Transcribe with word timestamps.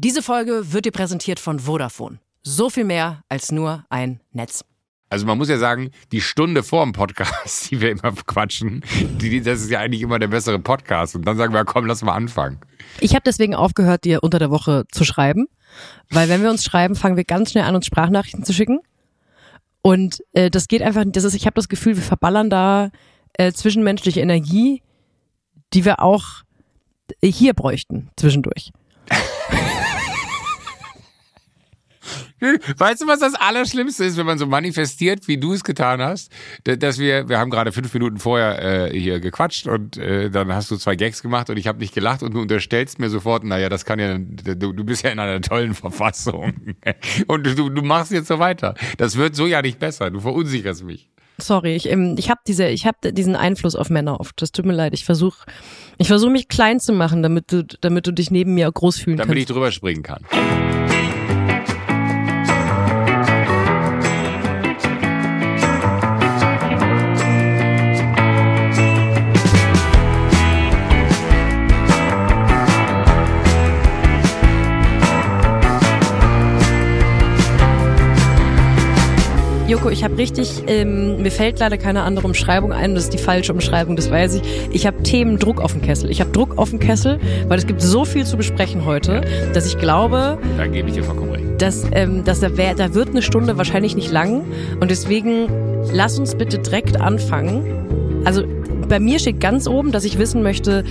Diese 0.00 0.22
Folge 0.22 0.72
wird 0.72 0.84
dir 0.84 0.92
präsentiert 0.92 1.40
von 1.40 1.58
Vodafone. 1.58 2.20
So 2.44 2.70
viel 2.70 2.84
mehr 2.84 3.24
als 3.28 3.50
nur 3.50 3.84
ein 3.88 4.20
Netz. 4.30 4.64
Also 5.10 5.26
man 5.26 5.36
muss 5.36 5.48
ja 5.48 5.58
sagen, 5.58 5.90
die 6.12 6.20
Stunde 6.20 6.62
vor 6.62 6.84
dem 6.84 6.92
Podcast, 6.92 7.68
die 7.72 7.80
wir 7.80 7.90
immer 7.90 8.12
quatschen, 8.12 8.84
die, 9.20 9.40
das 9.40 9.60
ist 9.60 9.72
ja 9.72 9.80
eigentlich 9.80 10.02
immer 10.02 10.20
der 10.20 10.28
bessere 10.28 10.60
Podcast. 10.60 11.16
Und 11.16 11.24
dann 11.24 11.36
sagen 11.36 11.52
wir, 11.52 11.64
komm, 11.64 11.86
lass 11.86 12.02
mal 12.02 12.14
anfangen. 12.14 12.60
Ich 13.00 13.16
habe 13.16 13.24
deswegen 13.26 13.56
aufgehört, 13.56 14.04
dir 14.04 14.22
unter 14.22 14.38
der 14.38 14.52
Woche 14.52 14.84
zu 14.92 15.04
schreiben, 15.04 15.48
weil 16.10 16.28
wenn 16.28 16.42
wir 16.42 16.50
uns 16.50 16.62
schreiben, 16.62 16.94
fangen 16.94 17.16
wir 17.16 17.24
ganz 17.24 17.50
schnell 17.50 17.64
an, 17.64 17.74
uns 17.74 17.86
Sprachnachrichten 17.86 18.44
zu 18.44 18.52
schicken. 18.52 18.78
Und 19.82 20.22
äh, 20.32 20.48
das 20.48 20.68
geht 20.68 20.82
einfach, 20.82 21.02
das 21.08 21.24
ist, 21.24 21.34
ich 21.34 21.46
habe 21.46 21.54
das 21.54 21.68
Gefühl, 21.68 21.96
wir 21.96 22.04
verballern 22.04 22.50
da 22.50 22.90
äh, 23.32 23.50
zwischenmenschliche 23.50 24.20
Energie, 24.20 24.80
die 25.74 25.84
wir 25.84 26.00
auch 26.00 26.44
hier 27.20 27.52
bräuchten 27.52 28.10
zwischendurch. 28.16 28.70
Weißt 32.76 33.02
du, 33.02 33.06
was 33.06 33.20
das 33.20 33.34
Allerschlimmste 33.34 34.04
ist, 34.04 34.16
wenn 34.16 34.26
man 34.26 34.38
so 34.38 34.46
manifestiert, 34.46 35.28
wie 35.28 35.38
du 35.38 35.52
es 35.52 35.64
getan 35.64 36.00
hast? 36.00 36.32
Dass 36.64 36.98
wir, 36.98 37.28
wir 37.28 37.38
haben 37.38 37.50
gerade 37.50 37.72
fünf 37.72 37.92
Minuten 37.92 38.18
vorher 38.18 38.90
äh, 38.92 38.98
hier 38.98 39.20
gequatscht 39.20 39.66
und 39.66 39.96
äh, 39.96 40.30
dann 40.30 40.52
hast 40.52 40.70
du 40.70 40.76
zwei 40.76 40.96
Gags 40.96 41.22
gemacht 41.22 41.50
und 41.50 41.56
ich 41.56 41.66
habe 41.66 41.78
nicht 41.78 41.94
gelacht 41.94 42.22
und 42.22 42.34
du 42.34 42.40
unterstellst 42.40 42.98
mir 42.98 43.10
sofort, 43.10 43.44
naja, 43.44 43.68
das 43.68 43.84
kann 43.84 43.98
ja, 43.98 44.18
du, 44.18 44.72
du 44.72 44.84
bist 44.84 45.02
ja 45.02 45.10
in 45.10 45.18
einer 45.18 45.40
tollen 45.40 45.74
Verfassung 45.74 46.74
und 47.26 47.46
du, 47.46 47.68
du 47.70 47.82
machst 47.82 48.12
jetzt 48.12 48.28
so 48.28 48.38
weiter. 48.38 48.74
Das 48.96 49.16
wird 49.16 49.34
so 49.34 49.46
ja 49.46 49.62
nicht 49.62 49.78
besser. 49.78 50.10
Du 50.10 50.20
verunsicherst 50.20 50.84
mich. 50.84 51.08
Sorry, 51.40 51.76
ich, 51.76 51.88
ähm, 51.88 52.16
ich 52.18 52.30
habe 52.30 52.40
diese, 52.46 52.68
ich 52.68 52.84
habe 52.84 53.12
diesen 53.12 53.36
Einfluss 53.36 53.76
auf 53.76 53.90
Männer 53.90 54.18
oft. 54.20 54.42
Das 54.42 54.50
tut 54.50 54.66
mir 54.66 54.72
leid. 54.72 54.92
Ich 54.92 55.04
versuche, 55.04 55.46
ich 55.96 56.08
versuche 56.08 56.32
mich 56.32 56.48
klein 56.48 56.80
zu 56.80 56.92
machen, 56.92 57.22
damit 57.22 57.52
du, 57.52 57.64
damit 57.80 58.08
du 58.08 58.12
dich 58.12 58.32
neben 58.32 58.54
mir 58.54 58.70
groß 58.70 58.96
fühlen 58.96 59.18
damit 59.18 59.28
kannst. 59.28 59.30
Damit 59.30 59.38
ich 59.38 59.46
drüber 59.46 59.70
springen 59.70 60.02
kann. 60.02 60.67
Joko, 79.78 79.90
ich 79.90 80.02
habe 80.02 80.18
richtig, 80.18 80.64
ähm, 80.66 81.22
mir 81.22 81.30
fällt 81.30 81.60
leider 81.60 81.78
keine 81.78 82.02
andere 82.02 82.26
Umschreibung 82.26 82.72
ein, 82.72 82.96
das 82.96 83.04
ist 83.04 83.12
die 83.12 83.18
falsche 83.18 83.52
Umschreibung, 83.52 83.94
das 83.94 84.10
weiß 84.10 84.34
ich. 84.34 84.42
Ich 84.72 84.86
habe 84.88 85.04
Themendruck 85.04 85.60
auf 85.60 85.70
dem 85.70 85.82
Kessel. 85.82 86.10
Ich 86.10 86.20
habe 86.20 86.32
Druck 86.32 86.58
auf 86.58 86.70
dem 86.70 86.80
Kessel, 86.80 87.20
weil 87.46 87.58
es 87.58 87.66
gibt 87.68 87.80
so 87.80 88.04
viel 88.04 88.26
zu 88.26 88.36
besprechen 88.36 88.84
heute, 88.84 89.20
dass 89.52 89.68
ich 89.68 89.78
glaube, 89.78 90.36
da 90.56 90.66
gebe 90.66 90.88
ich 90.88 90.96
dir 90.96 91.04
vollkommen 91.04 91.30
recht. 91.30 91.62
Dass, 91.62 91.84
ähm, 91.92 92.24
dass 92.24 92.40
da, 92.40 92.56
wär, 92.56 92.74
da 92.74 92.92
wird 92.92 93.10
eine 93.10 93.22
Stunde 93.22 93.56
wahrscheinlich 93.56 93.94
nicht 93.94 94.10
lang 94.10 94.46
und 94.80 94.90
deswegen 94.90 95.46
lass 95.92 96.18
uns 96.18 96.34
bitte 96.34 96.58
direkt 96.58 97.00
anfangen. 97.00 98.24
Also 98.24 98.42
bei 98.88 98.98
mir 98.98 99.20
steht 99.20 99.38
ganz 99.38 99.68
oben, 99.68 99.92
dass 99.92 100.02
ich 100.04 100.18
wissen 100.18 100.42
möchte, 100.42 100.82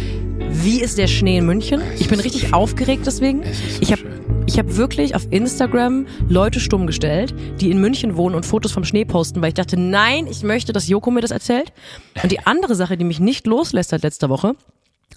wie 0.50 0.80
ist 0.80 0.98
der 0.98 1.08
Schnee 1.08 1.40
in 1.40 1.46
München? 1.46 1.82
Ich 2.00 2.08
bin 2.08 2.22
richtig 2.22 2.54
aufgeregt 2.54 3.04
deswegen. 3.06 3.44
Ich 3.82 3.92
habe 3.92 4.04
ich 4.48 4.58
habe 4.58 4.76
wirklich 4.78 5.14
auf 5.14 5.28
Instagram 5.30 6.08
Leute 6.30 6.60
stumm 6.60 6.88
gestellt, 6.88 7.36
die 7.60 7.70
in 7.70 7.80
München 7.80 8.16
wohnen 8.16 8.34
und 8.34 8.46
Fotos 8.46 8.72
vom 8.72 8.86
Schnee 8.86 9.06
posten, 9.06 9.42
weil 9.42 9.50
ich 9.50 9.54
dachte, 9.54 9.78
nein, 9.78 10.26
ich 10.26 10.42
möchte, 10.42 10.74
dass 10.74 10.88
Joko 10.88 11.12
mir 11.12 11.22
das 11.22 11.32
erzählt. 11.32 11.74
Und 12.24 12.32
die 12.32 12.40
andere 12.46 12.74
Sache, 12.74 12.98
die 12.98 13.04
mich 13.04 13.20
nicht 13.20 13.46
loslässt 13.46 13.92
seit 13.92 14.04
letzter 14.04 14.30
Woche, 14.30 14.56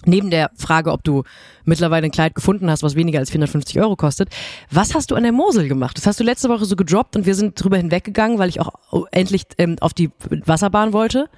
Neben 0.05 0.31
der 0.31 0.49
Frage, 0.55 0.91
ob 0.91 1.03
du 1.03 1.23
mittlerweile 1.63 2.05
ein 2.05 2.11
Kleid 2.11 2.33
gefunden 2.33 2.71
hast, 2.71 2.81
was 2.81 2.95
weniger 2.95 3.19
als 3.19 3.29
450 3.29 3.79
Euro 3.79 3.95
kostet, 3.95 4.29
was 4.71 4.95
hast 4.95 5.11
du 5.11 5.15
an 5.15 5.21
der 5.21 5.31
Mosel 5.31 5.67
gemacht? 5.67 5.95
Das 5.95 6.07
hast 6.07 6.19
du 6.19 6.23
letzte 6.23 6.49
Woche 6.49 6.65
so 6.65 6.75
gedroppt 6.75 7.17
und 7.17 7.27
wir 7.27 7.35
sind 7.35 7.61
drüber 7.61 7.77
hinweggegangen, 7.77 8.39
weil 8.39 8.49
ich 8.49 8.59
auch 8.59 8.73
endlich 9.11 9.43
ähm, 9.59 9.75
auf 9.79 9.93
die 9.93 10.09
Wasserbahn 10.45 10.93
wollte, 10.93 11.29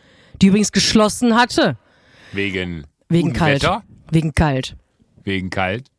die 0.41 0.47
übrigens 0.47 0.71
geschlossen 0.71 1.35
hatte. 1.35 1.77
Wegen 2.31 2.85
Wegen 3.09 3.33
kalt. 3.33 3.67
Wegen 4.11 4.33
kalt. 4.33 4.77
Wegen 5.25 5.49
kalt 5.49 5.89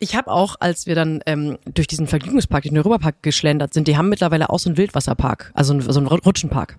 ich 0.00 0.16
habe 0.16 0.30
auch, 0.30 0.56
als 0.60 0.86
wir 0.86 0.94
dann 0.94 1.20
ähm, 1.26 1.58
durch 1.72 1.86
diesen 1.86 2.06
Vergnügungspark, 2.06 2.64
den 2.64 2.78
Europapark 2.78 3.22
geschlendert 3.22 3.74
sind, 3.74 3.88
die 3.88 3.96
haben 3.96 4.08
mittlerweile 4.08 4.50
auch 4.50 4.58
so 4.58 4.68
einen 4.68 4.76
Wildwasserpark, 4.76 5.52
also 5.54 5.74
ein, 5.74 5.80
so 5.80 5.98
einen 5.98 6.06
Rutschenpark. 6.06 6.76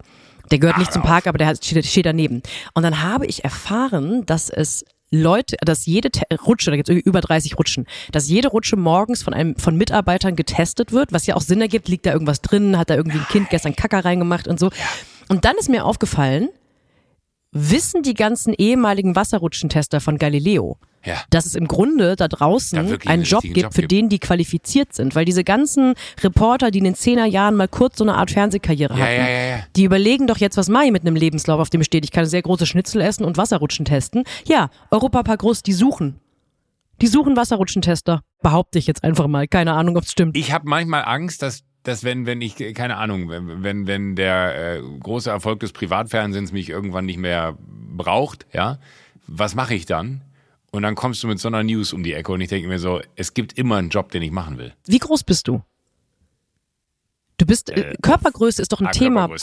Der 0.51 0.59
gehört 0.59 0.75
Ach, 0.77 0.79
nicht 0.79 0.93
zum 0.93 1.03
Park, 1.03 1.27
aber 1.27 1.37
der 1.37 1.55
steht, 1.55 1.85
steht 1.85 2.05
daneben. 2.05 2.41
Und 2.73 2.83
dann 2.83 3.03
habe 3.03 3.25
ich 3.25 3.43
erfahren, 3.43 4.25
dass 4.25 4.49
es 4.49 4.83
Leute, 5.11 5.57
dass 5.61 5.85
jede 5.85 6.09
Rutsche, 6.45 6.69
da 6.69 6.77
gibt 6.77 6.89
es 6.89 6.95
über 6.95 7.21
30 7.21 7.57
Rutschen, 7.57 7.85
dass 8.11 8.27
jede 8.29 8.49
Rutsche 8.49 8.75
morgens 8.75 9.23
von 9.23 9.33
einem 9.33 9.55
von 9.55 9.75
Mitarbeitern 9.75 10.35
getestet 10.35 10.91
wird, 10.91 11.11
was 11.11 11.25
ja 11.25 11.35
auch 11.35 11.41
Sinn 11.41 11.61
ergibt, 11.61 11.87
liegt 11.87 12.05
da 12.05 12.13
irgendwas 12.13 12.41
drin, 12.41 12.77
hat 12.77 12.89
da 12.89 12.95
irgendwie 12.95 13.17
ein 13.17 13.27
Kind 13.27 13.49
gestern 13.49 13.75
Kacker 13.75 14.05
reingemacht 14.05 14.47
und 14.47 14.59
so. 14.59 14.69
Und 15.27 15.45
dann 15.45 15.57
ist 15.57 15.69
mir 15.69 15.85
aufgefallen, 15.85 16.49
wissen 17.51 18.03
die 18.03 18.13
ganzen 18.13 18.53
ehemaligen 18.53 19.15
Wasserrutschentester 19.15 19.99
von 19.99 20.17
Galileo, 20.17 20.77
ja. 21.05 21.21
dass 21.29 21.45
es 21.45 21.55
im 21.55 21.67
Grunde 21.67 22.15
da 22.15 22.27
draußen 22.27 22.77
einen 23.05 23.23
Job 23.23 23.41
gibt, 23.41 23.57
Job 23.57 23.73
für 23.73 23.81
gibt. 23.81 23.91
den 23.91 24.09
die 24.09 24.19
qualifiziert 24.19 24.93
sind. 24.93 25.15
Weil 25.15 25.25
diese 25.25 25.43
ganzen 25.43 25.93
Reporter, 26.21 26.71
die 26.71 26.79
in 26.79 26.85
den 26.85 26.95
Zehnerjahren 26.95 27.55
mal 27.55 27.67
kurz 27.67 27.97
so 27.97 28.03
eine 28.03 28.15
Art 28.15 28.31
Fernsehkarriere 28.31 28.93
ja, 28.93 28.99
hatten, 28.99 29.15
ja, 29.15 29.63
die 29.75 29.83
überlegen 29.83 30.27
doch 30.27 30.37
jetzt, 30.37 30.57
was 30.57 30.69
mache 30.69 30.85
ich 30.85 30.91
mit 30.91 31.01
einem 31.01 31.15
Lebenslauf, 31.15 31.59
auf 31.59 31.69
dem 31.69 31.83
steht, 31.83 32.03
ich 32.03 32.11
kann 32.11 32.25
sehr 32.25 32.41
große 32.41 32.65
Schnitzel 32.65 33.01
essen 33.01 33.23
und 33.25 33.37
Wasserrutschen 33.37 33.85
testen. 33.85 34.23
Ja, 34.45 34.69
Europapark 34.91 35.39
Groß, 35.39 35.63
die 35.63 35.73
suchen. 35.73 36.19
Die 37.01 37.07
suchen 37.07 37.37
Wasserrutschentester. 37.37 38.21
Behaupte 38.41 38.77
ich 38.77 38.87
jetzt 38.87 39.03
einfach 39.05 39.27
mal. 39.27 39.47
Keine 39.47 39.73
Ahnung, 39.73 39.95
ob 39.95 40.03
es 40.03 40.11
stimmt. 40.11 40.35
Ich 40.35 40.51
habe 40.51 40.67
manchmal 40.67 41.03
Angst, 41.05 41.41
dass 41.41 41.63
dass 41.83 42.03
wenn, 42.03 42.25
wenn 42.25 42.41
ich, 42.41 42.57
keine 42.73 42.97
Ahnung, 42.97 43.29
wenn, 43.29 43.63
wenn, 43.63 43.87
wenn 43.87 44.15
der 44.15 44.77
äh, 44.77 44.81
große 44.99 45.29
Erfolg 45.29 45.61
des 45.61 45.71
Privatfernsehens 45.71 46.51
mich 46.51 46.69
irgendwann 46.69 47.05
nicht 47.05 47.17
mehr 47.17 47.57
braucht, 47.61 48.45
ja, 48.53 48.79
was 49.27 49.55
mache 49.55 49.75
ich 49.75 49.85
dann? 49.85 50.21
Und 50.71 50.83
dann 50.83 50.95
kommst 50.95 51.23
du 51.23 51.27
mit 51.27 51.39
so 51.39 51.47
einer 51.47 51.63
News 51.63 51.93
um 51.93 52.03
die 52.03 52.13
Ecke 52.13 52.31
und 52.31 52.41
ich 52.41 52.49
denke 52.49 52.67
mir 52.67 52.79
so, 52.79 53.01
es 53.15 53.33
gibt 53.33 53.57
immer 53.57 53.77
einen 53.77 53.89
Job, 53.89 54.11
den 54.11 54.21
ich 54.21 54.31
machen 54.31 54.57
will. 54.57 54.73
Wie 54.85 54.99
groß 54.99 55.23
bist 55.23 55.47
du? 55.47 55.63
Du 57.37 57.45
bist, 57.45 57.69
äh, 57.69 57.95
Körpergröße 58.01 58.61
ist 58.61 58.71
doch 58.71 58.81
ein 58.81 58.87
ah, 58.87 58.91
Thema. 58.91 59.29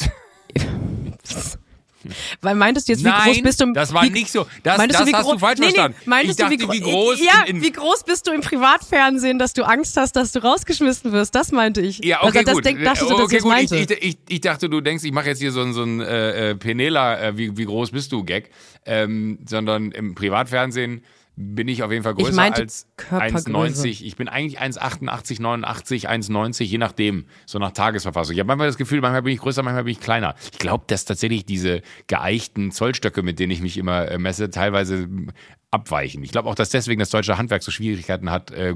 Weil 2.40 2.54
meintest 2.54 2.88
du 2.88 2.92
jetzt, 2.92 3.04
wie 3.04 3.08
Nein, 3.08 3.32
groß 3.32 3.42
bist 3.42 3.60
du? 3.60 3.72
das 3.72 3.92
war 3.92 4.04
wie, 4.04 4.10
nicht 4.10 4.30
so. 4.30 4.46
Das, 4.62 4.76
das 4.76 4.86
du, 4.88 5.12
hast 5.12 5.32
du 5.32 5.38
falsch 5.38 5.58
nee, 5.58 5.64
verstanden. 5.66 5.96
Nee, 6.00 6.10
meintest 6.10 6.38
ich 6.38 6.44
dachte, 6.44 6.56
du, 6.56 6.68
wie, 6.72 6.76
wie 6.76 6.80
groß? 6.80 7.20
Ja, 7.20 7.42
in, 7.46 7.56
in 7.56 7.62
wie 7.62 7.72
groß 7.72 8.04
bist 8.04 8.26
du 8.26 8.32
im 8.32 8.42
Privatfernsehen, 8.42 9.38
dass 9.38 9.54
du 9.54 9.64
Angst 9.64 9.96
hast, 9.96 10.14
dass 10.14 10.32
du 10.32 10.42
rausgeschmissen 10.42 11.12
wirst? 11.12 11.34
Das 11.34 11.52
meinte 11.52 11.80
ich. 11.80 11.98
Ja, 12.04 12.22
okay, 12.22 12.38
also, 12.38 12.52
gut. 12.52 12.64
Denk, 12.64 12.84
dachte, 12.84 13.06
okay, 13.06 13.36
das 13.36 13.42
gut. 13.42 13.52
Meinte. 13.52 13.76
Ich, 13.76 13.90
ich, 13.90 14.18
ich, 14.28 14.40
dachte, 14.40 14.68
du 14.68 14.80
denkst, 14.80 15.04
ich 15.04 15.12
mache 15.12 15.28
jetzt 15.28 15.40
hier 15.40 15.52
so, 15.52 15.70
so 15.72 15.82
ein 15.82 16.00
äh, 16.00 16.50
äh, 16.50 16.54
Penela, 16.54 17.20
äh, 17.20 17.36
wie, 17.36 17.56
wie 17.56 17.64
groß 17.64 17.90
bist 17.90 18.12
du, 18.12 18.24
Gag. 18.24 18.50
Ähm, 18.84 19.38
sondern 19.46 19.90
im 19.90 20.14
Privatfernsehen 20.14 21.02
bin 21.36 21.68
ich 21.68 21.82
auf 21.82 21.92
jeden 21.92 22.02
Fall 22.02 22.14
größer 22.14 22.42
als 22.42 22.88
1,90. 23.10 24.02
Ich 24.02 24.16
bin 24.16 24.26
eigentlich 24.28 24.58
1,88, 24.60 25.42
89, 25.42 26.08
1,90, 26.08 26.64
je 26.64 26.78
nachdem, 26.78 27.26
so 27.44 27.58
nach 27.58 27.72
Tagesverfassung. 27.72 28.32
Ich 28.32 28.40
habe 28.40 28.48
manchmal 28.48 28.68
das 28.68 28.78
Gefühl, 28.78 29.02
manchmal 29.02 29.22
bin 29.22 29.34
ich 29.34 29.40
größer, 29.40 29.62
manchmal 29.62 29.84
bin 29.84 29.92
ich 29.92 30.00
kleiner. 30.00 30.34
Ich 30.50 30.58
glaube, 30.58 30.84
dass 30.86 31.04
tatsächlich 31.04 31.44
diese 31.44 31.82
geeichten 32.06 32.72
Zollstöcke, 32.72 33.22
mit 33.22 33.38
denen 33.38 33.52
ich 33.52 33.60
mich 33.60 33.76
immer 33.76 34.10
äh, 34.10 34.18
messe, 34.18 34.48
teilweise 34.48 35.08
abweichen. 35.70 36.22
Ich 36.22 36.32
glaube 36.32 36.48
auch, 36.48 36.54
dass 36.54 36.70
deswegen 36.70 37.00
das 37.00 37.10
deutsche 37.10 37.36
Handwerk 37.36 37.62
so 37.62 37.70
Schwierigkeiten 37.70 38.30
hat, 38.30 38.50
äh, 38.52 38.74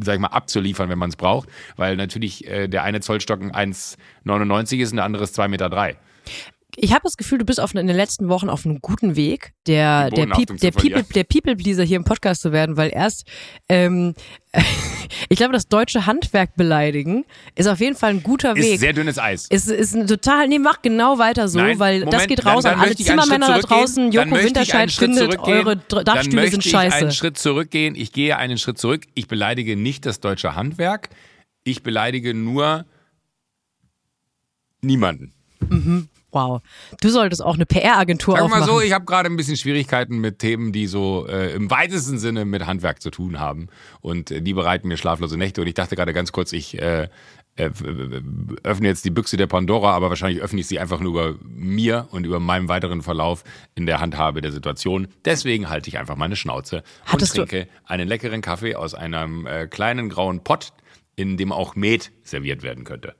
sag 0.00 0.14
ich 0.14 0.20
mal, 0.20 0.28
abzuliefern, 0.28 0.88
wenn 0.88 0.98
man 0.98 1.10
es 1.10 1.16
braucht, 1.16 1.48
weil 1.76 1.96
natürlich 1.96 2.44
äh, 2.48 2.66
der 2.66 2.82
eine 2.82 3.00
Zollstock 3.00 3.40
1,99 3.40 4.78
ist 4.78 4.90
und 4.90 4.96
der 4.96 5.04
andere 5.04 5.22
ist 5.22 5.38
2,3 5.38 5.48
Meter. 5.48 5.70
Drei 5.70 5.96
ich 6.76 6.92
habe 6.92 7.02
das 7.04 7.16
Gefühl, 7.16 7.38
du 7.38 7.44
bist 7.44 7.60
auf, 7.60 7.74
in 7.74 7.86
den 7.86 7.96
letzten 7.96 8.28
Wochen 8.28 8.48
auf 8.48 8.64
einem 8.64 8.80
guten 8.80 9.16
Weg, 9.16 9.52
der, 9.66 10.10
der, 10.10 10.26
Piep, 10.26 10.56
der, 10.58 10.70
People, 10.70 11.02
der 11.02 11.24
People-Pleaser 11.24 11.84
hier 11.84 11.96
im 11.96 12.04
Podcast 12.04 12.42
zu 12.42 12.52
werden, 12.52 12.76
weil 12.76 12.90
erst, 12.92 13.26
ähm, 13.68 14.14
ich 15.28 15.36
glaube, 15.36 15.52
das 15.52 15.68
deutsche 15.68 16.06
Handwerk 16.06 16.56
beleidigen 16.56 17.24
ist 17.54 17.66
auf 17.66 17.80
jeden 17.80 17.96
Fall 17.96 18.10
ein 18.10 18.22
guter 18.22 18.56
Weg. 18.56 18.74
Ist 18.74 18.80
sehr 18.80 18.92
dünnes 18.92 19.18
Eis. 19.18 19.46
Ist, 19.48 19.68
ist 19.68 19.94
ein 19.94 20.06
total, 20.06 20.48
nee, 20.48 20.58
mach 20.58 20.82
genau 20.82 21.18
weiter 21.18 21.48
so, 21.48 21.58
Nein, 21.58 21.78
weil 21.78 22.00
Moment, 22.00 22.12
das 22.14 22.26
geht 22.26 22.44
raus 22.44 22.64
dann, 22.64 22.72
dann 22.72 22.80
an 22.80 22.86
alle 22.86 22.96
Zimmermänner 22.96 23.46
da 23.46 23.58
draußen. 23.58 24.12
Joko 24.12 24.36
Winterscheid 24.36 24.90
findet, 24.90 25.38
eure 25.40 25.76
Dachstühle 25.76 26.50
sind 26.50 26.64
scheiße. 26.64 26.96
Ich 26.96 27.02
einen 27.02 27.12
Schritt 27.12 27.38
zurückgehen. 27.38 27.94
Ich 27.94 28.12
gehe 28.12 28.36
einen 28.36 28.58
Schritt 28.58 28.78
zurück. 28.78 29.02
Ich 29.14 29.28
beleidige 29.28 29.76
nicht 29.76 30.06
das 30.06 30.20
deutsche 30.20 30.54
Handwerk. 30.54 31.10
Ich 31.64 31.82
beleidige 31.82 32.34
nur 32.34 32.86
niemanden. 34.82 35.32
Mhm. 35.68 36.08
Wow. 36.32 36.62
Du 37.00 37.08
solltest 37.08 37.42
auch 37.42 37.54
eine 37.54 37.66
PR-Agentur 37.66 38.34
aufmachen. 38.34 38.50
Sag 38.50 38.60
mal 38.60 38.66
so, 38.66 38.80
ich 38.80 38.92
habe 38.92 39.04
gerade 39.04 39.28
ein 39.28 39.36
bisschen 39.36 39.56
Schwierigkeiten 39.56 40.18
mit 40.18 40.38
Themen, 40.38 40.72
die 40.72 40.86
so 40.86 41.26
äh, 41.28 41.52
im 41.52 41.70
weitesten 41.70 42.18
Sinne 42.18 42.44
mit 42.44 42.66
Handwerk 42.66 43.02
zu 43.02 43.10
tun 43.10 43.40
haben. 43.40 43.68
Und 44.00 44.30
äh, 44.30 44.40
die 44.40 44.54
bereiten 44.54 44.88
mir 44.88 44.96
schlaflose 44.96 45.36
Nächte. 45.36 45.60
Und 45.60 45.66
ich 45.66 45.74
dachte 45.74 45.96
gerade 45.96 46.12
ganz 46.12 46.32
kurz, 46.32 46.52
ich 46.52 46.80
äh, 46.80 47.08
äh, 47.56 47.70
öffne 48.62 48.88
jetzt 48.88 49.04
die 49.04 49.10
Büchse 49.10 49.36
der 49.36 49.46
Pandora, 49.46 49.92
aber 49.92 50.08
wahrscheinlich 50.08 50.42
öffne 50.42 50.60
ich 50.60 50.66
sie 50.66 50.78
einfach 50.78 51.00
nur 51.00 51.10
über 51.10 51.38
mir 51.44 52.08
und 52.10 52.24
über 52.24 52.40
meinen 52.40 52.68
weiteren 52.68 53.02
Verlauf 53.02 53.44
in 53.74 53.86
der 53.86 54.00
Handhabe 54.00 54.40
der 54.40 54.52
Situation. 54.52 55.08
Deswegen 55.24 55.68
halte 55.68 55.88
ich 55.88 55.98
einfach 55.98 56.16
meine 56.16 56.36
Schnauze 56.36 56.82
Hattest 57.04 57.38
und 57.38 57.48
trinke 57.48 57.68
einen 57.84 58.08
leckeren 58.08 58.40
Kaffee 58.40 58.76
aus 58.76 58.94
einem 58.94 59.46
äh, 59.46 59.66
kleinen 59.66 60.08
grauen 60.08 60.42
Pott, 60.42 60.72
in 61.16 61.36
dem 61.36 61.52
auch 61.52 61.74
Met 61.74 62.12
serviert 62.22 62.62
werden 62.62 62.84
könnte. 62.84 63.14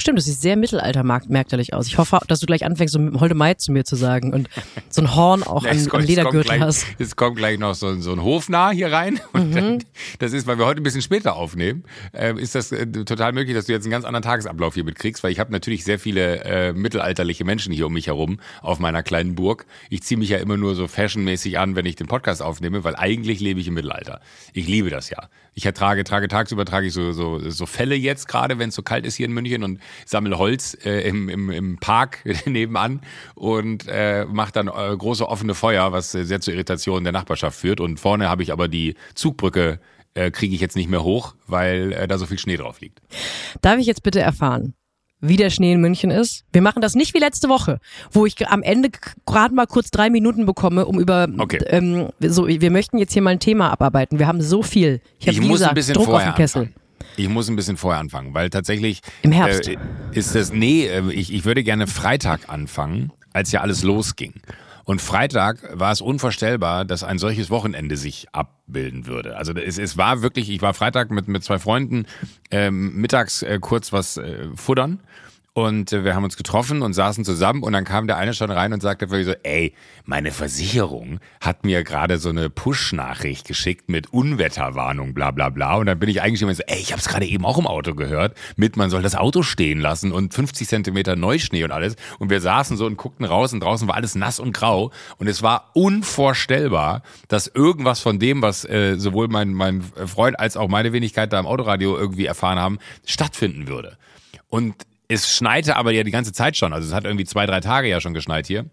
Stimmt, 0.00 0.18
das 0.18 0.24
sieht 0.24 0.38
sehr 0.38 0.56
mittelaltermärkterlich 0.56 1.74
aus. 1.74 1.86
Ich 1.86 1.98
hoffe, 1.98 2.18
dass 2.26 2.40
du 2.40 2.46
gleich 2.46 2.64
anfängst, 2.64 2.94
so 2.94 3.20
Holde 3.20 3.34
Mai 3.34 3.54
zu 3.54 3.70
mir 3.70 3.84
zu 3.84 3.96
sagen 3.96 4.32
und 4.32 4.48
so 4.88 5.02
ein 5.02 5.14
Horn 5.14 5.42
auch 5.42 5.64
ja, 5.64 5.72
am, 5.72 6.00
Ledergürtel 6.00 6.44
gleich, 6.44 6.60
hast. 6.60 6.86
Es 6.98 7.16
kommt 7.16 7.36
gleich 7.36 7.58
noch 7.58 7.74
so, 7.74 8.00
so 8.00 8.12
ein 8.12 8.22
Hofnarr 8.22 8.72
hier 8.72 8.90
rein. 8.92 9.20
Mhm. 9.40 9.54
dann, 9.54 9.84
das 10.18 10.32
ist, 10.32 10.46
weil 10.46 10.58
wir 10.58 10.66
heute 10.66 10.80
ein 10.80 10.82
bisschen 10.82 11.02
später 11.02 11.36
aufnehmen, 11.36 11.84
äh, 12.12 12.34
ist 12.34 12.54
das 12.54 12.72
äh, 12.72 12.86
total 12.86 13.32
möglich, 13.32 13.54
dass 13.54 13.66
du 13.66 13.72
jetzt 13.72 13.84
einen 13.84 13.92
ganz 13.92 14.04
anderen 14.04 14.22
Tagesablauf 14.22 14.74
hier 14.74 14.84
mitkriegst, 14.84 15.22
weil 15.22 15.30
ich 15.30 15.38
habe 15.38 15.52
natürlich 15.52 15.84
sehr 15.84 15.98
viele 15.98 16.44
äh, 16.44 16.72
mittelalterliche 16.72 17.44
Menschen 17.44 17.72
hier 17.72 17.86
um 17.86 17.92
mich 17.92 18.08
herum 18.08 18.40
auf 18.60 18.80
meiner 18.80 19.02
kleinen 19.02 19.34
Burg. 19.34 19.66
Ich 19.88 20.02
ziehe 20.02 20.18
mich 20.18 20.28
ja 20.28 20.38
immer 20.38 20.56
nur 20.56 20.74
so 20.74 20.88
fashionmäßig 20.88 21.58
an, 21.58 21.76
wenn 21.76 21.86
ich 21.86 21.96
den 21.96 22.06
Podcast 22.06 22.42
aufnehme, 22.42 22.84
weil 22.84 22.96
eigentlich 22.96 23.40
lebe 23.40 23.60
ich 23.60 23.68
im 23.68 23.74
Mittelalter. 23.74 24.20
Ich 24.52 24.66
liebe 24.66 24.90
das 24.90 25.10
ja. 25.10 25.28
Ich 25.54 25.66
ertrage, 25.66 26.04
trage 26.04 26.28
tagsüber 26.28 26.64
trage 26.64 26.86
ich 26.86 26.92
so, 26.92 27.12
so, 27.12 27.38
so 27.50 27.66
Fälle 27.66 27.94
jetzt 27.94 28.28
gerade, 28.28 28.58
wenn 28.58 28.68
es 28.68 28.74
so 28.74 28.82
kalt 28.82 29.06
ist 29.06 29.16
hier 29.16 29.26
in 29.26 29.32
München 29.32 29.64
und 29.64 29.80
sammle 30.06 30.38
Holz 30.38 30.76
äh, 30.84 31.08
im, 31.08 31.28
im, 31.28 31.50
im 31.50 31.78
Park 31.78 32.24
nebenan 32.46 33.00
und 33.34 33.86
äh, 33.88 34.24
mache 34.26 34.52
dann 34.52 34.68
äh, 34.68 34.96
große 34.96 35.28
offene 35.28 35.54
Feuer, 35.54 35.92
was 35.92 36.12
sehr 36.12 36.40
zur 36.40 36.54
Irritation 36.54 37.04
der 37.04 37.12
Nachbarschaft 37.12 37.58
führt. 37.58 37.80
Und 37.80 38.00
vorne 38.00 38.28
habe 38.28 38.42
ich 38.42 38.52
aber 38.52 38.68
die 38.68 38.94
Zugbrücke, 39.14 39.80
äh, 40.14 40.30
kriege 40.30 40.54
ich 40.54 40.60
jetzt 40.60 40.76
nicht 40.76 40.90
mehr 40.90 41.02
hoch, 41.04 41.34
weil 41.46 41.92
äh, 41.92 42.08
da 42.08 42.18
so 42.18 42.26
viel 42.26 42.38
Schnee 42.38 42.56
drauf 42.56 42.80
liegt. 42.80 43.00
Darf 43.62 43.78
ich 43.78 43.86
jetzt 43.86 44.02
bitte 44.02 44.20
erfahren, 44.20 44.74
wie 45.20 45.36
der 45.36 45.50
Schnee 45.50 45.72
in 45.72 45.80
München 45.80 46.10
ist. 46.10 46.44
Wir 46.52 46.62
machen 46.62 46.80
das 46.80 46.94
nicht 46.94 47.14
wie 47.14 47.18
letzte 47.18 47.48
Woche, 47.48 47.78
wo 48.10 48.26
ich 48.26 48.48
am 48.48 48.62
Ende 48.62 48.90
gerade 49.26 49.54
mal 49.54 49.66
kurz 49.66 49.90
drei 49.90 50.10
Minuten 50.10 50.46
bekomme, 50.46 50.86
um 50.86 50.98
über 50.98 51.28
okay. 51.38 51.60
ähm, 51.66 52.08
so 52.20 52.48
wir 52.48 52.70
möchten 52.70 52.98
jetzt 52.98 53.12
hier 53.12 53.22
mal 53.22 53.30
ein 53.30 53.40
Thema 53.40 53.70
abarbeiten. 53.70 54.18
Wir 54.18 54.26
haben 54.26 54.40
so 54.40 54.62
viel. 54.62 55.00
Ich, 55.18 55.28
ich 55.28 55.40
muss 55.40 55.58
gesagt, 55.58 55.72
ein 55.72 55.74
bisschen 55.74 55.94
Druck 55.94 56.06
vorher 56.06 56.30
auf 56.30 56.34
den 56.34 56.42
Kessel. 56.42 56.62
Anfangen. 56.62 56.80
Ich 57.16 57.28
muss 57.28 57.48
ein 57.48 57.56
bisschen 57.56 57.76
vorher 57.76 58.00
anfangen, 58.00 58.34
weil 58.34 58.50
tatsächlich 58.50 59.00
im 59.22 59.32
Herbst 59.32 59.68
äh, 59.68 59.76
ist 60.12 60.34
das 60.34 60.52
nee, 60.52 60.86
äh, 60.86 61.10
ich, 61.12 61.32
ich 61.32 61.44
würde 61.44 61.62
gerne 61.62 61.86
Freitag 61.86 62.48
anfangen, 62.48 63.12
als 63.32 63.52
ja 63.52 63.60
alles 63.60 63.82
losging. 63.82 64.34
Und 64.84 65.00
Freitag 65.00 65.78
war 65.78 65.92
es 65.92 66.00
unvorstellbar, 66.00 66.84
dass 66.84 67.04
ein 67.04 67.18
solches 67.18 67.50
Wochenende 67.50 67.96
sich 67.96 68.26
abbilden 68.32 69.06
würde. 69.06 69.36
Also 69.36 69.52
es, 69.52 69.78
es 69.78 69.96
war 69.96 70.22
wirklich, 70.22 70.50
ich 70.50 70.62
war 70.62 70.74
Freitag 70.74 71.10
mit, 71.10 71.28
mit 71.28 71.44
zwei 71.44 71.58
Freunden 71.58 72.06
ähm, 72.50 72.96
mittags 72.96 73.42
äh, 73.42 73.58
kurz 73.60 73.92
was 73.92 74.16
äh, 74.16 74.48
futtern 74.56 75.00
und 75.52 75.92
äh, 75.92 76.04
wir 76.04 76.14
haben 76.14 76.22
uns 76.22 76.36
getroffen 76.36 76.82
und 76.82 76.92
saßen 76.92 77.24
zusammen 77.24 77.62
und 77.62 77.72
dann 77.72 77.84
kam 77.84 78.06
der 78.06 78.16
eine 78.16 78.34
schon 78.34 78.50
rein 78.50 78.72
und 78.72 78.80
sagte 78.80 79.08
so, 79.24 79.32
ey, 79.42 79.74
meine 80.04 80.30
Versicherung 80.30 81.18
hat 81.40 81.64
mir 81.64 81.82
gerade 81.82 82.18
so 82.18 82.28
eine 82.28 82.50
Push-Nachricht 82.50 83.48
geschickt 83.48 83.88
mit 83.88 84.12
Unwetterwarnung, 84.12 85.12
bla 85.12 85.32
bla 85.32 85.48
bla. 85.48 85.76
Und 85.76 85.86
dann 85.86 85.98
bin 85.98 86.08
ich 86.08 86.22
eigentlich 86.22 86.42
immer 86.42 86.54
so, 86.54 86.62
ey, 86.66 86.78
ich 86.78 86.92
habe 86.92 87.00
es 87.00 87.08
gerade 87.08 87.26
eben 87.26 87.44
auch 87.44 87.58
im 87.58 87.66
Auto 87.66 87.94
gehört, 87.94 88.36
mit 88.56 88.76
man 88.76 88.90
soll 88.90 89.02
das 89.02 89.16
Auto 89.16 89.42
stehen 89.42 89.80
lassen 89.80 90.12
und 90.12 90.34
50 90.34 90.68
Zentimeter 90.68 91.16
Neuschnee 91.16 91.64
und 91.64 91.72
alles. 91.72 91.96
Und 92.20 92.30
wir 92.30 92.40
saßen 92.40 92.76
so 92.76 92.86
und 92.86 92.96
guckten 92.96 93.26
raus 93.26 93.52
und 93.52 93.60
draußen 93.60 93.88
war 93.88 93.96
alles 93.96 94.14
nass 94.14 94.38
und 94.38 94.52
grau. 94.52 94.92
Und 95.18 95.26
es 95.26 95.42
war 95.42 95.70
unvorstellbar, 95.74 97.02
dass 97.26 97.48
irgendwas 97.48 97.98
von 97.98 98.20
dem, 98.20 98.40
was 98.40 98.64
äh, 98.64 98.96
sowohl 98.98 99.26
mein, 99.26 99.52
mein 99.52 99.82
Freund 99.82 100.38
als 100.38 100.56
auch 100.56 100.68
meine 100.68 100.92
Wenigkeit 100.92 101.32
da 101.32 101.40
im 101.40 101.46
Autoradio 101.46 101.96
irgendwie 101.96 102.26
erfahren 102.26 102.60
haben, 102.60 102.78
stattfinden 103.04 103.66
würde. 103.66 103.96
Und 104.48 104.74
es 105.10 105.34
schneite 105.34 105.76
aber 105.76 105.90
ja 105.92 106.04
die 106.04 106.10
ganze 106.10 106.32
Zeit 106.32 106.56
schon. 106.56 106.72
Also 106.72 106.88
es 106.88 106.94
hat 106.94 107.04
irgendwie 107.04 107.24
zwei, 107.24 107.44
drei 107.46 107.60
Tage 107.60 107.88
ja 107.88 108.00
schon 108.00 108.14
geschneit 108.14 108.46
hier. 108.46 108.66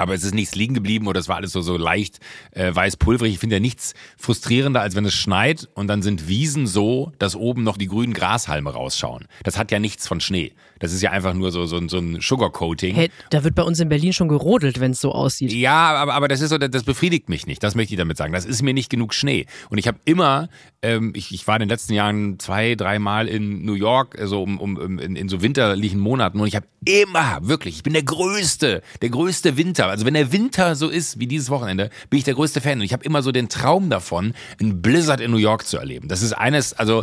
Aber 0.00 0.14
es 0.14 0.24
ist 0.24 0.34
nichts 0.34 0.54
liegen 0.54 0.74
geblieben 0.74 1.06
oder 1.06 1.20
es 1.20 1.28
war 1.28 1.36
alles 1.36 1.52
so, 1.52 1.60
so 1.60 1.76
leicht 1.76 2.18
äh, 2.52 2.74
weiß-pulverig. 2.74 3.34
Ich 3.34 3.38
finde 3.38 3.56
ja 3.56 3.60
nichts 3.60 3.94
frustrierender, 4.16 4.80
als 4.80 4.96
wenn 4.96 5.04
es 5.04 5.14
schneit 5.14 5.68
und 5.74 5.88
dann 5.88 6.02
sind 6.02 6.28
Wiesen 6.28 6.66
so, 6.66 7.12
dass 7.18 7.36
oben 7.36 7.62
noch 7.62 7.76
die 7.76 7.86
grünen 7.86 8.12
Grashalme 8.12 8.70
rausschauen. 8.70 9.26
Das 9.44 9.58
hat 9.58 9.70
ja 9.70 9.78
nichts 9.78 10.08
von 10.08 10.20
Schnee. 10.20 10.52
Das 10.80 10.94
ist 10.94 11.02
ja 11.02 11.10
einfach 11.10 11.34
nur 11.34 11.52
so, 11.52 11.66
so, 11.66 11.86
so 11.88 11.98
ein 11.98 12.20
Sugarcoating. 12.20 12.94
Hey, 12.94 13.10
da 13.28 13.44
wird 13.44 13.54
bei 13.54 13.62
uns 13.62 13.78
in 13.80 13.90
Berlin 13.90 14.14
schon 14.14 14.28
gerodelt, 14.28 14.80
wenn 14.80 14.92
es 14.92 15.00
so 15.00 15.12
aussieht. 15.12 15.52
Ja, 15.52 15.94
aber, 15.94 16.14
aber 16.14 16.26
das 16.26 16.40
ist 16.40 16.48
so, 16.48 16.56
das 16.56 16.84
befriedigt 16.84 17.28
mich 17.28 17.46
nicht. 17.46 17.62
Das 17.62 17.74
möchte 17.74 17.92
ich 17.92 17.98
damit 17.98 18.16
sagen. 18.16 18.32
Das 18.32 18.46
ist 18.46 18.62
mir 18.62 18.72
nicht 18.72 18.88
genug 18.88 19.12
Schnee. 19.12 19.44
Und 19.68 19.76
ich 19.76 19.86
habe 19.86 19.98
immer, 20.06 20.48
ähm, 20.80 21.12
ich, 21.14 21.34
ich 21.34 21.46
war 21.46 21.56
in 21.56 21.60
den 21.60 21.68
letzten 21.68 21.92
Jahren 21.92 22.38
zwei, 22.38 22.74
dreimal 22.74 23.28
in 23.28 23.66
New 23.66 23.74
York, 23.74 24.18
also 24.18 24.42
um, 24.42 24.58
um, 24.58 24.98
in, 24.98 25.16
in 25.16 25.28
so 25.28 25.42
winterlichen 25.42 26.00
Monaten 26.00 26.40
und 26.40 26.46
ich 26.46 26.56
habe 26.56 26.66
immer, 26.86 27.38
wirklich, 27.42 27.76
ich 27.76 27.82
bin 27.82 27.92
der 27.92 28.02
Größte, 28.02 28.82
der 29.02 29.10
größte 29.10 29.58
Winter. 29.58 29.86
Also 29.90 30.06
wenn 30.06 30.14
der 30.14 30.32
Winter 30.32 30.74
so 30.76 30.88
ist 30.88 31.18
wie 31.20 31.26
dieses 31.26 31.50
Wochenende, 31.50 31.90
bin 32.08 32.18
ich 32.18 32.24
der 32.24 32.34
größte 32.34 32.60
Fan. 32.60 32.78
Und 32.78 32.84
ich 32.84 32.92
habe 32.92 33.04
immer 33.04 33.22
so 33.22 33.32
den 33.32 33.48
Traum 33.48 33.90
davon, 33.90 34.34
einen 34.60 34.82
Blizzard 34.82 35.20
in 35.20 35.30
New 35.30 35.36
York 35.36 35.66
zu 35.66 35.78
erleben. 35.78 36.08
Das 36.08 36.22
ist 36.22 36.32
eines, 36.32 36.72
also 36.72 37.02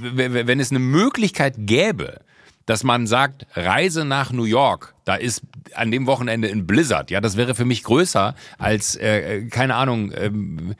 wenn 0.00 0.60
es 0.60 0.70
eine 0.70 0.78
Möglichkeit 0.78 1.54
gäbe, 1.58 2.20
dass 2.66 2.84
man 2.84 3.06
sagt, 3.06 3.46
Reise 3.54 4.04
nach 4.04 4.32
New 4.32 4.44
York, 4.44 4.94
da 5.04 5.16
ist 5.16 5.42
an 5.74 5.90
dem 5.90 6.06
Wochenende 6.06 6.48
ein 6.48 6.66
Blizzard, 6.66 7.10
ja, 7.10 7.20
das 7.20 7.36
wäre 7.36 7.54
für 7.54 7.64
mich 7.64 7.82
größer 7.82 8.34
als, 8.58 8.94
äh, 8.94 9.38
äh 9.38 9.48
keine 9.48 9.74
Ahnung, 9.74 10.12
ähm, 10.14 10.74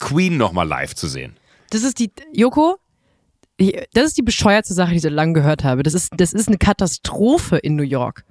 Queen 0.00 0.36
nochmal 0.36 0.66
live 0.66 0.94
zu 0.94 1.06
sehen. 1.06 1.36
Das 1.70 1.82
ist 1.82 1.98
die, 1.98 2.10
Joko, 2.32 2.78
das 3.92 4.06
ist 4.06 4.16
die 4.16 4.22
bescheuerte 4.22 4.72
Sache, 4.72 4.90
die 4.90 4.96
ich 4.96 5.02
so 5.02 5.08
lange 5.08 5.32
gehört 5.32 5.64
habe. 5.64 5.82
Das 5.82 5.94
ist, 5.94 6.12
das 6.16 6.32
ist 6.32 6.48
eine 6.48 6.58
Katastrophe 6.58 7.58
in 7.58 7.76
New 7.76 7.82
York. 7.82 8.24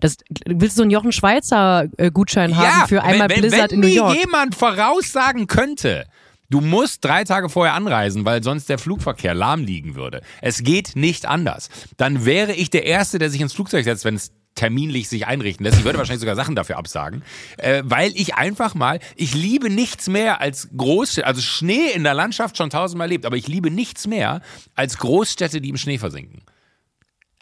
Das, 0.00 0.16
willst 0.46 0.76
du 0.76 0.78
so 0.78 0.82
einen 0.82 0.90
Jochen 0.90 1.12
Schweizer 1.12 1.86
äh, 1.96 2.10
Gutschein 2.10 2.56
haben 2.56 2.80
ja, 2.80 2.86
für 2.86 3.02
einmal 3.02 3.28
wenn, 3.28 3.40
Blizzard 3.40 3.70
wenn 3.70 3.82
in 3.82 3.88
New 3.88 3.94
York? 3.94 4.12
Wenn 4.12 4.20
jemand 4.20 4.54
voraussagen 4.54 5.46
könnte, 5.46 6.06
Du 6.52 6.60
musst 6.60 7.02
drei 7.02 7.24
Tage 7.24 7.48
vorher 7.48 7.72
anreisen, 7.72 8.26
weil 8.26 8.42
sonst 8.42 8.68
der 8.68 8.76
Flugverkehr 8.76 9.32
lahm 9.32 9.64
liegen 9.64 9.94
würde. 9.94 10.20
Es 10.42 10.62
geht 10.62 10.96
nicht 10.96 11.24
anders. 11.24 11.70
Dann 11.96 12.26
wäre 12.26 12.52
ich 12.52 12.68
der 12.68 12.84
Erste, 12.84 13.18
der 13.18 13.30
sich 13.30 13.40
ins 13.40 13.54
Flugzeug 13.54 13.84
setzt, 13.84 14.04
wenn 14.04 14.16
es 14.16 14.32
terminlich 14.54 15.08
sich 15.08 15.26
einrichten 15.26 15.64
lässt. 15.64 15.78
Ich 15.78 15.84
würde 15.84 15.98
wahrscheinlich 15.98 16.20
sogar 16.20 16.36
Sachen 16.36 16.54
dafür 16.54 16.76
absagen, 16.76 17.22
äh, 17.56 17.82
weil 17.86 18.12
ich 18.14 18.34
einfach 18.34 18.74
mal, 18.74 18.98
ich 19.16 19.34
liebe 19.34 19.70
nichts 19.70 20.08
mehr 20.08 20.42
als 20.42 20.68
Großstädte, 20.76 21.26
also 21.26 21.40
Schnee 21.40 21.90
in 21.94 22.04
der 22.04 22.12
Landschaft 22.12 22.58
schon 22.58 22.68
tausendmal 22.68 23.06
erlebt, 23.06 23.24
aber 23.24 23.36
ich 23.36 23.48
liebe 23.48 23.70
nichts 23.70 24.06
mehr 24.06 24.42
als 24.74 24.98
Großstädte, 24.98 25.62
die 25.62 25.70
im 25.70 25.78
Schnee 25.78 25.96
versinken. 25.96 26.42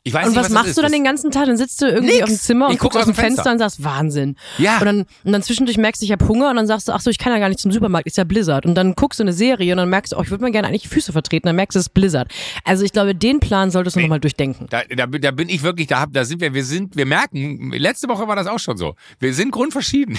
Ich 0.02 0.14
weiß 0.14 0.26
und 0.26 0.32
nicht, 0.32 0.38
was, 0.38 0.46
was 0.46 0.52
machst 0.52 0.78
du 0.78 0.82
dann 0.82 0.92
den 0.92 1.04
ganzen 1.04 1.30
Tag? 1.30 1.46
Dann 1.46 1.56
sitzt 1.56 1.82
du 1.82 1.86
irgendwie 1.86 2.14
Nix. 2.14 2.22
auf 2.22 2.28
dem 2.30 2.38
Zimmer 2.38 2.68
und 2.68 2.78
guckst 2.78 2.98
aus 2.98 3.04
dem 3.04 3.14
Fenster. 3.14 3.42
Fenster. 3.42 3.52
und 3.52 3.58
sagst, 3.58 3.84
Wahnsinn. 3.84 4.36
Ja. 4.58 4.78
Und 4.78 4.86
dann, 4.86 4.98
und 5.24 5.32
dann 5.32 5.42
zwischendurch 5.42 5.76
merkst 5.76 6.00
du, 6.00 6.06
ich 6.06 6.12
habe 6.12 6.26
Hunger 6.26 6.50
und 6.50 6.56
dann 6.56 6.66
sagst 6.66 6.88
du, 6.88 6.92
ach 6.92 7.00
so, 7.00 7.10
ich 7.10 7.18
kann 7.18 7.32
ja 7.32 7.38
gar 7.38 7.48
nicht 7.48 7.60
zum 7.60 7.70
Supermarkt, 7.70 8.06
ist 8.06 8.16
ja 8.16 8.24
Blizzard. 8.24 8.64
Und 8.64 8.74
dann 8.74 8.94
guckst 8.94 9.20
du 9.20 9.24
eine 9.24 9.32
Serie 9.32 9.72
und 9.72 9.78
dann 9.78 9.90
merkst 9.90 10.12
du, 10.12 10.16
oh, 10.16 10.22
ich 10.22 10.30
würde 10.30 10.42
mir 10.42 10.50
gerne 10.50 10.68
eigentlich 10.68 10.82
die 10.82 10.88
Füße 10.88 11.12
vertreten, 11.12 11.46
dann 11.46 11.56
merkst 11.56 11.76
du, 11.76 11.80
es 11.80 11.86
ist 11.86 11.94
Blizzard. 11.94 12.32
Also 12.64 12.84
ich 12.84 12.92
glaube, 12.92 13.14
den 13.14 13.40
Plan 13.40 13.70
solltest 13.70 13.96
du 13.96 14.00
nee. 14.00 14.06
nochmal 14.06 14.20
durchdenken. 14.20 14.66
Da, 14.70 14.82
da, 14.88 15.06
da 15.06 15.30
bin 15.30 15.48
ich 15.48 15.62
wirklich, 15.62 15.88
da, 15.88 16.06
da 16.06 16.24
sind 16.24 16.40
wir, 16.40 16.54
wir 16.54 16.64
sind, 16.64 16.96
wir 16.96 17.06
merken, 17.06 17.72
letzte 17.72 18.08
Woche 18.08 18.26
war 18.26 18.36
das 18.36 18.46
auch 18.46 18.58
schon 18.58 18.76
so. 18.76 18.94
Wir 19.18 19.34
sind 19.34 19.50
grundverschieden. 19.50 20.18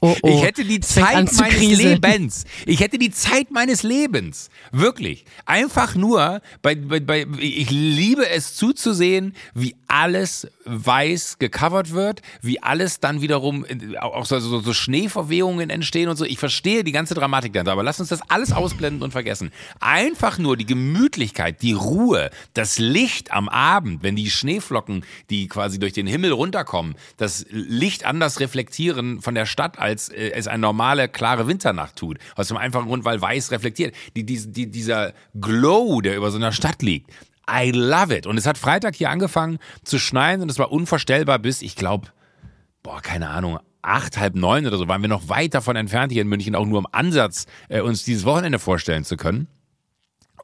Oh, 0.00 0.14
oh. 0.22 0.28
Ich 0.28 0.42
hätte 0.42 0.64
die 0.64 0.80
Zeit 0.80 1.32
meines 1.32 1.78
Lebens. 1.78 2.44
Ich 2.66 2.80
hätte 2.80 2.98
die 2.98 3.10
Zeit 3.10 3.50
meines 3.50 3.82
Lebens. 3.82 4.50
Wirklich. 4.72 5.24
Einfach 5.46 5.94
nur, 5.94 6.42
bei, 6.62 6.74
bei, 6.74 7.00
bei, 7.00 7.26
ich 7.38 7.70
liebe 7.70 8.28
es 8.28 8.54
zuzusehen, 8.54 9.34
wie 9.54 9.74
alles 9.88 10.46
weiß 10.64 11.38
gecovert 11.38 11.92
wird, 11.92 12.22
wie 12.42 12.62
alles 12.62 13.00
dann 13.00 13.20
wiederum, 13.20 13.64
auch 14.00 14.26
so, 14.26 14.38
so, 14.40 14.60
so 14.60 14.72
Schneeverwehungen 14.72 15.70
entstehen 15.70 16.08
und 16.08 16.16
so. 16.16 16.24
Ich 16.24 16.38
verstehe 16.38 16.84
die 16.84 16.92
ganze 16.92 17.14
Dramatik 17.14 17.52
dahinter, 17.52 17.72
aber 17.72 17.82
lass 17.82 18.00
uns 18.00 18.08
das 18.08 18.20
alles 18.28 18.52
ausblenden 18.52 19.02
und 19.02 19.12
vergessen. 19.12 19.52
Einfach 19.80 20.38
nur 20.38 20.56
die 20.56 20.66
Gemütlichkeit, 20.66 21.62
die 21.62 21.72
Ruhe, 21.72 22.30
das 22.54 22.78
Licht 22.78 23.32
am 23.32 23.48
Abend, 23.48 24.02
wenn 24.02 24.16
die 24.16 24.30
Schneeflocken, 24.30 25.04
die 25.30 25.48
quasi 25.48 25.78
durch 25.78 25.92
den 25.92 26.06
Himmel 26.06 26.32
runterkommen, 26.32 26.96
das 27.16 27.46
Licht 27.50 28.04
anders 28.04 28.40
reflektieren 28.40 29.22
von 29.22 29.34
der 29.34 29.46
Stadt, 29.54 29.78
als 29.78 30.08
äh, 30.08 30.32
es 30.34 30.48
eine 30.48 30.60
normale, 30.60 31.08
klare 31.08 31.46
Winternacht 31.46 31.96
tut. 31.96 32.18
Aus 32.34 32.48
dem 32.48 32.56
einfachen 32.56 32.88
Grund, 32.88 33.04
weil 33.04 33.20
weiß 33.20 33.52
reflektiert. 33.52 33.94
Die, 34.16 34.26
die, 34.26 34.52
die, 34.52 34.70
dieser 34.70 35.12
Glow, 35.40 36.00
der 36.00 36.16
über 36.16 36.30
so 36.30 36.36
einer 36.36 36.52
Stadt 36.52 36.82
liegt, 36.82 37.10
I 37.48 37.70
love 37.70 38.14
it. 38.14 38.26
Und 38.26 38.36
es 38.36 38.46
hat 38.46 38.58
Freitag 38.58 38.96
hier 38.96 39.10
angefangen 39.10 39.58
zu 39.84 39.98
schneien 39.98 40.42
und 40.42 40.50
es 40.50 40.58
war 40.58 40.72
unvorstellbar 40.72 41.38
bis, 41.38 41.62
ich 41.62 41.76
glaube, 41.76 42.08
boah, 42.82 43.00
keine 43.00 43.28
Ahnung, 43.28 43.60
acht, 43.80 44.18
halb 44.18 44.34
neun 44.34 44.66
oder 44.66 44.76
so, 44.76 44.88
waren 44.88 45.02
wir 45.02 45.08
noch 45.08 45.28
weit 45.28 45.54
davon 45.54 45.76
entfernt, 45.76 46.10
hier 46.10 46.22
in 46.22 46.28
München 46.28 46.54
auch 46.54 46.66
nur 46.66 46.80
im 46.80 46.86
Ansatz 46.90 47.46
äh, 47.68 47.80
uns 47.80 48.04
dieses 48.04 48.24
Wochenende 48.24 48.58
vorstellen 48.58 49.04
zu 49.04 49.16
können. 49.16 49.46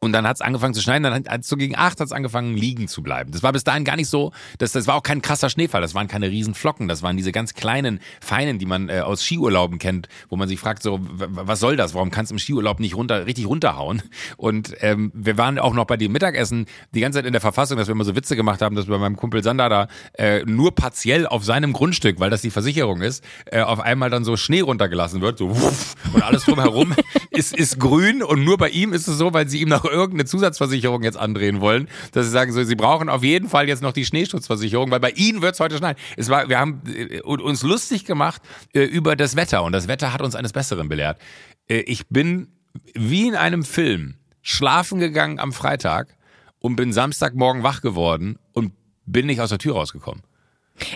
Und 0.02 0.12
dann 0.14 0.26
hat 0.26 0.36
es 0.36 0.40
angefangen 0.40 0.72
zu 0.72 0.80
schneien, 0.80 1.02
dann 1.02 1.12
hat 1.12 1.42
es 1.42 1.46
so 1.46 1.56
gegen 1.56 1.76
acht 1.76 2.00
hat 2.00 2.06
es 2.06 2.12
angefangen 2.12 2.56
liegen 2.56 2.88
zu 2.88 3.02
bleiben. 3.02 3.32
Das 3.32 3.42
war 3.42 3.52
bis 3.52 3.64
dahin 3.64 3.84
gar 3.84 3.96
nicht 3.96 4.08
so, 4.08 4.32
das, 4.56 4.72
das 4.72 4.86
war 4.86 4.94
auch 4.94 5.02
kein 5.02 5.20
krasser 5.20 5.50
Schneefall, 5.50 5.82
das 5.82 5.94
waren 5.94 6.08
keine 6.08 6.30
riesen 6.30 6.54
Flocken, 6.54 6.88
das 6.88 7.02
waren 7.02 7.18
diese 7.18 7.32
ganz 7.32 7.52
kleinen, 7.52 8.00
feinen, 8.18 8.58
die 8.58 8.64
man 8.64 8.88
äh, 8.88 9.00
aus 9.00 9.22
Skiurlauben 9.22 9.78
kennt, 9.78 10.08
wo 10.30 10.36
man 10.36 10.48
sich 10.48 10.58
fragt 10.58 10.82
so, 10.82 11.00
was 11.02 11.60
soll 11.60 11.76
das, 11.76 11.92
warum 11.92 12.10
kannst 12.10 12.30
du 12.30 12.36
im 12.36 12.38
Skiurlaub 12.38 12.80
nicht 12.80 12.96
runter, 12.96 13.26
richtig 13.26 13.46
runterhauen? 13.46 14.02
Und 14.38 14.74
ähm, 14.80 15.12
wir 15.14 15.36
waren 15.36 15.58
auch 15.58 15.74
noch 15.74 15.84
bei 15.84 15.98
dem 15.98 16.12
Mittagessen 16.12 16.64
die 16.94 17.00
ganze 17.00 17.18
Zeit 17.18 17.26
in 17.26 17.32
der 17.32 17.42
Verfassung, 17.42 17.76
dass 17.76 17.86
wir 17.86 17.92
immer 17.92 18.04
so 18.04 18.16
Witze 18.16 18.36
gemacht 18.36 18.62
haben, 18.62 18.76
dass 18.76 18.86
wir 18.86 18.94
bei 18.94 19.00
meinem 19.00 19.16
Kumpel 19.16 19.42
Sander 19.42 19.68
da 19.68 19.88
äh, 20.14 20.46
nur 20.46 20.74
partiell 20.74 21.26
auf 21.26 21.44
seinem 21.44 21.74
Grundstück, 21.74 22.20
weil 22.20 22.30
das 22.30 22.40
die 22.40 22.50
Versicherung 22.50 23.02
ist, 23.02 23.22
äh, 23.52 23.60
auf 23.60 23.80
einmal 23.80 24.08
dann 24.08 24.24
so 24.24 24.38
Schnee 24.38 24.60
runtergelassen 24.60 25.20
wird, 25.20 25.36
so 25.36 25.50
wuff, 25.50 25.94
und 26.14 26.22
alles 26.22 26.46
drumherum 26.46 26.94
ist, 27.32 27.54
ist 27.54 27.78
grün 27.78 28.22
und 28.22 28.44
nur 28.44 28.56
bei 28.56 28.70
ihm 28.70 28.94
ist 28.94 29.06
es 29.06 29.18
so, 29.18 29.34
weil 29.34 29.46
sie 29.46 29.60
ihm 29.60 29.68
nach 29.68 29.89
irgendeine 29.90 30.24
Zusatzversicherung 30.24 31.02
jetzt 31.02 31.18
andrehen 31.18 31.60
wollen, 31.60 31.88
dass 32.12 32.26
sie 32.26 32.32
sagen, 32.32 32.52
so, 32.52 32.62
sie 32.62 32.76
brauchen 32.76 33.08
auf 33.08 33.22
jeden 33.22 33.48
Fall 33.48 33.68
jetzt 33.68 33.82
noch 33.82 33.92
die 33.92 34.04
Schneeschutzversicherung, 34.04 34.90
weil 34.90 35.00
bei 35.00 35.10
ihnen 35.10 35.42
wird 35.42 35.54
es 35.54 35.60
heute 35.60 35.76
schneien. 35.76 35.96
Es 36.16 36.28
war, 36.28 36.48
wir 36.48 36.58
haben 36.58 36.82
äh, 36.86 37.20
uns 37.20 37.62
lustig 37.62 38.04
gemacht 38.04 38.42
äh, 38.72 38.82
über 38.82 39.16
das 39.16 39.36
Wetter 39.36 39.62
und 39.62 39.72
das 39.72 39.88
Wetter 39.88 40.12
hat 40.12 40.22
uns 40.22 40.34
eines 40.34 40.52
Besseren 40.52 40.88
belehrt. 40.88 41.20
Äh, 41.68 41.80
ich 41.80 42.08
bin 42.08 42.48
wie 42.94 43.28
in 43.28 43.34
einem 43.34 43.64
Film 43.64 44.14
schlafen 44.42 45.00
gegangen 45.00 45.38
am 45.38 45.52
Freitag 45.52 46.16
und 46.60 46.76
bin 46.76 46.92
Samstagmorgen 46.92 47.62
wach 47.62 47.80
geworden 47.80 48.38
und 48.52 48.72
bin 49.06 49.26
nicht 49.26 49.40
aus 49.40 49.48
der 49.48 49.58
Tür 49.58 49.74
rausgekommen. 49.74 50.22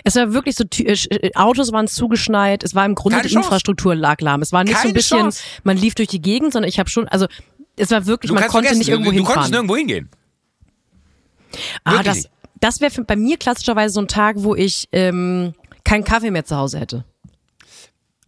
Es 0.03 0.15
war 0.15 0.33
wirklich 0.33 0.55
so, 0.55 0.63
äh, 0.63 0.93
äh, 0.93 1.31
Autos 1.35 1.71
waren 1.71 1.87
zugeschneit, 1.87 2.63
es 2.63 2.73
war 2.73 2.85
im 2.85 2.95
Grunde 2.95 3.17
Keine 3.17 3.27
die 3.27 3.33
Chance. 3.33 3.47
Infrastruktur 3.47 3.95
lag 3.95 4.19
lahm. 4.21 4.41
Es 4.41 4.51
war 4.51 4.63
nicht 4.63 4.73
Keine 4.73 4.83
so 4.83 4.87
ein 4.89 4.93
bisschen, 4.93 5.19
Chance. 5.19 5.43
man 5.63 5.77
lief 5.77 5.95
durch 5.95 6.07
die 6.07 6.21
Gegend, 6.21 6.53
sondern 6.53 6.69
ich 6.69 6.79
habe 6.79 6.89
schon, 6.89 7.07
also 7.07 7.27
es 7.75 7.91
war 7.91 8.05
wirklich, 8.05 8.29
du 8.29 8.35
man 8.35 8.47
konnte 8.47 8.75
nicht 8.75 8.89
irgendwo 8.89 9.11
du, 9.11 9.17
hinfahren. 9.17 9.33
Du 9.33 9.33
konntest 9.33 9.51
nirgendwo 9.51 9.75
hingehen. 9.75 10.09
Ah, 11.83 12.03
das, 12.03 12.29
das 12.59 12.81
wäre 12.81 13.03
bei 13.03 13.15
mir 13.15 13.37
klassischerweise 13.37 13.93
so 13.93 14.01
ein 14.01 14.07
Tag, 14.07 14.37
wo 14.39 14.55
ich 14.55 14.87
ähm, 14.91 15.53
keinen 15.83 16.03
Kaffee 16.03 16.31
mehr 16.31 16.45
zu 16.45 16.55
Hause 16.55 16.79
hätte. 16.79 17.05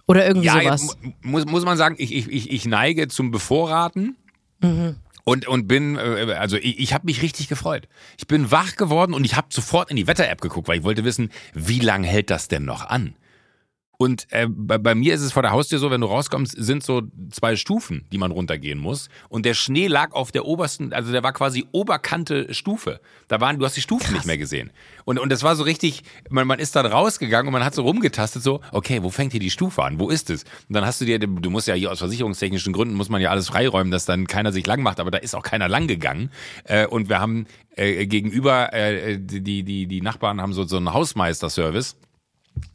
Oder 0.07 0.25
irgendwie 0.25 0.47
ja, 0.47 0.61
sowas. 0.61 0.97
Muss, 1.21 1.45
muss 1.45 1.65
man 1.65 1.77
sagen, 1.77 1.95
ich, 1.97 2.13
ich, 2.13 2.49
ich 2.51 2.65
neige 2.65 3.07
zum 3.09 3.31
Bevorraten. 3.31 4.15
Mhm. 4.61 4.95
Und, 5.25 5.45
und 5.45 5.67
bin, 5.67 5.97
äh, 5.97 6.35
also 6.39 6.55
ich, 6.55 6.79
ich 6.79 6.93
habe 6.93 7.05
mich 7.05 7.21
richtig 7.21 7.49
gefreut. 7.49 7.89
Ich 8.17 8.27
bin 8.27 8.49
wach 8.49 8.77
geworden 8.77 9.13
und 9.13 9.25
ich 9.25 9.35
habe 9.35 9.47
sofort 9.49 9.91
in 9.91 9.97
die 9.97 10.07
Wetter-App 10.07 10.39
geguckt, 10.39 10.69
weil 10.69 10.79
ich 10.79 10.83
wollte 10.85 11.03
wissen, 11.03 11.31
wie 11.53 11.79
lange 11.79 12.07
hält 12.07 12.29
das 12.29 12.47
denn 12.47 12.63
noch 12.63 12.85
an? 12.87 13.15
Und 13.97 14.27
äh, 14.29 14.47
bei, 14.47 14.77
bei 14.77 14.93
mir 14.93 15.15
ist 15.15 15.21
es 15.21 15.31
vor 15.31 15.41
der 15.41 15.51
Haustür 15.51 15.79
so, 15.79 15.89
wenn 15.89 16.01
du 16.01 16.07
rauskommst, 16.07 16.55
sind 16.55 16.83
so 16.83 17.01
zwei 17.31 17.55
Stufen, 17.55 18.05
die 18.11 18.19
man 18.19 18.31
runtergehen 18.31 18.77
muss. 18.77 19.09
Und 19.27 19.43
der 19.45 19.55
Schnee 19.55 19.87
lag 19.87 20.13
auf 20.13 20.31
der 20.31 20.45
obersten, 20.45 20.93
also 20.93 21.11
der 21.11 21.23
war 21.23 21.33
quasi 21.33 21.65
Oberkante 21.71 22.53
Stufe. 22.53 23.01
Da 23.27 23.41
waren, 23.41 23.57
du 23.57 23.65
hast 23.65 23.75
die 23.75 23.81
Stufen 23.81 24.05
Krass. 24.05 24.13
nicht 24.13 24.25
mehr 24.27 24.37
gesehen. 24.37 24.71
Und, 25.05 25.17
und 25.17 25.31
das 25.31 25.41
war 25.41 25.55
so 25.55 25.63
richtig, 25.63 26.03
man, 26.29 26.45
man 26.45 26.59
ist 26.59 26.75
dann 26.75 26.85
rausgegangen 26.85 27.47
und 27.47 27.53
man 27.53 27.65
hat 27.65 27.73
so 27.73 27.81
rumgetastet, 27.81 28.43
so, 28.43 28.61
okay, 28.71 29.01
wo 29.01 29.09
fängt 29.09 29.31
hier 29.31 29.41
die 29.41 29.49
Stufe 29.49 29.83
an? 29.83 29.99
Wo 29.99 30.09
ist 30.09 30.29
es? 30.29 30.43
Und 30.43 30.75
dann 30.75 30.85
hast 30.85 31.01
du 31.01 31.05
dir, 31.05 31.17
du 31.17 31.49
musst 31.49 31.67
ja 31.67 31.73
hier 31.73 31.91
aus 31.91 31.99
versicherungstechnischen 31.99 32.73
Gründen, 32.73 32.93
muss 32.93 33.09
man 33.09 33.19
ja 33.19 33.31
alles 33.31 33.47
freiräumen, 33.47 33.89
dass 33.89 34.05
dann 34.05 34.27
keiner 34.27 34.51
sich 34.51 34.67
lang 34.67 34.83
macht, 34.83 34.99
aber 34.99 35.09
da 35.09 35.17
ist 35.17 35.35
auch 35.35 35.43
keiner 35.43 35.67
lang 35.67 35.87
gegangen. 35.87 36.29
Äh, 36.65 36.85
und 36.85 37.09
wir 37.09 37.19
haben 37.19 37.47
äh, 37.75 38.05
gegenüber, 38.05 38.73
äh, 38.73 39.17
die, 39.19 39.63
die, 39.63 39.87
die 39.87 40.01
Nachbarn 40.01 40.39
haben 40.39 40.53
so, 40.53 40.65
so 40.65 40.77
einen 40.77 40.93
Hausmeisterservice 40.93 41.95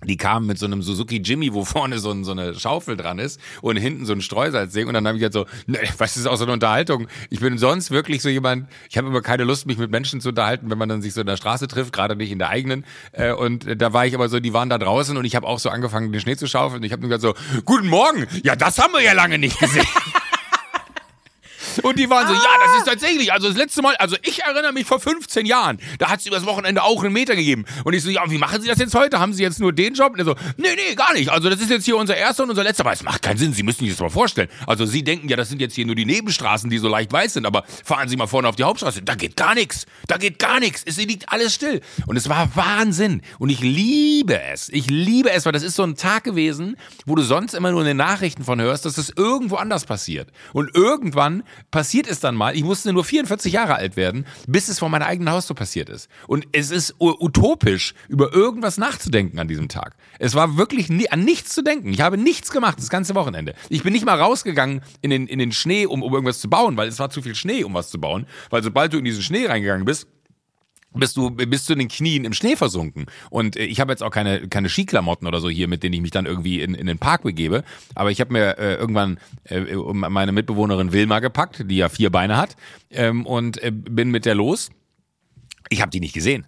die 0.05 0.17
kamen 0.17 0.47
mit 0.47 0.59
so 0.59 0.67
einem 0.67 0.83
Suzuki 0.83 1.19
Jimmy, 1.19 1.53
wo 1.53 1.65
vorne 1.65 1.99
so, 1.99 2.11
ein, 2.11 2.25
so 2.25 2.33
eine 2.33 2.55
Schaufel 2.55 2.97
dran 2.97 3.19
ist 3.19 3.41
und 3.61 3.77
hinten 3.77 4.07
so 4.07 4.13
ein 4.13 4.21
Streusalzding. 4.21 4.89
Und 4.89 4.95
dann 4.95 5.07
habe 5.07 5.17
ich 5.17 5.23
halt 5.23 5.33
so, 5.33 5.47
ne, 5.67 5.79
was 5.99 6.17
ist 6.17 6.27
auch 6.27 6.37
so 6.37 6.45
eine 6.45 6.53
Unterhaltung? 6.53 7.09
Ich 7.31 7.41
bin 7.41 7.59
sonst 7.59 7.91
wirklich 7.91 8.23
so 8.23 8.29
jemand, 8.29 8.69
ich 8.91 8.97
habe 8.99 9.09
immer 9.09 9.23
keine 9.23 9.45
Lust, 9.45 9.67
mich 9.67 9.79
mit 9.79 9.91
Menschen 9.91 10.21
zu 10.21 10.31
unterhalten, 10.31 10.71
wenn 10.71 10.79
man 10.79 10.89
dann 10.89 11.03
sich 11.03 11.15
so 11.15 11.21
in 11.21 11.27
der 11.27 11.37
Straße 11.37 11.69
trifft, 11.69 11.93
gerade 11.93 12.17
nicht 12.17 12.31
in 12.31 12.39
der 12.39 12.49
eigenen. 12.49 12.85
Äh, 13.13 13.33
und 13.33 13.81
da 13.81 13.93
war 13.93 14.07
ich 14.07 14.15
aber 14.15 14.29
so, 14.29 14.41
die 14.41 14.53
waren 14.53 14.69
da 14.69 14.79
draußen 14.79 15.17
und 15.17 15.25
ich 15.25 15.37
habe 15.37 15.47
auch 15.47 15.59
so 15.59 15.71
angefangen, 15.71 16.13
den 16.13 16.21
Schnee 16.21 16.37
zu 16.37 16.47
schaufeln. 16.47 16.81
Und 16.81 16.87
ich 16.87 16.93
habe 16.93 17.03
nur 17.03 17.11
gesagt 17.11 17.39
so, 17.39 17.61
guten 17.65 17.89
Morgen, 17.89 18.27
ja, 18.43 18.57
das 18.57 18.79
haben 18.79 18.93
wir 18.93 19.03
ja 19.03 19.13
lange 19.13 19.39
nicht 19.39 19.59
gesehen. 19.59 19.87
Und 21.81 21.99
die 21.99 22.09
waren 22.11 22.27
so, 22.27 22.35
ah. 22.35 22.37
ja, 22.37 22.67
das 22.67 22.79
ist 22.79 22.87
tatsächlich, 22.87 23.33
also 23.33 23.49
das 23.49 23.57
letzte 23.57 23.83
Mal, 23.83 23.97
also 23.97 24.17
ich 24.23 24.43
erinnere 24.43 24.73
mich 24.73 24.87
vor 24.87 25.01
15 25.01 25.47
Jahren, 25.47 25.79
da 25.99 26.09
hat 26.09 26.21
es 26.21 26.27
übers 26.27 26.47
Wochenende 26.47 26.83
auch 26.83 27.03
einen 27.03 27.13
Meter 27.13 27.37
gegeben. 27.37 27.65
Und 27.85 27.95
ich 27.95 28.03
so, 28.03 28.11
ja, 28.11 28.23
wie 28.31 28.39
machen 28.39 28.61
Sie 28.63 28.69
das 28.69 28.79
jetzt 28.79 28.95
heute? 28.95 29.21
Haben 29.21 29.33
Sie 29.33 29.43
jetzt 29.43 29.61
nur 29.61 29.73
den 29.73 29.95
Job? 29.95 30.13
Und 30.13 30.19
er 30.19 30.25
so, 30.25 30.35
nee, 30.57 30.69
nee, 30.75 30.95
gar 30.95 31.13
nicht. 31.15 31.31
Also 31.31 31.51
das 31.51 31.61
ist 31.61 31.71
jetzt 31.71 31.85
hier 31.85 31.97
unser 31.97 32.17
erster 32.17 32.45
und 32.45 32.51
unser 32.51 32.65
letzter, 32.65 32.85
aber 32.85 32.93
es 32.93 33.03
macht 33.03 33.23
keinen 33.23 33.39
Sinn, 33.39 33.53
Sie 33.53 33.63
müssen 33.63 33.81
sich 33.81 33.91
das 33.91 34.01
mal 34.01 34.11
vorstellen. 34.11 34.49
Also 34.67 34.87
Sie 34.87 35.03
denken 35.03 35.29
ja, 35.29 35.37
das 35.37 35.49
sind 35.49 35.61
jetzt 35.61 35.75
hier 35.75 35.87
nur 35.87 35.95
die 35.95 36.05
Nebenstraßen, 36.05 36.71
die 36.71 36.79
so 36.79 36.89
leicht 36.89 37.13
weiß 37.13 37.35
sind, 37.35 37.47
aber 37.47 37.65
fahren 37.85 38.09
Sie 38.09 38.17
mal 38.17 38.27
vorne 38.27 38.49
auf 38.49 38.57
die 38.57 38.65
Hauptstraße, 38.65 39.03
da 39.03 39.15
geht 39.15 39.37
gar 39.37 39.55
nichts. 39.55 39.87
Da 40.09 40.17
geht 40.17 40.39
gar 40.39 40.61
nichts. 40.61 40.83
Es 40.85 40.97
liegt 40.97 41.31
alles 41.31 41.55
still. 41.55 41.81
Und 42.07 42.17
es 42.17 42.29
war 42.29 42.55
Wahnsinn. 42.57 43.23
Und 43.39 43.51
ich 43.51 43.61
liebe 43.61 44.41
es. 44.41 44.69
Ich 44.69 44.91
liebe 44.91 45.31
es, 45.31 45.47
weil 45.47 45.53
das 45.53 45.63
ist 45.63 45.77
so 45.77 45.83
ein 45.83 45.97
Tag 45.97 46.25
gewesen, 46.25 46.77
wo 47.07 47.15
du 47.15 47.23
sonst 47.23 47.55
immer 47.55 47.71
nur 47.71 47.81
in 47.81 47.87
den 47.87 47.97
Nachrichten 47.97 48.45
von 48.45 48.61
hörst, 48.61 48.85
dass 48.85 48.99
es 48.99 49.03
das 49.09 49.17
irgendwo 49.17 49.57
anders 49.57 49.85
passiert. 49.85 50.31
Und 50.53 50.75
irgendwann 50.75 51.43
passiert 51.73 52.07
es 52.07 52.21
dann 52.21 52.37
mal, 52.37 52.55
ich 52.55 52.63
musste 52.63 52.93
nur 52.93 53.03
44 53.05 53.53
Jahre 53.53 53.75
alt 53.75 53.97
werden, 53.97 54.27
bis 54.47 54.69
es 54.69 54.79
vor 54.79 54.89
meiner 54.89 55.07
eigenen 55.07 55.33
Haustür 55.33 55.57
passiert 55.57 55.89
ist. 55.89 56.09
Und 56.29 56.47
es 56.53 56.71
ist 56.71 56.95
utopisch, 57.01 57.95
über 58.09 58.33
irgendwas 58.33 58.79
nachzudenken 58.79 59.41
an 59.41 59.49
diesem 59.49 59.69
Tag. 59.69 59.97
Es 60.21 60.37
war 60.37 60.57
wirklich 60.57 60.89
nie, 60.89 61.11
an 61.11 61.25
nichts 61.25 61.53
zu 61.53 61.63
denken. 61.63 61.89
Ich 61.89 62.01
habe 62.01 62.17
nichts 62.17 62.53
gemacht 62.53 62.79
das 62.79 62.91
ganze 62.91 63.17
Wochenende. 63.17 63.55
Ich 63.69 63.83
bin 63.83 63.93
nicht 63.93 64.05
mal 64.05 64.21
rausgegangen 64.21 64.83
in 65.01 65.11
den, 65.11 65.27
in 65.27 65.41
den 65.41 65.51
Schnee, 65.51 65.87
um, 65.87 66.03
um 66.03 66.13
irgendwas 66.13 66.41
zu 66.41 66.49
bauen, 66.49 66.77
weil 66.77 66.89
es 66.89 67.01
war 67.01 67.11
zu 67.11 67.23
viel 67.23 67.35
Schnee, 67.35 67.65
um 67.65 67.75
was 67.75 67.91
zu 67.91 68.01
bauen. 68.01 68.27
Weil 68.51 68.63
sobald 68.63 68.93
du 68.93 68.99
in 68.99 69.05
diesen 69.05 69.23
Schnee 69.23 69.47
reingegangen 69.47 69.85
bist, 69.85 70.07
bist 70.95 71.17
du 71.17 71.31
bis 71.31 71.65
zu 71.65 71.75
den 71.75 71.89
Knien 71.89 72.25
im 72.25 72.33
Schnee 72.33 72.57
versunken. 72.57 73.07
Und 73.31 73.57
äh, 73.57 73.65
ich 73.65 73.81
habe 73.81 73.93
jetzt 73.93 74.03
auch 74.03 74.11
keine, 74.11 74.49
keine 74.49 74.69
Skiklamotten 74.69 75.27
oder 75.27 75.41
so 75.41 75.49
hier, 75.49 75.69
mit 75.69 75.83
denen 75.83 75.95
ich 75.95 76.01
mich 76.01 76.11
dann 76.11 76.27
irgendwie 76.27 76.61
in, 76.61 76.75
in 76.75 76.87
den 76.87 76.99
Park 76.99 77.23
begebe. 77.23 77.65
Aber 77.95 78.11
ich 78.11 78.21
habe 78.21 78.33
mir 78.33 78.59
äh, 78.59 78.75
irgendwann 78.75 79.19
äh, 79.45 79.75
meine 79.75 80.33
Mitbewohnerin 80.33 80.93
Wilma 80.93 81.21
gepackt, 81.21 81.65
die 81.71 81.77
ja 81.77 81.89
vier 81.89 82.11
Beine 82.11 82.37
hat, 82.37 82.57
ähm, 82.91 83.27
und 83.27 83.63
äh, 83.63 83.71
bin 83.73 84.11
mit 84.11 84.25
der 84.25 84.35
los. 84.35 84.71
Ich 85.69 85.81
habe 85.81 85.91
die 85.91 86.01
nicht 86.01 86.15
gesehen. 86.15 86.47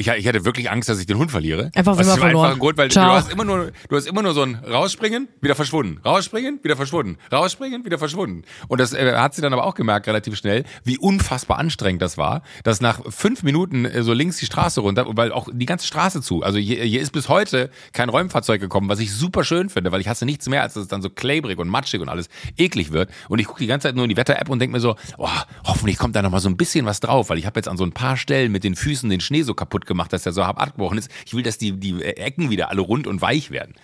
Ich, 0.00 0.08
ich 0.08 0.26
hatte 0.26 0.46
wirklich 0.46 0.70
Angst, 0.70 0.88
dass 0.88 0.98
ich 0.98 1.04
den 1.04 1.18
Hund 1.18 1.30
verliere. 1.30 1.70
Einfach 1.74 1.98
ist 1.98 2.08
verloren. 2.08 2.24
einfach 2.24 2.52
ein 2.54 2.58
Grund, 2.58 2.78
weil 2.78 2.88
du 2.88 3.00
hast 3.00 3.30
immer 3.30 3.44
nur, 3.44 3.70
du 3.86 3.96
hast 3.96 4.06
immer 4.06 4.22
nur 4.22 4.32
so 4.32 4.40
ein 4.40 4.54
rausspringen, 4.54 5.28
wieder 5.42 5.54
verschwunden, 5.54 6.00
rausspringen, 6.02 6.58
wieder 6.62 6.74
verschwunden, 6.74 7.18
rausspringen, 7.30 7.84
wieder 7.84 7.98
verschwunden. 7.98 8.44
Und 8.68 8.80
das 8.80 8.94
äh, 8.94 9.14
hat 9.16 9.34
sie 9.34 9.42
dann 9.42 9.52
aber 9.52 9.64
auch 9.64 9.74
gemerkt 9.74 10.06
relativ 10.06 10.36
schnell, 10.36 10.64
wie 10.84 10.96
unfassbar 10.96 11.58
anstrengend 11.58 12.00
das 12.00 12.16
war, 12.16 12.42
dass 12.64 12.80
nach 12.80 13.02
fünf 13.10 13.42
Minuten 13.42 13.84
äh, 13.84 14.02
so 14.02 14.14
links 14.14 14.38
die 14.38 14.46
Straße 14.46 14.80
runter, 14.80 15.04
weil 15.06 15.32
auch 15.32 15.48
die 15.52 15.66
ganze 15.66 15.86
Straße 15.86 16.22
zu. 16.22 16.42
Also 16.42 16.58
hier, 16.58 16.82
hier 16.82 17.02
ist 17.02 17.12
bis 17.12 17.28
heute 17.28 17.68
kein 17.92 18.08
Räumfahrzeug 18.08 18.58
gekommen, 18.58 18.88
was 18.88 19.00
ich 19.00 19.12
super 19.12 19.44
schön 19.44 19.68
finde, 19.68 19.92
weil 19.92 20.00
ich 20.00 20.08
hasse 20.08 20.24
nichts 20.24 20.48
mehr, 20.48 20.62
als 20.62 20.72
dass 20.74 20.84
es 20.84 20.88
dann 20.88 21.02
so 21.02 21.10
klebrig 21.10 21.58
und 21.58 21.68
matschig 21.68 22.00
und 22.00 22.08
alles 22.08 22.30
eklig 22.56 22.90
wird. 22.90 23.10
Und 23.28 23.38
ich 23.38 23.46
gucke 23.46 23.60
die 23.60 23.66
ganze 23.66 23.88
Zeit 23.88 23.96
nur 23.96 24.04
in 24.04 24.08
die 24.08 24.16
Wetter-App 24.16 24.48
und 24.48 24.60
denke 24.60 24.72
mir 24.72 24.80
so, 24.80 24.96
oh, 25.18 25.28
hoffentlich 25.64 25.98
kommt 25.98 26.16
da 26.16 26.22
noch 26.22 26.30
mal 26.30 26.40
so 26.40 26.48
ein 26.48 26.56
bisschen 26.56 26.86
was 26.86 27.00
drauf, 27.00 27.28
weil 27.28 27.36
ich 27.36 27.44
habe 27.44 27.58
jetzt 27.58 27.68
an 27.68 27.76
so 27.76 27.84
ein 27.84 27.92
paar 27.92 28.16
Stellen 28.16 28.50
mit 28.50 28.64
den 28.64 28.76
Füßen 28.76 29.10
den 29.10 29.20
Schnee 29.20 29.42
so 29.42 29.52
kaputt 29.52 29.89
gemacht, 29.90 30.12
dass 30.12 30.22
der 30.22 30.32
so 30.32 30.46
hart 30.46 30.56
abgebrochen 30.58 30.98
ist. 30.98 31.10
Ich 31.26 31.34
will, 31.34 31.42
dass 31.42 31.58
die, 31.58 31.72
die 31.72 32.00
Ecken 32.02 32.48
wieder 32.48 32.70
alle 32.70 32.80
rund 32.80 33.08
und 33.08 33.20
weich 33.20 33.50
werden. 33.50 33.74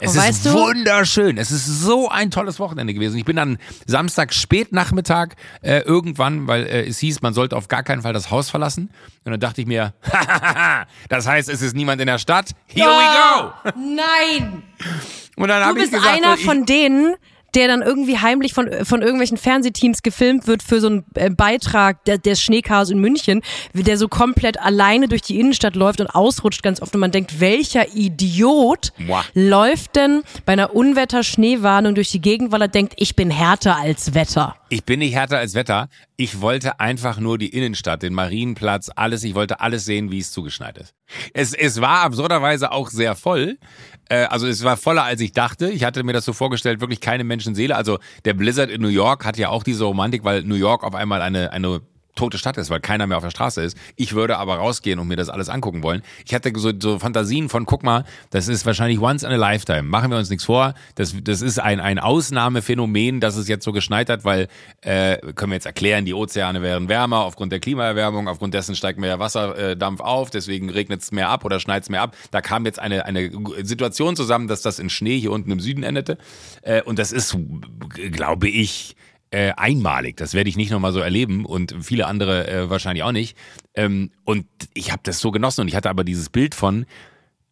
Es 0.00 0.16
und 0.16 0.28
ist 0.28 0.52
wunderschön. 0.52 1.38
Es 1.38 1.52
ist 1.52 1.66
so 1.66 2.08
ein 2.08 2.32
tolles 2.32 2.58
Wochenende 2.58 2.92
gewesen. 2.92 3.16
Ich 3.16 3.24
bin 3.24 3.36
dann 3.36 3.58
Samstag 3.86 4.34
Spätnachmittag 4.34 5.36
äh, 5.62 5.78
irgendwann, 5.82 6.48
weil 6.48 6.66
äh, 6.66 6.86
es 6.88 6.98
hieß, 6.98 7.22
man 7.22 7.32
sollte 7.32 7.56
auf 7.56 7.68
gar 7.68 7.84
keinen 7.84 8.02
Fall 8.02 8.12
das 8.12 8.30
Haus 8.30 8.50
verlassen. 8.50 8.90
Und 9.24 9.30
dann 9.30 9.40
dachte 9.40 9.60
ich 9.60 9.68
mir, 9.68 9.94
das 11.08 11.28
heißt, 11.28 11.48
es 11.48 11.62
ist 11.62 11.76
niemand 11.76 12.00
in 12.00 12.08
der 12.08 12.18
Stadt. 12.18 12.50
Here 12.66 12.88
oh, 12.90 12.98
we 12.98 13.72
go. 13.72 13.72
Nein. 13.78 14.62
Und 15.36 15.48
dann 15.48 15.68
du 15.68 15.74
bist 15.74 15.92
ich 15.92 15.98
gesagt, 15.98 16.16
einer 16.16 16.36
von 16.38 16.66
denen, 16.66 17.14
der 17.54 17.68
dann 17.68 17.82
irgendwie 17.82 18.18
heimlich 18.18 18.54
von, 18.54 18.68
von 18.84 19.02
irgendwelchen 19.02 19.36
Fernsehteams 19.36 20.02
gefilmt 20.02 20.46
wird 20.46 20.62
für 20.62 20.80
so 20.80 20.88
einen 20.88 21.04
äh, 21.14 21.30
Beitrag 21.30 22.04
der, 22.04 22.18
des 22.18 22.40
Schneechaos 22.42 22.90
in 22.90 22.98
München, 22.98 23.42
der 23.74 23.98
so 23.98 24.08
komplett 24.08 24.60
alleine 24.60 25.08
durch 25.08 25.22
die 25.22 25.38
Innenstadt 25.38 25.76
läuft 25.76 26.00
und 26.00 26.08
ausrutscht 26.08 26.62
ganz 26.62 26.80
oft 26.80 26.94
und 26.94 27.00
man 27.00 27.12
denkt, 27.12 27.40
welcher 27.40 27.94
Idiot 27.94 28.92
Moi. 28.98 29.20
läuft 29.34 29.96
denn 29.96 30.22
bei 30.44 30.54
einer 30.54 30.74
Unwetter-Schneewarnung 30.74 31.94
durch 31.94 32.10
die 32.10 32.20
Gegend, 32.20 32.52
weil 32.52 32.62
er 32.62 32.68
denkt, 32.68 32.94
ich 32.96 33.16
bin 33.16 33.30
härter 33.30 33.76
als 33.76 34.14
Wetter. 34.14 34.56
Ich 34.72 34.86
bin 34.86 35.00
nicht 35.00 35.14
härter 35.14 35.36
als 35.36 35.52
Wetter. 35.52 35.90
Ich 36.16 36.40
wollte 36.40 36.80
einfach 36.80 37.20
nur 37.20 37.36
die 37.36 37.50
Innenstadt, 37.50 38.02
den 38.02 38.14
Marienplatz, 38.14 38.90
alles. 38.96 39.22
Ich 39.22 39.34
wollte 39.34 39.60
alles 39.60 39.84
sehen, 39.84 40.10
wie 40.10 40.18
es 40.18 40.32
zugeschneit 40.32 40.78
ist. 40.78 40.94
Es, 41.34 41.52
es 41.52 41.82
war 41.82 42.00
absurderweise 42.00 42.72
auch 42.72 42.88
sehr 42.88 43.14
voll. 43.14 43.58
Äh, 44.08 44.24
also 44.24 44.46
es 44.46 44.64
war 44.64 44.78
voller, 44.78 45.04
als 45.04 45.20
ich 45.20 45.32
dachte. 45.32 45.68
Ich 45.68 45.84
hatte 45.84 46.02
mir 46.04 46.14
das 46.14 46.24
so 46.24 46.32
vorgestellt, 46.32 46.80
wirklich 46.80 47.02
keine 47.02 47.22
Menschenseele. 47.22 47.76
Also 47.76 47.98
der 48.24 48.32
Blizzard 48.32 48.70
in 48.70 48.80
New 48.80 48.88
York 48.88 49.26
hat 49.26 49.36
ja 49.36 49.50
auch 49.50 49.62
diese 49.62 49.84
Romantik, 49.84 50.24
weil 50.24 50.42
New 50.42 50.54
York 50.54 50.84
auf 50.84 50.94
einmal 50.94 51.20
eine, 51.20 51.52
eine 51.52 51.82
tote 52.14 52.38
Stadt 52.38 52.58
ist, 52.58 52.70
weil 52.70 52.80
keiner 52.80 53.06
mehr 53.06 53.16
auf 53.16 53.22
der 53.22 53.30
Straße 53.30 53.62
ist. 53.62 53.76
Ich 53.96 54.14
würde 54.14 54.38
aber 54.38 54.56
rausgehen 54.56 54.98
und 54.98 55.08
mir 55.08 55.16
das 55.16 55.28
alles 55.28 55.48
angucken 55.48 55.82
wollen. 55.82 56.02
Ich 56.26 56.34
hatte 56.34 56.52
so, 56.56 56.72
so 56.78 56.98
Fantasien 56.98 57.48
von, 57.48 57.64
guck 57.64 57.82
mal, 57.82 58.04
das 58.30 58.48
ist 58.48 58.66
wahrscheinlich 58.66 59.00
once 59.00 59.22
in 59.22 59.30
a 59.30 59.36
lifetime. 59.36 59.82
Machen 59.82 60.10
wir 60.10 60.18
uns 60.18 60.28
nichts 60.28 60.44
vor. 60.44 60.74
Das, 60.94 61.14
das 61.22 61.40
ist 61.40 61.58
ein, 61.58 61.80
ein 61.80 61.98
Ausnahmephänomen, 61.98 63.20
dass 63.20 63.36
es 63.36 63.48
jetzt 63.48 63.64
so 63.64 63.72
geschneit 63.72 64.10
hat, 64.10 64.24
weil, 64.24 64.48
äh, 64.82 65.16
können 65.34 65.52
wir 65.52 65.56
jetzt 65.56 65.66
erklären, 65.66 66.04
die 66.04 66.14
Ozeane 66.14 66.60
wären 66.60 66.88
wärmer 66.88 67.20
aufgrund 67.20 67.52
der 67.52 67.60
Klimaerwärmung, 67.60 68.28
aufgrund 68.28 68.52
dessen 68.54 68.76
steigt 68.76 68.98
mehr 68.98 69.18
Wasserdampf 69.18 70.00
auf, 70.00 70.30
deswegen 70.30 70.68
regnet 70.68 71.02
es 71.02 71.12
mehr 71.12 71.30
ab 71.30 71.44
oder 71.44 71.60
schneit 71.60 71.84
es 71.84 71.88
mehr 71.88 72.02
ab. 72.02 72.16
Da 72.30 72.42
kam 72.42 72.66
jetzt 72.66 72.78
eine, 72.78 73.06
eine 73.06 73.30
Situation 73.62 74.16
zusammen, 74.16 74.48
dass 74.48 74.60
das 74.60 74.78
in 74.78 74.90
Schnee 74.90 75.18
hier 75.18 75.32
unten 75.32 75.50
im 75.50 75.60
Süden 75.60 75.82
endete. 75.82 76.18
Äh, 76.62 76.82
und 76.82 76.98
das 76.98 77.12
ist, 77.12 77.36
glaube 78.10 78.48
ich, 78.48 78.96
äh, 79.32 79.52
einmalig. 79.56 80.16
Das 80.16 80.34
werde 80.34 80.48
ich 80.48 80.56
nicht 80.56 80.70
nochmal 80.70 80.92
so 80.92 81.00
erleben 81.00 81.44
und 81.44 81.74
viele 81.80 82.06
andere 82.06 82.48
äh, 82.48 82.70
wahrscheinlich 82.70 83.02
auch 83.02 83.12
nicht. 83.12 83.36
Ähm, 83.74 84.10
und 84.24 84.46
ich 84.74 84.92
habe 84.92 85.00
das 85.04 85.18
so 85.18 85.30
genossen 85.30 85.62
und 85.62 85.68
ich 85.68 85.74
hatte 85.74 85.90
aber 85.90 86.04
dieses 86.04 86.28
Bild 86.28 86.54
von, 86.54 86.86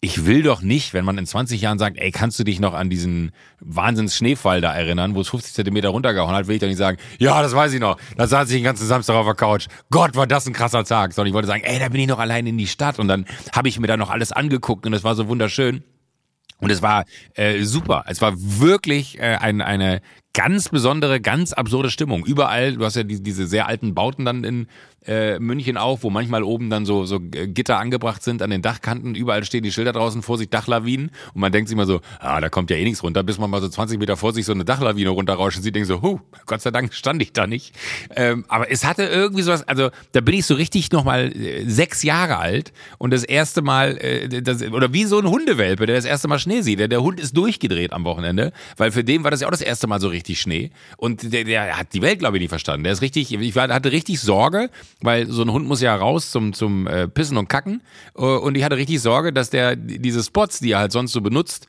ich 0.03 0.25
will 0.25 0.43
doch 0.43 0.63
nicht, 0.63 0.95
wenn 0.95 1.05
man 1.05 1.19
in 1.19 1.27
20 1.27 1.61
Jahren 1.61 1.79
sagt, 1.79 1.99
ey, 1.99 2.11
kannst 2.11 2.39
du 2.39 2.45
dich 2.45 2.59
noch 2.59 2.73
an 2.73 2.89
diesen 2.89 3.33
Wahnsinns 3.61 4.17
Schneefall 4.17 4.61
da 4.61 4.73
erinnern, 4.75 5.15
wo 5.15 5.21
es 5.21 5.29
50 5.29 5.53
Zentimeter 5.53 5.91
runtergehauen 5.91 6.35
hat, 6.35 6.47
will 6.47 6.55
ich 6.55 6.61
doch 6.61 6.69
nicht 6.69 6.79
sagen, 6.79 6.99
ja, 7.19 7.43
das 7.43 7.55
weiß 7.55 7.73
ich 7.75 7.81
noch. 7.81 7.99
Da 8.17 8.27
saß 8.27 8.49
ich 8.49 8.57
den 8.57 8.65
ganzen 8.65 8.87
Samstag 8.87 9.15
auf 9.15 9.27
der 9.27 9.35
Couch. 9.35 9.67
Gott, 9.91 10.17
war 10.17 10.27
das 10.27 10.47
ein 10.47 10.55
krasser 10.55 10.85
Tag. 10.85 11.13
Sondern 11.13 11.29
ich 11.29 11.35
wollte 11.35 11.49
sagen, 11.49 11.65
ey, 11.65 11.79
da 11.79 11.89
bin 11.89 12.01
ich 12.01 12.07
noch 12.07 12.19
allein 12.19 12.47
in 12.47 12.57
die 12.57 12.67
Stadt 12.67 12.99
und 12.99 13.09
dann 13.09 13.27
habe 13.55 13.69
ich 13.69 13.79
mir 13.79 13.89
da 13.89 13.99
noch 13.99 14.09
alles 14.09 14.33
angeguckt 14.33 14.87
und 14.87 14.95
es 14.95 15.05
war 15.05 15.15
so 15.15 15.29
wunderschön. 15.29 15.85
Und 16.61 16.71
es 16.71 16.83
war 16.83 17.05
äh, 17.35 17.63
super. 17.63 18.05
Es 18.07 18.21
war 18.21 18.35
wirklich 18.37 19.19
äh, 19.19 19.37
ein, 19.41 19.61
eine 19.61 20.01
ganz 20.33 20.69
besondere, 20.69 21.21
ganz 21.21 21.53
absurde 21.53 21.91
Stimmung. 21.91 22.25
Überall, 22.25 22.77
du 22.77 22.85
hast 22.85 22.97
ja 22.97 23.03
die, 23.03 23.23
diese 23.23 23.47
sehr 23.47 23.67
alten 23.67 23.95
Bauten 23.95 24.25
dann 24.25 24.45
in 24.45 24.69
äh, 25.07 25.38
München 25.38 25.76
auch, 25.76 26.02
wo 26.02 26.11
manchmal 26.11 26.42
oben 26.42 26.71
dann 26.71 26.85
so, 26.85 27.07
so 27.07 27.19
Gitter 27.21 27.78
angebracht 27.78 28.23
sind 28.23 28.42
an 28.42 28.50
den 28.50 28.62
Dachkanten. 28.62 29.14
Überall 29.14 29.45
stehen 29.45 29.62
die 29.62 29.73
Schilder 29.73 29.92
draußen, 29.92 30.23
Vorsicht, 30.23 30.52
Dachlawinen. 30.52 31.11
Und 31.35 31.40
man 31.40 31.52
denkt 31.52 31.69
sich 31.69 31.75
immer 31.75 31.87
so, 31.87 32.00
ah, 32.19 32.40
da 32.40 32.49
kommt 32.49 32.71
ja 32.71 32.76
eh 32.76 32.85
nichts 32.85 33.02
runter, 33.02 33.23
bis 33.23 33.38
man 33.38 33.50
mal 33.50 33.61
so 33.61 33.69
20 33.69 33.99
Meter 33.99 34.16
vor 34.16 34.33
sich 34.33 34.45
so 34.45 34.52
eine 34.52 34.64
Dachlawine 34.64 35.11
runterrauschen 35.11 35.62
sieht, 35.62 35.75
denkt 35.75 35.88
so, 35.88 36.02
huh, 36.02 36.21
Gott 36.47 36.61
sei 36.61 36.71
Dank 36.71 36.92
stand 36.92 37.23
ich 37.23 37.33
da 37.33 37.47
nicht. 37.47 37.75
Ähm, 38.14 38.45
aber 38.49 38.71
es 38.71 38.85
hatte 38.85 39.04
irgendwie 39.04 39.42
sowas, 39.42 39.66
also 39.66 39.90
da 40.12 40.21
bin 40.21 40.35
ich 40.35 40.47
so 40.47 40.54
richtig 40.54 40.92
nochmal 40.92 41.33
äh, 41.35 41.64
sechs 41.64 42.02
Jahre 42.02 42.38
alt 42.38 42.73
und 42.99 43.12
das 43.12 43.25
erste 43.25 43.62
Mal, 43.62 43.97
äh, 43.99 44.42
das, 44.42 44.62
oder 44.62 44.92
wie 44.92 45.04
so 45.04 45.19
ein 45.19 45.28
Hundewelpe, 45.28 45.87
der 45.87 45.97
das 45.97 46.04
erste 46.04 46.28
Mal 46.28 46.38
Schnee 46.38 46.61
sieht. 46.61 46.78
Der, 46.78 46.88
der 46.88 47.02
Hund 47.02 47.21
ist 47.21 47.37
durchgedreht 47.37 47.92
am 47.92 48.04
Wochenende, 48.04 48.52
weil 48.76 48.92
für 48.92 49.04
den 49.04 49.25
war 49.25 49.30
das 49.30 49.40
ja 49.40 49.47
auch 49.47 49.52
das 49.52 49.62
erste 49.62 49.87
Mal 49.87 50.00
so 50.00 50.09
richtig 50.09 50.40
Schnee. 50.40 50.71
Und 50.97 51.33
der, 51.33 51.45
der 51.45 51.78
hat 51.78 51.95
die 51.95 52.02
Welt, 52.02 52.19
glaube 52.19 52.37
ich, 52.37 52.42
nicht 52.42 52.50
verstanden. 52.50 52.85
Der 52.85 52.92
ist 52.92 53.02
richtig, 53.02 53.33
ich 53.33 53.57
hatte 53.57 53.92
richtig 53.92 54.21
Sorge, 54.21 54.71
weil 55.01 55.27
so 55.27 55.43
ein 55.43 55.53
Hund 55.53 55.67
muss 55.67 55.81
ja 55.81 55.95
raus 55.95 56.31
zum, 56.31 56.53
zum 56.53 56.87
äh, 56.87 57.09
Pissen 57.09 57.37
und 57.37 57.49
Kacken. 57.49 57.83
Äh, 58.17 58.23
und 58.23 58.57
ich 58.57 58.65
hatte 58.65 58.77
richtig 58.77 59.01
Sorge, 59.01 59.33
dass 59.33 59.51
der 59.51 59.77
diese 59.77 60.23
Spots, 60.23 60.61
die 60.61 60.73
er 60.73 60.81
halt 60.81 60.93
sonst 60.93 61.13
so 61.13 61.21
benutzt, 61.21 61.67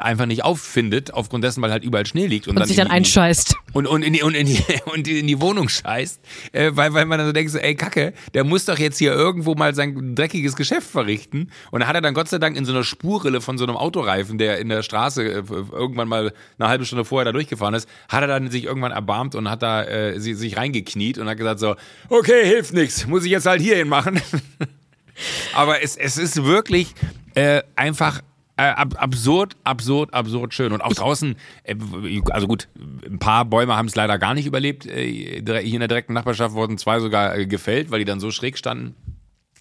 einfach 0.00 0.26
nicht 0.26 0.44
auffindet, 0.44 1.14
aufgrund 1.14 1.42
dessen, 1.42 1.62
weil 1.62 1.70
halt 1.70 1.84
überall 1.84 2.04
Schnee 2.04 2.26
liegt. 2.26 2.46
Und, 2.46 2.50
und 2.50 2.60
dann 2.60 2.68
sich 2.68 2.76
dann 2.76 2.88
die, 2.88 2.92
einscheißt. 2.92 3.56
Und, 3.72 3.86
und, 3.86 4.02
in 4.02 4.12
die, 4.12 4.22
und, 4.22 4.34
in 4.34 4.46
die, 4.46 4.62
und 4.92 5.08
in 5.08 5.26
die 5.26 5.40
Wohnung 5.40 5.68
scheißt. 5.68 6.20
Äh, 6.52 6.72
weil, 6.74 6.92
weil 6.92 7.06
man 7.06 7.18
dann 7.18 7.26
so 7.26 7.32
denkt, 7.32 7.50
so, 7.50 7.58
ey 7.58 7.74
Kacke, 7.74 8.12
der 8.34 8.44
muss 8.44 8.66
doch 8.66 8.78
jetzt 8.78 8.98
hier 8.98 9.12
irgendwo 9.12 9.54
mal 9.54 9.74
sein 9.74 10.14
dreckiges 10.14 10.56
Geschäft 10.56 10.88
verrichten. 10.88 11.50
Und 11.70 11.80
da 11.80 11.86
hat 11.86 11.94
er 11.94 12.00
dann 12.00 12.14
Gott 12.14 12.28
sei 12.28 12.38
Dank 12.38 12.56
in 12.56 12.64
so 12.64 12.72
einer 12.72 12.84
Spurrille 12.84 13.40
von 13.40 13.58
so 13.58 13.64
einem 13.64 13.76
Autoreifen, 13.76 14.38
der 14.38 14.58
in 14.58 14.68
der 14.68 14.82
Straße 14.82 15.22
äh, 15.22 15.42
irgendwann 15.72 16.08
mal 16.08 16.32
eine 16.58 16.68
halbe 16.68 16.84
Stunde 16.84 17.04
vorher 17.04 17.24
da 17.24 17.32
durchgefahren 17.32 17.74
ist, 17.74 17.88
hat 18.08 18.22
er 18.22 18.26
dann 18.26 18.50
sich 18.50 18.64
irgendwann 18.64 18.92
erbarmt 18.92 19.34
und 19.34 19.48
hat 19.48 19.62
da 19.62 19.84
äh, 19.84 20.20
sie, 20.20 20.34
sich 20.34 20.56
reingekniet 20.56 21.18
und 21.18 21.28
hat 21.28 21.38
gesagt 21.38 21.60
so, 21.60 21.76
okay, 22.08 22.44
hilft 22.44 22.74
nichts, 22.74 23.06
muss 23.06 23.24
ich 23.24 23.30
jetzt 23.30 23.46
halt 23.46 23.62
hierhin 23.62 23.88
machen. 23.88 24.20
Aber 25.54 25.82
es, 25.82 25.96
es 25.96 26.16
ist 26.16 26.44
wirklich 26.44 26.94
äh, 27.34 27.62
einfach 27.76 28.20
äh, 28.20 28.29
ab, 28.68 28.94
absurd, 28.98 29.56
absurd, 29.64 30.14
absurd 30.14 30.54
schön. 30.54 30.72
Und 30.72 30.80
auch 30.80 30.92
draußen, 30.92 31.36
äh, 31.64 31.74
also 32.30 32.46
gut, 32.46 32.68
ein 33.06 33.18
paar 33.18 33.44
Bäume 33.44 33.76
haben 33.76 33.86
es 33.86 33.96
leider 33.96 34.18
gar 34.18 34.34
nicht 34.34 34.46
überlebt. 34.46 34.86
Äh, 34.86 35.42
hier 35.42 35.74
in 35.74 35.80
der 35.80 35.88
direkten 35.88 36.12
Nachbarschaft 36.12 36.54
wurden 36.54 36.78
zwei 36.78 37.00
sogar 37.00 37.36
äh, 37.36 37.46
gefällt, 37.46 37.90
weil 37.90 38.00
die 38.00 38.04
dann 38.04 38.20
so 38.20 38.30
schräg 38.30 38.58
standen 38.58 38.94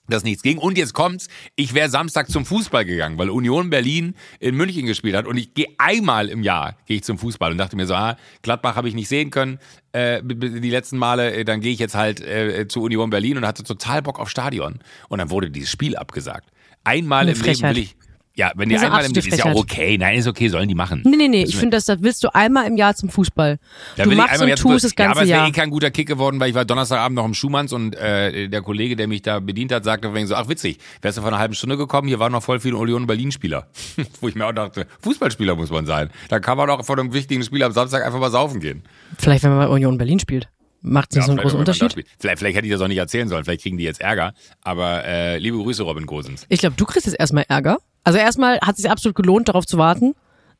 dass 0.09 0.23
nichts 0.23 0.43
ging. 0.43 0.57
Und 0.57 0.77
jetzt 0.77 0.93
kommt's, 0.93 1.27
ich 1.55 1.73
wäre 1.73 1.89
Samstag 1.89 2.29
zum 2.29 2.45
Fußball 2.45 2.85
gegangen, 2.85 3.17
weil 3.17 3.29
Union 3.29 3.69
Berlin 3.69 4.15
in 4.39 4.55
München 4.55 4.85
gespielt 4.85 5.15
hat. 5.15 5.27
Und 5.27 5.37
ich 5.37 5.53
gehe 5.53 5.67
einmal 5.77 6.29
im 6.29 6.43
Jahr 6.43 6.77
gehe 6.85 6.97
ich 6.97 7.03
zum 7.03 7.17
Fußball 7.17 7.51
und 7.51 7.57
dachte 7.57 7.75
mir 7.75 7.85
so, 7.85 7.93
ah, 7.93 8.17
Gladbach 8.41 8.75
habe 8.75 8.87
ich 8.89 8.95
nicht 8.95 9.07
sehen 9.07 9.29
können. 9.29 9.59
Äh, 9.91 10.21
die 10.23 10.69
letzten 10.69 10.97
Male, 10.97 11.33
äh, 11.33 11.45
dann 11.45 11.61
gehe 11.61 11.71
ich 11.71 11.79
jetzt 11.79 11.95
halt 11.95 12.21
äh, 12.21 12.67
zu 12.67 12.81
Union 12.81 13.09
Berlin 13.09 13.37
und 13.37 13.45
hatte 13.45 13.63
total 13.63 14.01
Bock 14.01 14.19
auf 14.19 14.29
Stadion. 14.29 14.79
Und 15.07 15.19
dann 15.19 15.29
wurde 15.29 15.49
dieses 15.49 15.69
Spiel 15.69 15.95
abgesagt. 15.95 16.49
Einmal 16.83 17.21
Eine 17.21 17.31
im 17.31 17.37
Frechheit. 17.37 17.75
Leben 17.75 17.75
will 17.75 17.83
ich, 17.83 18.08
ja, 18.35 18.51
wenn 18.55 18.69
die 18.69 18.77
einmal 18.77 19.03
im 19.03 19.11
Jahr 19.11 19.25
ist 19.25 19.37
ja 19.37 19.45
auch 19.45 19.55
okay. 19.55 19.97
Nein, 19.97 20.17
ist 20.17 20.27
okay, 20.27 20.47
sollen 20.47 20.69
die 20.69 20.75
machen. 20.75 21.01
Nee, 21.05 21.17
nee, 21.17 21.27
nee. 21.27 21.43
Ich 21.43 21.57
finde, 21.57 21.75
das, 21.75 21.85
das 21.85 22.01
willst 22.01 22.23
du 22.23 22.33
einmal 22.33 22.67
im 22.67 22.77
Jahr 22.77 22.95
zum 22.95 23.09
Fußball. 23.09 23.59
Da 23.97 24.03
du 24.03 24.11
machst 24.11 24.41
und 24.41 24.55
tust 24.55 24.85
das 24.85 24.95
ganze 24.95 25.01
Jahr. 25.01 25.05
Ja, 25.05 25.11
aber 25.11 25.21
es 25.23 25.29
wäre 25.29 25.47
eh 25.47 25.51
kein 25.51 25.69
guter 25.69 25.91
Kick 25.91 26.07
geworden, 26.07 26.39
weil 26.39 26.49
ich 26.49 26.55
war 26.55 26.63
Donnerstagabend 26.63 27.17
noch 27.17 27.25
im 27.25 27.33
Schumanns 27.33 27.73
und 27.73 27.95
äh, 27.95 28.47
der 28.47 28.61
Kollege, 28.61 28.95
der 28.95 29.07
mich 29.07 29.23
da 29.23 29.39
bedient 29.39 29.73
hat, 29.73 29.83
sagte 29.83 30.09
so, 30.25 30.35
ach 30.35 30.47
witzig, 30.47 30.79
wärst 31.01 31.17
du 31.17 31.21
vor 31.21 31.31
einer 31.31 31.39
halben 31.39 31.53
Stunde 31.53 31.75
gekommen, 31.75 32.07
hier 32.07 32.19
waren 32.19 32.31
noch 32.31 32.43
voll 32.43 32.59
viele 32.59 32.77
Union 32.77 33.07
Berlin-Spieler. 33.07 33.67
Wo 34.21 34.27
ich 34.29 34.35
mir 34.35 34.45
auch 34.45 34.53
dachte, 34.53 34.87
Fußballspieler 35.01 35.55
muss 35.55 35.69
man 35.69 35.85
sein. 35.85 36.09
Da 36.29 36.39
kann 36.39 36.57
man 36.57 36.69
auch 36.69 36.85
vor 36.85 36.97
einem 36.97 37.13
wichtigen 37.13 37.43
Spiel 37.43 37.61
am 37.63 37.71
Samstag 37.71 38.05
einfach 38.05 38.19
mal 38.19 38.31
saufen 38.31 38.61
gehen. 38.61 38.83
Vielleicht, 39.17 39.43
wenn 39.43 39.51
man 39.51 39.67
bei 39.67 39.73
Union 39.73 39.97
Berlin 39.97 40.19
spielt. 40.19 40.49
Macht 40.81 41.11
es 41.11 41.17
ja, 41.17 41.23
so 41.23 41.31
einen 41.31 41.41
großen 41.41 41.59
Unterschied? 41.59 42.05
Vielleicht, 42.19 42.39
vielleicht 42.39 42.55
hätte 42.55 42.67
ich 42.67 42.71
das 42.71 42.81
auch 42.81 42.87
nicht 42.87 42.97
erzählen 42.97 43.27
sollen, 43.27 43.43
vielleicht 43.43 43.63
kriegen 43.63 43.77
die 43.77 43.83
jetzt 43.83 43.99
Ärger. 43.99 44.33
Aber 44.61 45.03
äh, 45.03 45.37
liebe 45.37 45.57
Grüße, 45.57 45.83
Robin 45.83 46.05
Gosens. 46.05 46.45
Ich 46.47 46.61
glaube, 46.61 46.75
du 46.77 46.85
kriegst 46.85 47.05
jetzt 47.05 47.19
erstmal 47.19 47.45
Ärger. 47.49 47.79
Also 48.03 48.19
erstmal 48.19 48.59
hat 48.61 48.75
es 48.75 48.81
sich 48.83 48.91
absolut 48.91 49.15
gelohnt, 49.15 49.47
darauf 49.49 49.65
zu 49.65 49.77
warten, 49.77 50.15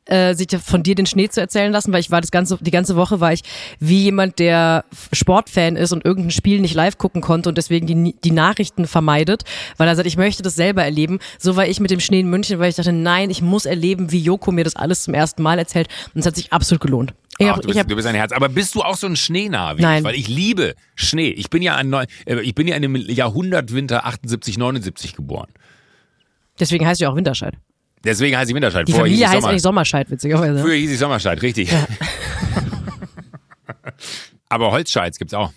äh, 0.06 0.34
sich 0.34 0.48
von 0.64 0.84
dir 0.84 0.96
den 0.96 1.06
Schnee 1.06 1.30
zu 1.30 1.40
erzählen 1.40 1.72
lassen, 1.72 1.94
weil 1.94 2.00
ich 2.00 2.12
war 2.12 2.22
das 2.22 2.32
ganze, 2.32 2.58
die 2.60 2.72
ganze 2.72 2.96
Woche 2.96 3.20
war 3.20 3.32
ich 3.32 3.42
wie 3.80 4.04
jemand, 4.04 4.40
der 4.40 4.86
Sportfan 5.14 5.76
ist 5.76 5.92
und 5.92 6.04
irgendein 6.04 6.32
Spiel 6.32 6.60
nicht 6.60 6.74
live 6.74 6.98
gucken 6.98 7.22
konnte 7.22 7.50
und 7.50 7.58
deswegen 7.58 7.88
die, 7.88 8.16
die 8.24 8.32
Nachrichten 8.32 8.88
vermeidet, 8.88 9.44
weil 9.78 9.88
er 9.88 9.96
sagt, 9.96 10.08
ich 10.08 10.18
möchte 10.18 10.44
das 10.44 10.56
selber 10.56 10.84
erleben. 10.84 11.20
So 11.38 11.56
war 11.56 11.68
ich 11.68 11.80
mit 11.80 11.92
dem 11.92 12.00
Schnee 12.00 12.22
in 12.22 12.30
München, 12.30 12.60
weil 12.60 12.70
ich 12.70 12.76
dachte, 12.76 12.94
nein, 12.94 13.30
ich 13.30 13.42
muss 13.42 13.66
erleben, 13.66 14.12
wie 14.12 14.20
Joko 14.20 14.52
mir 14.52 14.64
das 14.64 14.76
alles 14.76 15.04
zum 15.04 15.14
ersten 15.14 15.44
Mal 15.44 15.60
erzählt 15.60 15.88
und 16.14 16.22
es 16.22 16.26
hat 16.26 16.36
sich 16.36 16.52
absolut 16.52 16.82
gelohnt. 16.82 17.14
Ich 17.42 17.48
Ach, 17.48 17.58
du, 17.60 17.68
bist, 17.68 17.80
hab, 17.80 17.88
du 17.88 17.96
bist 17.96 18.06
ein 18.06 18.16
Herz. 18.16 18.34
Aber 18.34 18.50
bist 18.50 18.76
du 18.76 18.82
auch 18.82 18.98
so 18.98 19.08
ein 19.08 19.16
Schneenah 19.16 19.78
wie 19.78 19.82
Nein. 19.82 20.00
Ich? 20.00 20.04
Weil 20.04 20.16
ich 20.16 20.28
liebe 20.28 20.76
Schnee. 20.96 21.30
Ich 21.30 21.50
bin 21.50 21.62
ja 21.62 21.78
ein, 21.78 21.94
äh, 21.94 22.06
ich 22.42 22.54
bin 22.54 22.68
ja 22.68 22.76
in 22.76 22.84
einem 22.84 22.98
Jahrhundertwinter 22.98 24.06
78, 24.06 24.58
79 24.58 25.16
geboren. 25.16 25.48
Deswegen 26.60 26.86
heißt 26.86 27.02
ja 27.02 27.10
auch 27.10 27.16
Winterscheid. 27.16 27.56
Deswegen 28.04 28.38
heißt 28.38 28.50
ich 28.50 28.56
Winterscheid. 28.56 28.88
Die 28.88 28.92
Vorher 28.92 29.08
Familie 29.08 29.28
heißt 29.28 29.42
Sommer. 29.42 29.50
eigentlich 29.50 29.62
Sommerscheid, 29.62 30.10
witzigerweise. 30.10 30.60
Früher 30.60 30.76
hieß 30.76 30.92
ich 30.92 31.00
Sommerscheid, 31.00 31.42
richtig. 31.42 31.72
Ja. 31.72 31.86
Aber 34.50 34.72
Holzscheids 34.72 35.20
gibt's 35.20 35.34
auch. 35.34 35.52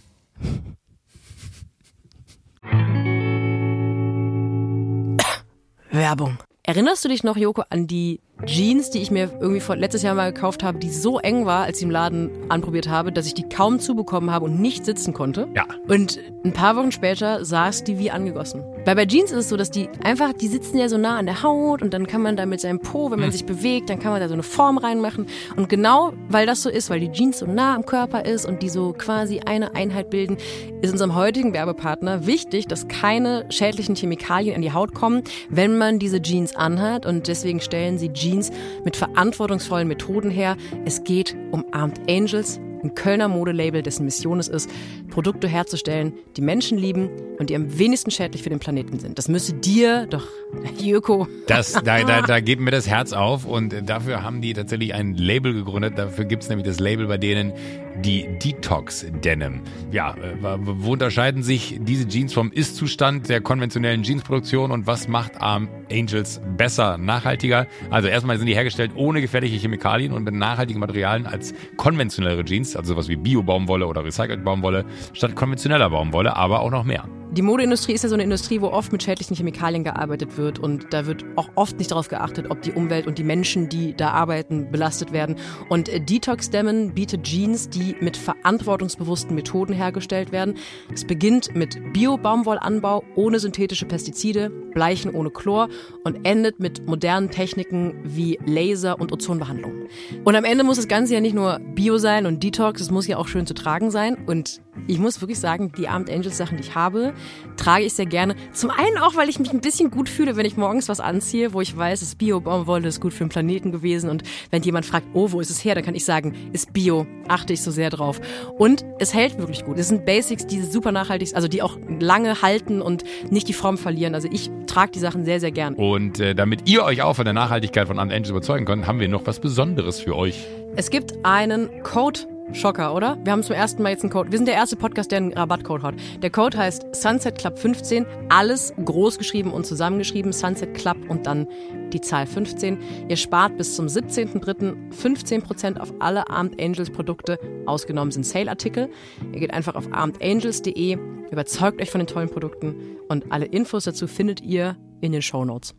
Werbung. 5.91 6.39
Erinnerst 6.63 7.05
du 7.05 7.09
dich 7.09 7.25
noch, 7.25 7.37
Joko, 7.37 7.65
an 7.71 7.87
die 7.87 8.21
Jeans, 8.47 8.91
die 8.91 9.01
ich 9.01 9.11
mir 9.11 9.31
irgendwie 9.41 9.61
vor 9.61 9.77
letztes 9.77 10.03
Jahr 10.03 10.15
mal 10.15 10.33
gekauft 10.33 10.63
habe, 10.63 10.79
die 10.79 10.91
so 10.91 11.19
eng 11.19 11.47
war, 11.47 11.65
als 11.65 11.79
ich 11.79 11.85
im 11.85 11.91
Laden 11.91 12.31
anprobiert 12.49 12.89
habe, 12.89 13.13
dass 13.13 13.27
ich 13.27 13.35
die 13.35 13.49
kaum 13.49 13.79
zubekommen 13.79 14.31
habe 14.31 14.45
und 14.45 14.61
nicht 14.61 14.85
sitzen 14.85 15.13
konnte. 15.13 15.49
Ja. 15.55 15.67
Und 15.89 16.19
ein 16.45 16.53
paar 16.53 16.77
Wochen 16.77 16.91
später 16.91 17.45
saß 17.45 17.85
die 17.85 17.99
wie 17.99 18.11
angegossen. 18.11 18.65
Weil 18.85 18.97
bei 18.97 19.07
Jeans 19.07 19.31
ist 19.31 19.39
es 19.39 19.49
so, 19.49 19.57
dass 19.57 19.71
die 19.71 19.89
einfach, 20.03 20.33
die 20.33 20.49
sitzen 20.49 20.79
ja 20.79 20.89
so 20.89 20.99
nah 20.99 21.19
an 21.19 21.27
der 21.27 21.43
Haut 21.43 21.83
und 21.83 21.95
dann 21.95 22.07
kann 22.07 22.23
man 22.23 22.37
da 22.37 22.47
mit 22.47 22.61
seinem 22.61 22.81
Po, 22.81 23.11
wenn 23.11 23.21
man 23.21 23.29
hm. 23.29 23.33
sich 23.33 23.47
bewegt, 23.47 23.91
dann 23.91 24.01
kann 24.01 24.11
man 24.11 24.21
da 24.21 24.27
so 24.27 24.35
eine 24.35 24.43
Form 24.43 24.79
reinmachen. 24.79 25.27
Und 25.57 25.69
genau 25.69 26.13
weil 26.29 26.47
das 26.47 26.63
so 26.63 26.71
ist, 26.71 26.91
weil 26.91 27.01
die 27.01 27.13
Jeans 27.13 27.39
so 27.39 27.47
nah 27.47 27.75
am 27.77 27.87
Körper 27.87 28.25
ist 28.25 28.45
und 28.45 28.63
die 28.63 28.69
so 28.69 28.93
quasi 28.93 29.41
eine 29.41 29.75
Einheit 29.75 30.11
bilden, 30.11 30.37
ist 30.81 30.91
unserem 30.91 31.15
heutigen 31.15 31.53
Werbepartner 31.53 32.27
wichtig, 32.27 32.67
dass 32.67 32.89
keine 32.89 33.47
schädlichen 33.51 33.95
Chemikalien 33.95 34.57
in 34.57 34.63
die 34.63 34.73
Haut 34.73 34.95
kommen, 34.95 35.23
wenn 35.49 35.79
man 35.79 35.99
diese 35.99 36.21
Jeans 36.21 36.57
anhat. 36.57 37.07
Und 37.07 37.29
deswegen 37.29 37.61
stellen 37.61 37.99
sie 37.99 38.13
Jeans 38.13 38.32
Jeans 38.33 38.51
mit 38.85 38.97
verantwortungsvollen 38.97 39.89
Methoden 39.89 40.31
her. 40.31 40.57
Es 40.85 41.05
geht 41.05 41.37
um 41.51 41.65
Armed 41.73 42.01
Angels, 42.09 42.59
ein 42.83 42.95
Kölner 42.95 43.29
Modelabel, 43.29 43.83
dessen 43.83 44.05
Mission 44.05 44.41
es 44.41 44.49
ist, 44.49 44.69
Produkte 45.11 45.47
herzustellen, 45.47 46.15
die 46.37 46.41
Menschen 46.41 46.79
lieben 46.79 47.11
und 47.39 47.51
die 47.51 47.57
am 47.57 47.79
wenigsten 47.79 48.11
schädlich 48.11 48.43
für 48.43 48.51
den 48.51 48.59
Planeten 48.59 48.99
sind. 48.99 49.19
Das 49.19 49.29
müsste 49.29 49.55
dir 49.55 50.07
doch, 50.07 50.27
Jöko. 50.79 51.29
Das, 51.47 51.73
da, 51.85 52.03
da, 52.03 52.23
da 52.23 52.41
geht 52.41 52.59
mir 52.59 52.71
das 52.71 52.89
Herz 52.89 53.13
auf 53.13 53.45
und 53.45 53.75
dafür 53.87 54.23
haben 54.23 54.41
die 54.41 54.53
tatsächlich 54.53 54.95
ein 54.95 55.15
Label 55.15 55.53
gegründet. 55.53 55.99
Dafür 55.99 56.25
gibt 56.25 56.43
es 56.43 56.49
nämlich 56.49 56.67
das 56.67 56.81
Label 56.81 57.07
bei 57.07 57.19
denen, 57.19 57.53
die 58.01 58.27
Detox 58.39 59.07
Denim. 59.25 59.61
Ja, 59.91 60.15
äh, 60.15 60.59
wo 60.61 60.93
unterscheiden 60.93 61.43
sich 61.43 61.79
diese 61.81 62.07
Jeans 62.09 62.33
vom 62.33 62.51
Ist-Zustand 62.51 63.29
der 63.29 63.41
konventionellen 63.41 64.03
Jeansproduktion 64.03 64.71
und 64.71 64.87
was 64.87 65.09
macht 65.09 65.41
Arm 65.41 65.69
Angels 65.91 66.41
besser, 66.57 66.99
nachhaltiger? 66.99 67.67
Also 67.91 68.09
erstmal 68.09 68.39
sind 68.39 68.47
die 68.47 68.55
hergestellt 68.55 68.93
ohne 68.95 69.21
gefährliche 69.21 69.57
Chemikalien 69.57 70.13
und 70.13 70.25
mit 70.25 70.35
nachhaltigen 70.35 70.81
Materialien 70.81 71.27
als 71.27 71.55
konventionellere 71.77 72.45
Jeans. 72.45 72.77
Also 72.77 72.95
sowas 72.95 73.09
wie 73.09 73.17
Bio-Baumwolle 73.17 73.87
oder 73.87 74.05
Recycelt 74.05 74.45
Baumwolle, 74.45 74.85
statt 75.13 75.35
konventioneller 75.37 75.91
Baumwolle, 75.91 76.37
aber 76.37 76.61
auch 76.61 76.71
noch 76.71 76.85
mehr. 76.85 77.05
Die 77.35 77.41
Modeindustrie 77.41 77.95
ist 77.95 78.03
ja 78.03 78.11
so 78.11 78.15
eine 78.15 78.25
Industrie, 78.25 78.61
wo 78.61 78.67
oft 78.67 78.93
mit 78.93 79.03
schädlichen 79.03 79.35
Chemikalien 79.35 79.85
gearbeitet 79.85 80.37
wird 80.37 80.59
und 80.59 80.93
da 80.93 81.07
wird 81.07 81.25
auch 81.37 81.49
oft 81.55 81.79
nicht 81.79 81.91
darauf 81.91 82.09
geachtet, 82.09 82.51
ob 82.51 82.61
die 82.61 82.73
Umwelt 82.73 83.07
und 83.07 83.17
die 83.17 83.25
Menschen, 83.25 83.71
die 83.71 83.97
da 83.97 84.11
arbeiten, 84.11 84.71
belastet 84.71 85.15
werden. 85.15 85.37
Und 85.71 85.89
äh, 85.89 85.99
Detox 85.99 86.51
Demon 86.51 86.93
bietet 86.93 87.23
Jeans, 87.23 87.71
die 87.71 87.97
mit 88.01 88.19
verantwortungsbewussten 88.19 89.35
Methoden 89.35 89.73
hergestellt 89.73 90.31
werden. 90.31 90.57
Es 90.93 91.07
beginnt 91.07 91.55
mit 91.55 91.95
Bio-Baumwollanbau 91.95 93.03
ohne 93.15 93.39
synthetische 93.39 93.87
Pestizide, 93.87 94.51
Bleichen 94.75 95.15
ohne 95.15 95.31
Chlor 95.31 95.71
und 96.05 96.27
endet 96.27 96.61
mit 96.61 96.87
modernen 96.87 97.31
Techniken 97.31 97.95
wie 98.05 98.39
Laser 98.45 99.01
und 99.01 99.11
Ozonbehandlung. 99.11 99.87
Und 100.25 100.37
am 100.37 100.45
Ende 100.45 100.65
muss 100.65 100.77
das 100.77 100.89
Ganze 100.89 101.15
ja 101.15 101.21
nicht 101.21 101.35
nur 101.35 101.61
Bio 101.75 101.97
sein 101.97 102.27
und 102.27 102.43
Detox, 102.43 102.83
es 102.83 102.91
muss 102.91 103.07
ja 103.07 103.17
auch 103.17 103.29
schön 103.29 103.47
zu 103.47 103.55
tragen 103.55 103.91
sein 103.91 104.19
und 104.27 104.61
ich 104.87 104.99
muss 104.99 105.21
wirklich 105.21 105.39
sagen, 105.39 105.73
die 105.77 105.89
Abend 105.89 106.11
Angels 106.11 106.37
Sachen, 106.37 106.57
die 106.57 106.63
ich 106.63 106.75
habe, 106.75 107.13
trage 107.57 107.85
ich 107.85 107.95
sehr 107.95 108.07
gerne. 108.07 108.35
Zum 108.53 108.71
einen 108.71 108.99
auch, 108.99 109.17
weil 109.17 109.29
ich 109.29 109.39
mich 109.39 109.53
ein 109.53 109.61
bisschen 109.61 109.91
gut 109.91 110.09
fühle, 110.09 110.37
wenn 110.37 110.47
ich 110.47 110.57
morgens 110.57 110.89
was 110.89 111.01
anziehe, 111.01 111.53
wo 111.53 111.61
ich 111.61 111.77
weiß, 111.77 112.03
es 112.03 112.09
ist 112.09 112.19
Bio-Baumwolle, 112.19 112.89
ist 112.89 113.01
gut 113.01 113.13
für 113.13 113.25
den 113.25 113.29
Planeten 113.29 113.73
gewesen. 113.73 114.11
Und 114.11 114.23
wenn 114.51 114.63
jemand 114.63 114.87
fragt, 114.87 115.07
oh, 115.15 115.33
wo 115.33 115.41
ist 115.41 115.51
es 115.51 115.65
her, 115.65 115.75
dann 115.75 115.85
kann 115.85 115.95
ich 115.95 116.05
sagen, 116.05 116.35
ist 116.53 116.73
Bio, 116.73 117.07
achte 117.29 117.53
ich 117.53 117.63
so 117.63 117.71
sehr 117.71 117.91
drauf. 117.91 118.21
Und 118.59 118.85
es 118.99 119.15
hält 119.15 119.39
wirklich 119.39 119.65
gut. 119.65 119.79
Es 119.79 119.89
sind 119.89 120.05
Basics, 120.05 120.47
die 120.47 120.63
super 120.63 120.93
nachhaltig, 120.93 121.29
sind, 121.29 121.37
also 121.37 121.49
die 121.49 121.63
auch 121.63 121.79
lange 122.01 122.43
halten 122.43 122.83
und 122.83 123.05
nicht 123.31 123.49
die 123.49 123.53
Form 123.53 123.79
verlieren. 123.79 124.15
Also 124.15 124.29
ich 124.31 124.51
trage 124.67 124.93
die 124.93 124.99
Sachen 124.99 125.25
sehr, 125.25 125.41
sehr 125.41 125.53
gern. 125.53 125.75
Und 125.75 126.21
äh, 126.21 126.35
damit 126.35 126.69
ihr 126.69 126.85
euch 126.85 127.03
auch 127.03 127.15
von 127.15 127.25
der 127.25 127.35
Nachhaltigkeit 127.35 127.87
von 127.87 127.99
Angels 127.99 128.31
überzeugen 128.31 128.65
könnt, 128.65 128.87
haben 128.87 129.01
wir 129.01 129.09
noch 129.09 129.27
was 129.27 129.41
Besonderes 129.41 130.01
für 130.01 130.17
euch. 130.17 130.47
Es 130.75 130.91
gibt 130.91 131.25
einen 131.25 131.83
Code 131.83 132.21
Schocker, 132.55 132.95
oder? 132.95 133.19
Wir 133.25 133.33
haben 133.33 133.43
zum 133.43 133.55
ersten 133.55 133.83
Mal 133.83 133.91
jetzt 133.91 134.03
einen 134.03 134.13
Code. 134.13 134.31
Wir 134.31 134.39
sind 134.39 134.47
der 134.47 134.55
erste 134.55 134.77
Podcast, 134.77 135.11
der 135.11 135.19
einen 135.19 135.33
Rabattcode 135.33 135.83
hat. 135.83 135.95
Der 136.23 136.31
Code 136.31 136.59
heißt 136.59 136.95
Sunset 136.95 137.39
Club 137.39 137.59
15. 137.59 138.07
Alles 138.29 138.73
groß 138.85 139.19
geschrieben 139.19 139.53
und 139.53 139.67
zusammengeschrieben. 139.67 140.33
Sunset 140.33 140.75
Club 140.75 140.97
und 141.09 141.27
dann 141.27 141.47
die 141.93 142.01
Zahl 142.01 142.27
15. 142.27 142.79
Ihr 143.09 143.17
spart 143.17 143.57
bis 143.57 143.77
zum 143.77 143.87
17.03. 143.87 144.93
15% 144.93 145.79
auf 145.79 145.93
alle 146.01 146.29
Armed 146.29 146.61
Angels 146.61 146.91
Produkte. 146.91 147.39
Ausgenommen 147.67 148.11
sind 148.11 148.25
Sale-Artikel. 148.25 148.91
Ihr 149.33 149.41
geht 149.41 149.53
einfach 149.53 149.75
auf 149.75 149.93
armedangels.de, 149.93 150.99
überzeugt 151.31 151.81
euch 151.81 151.91
von 151.91 152.01
den 152.01 152.07
tollen 152.07 152.29
Produkten 152.29 152.75
und 153.09 153.33
alle 153.33 153.47
Infos 153.47 153.85
dazu 153.85 154.07
findet 154.07 154.41
ihr 154.41 154.77
in 155.01 155.13
den 155.13 155.23
Show 155.23 155.45
Notes. 155.45 155.75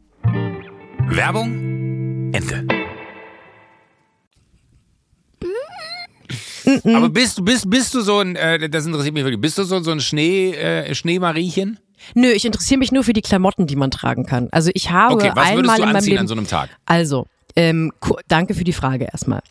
Werbung 1.10 2.32
Ende. 2.34 2.83
Mhm. 6.66 6.96
Aber 6.96 7.10
bist, 7.10 7.44
bist, 7.44 7.70
bist 7.70 7.94
du 7.94 8.02
so 8.02 8.20
ein, 8.20 8.36
äh, 8.36 8.70
das 8.70 8.86
interessiert 8.86 9.14
mich 9.14 9.24
wirklich, 9.24 9.42
bist 9.42 9.58
du 9.58 9.64
so, 9.64 9.82
so 9.82 9.92
ein 9.92 10.00
Schnee, 10.00 10.52
äh, 10.52 10.94
Schneemariechen? 10.96 11.80
Nö, 12.16 12.28
ich 12.28 12.46
interessiere 12.46 12.80
mich 12.80 12.92
nur 12.92 13.04
für 13.04 13.14
die 13.14 13.22
Klamotten, 13.22 13.68
die 13.68 13.76
man 13.76 13.92
tragen 13.92 14.26
kann. 14.26 14.50
Also 14.52 14.72
ich 14.74 14.92
habe 14.92 15.16
okay, 15.16 15.32
was 15.36 15.50
einmal 15.50 15.78
du 15.78 15.84
in 15.84 15.92
meinem 15.94 16.04
Leben, 16.04 16.20
an 16.20 16.28
so 16.28 16.36
einem 16.36 16.48
Tag? 16.48 16.70
Also, 16.86 17.28
ähm, 17.56 17.92
danke 18.28 18.54
für 18.54 18.64
die 18.64 18.74
Frage 18.74 19.06
erstmal. 19.12 19.42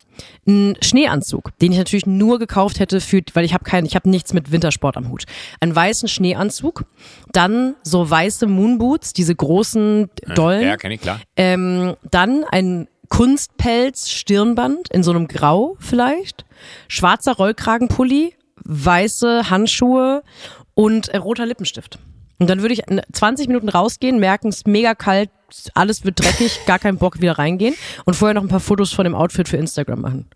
Ein 0.46 0.76
Schneeanzug, 0.82 1.56
den 1.60 1.72
ich 1.72 1.78
natürlich 1.78 2.06
nur 2.06 2.38
gekauft 2.38 2.80
hätte 2.80 3.00
für, 3.00 3.22
weil 3.32 3.44
ich 3.44 3.54
habe 3.54 3.64
keinen, 3.64 3.86
ich 3.86 3.94
habe 3.94 4.10
nichts 4.10 4.32
mit 4.32 4.50
Wintersport 4.50 4.96
am 4.96 5.08
Hut. 5.08 5.24
Einen 5.60 5.74
weißen 5.74 6.08
Schneeanzug, 6.08 6.84
dann 7.32 7.74
so 7.82 8.08
weiße 8.08 8.46
Moonboots, 8.46 9.12
diese 9.12 9.34
großen 9.34 10.10
Dollen. 10.34 10.66
Ja, 10.66 10.76
kenne 10.76 10.94
ich 10.94 11.00
klar. 11.00 11.20
Ähm, 11.36 11.94
dann 12.10 12.44
ein 12.44 12.88
Kunstpelz 13.12 14.08
Stirnband 14.08 14.88
in 14.90 15.02
so 15.02 15.10
einem 15.10 15.28
Grau 15.28 15.76
vielleicht, 15.78 16.46
schwarzer 16.88 17.34
Rollkragenpulli, 17.34 18.32
weiße 18.64 19.50
Handschuhe 19.50 20.22
und 20.72 21.08
äh, 21.08 21.18
roter 21.18 21.44
Lippenstift. 21.44 21.98
Und 22.38 22.48
dann 22.48 22.62
würde 22.62 22.72
ich 22.72 22.82
20 23.12 23.48
Minuten 23.48 23.68
rausgehen, 23.68 24.18
merken, 24.18 24.48
es 24.48 24.56
ist 24.56 24.66
mega 24.66 24.94
kalt, 24.94 25.28
alles 25.74 26.06
wird 26.06 26.20
dreckig, 26.20 26.60
gar 26.64 26.78
keinen 26.78 26.96
Bock 26.96 27.20
wieder 27.20 27.38
reingehen 27.38 27.74
und 28.06 28.14
vorher 28.14 28.32
noch 28.32 28.42
ein 28.42 28.48
paar 28.48 28.60
Fotos 28.60 28.94
von 28.94 29.04
dem 29.04 29.14
Outfit 29.14 29.46
für 29.46 29.58
Instagram 29.58 30.00
machen. 30.00 30.30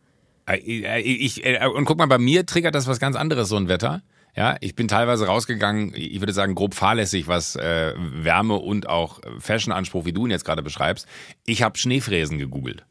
Äh, 0.47 0.59
äh, 0.59 1.01
ich, 1.01 1.43
und 1.75 1.87
guck 1.87 1.97
mal, 1.97 2.05
bei 2.05 2.19
mir 2.19 2.45
triggert 2.45 2.75
das 2.75 2.87
was 2.87 3.01
ganz 3.01 3.17
anderes, 3.17 3.49
so 3.49 3.57
ein 3.57 3.69
Wetter. 3.69 4.03
Ja, 4.37 4.57
ich 4.61 4.75
bin 4.77 4.87
teilweise 4.87 5.27
rausgegangen, 5.27 5.94
ich 5.94 6.20
würde 6.20 6.35
sagen, 6.35 6.55
grob 6.55 6.75
fahrlässig, 6.75 7.27
was 7.27 7.57
äh, 7.57 7.94
Wärme 7.96 8.57
und 8.57 8.87
auch 8.87 9.20
Fashion-Anspruch, 9.38 10.05
wie 10.05 10.12
du 10.12 10.27
ihn 10.27 10.31
jetzt 10.31 10.44
gerade 10.44 10.62
beschreibst. 10.62 11.07
Ich 11.46 11.62
habe 11.62 11.79
Schneefräsen 11.79 12.38
gegoogelt. 12.38 12.85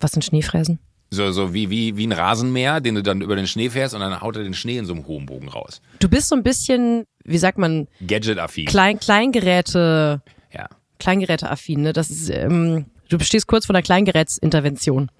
Was 0.00 0.12
sind 0.12 0.24
Schneefräsen? 0.24 0.78
So, 1.10 1.30
so 1.30 1.52
wie, 1.52 1.70
wie, 1.70 1.96
wie 1.96 2.06
ein 2.06 2.12
Rasenmäher, 2.12 2.80
den 2.80 2.94
du 2.96 3.02
dann 3.02 3.20
über 3.20 3.36
den 3.36 3.46
Schnee 3.46 3.68
fährst 3.68 3.94
und 3.94 4.00
dann 4.00 4.20
haut 4.20 4.36
er 4.36 4.42
den 4.42 4.54
Schnee 4.54 4.78
in 4.78 4.86
so 4.86 4.94
einem 4.94 5.06
hohen 5.06 5.26
Bogen 5.26 5.48
raus. 5.48 5.80
Du 5.98 6.08
bist 6.08 6.28
so 6.28 6.34
ein 6.34 6.42
bisschen, 6.42 7.04
wie 7.24 7.38
sagt 7.38 7.58
man? 7.58 7.86
Gadget-affin. 8.04 8.64
Klein, 8.64 8.98
Kleingeräte. 8.98 10.22
Ja. 10.52 10.68
Kleingeräte-affin, 10.98 11.82
ne? 11.82 11.92
Das 11.92 12.10
ist, 12.10 12.30
ähm, 12.30 12.86
du 13.10 13.18
stehst 13.20 13.46
kurz 13.46 13.66
vor 13.66 13.74
einer 13.74 13.82
Kleingerätsintervention. 13.82 15.10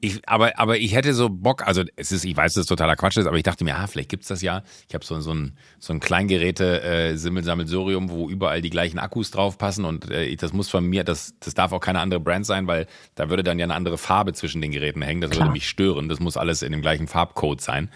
Ich, 0.00 0.28
aber, 0.28 0.58
aber 0.58 0.78
ich 0.78 0.94
hätte 0.94 1.14
so 1.14 1.30
Bock, 1.30 1.66
also 1.66 1.82
es 1.96 2.12
ist, 2.12 2.24
ich 2.24 2.36
weiß, 2.36 2.54
dass 2.54 2.62
es 2.62 2.66
totaler 2.66 2.96
Quatsch 2.96 3.16
ist, 3.16 3.26
aber 3.26 3.36
ich 3.38 3.42
dachte 3.42 3.64
mir, 3.64 3.76
ah, 3.76 3.86
vielleicht 3.86 4.10
gibt's 4.10 4.28
das 4.28 4.42
ja. 4.42 4.62
Ich 4.88 4.94
habe 4.94 5.04
so, 5.04 5.18
so 5.20 5.32
ein, 5.32 5.56
so 5.78 5.92
ein 5.92 6.00
Kleingeräte 6.00 6.82
äh, 6.82 7.16
wo 7.16 8.28
überall 8.28 8.60
die 8.60 8.70
gleichen 8.70 8.98
Akkus 8.98 9.30
draufpassen 9.30 9.84
und 9.84 10.10
äh, 10.10 10.36
das 10.36 10.52
muss 10.52 10.68
von 10.68 10.84
mir, 10.84 11.02
das, 11.02 11.34
das 11.40 11.54
darf 11.54 11.72
auch 11.72 11.80
keine 11.80 12.00
andere 12.00 12.20
Brand 12.20 12.44
sein, 12.44 12.66
weil 12.66 12.86
da 13.14 13.30
würde 13.30 13.42
dann 13.42 13.58
ja 13.58 13.64
eine 13.64 13.74
andere 13.74 13.96
Farbe 13.96 14.34
zwischen 14.34 14.60
den 14.60 14.70
Geräten 14.70 15.02
hängen. 15.02 15.22
Das 15.22 15.30
Klar. 15.30 15.46
würde 15.46 15.52
mich 15.52 15.68
stören. 15.68 16.08
Das 16.08 16.20
muss 16.20 16.36
alles 16.36 16.62
in 16.62 16.72
dem 16.72 16.82
gleichen 16.82 17.08
Farbcode 17.08 17.60
sein. 17.60 17.90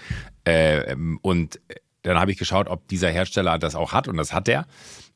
Äh, 0.45 0.97
und 1.23 1.61
dann 2.03 2.19
habe 2.19 2.33
ich 2.33 2.39
geschaut, 2.39 2.69
ob 2.69 2.89
dieser 2.89 3.11
Hersteller 3.11 3.59
das 3.59 3.75
auch 3.75 3.93
hat 3.93 4.09
und 4.09 4.17
das 4.17 4.33
hat 4.33 4.49
er. 4.49 4.67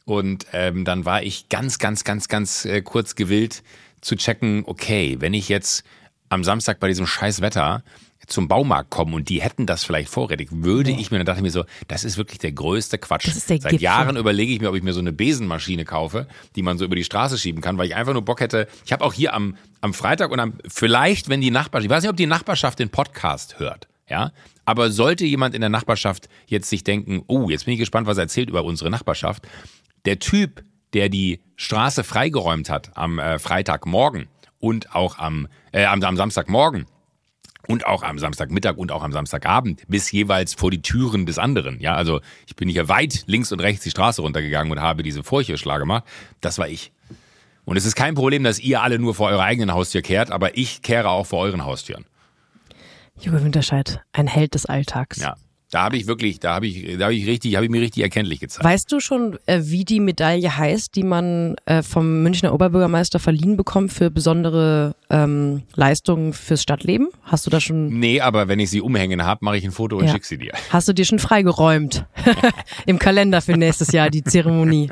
Und 0.05 0.47
ähm, 0.53 0.85
dann 0.85 1.07
war 1.07 1.23
ich 1.23 1.49
ganz, 1.49 1.79
ganz, 1.79 2.05
ganz, 2.05 2.29
ganz 2.29 2.67
äh, 2.67 2.83
kurz 2.83 3.15
gewillt 3.15 3.63
zu 4.03 4.17
checken, 4.17 4.65
okay, 4.67 5.17
wenn 5.21 5.33
ich 5.33 5.49
jetzt 5.49 5.85
am 6.35 6.45
Samstag 6.45 6.81
bei 6.81 6.89
diesem 6.89 7.07
scheiß 7.07 7.41
Wetter 7.41 7.83
zum 8.27 8.49
Baumarkt 8.49 8.91
kommen 8.91 9.15
und 9.15 9.29
die 9.29 9.43
hätten 9.43 9.67
das 9.67 9.85
vielleicht 9.85 10.09
vorrätig, 10.09 10.49
würde 10.51 10.91
ich 10.91 11.11
mir, 11.11 11.19
dann 11.19 11.27
dachte 11.27 11.41
ich 11.41 11.45
mir 11.45 11.51
so, 11.51 11.65
das 11.89 12.05
ist 12.05 12.17
wirklich 12.17 12.39
der 12.39 12.53
größte 12.53 12.99
Quatsch. 12.99 13.27
Der 13.27 13.33
Seit 13.35 13.63
Gipfel. 13.63 13.81
Jahren 13.81 14.17
überlege 14.17 14.53
ich 14.53 14.61
mir, 14.61 14.71
ob 14.71 14.77
ich 14.77 14.83
mir 14.83 14.93
so 14.93 15.01
eine 15.01 15.13
Besenmaschine 15.13 15.85
kaufe, 15.85 16.27
die 16.57 16.63
man 16.63 16.79
so 16.79 16.85
über 16.85 16.97
die 16.97 17.05
Straße 17.05 17.39
schieben 17.39 17.61
kann, 17.61 17.77
weil 17.77 17.87
ich 17.87 17.95
einfach 17.95 18.15
nur 18.15 18.25
Bock 18.25 18.41
hätte. 18.41 18.67
Ich 18.85 18.93
habe 18.93 19.05
auch 19.05 19.13
hier 19.13 19.35
am, 19.35 19.57
am 19.81 19.93
Freitag 19.93 20.31
und 20.31 20.41
am, 20.41 20.55
vielleicht, 20.67 21.29
wenn 21.29 21.41
die 21.41 21.51
Nachbarschaft, 21.51 21.85
ich 21.85 21.91
weiß 21.91 22.03
nicht, 22.03 22.11
ob 22.11 22.17
die 22.17 22.27
Nachbarschaft 22.27 22.79
den 22.79 22.89
Podcast 22.89 23.59
hört, 23.59 23.89
ja, 24.09 24.33
aber 24.65 24.91
sollte 24.91 25.27
jemand 25.27 25.55
in 25.55 25.61
der 25.61 25.71
Nachbarschaft 25.71 26.29
jetzt 26.47 26.71
sich 26.71 26.83
denken, 26.83 27.23
oh, 27.27 27.51
jetzt 27.51 27.67
bin 27.67 27.75
ich 27.75 27.81
gespannt, 27.81 28.07
was 28.07 28.17
er 28.17 28.23
erzählt 28.23 28.49
über 28.49 28.65
unsere 28.65 28.91
Nachbarschaft, 28.91 29.47
der 30.07 30.19
Typ, 30.19 30.65
der 30.95 31.09
die 31.09 31.41
Straße 31.57 32.05
freigeräumt 32.05 32.71
hat 32.71 32.97
am 32.97 33.19
äh, 33.19 33.39
Freitagmorgen, 33.39 34.29
und 34.65 34.95
auch 34.95 35.19
am, 35.19 35.47
äh, 35.73 35.85
am, 35.85 36.03
am 36.03 36.17
Samstagmorgen 36.17 36.87
und 37.69 37.87
auch 37.87 38.03
am 38.03 38.19
Samstagmittag 38.19 38.79
und 38.79 38.93
auch 38.93 39.03
am 39.03 39.13
Samstagabend 39.13 39.83
bis 39.89 40.11
jeweils 40.11 40.55
vor 40.55 40.71
die 40.71 40.81
Türen 40.81 41.27
des 41.27 41.39
anderen. 41.39 41.81
Ja, 41.81 41.95
also 41.95 42.23
ich 42.47 42.57
bin 42.57 42.71
hier 42.71 42.89
weit 42.89 43.25
links 43.27 43.53
und 43.53 43.61
rechts 43.61 43.85
die 43.85 43.91
Straße 43.91 44.23
runtergegangen 44.23 44.73
und 44.73 44.81
habe 44.81 45.03
diese 45.03 45.23
Furchtschlag 45.23 45.81
gemacht. 45.81 46.05
Das 46.41 46.59
war 46.59 46.67
ich. 46.67 46.93
Und 47.67 47.77
es 47.77 47.85
ist 47.85 47.95
kein 47.95 48.15
Problem, 48.15 48.43
dass 48.43 48.59
ihr 48.59 48.83
alle 48.83 48.99
nur 48.99 49.15
vor 49.15 49.29
eurer 49.29 49.43
eigenen 49.43 49.75
Haustür 49.75 50.01
kehrt, 50.01 50.31
aber 50.31 50.57
ich 50.57 50.81
kehre 50.81 51.11
auch 51.11 51.27
vor 51.27 51.41
euren 51.41 51.67
Haustüren. 51.67 52.07
Jürgen 53.21 53.45
Winterscheid, 53.45 54.03
ein 54.13 54.27
Held 54.27 54.55
des 54.55 54.65
Alltags. 54.65 55.21
Ja. 55.21 55.37
Da 55.75 55.83
habe 55.83 55.97
ich 55.97 56.07
wirklich, 56.07 56.39
da 56.39 56.55
habe 56.55 56.69
ich, 56.69 56.99
da 56.99 57.07
habe 57.07 57.17
ich 57.17 57.27
richtig, 57.27 57.57
habe 57.57 57.65
ich 57.65 57.71
mir 57.71 57.81
richtig 57.81 58.05
erkenntlich 58.05 58.39
gezeigt. 58.39 58.65
Weißt 58.65 58.93
du 58.93 59.01
schon, 59.01 59.41
äh, 59.47 59.59
wie 59.65 59.85
die 59.85 59.99
Medaille 59.99 60.57
heißt, 60.57 60.95
die 60.95 61.03
man 61.03 61.57
äh, 61.67 61.83
vom 61.83 62.23
Münchner 62.23 62.55
Oberbürgermeister 62.55 63.19
verliehen 63.19 63.57
bekommt 63.57 63.93
für 63.93 64.09
besondere 64.09 64.95
ähm, 65.11 65.65
Leistungen 65.75 66.33
fürs 66.33 66.63
Stadtleben? 66.63 67.09
Hast 67.25 67.45
du 67.47 67.51
da 67.51 67.59
schon? 67.59 67.99
Nee, 67.99 68.21
aber 68.21 68.47
wenn 68.47 68.61
ich 68.61 68.71
sie 68.71 68.81
umhängen 68.81 69.25
habe, 69.25 69.45
mache 69.45 69.57
ich 69.57 69.65
ein 69.65 69.73
Foto 69.73 69.97
und 69.97 70.05
ja. 70.05 70.13
schicke 70.13 70.27
sie 70.29 70.39
dir. 70.39 70.53
Hast 70.71 70.87
du 70.87 70.93
dir 70.93 71.05
schon 71.05 71.19
freigeräumt 71.19 72.07
im 72.87 73.01
Kalender 73.01 73.43
für 73.43 73.57
nächstes 73.57 73.91
Jahr 73.91 74.11
die 74.11 74.23
Zeremonie? 74.23 74.91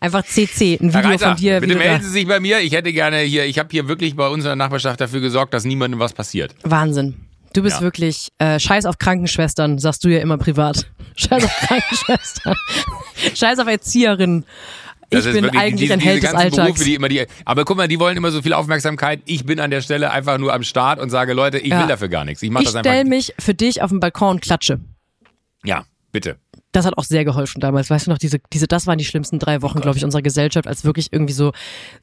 Einfach 0.00 0.24
CC, 0.24 0.78
ein 0.80 0.94
Video 0.94 1.10
Reiter, 1.10 1.28
von 1.28 1.36
dir. 1.36 1.60
Bitte 1.60 1.76
melden 1.76 2.02
Sie 2.02 2.08
sich 2.08 2.26
bei 2.26 2.40
mir. 2.40 2.60
Ich 2.60 2.72
hätte 2.72 2.94
gerne 2.94 3.18
hier, 3.18 3.44
ich 3.44 3.58
habe 3.58 3.68
hier 3.70 3.88
wirklich 3.88 4.16
bei 4.16 4.28
unserer 4.28 4.56
Nachbarschaft 4.56 5.02
dafür 5.02 5.20
gesorgt, 5.20 5.52
dass 5.52 5.66
niemandem 5.66 6.00
was 6.00 6.14
passiert. 6.14 6.54
Wahnsinn. 6.62 7.16
Du 7.54 7.62
bist 7.62 7.76
ja. 7.76 7.82
wirklich 7.82 8.30
äh, 8.38 8.58
Scheiß 8.58 8.84
auf 8.84 8.98
Krankenschwestern, 8.98 9.78
sagst 9.78 10.04
du 10.04 10.08
ja 10.08 10.20
immer 10.20 10.36
privat. 10.38 10.86
Scheiß 11.16 11.44
auf 11.44 11.56
Krankenschwestern. 11.68 12.56
Scheiß 13.34 13.58
auf 13.60 13.68
Erzieherinnen. 13.68 14.44
Ich 15.10 15.24
bin 15.24 15.48
eigentlich 15.50 15.82
diese, 15.82 15.92
ein 15.92 16.00
Held 16.00 16.24
des 16.24 16.34
Alltags. 16.34 16.56
Berufe, 16.56 16.84
die 16.84 16.94
immer 16.96 17.08
die, 17.08 17.24
aber 17.44 17.64
guck 17.64 17.76
mal, 17.76 17.86
die 17.86 18.00
wollen 18.00 18.16
immer 18.16 18.32
so 18.32 18.42
viel 18.42 18.52
Aufmerksamkeit. 18.52 19.20
Ich 19.26 19.46
bin 19.46 19.60
an 19.60 19.70
der 19.70 19.80
Stelle 19.80 20.10
einfach 20.10 20.38
nur 20.38 20.52
am 20.52 20.64
Start 20.64 20.98
und 20.98 21.10
sage, 21.10 21.32
Leute, 21.32 21.58
ich 21.58 21.68
ja. 21.68 21.80
will 21.80 21.86
dafür 21.86 22.08
gar 22.08 22.24
nichts. 22.24 22.42
Ich 22.42 22.50
mach 22.50 22.62
ich 22.62 22.66
das 22.66 22.74
einfach. 22.74 22.90
Ich 22.90 22.98
stell 22.98 23.04
mich 23.08 23.34
für 23.38 23.54
dich 23.54 23.82
auf 23.82 23.90
den 23.90 24.00
Balkon 24.00 24.30
und 24.30 24.42
klatsche. 24.42 24.80
Ja, 25.62 25.84
bitte. 26.10 26.38
Das 26.72 26.84
hat 26.84 26.98
auch 26.98 27.04
sehr 27.04 27.24
geholfen 27.24 27.60
damals. 27.60 27.88
Weißt 27.88 28.08
du 28.08 28.10
noch, 28.10 28.18
diese, 28.18 28.40
diese, 28.52 28.66
das 28.66 28.88
waren 28.88 28.98
die 28.98 29.04
schlimmsten 29.04 29.38
drei 29.38 29.62
Wochen, 29.62 29.78
oh 29.78 29.82
glaube 29.82 29.96
ich, 29.96 30.04
unserer 30.04 30.22
Gesellschaft, 30.22 30.66
als 30.66 30.84
wirklich 30.84 31.12
irgendwie 31.12 31.34
so, 31.34 31.52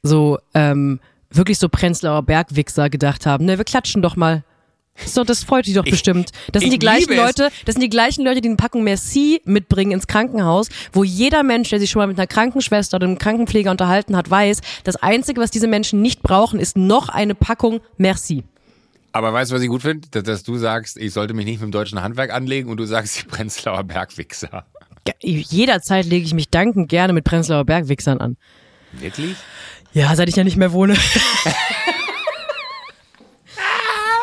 so, 0.02 0.38
ähm, 0.54 1.00
wirklich 1.28 1.58
so 1.58 1.68
Prenzlauer 1.68 2.22
Bergwichser 2.22 2.88
gedacht 2.88 3.26
haben. 3.26 3.44
Ne, 3.44 3.58
wir 3.58 3.66
klatschen 3.66 4.00
doch 4.00 4.16
mal 4.16 4.44
So, 4.94 5.24
das 5.24 5.42
freut 5.42 5.66
dich 5.66 5.74
doch 5.74 5.84
ich, 5.84 5.92
bestimmt. 5.92 6.30
Das 6.52 6.62
sind 6.62 6.72
die 6.72 6.78
gleichen 6.78 7.14
Leute, 7.16 7.50
das 7.64 7.74
sind 7.74 7.82
die 7.82 7.88
gleichen 7.88 8.24
Leute, 8.24 8.40
die 8.40 8.48
eine 8.48 8.56
Packung 8.56 8.84
Merci 8.84 9.40
mitbringen 9.44 9.92
ins 9.92 10.06
Krankenhaus, 10.06 10.68
wo 10.92 11.02
jeder 11.02 11.42
Mensch, 11.42 11.70
der 11.70 11.80
sich 11.80 11.90
schon 11.90 12.00
mal 12.00 12.06
mit 12.06 12.18
einer 12.18 12.26
Krankenschwester 12.26 12.96
oder 12.96 13.06
einem 13.06 13.18
Krankenpfleger 13.18 13.70
unterhalten 13.70 14.16
hat, 14.16 14.30
weiß, 14.30 14.60
das 14.84 14.96
einzige, 14.96 15.40
was 15.40 15.50
diese 15.50 15.66
Menschen 15.66 16.02
nicht 16.02 16.22
brauchen, 16.22 16.60
ist 16.60 16.76
noch 16.76 17.08
eine 17.08 17.34
Packung 17.34 17.80
Merci. 17.96 18.44
Aber 19.12 19.32
weißt 19.32 19.50
du, 19.50 19.56
was 19.56 19.62
ich 19.62 19.68
gut 19.68 19.82
finde? 19.82 20.08
Dass, 20.10 20.22
dass, 20.22 20.42
du 20.42 20.56
sagst, 20.56 20.96
ich 20.96 21.12
sollte 21.12 21.34
mich 21.34 21.44
nicht 21.44 21.60
mit 21.60 21.68
dem 21.68 21.72
deutschen 21.72 22.02
Handwerk 22.02 22.32
anlegen 22.32 22.70
und 22.70 22.78
du 22.78 22.84
sagst, 22.86 23.20
die 23.20 23.26
Prenzlauer 23.26 23.84
Bergwichser. 23.84 24.66
Jederzeit 25.20 26.06
lege 26.06 26.24
ich 26.24 26.32
mich 26.32 26.48
dankend 26.48 26.88
gerne 26.88 27.12
mit 27.12 27.24
Prenzlauer 27.24 27.64
Bergwichsern 27.64 28.20
an. 28.20 28.36
Wirklich? 28.92 29.36
Ja, 29.92 30.14
seit 30.14 30.28
ich 30.28 30.36
ja 30.36 30.44
nicht 30.44 30.56
mehr 30.56 30.72
wohne. 30.72 30.96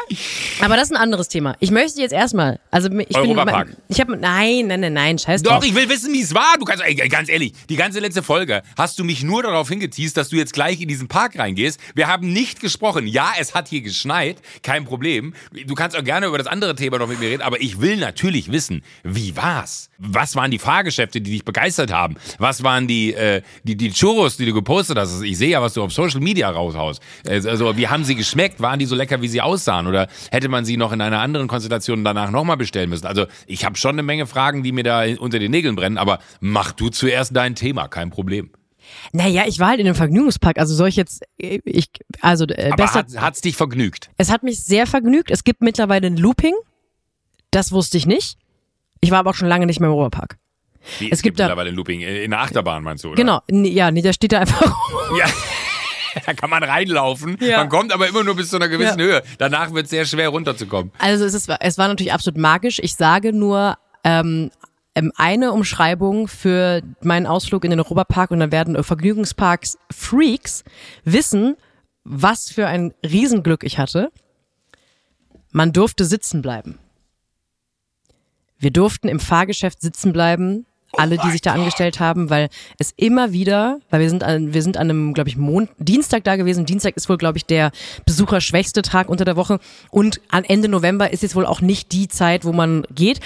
Aber 0.62 0.76
das 0.76 0.86
ist 0.86 0.92
ein 0.92 1.02
anderes 1.02 1.28
Thema. 1.28 1.56
Ich 1.60 1.72
möchte 1.72 2.02
jetzt 2.02 2.12
erstmal, 2.12 2.60
also 2.72 2.90
ich 3.00 3.16
Europapark. 3.16 3.68
bin, 3.68 3.78
ich 3.88 4.00
habe, 4.00 4.18
nein, 4.18 4.68
nein, 4.68 4.80
nein, 4.82 4.94
nein, 4.94 5.18
scheiß 5.18 5.42
Doch, 5.42 5.54
drauf. 5.54 5.66
ich 5.66 5.74
will 5.76 5.90
wissen, 5.90 6.14
wie 6.14 6.22
es 6.22 6.34
war. 6.34 6.56
Du 6.60 6.66
kannst, 6.66 6.84
ey, 6.84 6.96
ganz 6.96 7.30
ehrlich, 7.30 7.54
die 7.70 7.76
ganze 7.76 8.00
letzte 8.00 8.24
Folge 8.24 8.62
hast 8.78 9.00
du 9.00 9.04
mich 9.04 9.24
nur 9.24 9.44
darauf 9.44 9.70
hingeteased, 9.70 10.18
dass 10.18 10.30
du 10.30 10.36
jetzt 10.36 10.54
gleich 10.54 10.82
in 10.82 10.88
diesen 10.88 11.08
Park 11.08 11.38
reingehst. 11.40 11.80
Wir 11.96 12.08
haben 12.08 12.34
nicht 12.34 12.60
gesprochen. 12.60 13.08
Ja, 13.08 13.32
es 13.40 13.56
hat 13.56 13.68
hier 13.70 13.82
geschneit, 13.82 14.38
kein 14.64 14.86
Problem. 14.86 15.34
Du 15.66 15.76
kannst 15.76 15.96
auch 15.98 16.04
gerne 16.04 16.28
über 16.28 16.38
das 16.38 16.48
andere 16.48 16.76
Thema 16.76 16.98
noch 17.00 17.08
mit 17.08 17.20
mir 17.20 17.30
reden, 17.30 17.42
aber 17.42 17.62
ich 17.62 17.80
will 17.80 17.98
natürlich 17.98 18.52
wissen, 18.52 18.84
wie 19.04 19.36
war's? 19.36 19.90
Was 19.98 20.36
waren 20.36 20.52
die 20.52 20.60
Fahrgeschäfte, 20.60 21.22
die 21.22 21.32
dich 21.32 21.46
begeistert 21.46 21.92
haben? 21.92 22.16
Was 22.38 22.64
waren 22.64 22.88
die, 22.88 23.14
äh, 23.14 23.42
die, 23.64 23.76
die 23.76 23.92
Churros, 23.92 24.38
die 24.38 24.46
du 24.46 24.54
gepostet 24.54 24.98
hast? 24.98 25.22
Ich 25.22 25.38
sehe 25.38 25.50
ja, 25.50 25.62
was 25.62 25.74
du 25.74 25.84
auf 25.84 25.94
Social 25.94 26.20
Media 26.22 26.50
raushaust. 26.50 27.02
Also, 27.28 27.78
wie 27.78 27.88
haben 27.88 28.04
sie 28.04 28.16
geschmeckt? 28.16 28.60
Waren 28.62 28.80
die 28.80 28.86
so 28.86 28.96
lecker, 28.96 29.22
wie 29.22 29.28
sie 29.28 29.42
aussahen? 29.42 29.88
Oder 29.88 30.08
hätte 30.32 30.49
man 30.50 30.66
sie 30.66 30.78
noch 30.78 30.92
in 30.92 31.02
einer 31.02 31.20
anderen 31.20 31.48
Konstellation 31.48 32.04
danach 32.04 32.32
nochmal 32.32 32.58
bestellen 32.58 32.90
müssen. 32.90 33.06
Also 33.06 33.26
ich 33.48 33.66
habe 33.66 33.78
schon 33.78 33.92
eine 33.92 34.04
Menge 34.04 34.28
Fragen, 34.28 34.64
die 34.64 34.72
mir 34.72 34.84
da 34.84 35.04
unter 35.20 35.40
den 35.40 35.52
Nägeln 35.52 35.76
brennen, 35.76 35.98
aber 35.98 36.20
mach 36.40 36.72
du 36.72 36.90
zuerst 36.90 37.36
dein 37.36 37.56
Thema, 37.56 37.88
kein 37.88 38.10
Problem. 38.10 38.52
Naja, 39.12 39.44
ich 39.48 39.60
war 39.60 39.70
halt 39.70 39.80
in 39.80 39.86
einem 39.86 39.96
Vergnügungspark. 39.96 40.58
Also 40.58 40.74
soll 40.74 40.90
ich 40.90 40.96
jetzt, 40.96 41.24
ich, 41.38 41.90
also 42.22 42.46
äh, 42.46 42.72
Aber 42.72 42.84
besser, 42.84 43.06
hat 43.18 43.36
es 43.36 43.42
dich 43.42 43.56
vergnügt? 43.56 44.10
Es 44.18 44.32
hat 44.32 44.44
mich 44.44 44.64
sehr 44.64 44.88
vergnügt. 44.88 45.32
Es 45.32 45.44
gibt 45.44 45.62
mittlerweile 45.62 46.08
ein 46.08 46.18
Looping. 46.18 46.56
Das 47.52 47.72
wusste 47.72 47.98
ich 47.98 48.06
nicht. 48.06 48.38
Ich 49.02 49.12
war 49.12 49.20
aber 49.20 49.32
auch 49.32 49.36
schon 49.36 49.48
lange 49.48 49.66
nicht 49.66 49.80
mehr 49.80 49.90
im. 49.90 50.38
Wie, 50.98 51.06
es, 51.06 51.20
es 51.20 51.22
gibt, 51.22 51.38
gibt 51.38 51.40
mittlerweile 51.40 51.70
ein 51.70 51.76
Looping 51.76 52.02
in 52.02 52.32
der 52.32 52.42
Achterbahn, 52.42 52.84
meinst 52.84 53.04
du? 53.04 53.10
Oder? 53.10 53.16
Genau, 53.16 53.42
ja, 53.50 53.92
nee, 53.92 54.02
da 54.02 54.14
steht 54.14 54.32
da 54.32 54.40
einfach. 54.40 54.74
Ja. 55.18 55.26
da 56.26 56.34
kann 56.34 56.50
man 56.50 56.64
reinlaufen. 56.64 57.38
Ja. 57.40 57.58
Man 57.58 57.70
kommt 57.70 57.94
aber 57.94 58.08
immer 58.08 58.24
nur 58.24 58.36
bis 58.36 58.50
zu 58.50 58.56
einer 58.56 58.68
gewissen 58.68 59.00
ja. 59.00 59.06
Höhe. 59.06 59.24
Danach 59.38 59.74
wird 59.74 59.86
es 59.86 59.90
sehr 59.90 60.06
schwer 60.06 60.30
runterzukommen. 60.30 60.92
Also 60.98 61.26
es, 61.26 61.34
ist, 61.34 61.50
es 61.60 61.78
war 61.78 61.88
natürlich 61.88 62.14
absolut 62.14 62.40
magisch. 62.40 62.80
Ich 62.80 62.96
sage 62.96 63.34
nur, 63.34 63.78
ähm, 64.04 64.52
ähm, 64.96 65.12
eine 65.16 65.54
Umschreibung 65.54 66.28
für 66.28 66.82
meinen 67.02 67.26
Ausflug 67.26 67.64
in 67.64 67.72
den 67.72 67.80
Europapark 67.80 68.32
und 68.32 68.40
dann 68.40 68.52
werden 68.52 68.82
Vergnügungsparks 68.84 69.78
Freaks 69.92 70.64
wissen, 71.04 71.56
was 72.04 72.52
für 72.52 72.68
ein 72.68 72.94
Riesenglück 73.04 73.64
ich 73.64 73.78
hatte. 73.78 74.12
Man 75.52 75.74
durfte 75.74 76.06
sitzen 76.06 76.42
bleiben. 76.42 76.80
Wir 78.58 78.72
durften 78.72 79.08
im 79.08 79.20
Fahrgeschäft 79.20 79.82
sitzen 79.82 80.12
bleiben 80.12 80.66
alle, 80.98 81.18
die 81.18 81.30
sich 81.32 81.42
da 81.42 81.54
angestellt 81.54 82.00
haben, 82.00 82.30
weil 82.30 82.50
es 82.78 82.94
immer 82.98 83.32
wieder, 83.32 83.80
weil 83.90 84.02
wir 84.02 84.10
sind 84.10 84.24
an, 84.24 84.54
wir 84.54 84.62
sind 84.62 84.78
an 84.78 84.90
einem, 84.90 85.14
glaube 85.14 85.30
ich, 85.30 85.38
Mond, 85.38 85.70
Dienstag 85.78 86.24
da 86.24 86.36
gewesen. 86.36 86.66
Dienstag 86.66 86.96
ist 86.98 87.10
wohl, 87.10 87.18
glaube 87.18 87.38
ich, 87.38 87.46
der 87.46 87.72
besucherschwächste 88.06 88.82
Tag 88.82 89.10
unter 89.10 89.26
der 89.26 89.36
Woche. 89.36 89.60
Und 89.92 90.22
an 90.30 90.44
Ende 90.44 90.68
November 90.68 91.12
ist 91.12 91.24
jetzt 91.24 91.36
wohl 91.36 91.46
auch 91.46 91.62
nicht 91.62 91.92
die 91.92 92.08
Zeit, 92.08 92.46
wo 92.46 92.54
man 92.54 92.84
geht. 92.94 93.20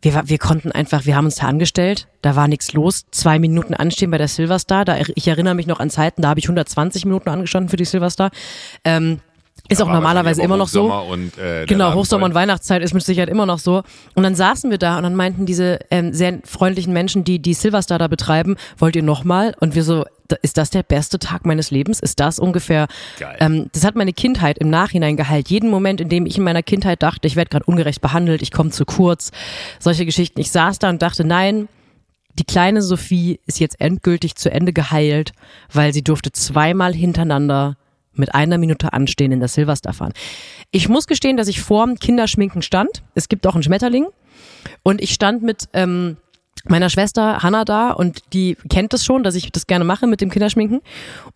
Wir, 0.00 0.20
wir 0.26 0.38
konnten 0.38 0.72
einfach, 0.72 1.06
wir 1.06 1.14
haben 1.14 1.26
uns 1.26 1.36
da 1.36 1.46
angestellt, 1.46 2.08
da 2.22 2.34
war 2.34 2.48
nichts 2.48 2.72
los. 2.72 3.04
Zwei 3.12 3.38
Minuten 3.38 3.74
anstehen 3.74 4.10
bei 4.10 4.18
der 4.18 4.26
Silverstar. 4.28 4.84
Da, 4.84 4.98
ich 4.98 5.28
erinnere 5.28 5.54
mich 5.54 5.68
noch 5.68 5.78
an 5.78 5.90
Zeiten, 5.90 6.22
da 6.22 6.28
habe 6.28 6.40
ich 6.40 6.46
120 6.46 7.04
Minuten 7.04 7.28
angestanden 7.28 7.68
für 7.68 7.76
die 7.76 7.84
Silverstar. 7.84 8.30
Ähm, 8.84 9.20
ist 9.68 9.80
auch 9.80 9.88
normalerweise 9.88 10.42
immer 10.42 10.56
noch 10.56 10.68
so. 10.68 10.92
Und, 10.92 11.38
äh, 11.38 11.66
genau, 11.66 11.94
Hochsommer 11.94 12.26
und 12.26 12.34
Weihnachtszeit 12.34 12.82
ist 12.82 12.94
mit 12.94 13.02
Sicherheit 13.02 13.28
immer 13.28 13.46
noch 13.46 13.58
so. 13.58 13.82
Und 14.14 14.22
dann 14.22 14.34
saßen 14.34 14.70
wir 14.70 14.78
da 14.78 14.96
und 14.96 15.04
dann 15.04 15.14
meinten 15.14 15.46
diese 15.46 15.78
ähm, 15.90 16.12
sehr 16.12 16.40
freundlichen 16.44 16.92
Menschen, 16.92 17.24
die 17.24 17.38
die 17.38 17.54
Silverstar 17.54 17.98
da 17.98 18.08
betreiben, 18.08 18.56
wollt 18.78 18.96
ihr 18.96 19.02
nochmal? 19.02 19.54
Und 19.60 19.74
wir 19.74 19.84
so, 19.84 20.04
ist 20.42 20.58
das 20.58 20.70
der 20.70 20.82
beste 20.82 21.18
Tag 21.18 21.46
meines 21.46 21.70
Lebens? 21.70 22.00
Ist 22.00 22.20
das 22.20 22.38
ungefähr? 22.38 22.86
Geil. 23.18 23.36
Ähm, 23.40 23.70
das 23.72 23.84
hat 23.84 23.94
meine 23.94 24.12
Kindheit 24.12 24.58
im 24.58 24.68
Nachhinein 24.68 25.16
geheilt. 25.16 25.48
Jeden 25.48 25.70
Moment, 25.70 26.00
in 26.00 26.08
dem 26.08 26.26
ich 26.26 26.38
in 26.38 26.44
meiner 26.44 26.62
Kindheit 26.62 27.02
dachte, 27.02 27.26
ich 27.26 27.36
werde 27.36 27.50
gerade 27.50 27.64
ungerecht 27.64 28.00
behandelt, 28.00 28.42
ich 28.42 28.50
komme 28.50 28.70
zu 28.70 28.84
kurz, 28.84 29.30
solche 29.78 30.04
Geschichten. 30.04 30.40
Ich 30.40 30.50
saß 30.50 30.78
da 30.80 30.90
und 30.90 31.02
dachte, 31.02 31.24
nein, 31.24 31.68
die 32.38 32.44
kleine 32.44 32.82
Sophie 32.82 33.40
ist 33.46 33.60
jetzt 33.60 33.80
endgültig 33.80 34.36
zu 34.36 34.50
Ende 34.50 34.72
geheilt, 34.72 35.32
weil 35.72 35.92
sie 35.92 36.02
durfte 36.02 36.32
zweimal 36.32 36.94
hintereinander 36.94 37.76
mit 38.14 38.34
einer 38.34 38.58
Minute 38.58 38.92
anstehen 38.92 39.32
in 39.32 39.40
der 39.40 39.48
Silverstar 39.48 39.92
fahren. 39.92 40.12
Ich 40.70 40.88
muss 40.88 41.06
gestehen, 41.06 41.36
dass 41.36 41.48
ich 41.48 41.60
vorm 41.60 41.96
Kinderschminken 41.96 42.62
stand. 42.62 43.02
Es 43.14 43.28
gibt 43.28 43.46
auch 43.46 43.54
einen 43.54 43.62
Schmetterling. 43.62 44.06
Und 44.82 45.00
ich 45.00 45.12
stand 45.12 45.42
mit 45.42 45.68
ähm, 45.72 46.16
meiner 46.64 46.90
Schwester 46.90 47.42
Hanna 47.42 47.64
da 47.64 47.90
und 47.90 48.20
die 48.32 48.56
kennt 48.68 48.94
es 48.94 49.04
schon, 49.04 49.22
dass 49.22 49.34
ich 49.34 49.50
das 49.50 49.66
gerne 49.66 49.84
mache 49.84 50.06
mit 50.06 50.20
dem 50.20 50.30
Kinderschminken. 50.30 50.80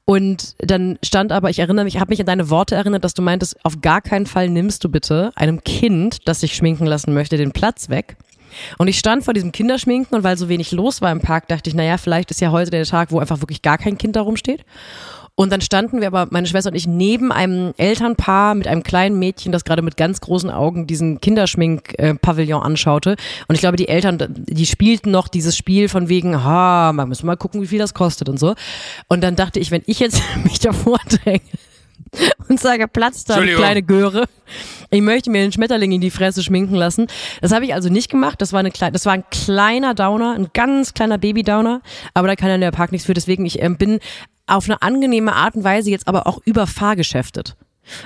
Und 0.04 0.54
dann 0.58 0.98
stand 1.04 1.32
aber, 1.32 1.50
ich 1.50 1.58
erinnere 1.58 1.84
mich, 1.84 1.96
ich 1.96 2.00
habe 2.00 2.10
mich 2.10 2.20
an 2.20 2.26
deine 2.26 2.50
Worte 2.50 2.76
erinnert, 2.76 3.04
dass 3.04 3.14
du 3.14 3.22
meintest, 3.22 3.56
auf 3.64 3.80
gar 3.80 4.00
keinen 4.00 4.26
Fall 4.26 4.48
nimmst 4.48 4.84
du 4.84 4.88
bitte 4.88 5.32
einem 5.34 5.64
Kind, 5.64 6.28
das 6.28 6.40
sich 6.40 6.54
schminken 6.54 6.86
lassen 6.86 7.12
möchte, 7.12 7.36
den 7.36 7.52
Platz 7.52 7.88
weg. 7.88 8.16
Und 8.78 8.88
ich 8.88 8.98
stand 8.98 9.24
vor 9.24 9.34
diesem 9.34 9.52
Kinderschminken 9.52 10.16
und 10.16 10.24
weil 10.24 10.36
so 10.36 10.48
wenig 10.48 10.72
los 10.72 11.02
war 11.02 11.12
im 11.12 11.20
Park, 11.20 11.48
dachte 11.48 11.68
ich, 11.68 11.74
naja, 11.74 11.98
vielleicht 11.98 12.30
ist 12.30 12.40
ja 12.40 12.50
heute 12.50 12.70
der 12.70 12.84
Tag, 12.84 13.10
wo 13.12 13.18
einfach 13.18 13.40
wirklich 13.40 13.62
gar 13.62 13.78
kein 13.78 13.98
Kind 13.98 14.16
da 14.16 14.22
rumsteht. 14.22 14.64
Und 15.38 15.52
dann 15.52 15.60
standen 15.60 16.00
wir 16.00 16.06
aber, 16.06 16.28
meine 16.30 16.46
Schwester 16.46 16.70
und 16.70 16.76
ich, 16.76 16.86
neben 16.86 17.30
einem 17.30 17.74
Elternpaar 17.76 18.54
mit 18.54 18.66
einem 18.66 18.82
kleinen 18.82 19.18
Mädchen, 19.18 19.52
das 19.52 19.64
gerade 19.64 19.82
mit 19.82 19.98
ganz 19.98 20.22
großen 20.22 20.50
Augen 20.50 20.86
diesen 20.86 21.20
Kinderschmink-Pavillon 21.20 22.62
anschaute. 22.62 23.16
Und 23.46 23.54
ich 23.54 23.60
glaube, 23.60 23.76
die 23.76 23.88
Eltern, 23.88 24.18
die 24.30 24.64
spielten 24.64 25.10
noch 25.10 25.28
dieses 25.28 25.54
Spiel 25.54 25.90
von 25.90 26.08
wegen, 26.08 26.42
ha, 26.42 26.94
man 26.94 27.10
müssen 27.10 27.26
mal 27.26 27.36
gucken, 27.36 27.60
wie 27.60 27.66
viel 27.66 27.78
das 27.78 27.92
kostet 27.92 28.30
und 28.30 28.40
so. 28.40 28.54
Und 29.08 29.20
dann 29.22 29.36
dachte 29.36 29.60
ich, 29.60 29.70
wenn 29.70 29.82
ich 29.84 30.00
jetzt 30.00 30.22
mich 30.42 30.58
davor 30.58 30.98
dränge 31.06 31.42
und 32.48 32.58
sage, 32.58 32.88
Platz 32.88 33.24
da, 33.24 33.38
kleine 33.42 33.82
Göre. 33.82 34.24
Ich 34.90 35.02
möchte 35.02 35.30
mir 35.30 35.42
den 35.42 35.52
Schmetterling 35.52 35.92
in 35.92 36.00
die 36.00 36.10
Fresse 36.10 36.42
schminken 36.42 36.74
lassen. 36.74 37.06
Das 37.40 37.52
habe 37.52 37.64
ich 37.64 37.74
also 37.74 37.88
nicht 37.88 38.10
gemacht. 38.10 38.40
Das 38.40 38.52
war, 38.52 38.60
eine 38.60 38.70
kleine, 38.70 38.92
das 38.92 39.06
war 39.06 39.12
ein 39.12 39.24
kleiner 39.30 39.94
Downer, 39.94 40.34
ein 40.34 40.48
ganz 40.52 40.94
kleiner 40.94 41.18
Baby-Downer. 41.18 41.80
Aber 42.14 42.28
da 42.28 42.36
kann 42.36 42.50
ja 42.50 42.58
der 42.58 42.70
Park 42.70 42.92
nichts 42.92 43.06
für. 43.06 43.14
Deswegen, 43.14 43.44
ich 43.46 43.62
ähm, 43.62 43.76
bin 43.76 44.00
auf 44.46 44.66
eine 44.66 44.80
angenehme 44.82 45.34
Art 45.34 45.56
und 45.56 45.64
Weise 45.64 45.90
jetzt 45.90 46.06
aber 46.08 46.26
auch 46.26 46.40
über 46.44 46.66
Fahrgeschäftet. 46.66 47.56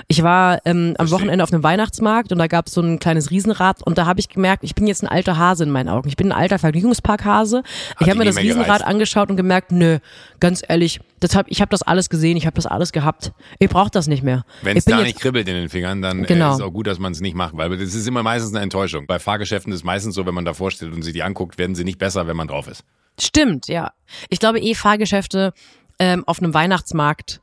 Ich 0.07 0.23
war 0.23 0.59
ähm, 0.65 0.95
am 0.97 1.11
Wochenende 1.11 1.43
auf 1.43 1.51
einem 1.51 1.63
Weihnachtsmarkt 1.63 2.31
und 2.31 2.37
da 2.37 2.47
gab 2.47 2.67
es 2.67 2.73
so 2.73 2.81
ein 2.81 2.99
kleines 2.99 3.31
Riesenrad 3.31 3.81
und 3.83 3.97
da 3.97 4.05
habe 4.05 4.19
ich 4.19 4.29
gemerkt, 4.29 4.63
ich 4.63 4.75
bin 4.75 4.87
jetzt 4.87 5.03
ein 5.03 5.07
alter 5.07 5.37
Hase 5.37 5.63
in 5.63 5.71
meinen 5.71 5.89
Augen. 5.89 6.07
Ich 6.07 6.15
bin 6.15 6.31
ein 6.31 6.37
alter 6.37 6.59
Vergnügungsparkhase. 6.59 7.63
Ich 7.99 8.07
habe 8.07 8.19
mir 8.19 8.25
das 8.25 8.37
Riesenrad 8.37 8.65
gereist. 8.65 8.85
angeschaut 8.85 9.29
und 9.29 9.37
gemerkt, 9.37 9.71
nö, 9.71 9.99
ganz 10.39 10.61
ehrlich, 10.67 10.99
das 11.19 11.35
hab, 11.35 11.47
ich 11.49 11.61
habe 11.61 11.69
das 11.69 11.81
alles 11.81 12.09
gesehen, 12.09 12.37
ich 12.37 12.45
habe 12.45 12.55
das 12.55 12.65
alles 12.65 12.91
gehabt. 12.91 13.31
Ich 13.59 13.69
brauche 13.69 13.91
das 13.91 14.07
nicht 14.07 14.23
mehr. 14.23 14.43
Wenn 14.61 14.77
es 14.77 14.85
da 14.85 15.01
nicht 15.01 15.19
kribbelt 15.19 15.47
in 15.47 15.55
den 15.55 15.69
Fingern, 15.69 16.01
dann 16.01 16.23
genau. 16.23 16.51
ist 16.51 16.55
es 16.55 16.61
auch 16.61 16.71
gut, 16.71 16.87
dass 16.87 16.99
man 16.99 17.11
es 17.11 17.21
nicht 17.21 17.35
macht, 17.35 17.55
weil 17.57 17.69
das 17.77 17.93
ist 17.93 18.07
immer 18.07 18.23
meistens 18.23 18.53
eine 18.53 18.63
Enttäuschung. 18.63 19.07
Bei 19.07 19.19
Fahrgeschäften 19.19 19.71
ist 19.71 19.79
es 19.79 19.83
meistens 19.83 20.15
so, 20.15 20.25
wenn 20.25 20.33
man 20.33 20.45
davor 20.45 20.71
steht 20.71 20.91
und 20.91 21.01
sich 21.01 21.13
die 21.13 21.23
anguckt, 21.23 21.57
werden 21.57 21.75
sie 21.75 21.83
nicht 21.83 21.99
besser, 21.99 22.27
wenn 22.27 22.37
man 22.37 22.47
drauf 22.47 22.67
ist. 22.67 22.83
Stimmt, 23.19 23.67
ja. 23.67 23.91
Ich 24.29 24.39
glaube 24.39 24.59
eh 24.59 24.73
Fahrgeschäfte 24.73 25.53
ähm, 25.99 26.23
auf 26.25 26.39
einem 26.39 26.53
Weihnachtsmarkt 26.53 27.40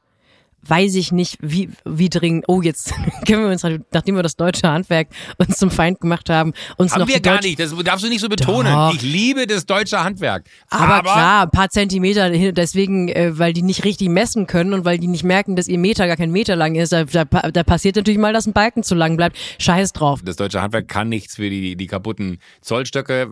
weiß 0.62 0.94
ich 0.96 1.12
nicht, 1.12 1.38
wie, 1.40 1.70
wie 1.84 2.08
dringend, 2.08 2.44
oh, 2.48 2.60
jetzt 2.62 2.92
können 3.26 3.44
wir 3.44 3.50
uns, 3.50 3.62
nachdem 3.92 4.16
wir 4.16 4.22
das 4.22 4.36
deutsche 4.36 4.68
Handwerk 4.68 5.08
uns 5.38 5.58
zum 5.58 5.70
Feind 5.70 6.00
gemacht 6.00 6.28
haben, 6.30 6.52
uns 6.76 6.92
haben 6.92 7.00
noch 7.00 7.08
wir 7.08 7.20
gar 7.20 7.40
nicht, 7.40 7.58
das 7.58 7.74
darfst 7.84 8.04
du 8.04 8.08
nicht 8.08 8.20
so 8.20 8.28
betonen. 8.28 8.72
Doch. 8.72 8.94
Ich 8.94 9.02
liebe 9.02 9.46
das 9.46 9.66
deutsche 9.66 10.02
Handwerk. 10.02 10.44
Aber, 10.68 10.94
aber, 10.94 11.12
klar, 11.12 11.42
ein 11.44 11.50
paar 11.50 11.70
Zentimeter, 11.70 12.30
deswegen, 12.52 13.08
äh, 13.08 13.38
weil 13.38 13.52
die 13.52 13.62
nicht 13.62 13.84
richtig 13.84 14.08
messen 14.08 14.46
können 14.46 14.72
und 14.72 14.84
weil 14.84 14.98
die 14.98 15.06
nicht 15.06 15.24
merken, 15.24 15.56
dass 15.56 15.68
ihr 15.68 15.78
Meter 15.78 16.06
gar 16.06 16.16
kein 16.16 16.30
Meter 16.30 16.56
lang 16.56 16.74
ist, 16.74 16.92
da, 16.92 17.04
da, 17.04 17.24
da 17.24 17.62
passiert 17.62 17.96
natürlich 17.96 18.18
mal, 18.18 18.32
dass 18.32 18.46
ein 18.46 18.52
Balken 18.52 18.82
zu 18.82 18.94
lang 18.94 19.16
bleibt. 19.16 19.36
Scheiß 19.58 19.92
drauf. 19.92 20.20
Das 20.24 20.36
deutsche 20.36 20.60
Handwerk 20.60 20.88
kann 20.88 21.08
nichts 21.08 21.36
für 21.36 21.48
die, 21.48 21.76
die 21.76 21.86
kaputten 21.86 22.38
Zollstöcke 22.60 23.28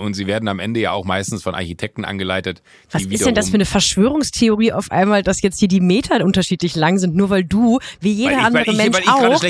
und 0.00 0.14
sie 0.14 0.26
werden 0.26 0.48
am 0.48 0.58
Ende 0.58 0.80
ja 0.80 0.92
auch 0.92 1.04
meistens 1.04 1.42
von 1.42 1.54
Architekten 1.54 2.04
angeleitet. 2.04 2.62
Was 2.90 3.04
ist 3.04 3.26
denn 3.26 3.34
das 3.34 3.50
für 3.50 3.54
eine 3.54 3.66
Verschwörungstheorie 3.66 4.72
auf 4.72 4.90
einmal, 4.90 5.22
dass 5.22 5.42
jetzt 5.42 5.58
hier 5.58 5.68
die 5.68 5.80
Meter 5.80 6.24
unterschiedlich 6.24 6.69
lang 6.76 6.98
sind, 6.98 7.14
nur 7.14 7.30
weil 7.30 7.44
du, 7.44 7.78
wie 8.00 8.12
jeder 8.12 8.38
ich, 8.38 8.44
andere 8.44 8.70
ich, 8.70 8.76
Mensch 8.76 8.98
auch. 9.08 9.42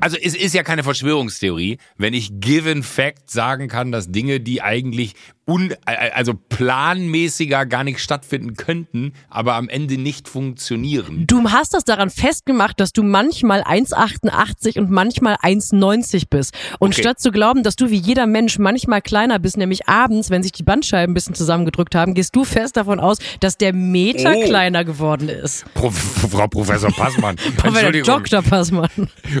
Also 0.00 0.16
es 0.16 0.34
ist 0.34 0.54
ja 0.54 0.62
keine 0.62 0.82
Verschwörungstheorie, 0.82 1.78
wenn 1.96 2.14
ich 2.14 2.40
given 2.40 2.82
fact 2.82 3.30
sagen 3.30 3.68
kann, 3.68 3.92
dass 3.92 4.10
Dinge, 4.10 4.40
die 4.40 4.62
eigentlich 4.62 5.14
un, 5.48 5.74
also 5.86 6.34
planmäßiger 6.34 7.66
gar 7.66 7.82
nicht 7.82 8.00
stattfinden 8.00 8.54
könnten, 8.54 9.14
aber 9.30 9.54
am 9.54 9.68
Ende 9.68 9.96
nicht 9.96 10.28
funktionieren. 10.28 11.24
Du 11.26 11.50
hast 11.50 11.72
das 11.74 11.84
daran 11.84 12.10
festgemacht, 12.10 12.78
dass 12.78 12.92
du 12.92 13.02
manchmal 13.02 13.62
1,88 13.62 14.78
und 14.78 14.90
manchmal 14.90 15.36
1,90 15.36 16.24
bist. 16.28 16.54
Und 16.78 16.92
okay. 16.92 17.00
statt 17.00 17.20
zu 17.20 17.30
glauben, 17.30 17.62
dass 17.62 17.76
du 17.76 17.90
wie 17.90 17.96
jeder 17.96 18.26
Mensch 18.26 18.58
manchmal 18.58 19.00
kleiner 19.00 19.38
bist, 19.38 19.56
nämlich 19.56 19.88
abends, 19.88 20.30
wenn 20.30 20.42
sich 20.42 20.52
die 20.52 20.62
Bandscheiben 20.62 21.12
ein 21.12 21.14
bisschen 21.14 21.34
zusammengedrückt 21.34 21.94
haben, 21.94 22.14
gehst 22.14 22.36
du 22.36 22.44
fest 22.44 22.76
davon 22.76 23.00
aus, 23.00 23.18
dass 23.40 23.56
der 23.56 23.72
Meter 23.72 24.34
oh. 24.36 24.44
kleiner 24.44 24.84
geworden 24.84 25.30
ist. 25.30 25.64
Pro, 25.72 25.90
Frau 25.90 26.46
Professor 26.48 26.90
Passmann. 26.90 27.36
Professor 27.56 27.92
Dr. 27.92 28.42
Passmann. 28.42 28.90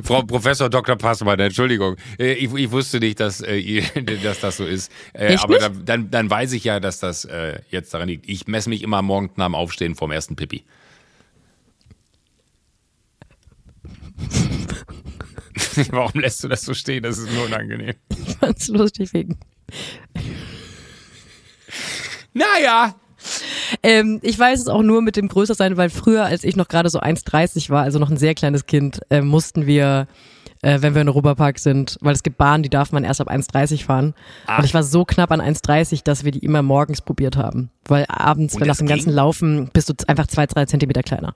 Frau 0.02 0.22
Professor 0.22 0.70
Dr. 0.70 0.96
Passmann, 0.96 1.38
Entschuldigung. 1.38 1.96
Äh, 2.18 2.32
ich, 2.32 2.52
ich 2.54 2.70
wusste 2.70 2.98
nicht, 2.98 3.20
dass, 3.20 3.42
äh, 3.42 3.82
dass 4.22 4.40
das 4.40 4.56
so 4.56 4.64
ist. 4.64 4.90
Äh, 5.12 5.34
Echt 5.34 5.44
aber 5.44 5.58
dann, 5.84 5.97
dann, 5.98 6.10
dann 6.10 6.30
weiß 6.30 6.52
ich 6.52 6.64
ja, 6.64 6.80
dass 6.80 7.00
das 7.00 7.24
äh, 7.24 7.60
jetzt 7.70 7.92
daran 7.94 8.08
liegt. 8.08 8.28
Ich 8.28 8.46
messe 8.46 8.68
mich 8.68 8.82
immer 8.82 9.02
morgens 9.02 9.36
nach 9.36 9.46
dem 9.46 9.54
Aufstehen 9.54 9.94
vorm 9.94 10.10
ersten 10.10 10.36
Pipi. 10.36 10.64
Warum 15.90 16.20
lässt 16.20 16.42
du 16.42 16.48
das 16.48 16.62
so 16.62 16.74
stehen? 16.74 17.02
Das 17.02 17.18
ist 17.18 17.32
nur 17.32 17.44
unangenehm. 17.46 17.94
Ich 18.26 18.36
fand's 18.36 18.68
lustig 18.68 19.12
wegen. 19.12 19.38
Naja. 22.32 22.94
Ähm, 23.82 24.20
ich 24.22 24.38
weiß 24.38 24.60
es 24.60 24.68
auch 24.68 24.82
nur 24.82 25.02
mit 25.02 25.16
dem 25.16 25.28
Größersein, 25.28 25.76
weil 25.76 25.90
früher, 25.90 26.24
als 26.24 26.44
ich 26.44 26.56
noch 26.56 26.68
gerade 26.68 26.88
so 26.88 27.00
1,30 27.00 27.70
war, 27.70 27.82
also 27.82 27.98
noch 27.98 28.10
ein 28.10 28.16
sehr 28.16 28.34
kleines 28.34 28.66
Kind, 28.66 29.00
äh, 29.10 29.20
mussten 29.20 29.66
wir 29.66 30.06
äh, 30.62 30.82
wenn 30.82 30.94
wir 30.94 31.02
in 31.02 31.08
Europapark 31.08 31.58
sind, 31.58 31.96
weil 32.00 32.14
es 32.14 32.22
gibt 32.22 32.38
Bahnen, 32.38 32.62
die 32.62 32.68
darf 32.68 32.92
man 32.92 33.04
erst 33.04 33.20
ab 33.20 33.30
1,30 33.30 33.84
fahren. 33.84 34.14
Ah. 34.46 34.58
Und 34.58 34.64
ich 34.64 34.74
war 34.74 34.82
so 34.82 35.04
knapp 35.04 35.30
an 35.30 35.40
1,30, 35.40 36.02
dass 36.04 36.24
wir 36.24 36.32
die 36.32 36.40
immer 36.40 36.62
morgens 36.62 37.00
probiert 37.00 37.36
haben. 37.36 37.70
Weil 37.84 38.06
abends, 38.08 38.58
wenn 38.58 38.66
nach 38.66 38.76
dem 38.76 38.86
ganzen 38.86 39.12
Laufen, 39.12 39.70
bist 39.72 39.88
du 39.88 39.94
einfach 40.06 40.26
zwei, 40.26 40.46
drei 40.46 40.64
Zentimeter 40.66 41.02
kleiner. 41.02 41.34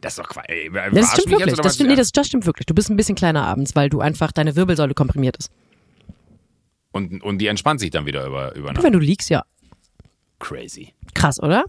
Das 0.00 0.12
ist 0.12 0.18
doch 0.18 0.28
Quatsch. 0.28 0.48
Das 0.92 1.12
stimmt 1.12 1.30
wirklich. 1.30 1.54
Das 1.56 1.74
stimmt, 1.74 1.90
nee, 1.90 1.96
das, 1.96 2.12
das 2.12 2.26
stimmt 2.26 2.46
wirklich. 2.46 2.66
Du 2.66 2.74
bist 2.74 2.90
ein 2.90 2.96
bisschen 2.96 3.14
kleiner 3.14 3.46
abends, 3.46 3.74
weil 3.74 3.88
du 3.88 4.00
einfach 4.00 4.32
deine 4.32 4.56
Wirbelsäule 4.56 4.94
komprimiert 4.94 5.36
ist. 5.36 5.50
Und, 6.92 7.22
und 7.22 7.38
die 7.38 7.46
entspannt 7.46 7.80
sich 7.80 7.90
dann 7.90 8.06
wieder 8.06 8.26
über, 8.26 8.54
über 8.54 8.72
Nacht. 8.72 8.82
Wenn 8.82 8.92
du 8.92 8.98
liegst, 8.98 9.28
ja. 9.28 9.44
Crazy. 10.38 10.94
Krass, 11.14 11.42
oder? 11.42 11.64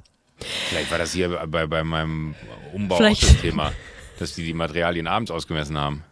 Vielleicht 0.69 0.91
war 0.91 0.97
das 0.97 1.13
hier 1.13 1.29
bei, 1.47 1.65
bei 1.67 1.83
meinem 1.83 2.35
Umbau-Thema, 2.73 3.73
dass 4.19 4.35
die 4.35 4.45
die 4.45 4.53
Materialien 4.53 5.07
abends 5.07 5.31
ausgemessen 5.31 5.77
haben. 5.77 6.03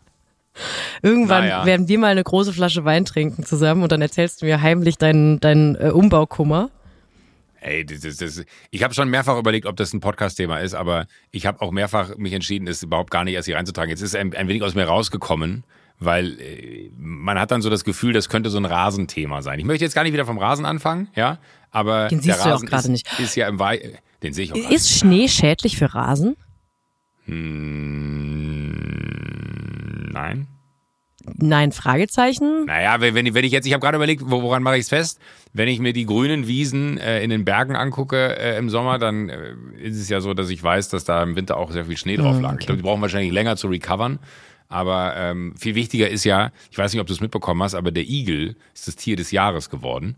Irgendwann 1.01 1.43
naja. 1.43 1.65
werden 1.65 1.87
wir 1.87 1.99
mal 1.99 2.11
eine 2.11 2.23
große 2.23 2.53
Flasche 2.53 2.85
Wein 2.85 3.05
trinken 3.05 3.43
zusammen 3.43 3.83
und 3.83 3.91
dann 3.91 4.01
erzählst 4.01 4.41
du 4.41 4.45
mir 4.45 4.61
heimlich 4.61 4.97
deinen, 4.97 5.39
deinen 5.39 5.75
äh, 5.75 5.89
Umbaukummer. 5.89 6.69
Ey, 7.61 7.85
das, 7.85 8.01
das, 8.01 8.17
das, 8.17 8.43
ich 8.69 8.83
habe 8.83 8.93
schon 8.93 9.09
mehrfach 9.09 9.37
überlegt, 9.37 9.65
ob 9.65 9.75
das 9.75 9.91
ein 9.93 9.99
Podcast-Thema 9.99 10.59
ist, 10.59 10.75
aber 10.75 11.07
ich 11.31 11.45
habe 11.47 11.61
auch 11.61 11.71
mehrfach 11.71 12.15
mich 12.17 12.33
entschieden, 12.33 12.67
es 12.67 12.83
überhaupt 12.83 13.09
gar 13.09 13.23
nicht 13.23 13.33
erst 13.33 13.47
hier 13.47 13.55
reinzutragen. 13.55 13.89
Jetzt 13.89 14.01
ist 14.01 14.09
es 14.09 14.15
ein, 14.15 14.35
ein 14.35 14.47
wenig 14.47 14.61
aus 14.61 14.75
mir 14.75 14.85
rausgekommen, 14.85 15.63
weil 15.99 16.39
äh, 16.39 16.91
man 16.97 17.39
hat 17.39 17.51
dann 17.51 17.63
so 17.63 17.69
das 17.71 17.83
Gefühl, 17.83 18.13
das 18.13 18.29
könnte 18.29 18.49
so 18.51 18.57
ein 18.57 18.65
Rasenthema 18.65 19.41
sein. 19.41 19.59
Ich 19.59 19.65
möchte 19.65 19.83
jetzt 19.83 19.95
gar 19.95 20.03
nicht 20.03 20.13
wieder 20.13 20.25
vom 20.25 20.37
Rasen 20.37 20.65
anfangen, 20.65 21.07
ja, 21.15 21.39
aber 21.71 22.07
den 22.07 22.21
siehst 22.21 22.45
der 22.45 22.51
Rasen 22.53 22.67
du 22.67 22.75
auch 22.75 22.79
ist, 22.79 22.87
nicht. 22.87 23.19
ist 23.19 23.35
ja 23.35 23.47
im 23.47 23.57
Wei 23.57 23.99
den 24.25 24.33
sehe 24.33 24.45
ich 24.45 24.53
auch 24.53 24.71
Ist 24.71 24.89
Schnee 24.89 25.27
schädlich 25.27 25.77
für 25.77 25.93
Rasen? 25.93 26.35
Hm, 27.25 28.75
nein. 30.11 30.47
Nein, 31.37 31.71
Fragezeichen. 31.71 32.65
Naja, 32.65 33.01
wenn, 33.01 33.33
wenn 33.33 33.45
ich 33.45 33.51
jetzt, 33.51 33.65
ich 33.65 33.73
habe 33.73 33.81
gerade 33.81 33.95
überlegt, 33.95 34.21
woran 34.25 34.61
mache 34.61 34.75
ich 34.75 34.83
es 34.83 34.89
fest? 34.89 35.19
Wenn 35.53 35.67
ich 35.67 35.79
mir 35.79 35.91
die 35.91 36.05
grünen 36.05 36.47
Wiesen 36.47 36.99
äh, 36.99 37.23
in 37.23 37.31
den 37.31 37.45
Bergen 37.45 37.75
angucke 37.75 38.37
äh, 38.37 38.57
im 38.57 38.69
Sommer, 38.69 38.99
dann 38.99 39.29
äh, 39.29 39.55
ist 39.81 39.99
es 39.99 40.07
ja 40.09 40.21
so, 40.21 40.35
dass 40.35 40.49
ich 40.49 40.61
weiß, 40.61 40.89
dass 40.89 41.03
da 41.03 41.23
im 41.23 41.35
Winter 41.35 41.57
auch 41.57 41.71
sehr 41.71 41.85
viel 41.85 41.97
Schnee 41.97 42.17
drauf 42.17 42.39
lag. 42.39 42.51
Okay. 42.51 42.59
Ich 42.59 42.65
glaube, 42.67 42.77
die 42.77 42.83
brauchen 42.83 43.01
wahrscheinlich 43.01 43.31
länger 43.31 43.55
zu 43.57 43.67
recovern. 43.67 44.19
Aber 44.67 45.15
ähm, 45.15 45.55
viel 45.57 45.75
wichtiger 45.75 46.09
ist 46.09 46.23
ja, 46.25 46.51
ich 46.71 46.77
weiß 46.77 46.93
nicht, 46.93 47.01
ob 47.01 47.07
du 47.07 47.13
es 47.13 47.21
mitbekommen 47.21 47.61
hast, 47.63 47.75
aber 47.75 47.91
der 47.91 48.03
Igel 48.03 48.55
ist 48.73 48.87
das 48.87 48.95
Tier 48.95 49.15
des 49.15 49.31
Jahres 49.31 49.69
geworden. 49.69 50.17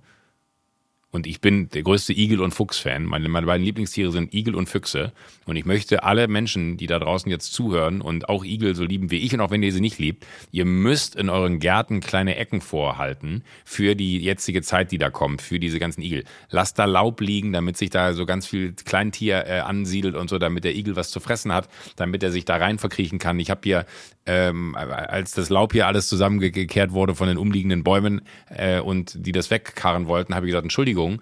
Und 1.18 1.26
ich 1.26 1.42
bin 1.42 1.68
der 1.70 1.82
größte 1.82 2.14
Igel- 2.14 2.42
und 2.42 2.54
Fuchs-Fan. 2.54 3.04
Meine, 3.04 3.28
meine 3.28 3.48
beiden 3.48 3.66
Lieblingstiere 3.66 4.12
sind 4.12 4.36
Igel 4.36 4.54
und 4.54 4.70
Füchse. 4.70 5.14
Und 5.48 5.56
ich 5.56 5.66
möchte 5.66 6.04
alle 6.04 6.28
Menschen, 6.28 6.78
die 6.78 6.86
da 6.86 7.00
draußen 7.00 7.32
jetzt 7.32 7.54
zuhören 7.54 8.02
und 8.02 8.30
auch 8.30 8.46
Igel 8.46 8.76
so 8.76 8.84
lieben 8.84 9.10
wie 9.10 9.18
ich 9.18 9.34
und 9.34 9.42
auch 9.42 9.50
wenn 9.50 9.64
ihr 9.64 9.74
sie 9.74 9.82
nicht 9.82 9.98
liebt, 9.98 10.28
ihr 10.52 10.66
müsst 10.66 11.16
in 11.16 11.30
euren 11.30 11.58
Gärten 11.58 12.02
kleine 12.02 12.36
Ecken 12.36 12.62
vorhalten 12.62 13.44
für 13.66 13.96
die 13.96 14.20
jetzige 14.20 14.62
Zeit, 14.62 14.92
die 14.92 15.00
da 15.00 15.10
kommt, 15.10 15.42
für 15.42 15.58
diese 15.58 15.80
ganzen 15.80 16.04
Igel. 16.04 16.24
Lasst 16.52 16.78
da 16.78 16.86
Laub 16.86 17.20
liegen, 17.20 17.52
damit 17.52 17.78
sich 17.78 17.90
da 17.90 18.14
so 18.14 18.28
ganz 18.28 18.46
viel 18.46 18.74
Kleintier 18.74 19.48
äh, 19.48 19.62
ansiedelt 19.62 20.16
und 20.16 20.30
so, 20.30 20.38
damit 20.38 20.66
der 20.66 20.76
Igel 20.76 20.96
was 20.96 21.10
zu 21.10 21.20
fressen 21.20 21.52
hat, 21.52 21.68
damit 21.96 22.22
er 22.22 22.32
sich 22.32 22.46
da 22.46 22.58
rein 22.58 22.78
verkriechen 22.78 23.18
kann. 23.18 23.40
Ich 23.40 23.50
habe 23.50 23.62
hier, 23.64 23.88
ähm, 24.28 24.76
als 24.76 25.32
das 25.32 25.50
Laub 25.50 25.74
hier 25.74 25.88
alles 25.88 26.08
zusammengekehrt 26.08 26.92
wurde 26.92 27.16
von 27.16 27.28
den 27.28 27.38
umliegenden 27.38 27.84
Bäumen 27.84 28.22
äh, 28.50 28.80
und 28.80 29.26
die 29.26 29.32
das 29.32 29.50
wegkarren 29.50 30.08
wollten, 30.08 30.36
habe 30.36 30.46
ich 30.46 30.52
gesagt, 30.52 30.66
Entschuldigung, 30.66 30.98
Entschuldigung, 30.98 31.22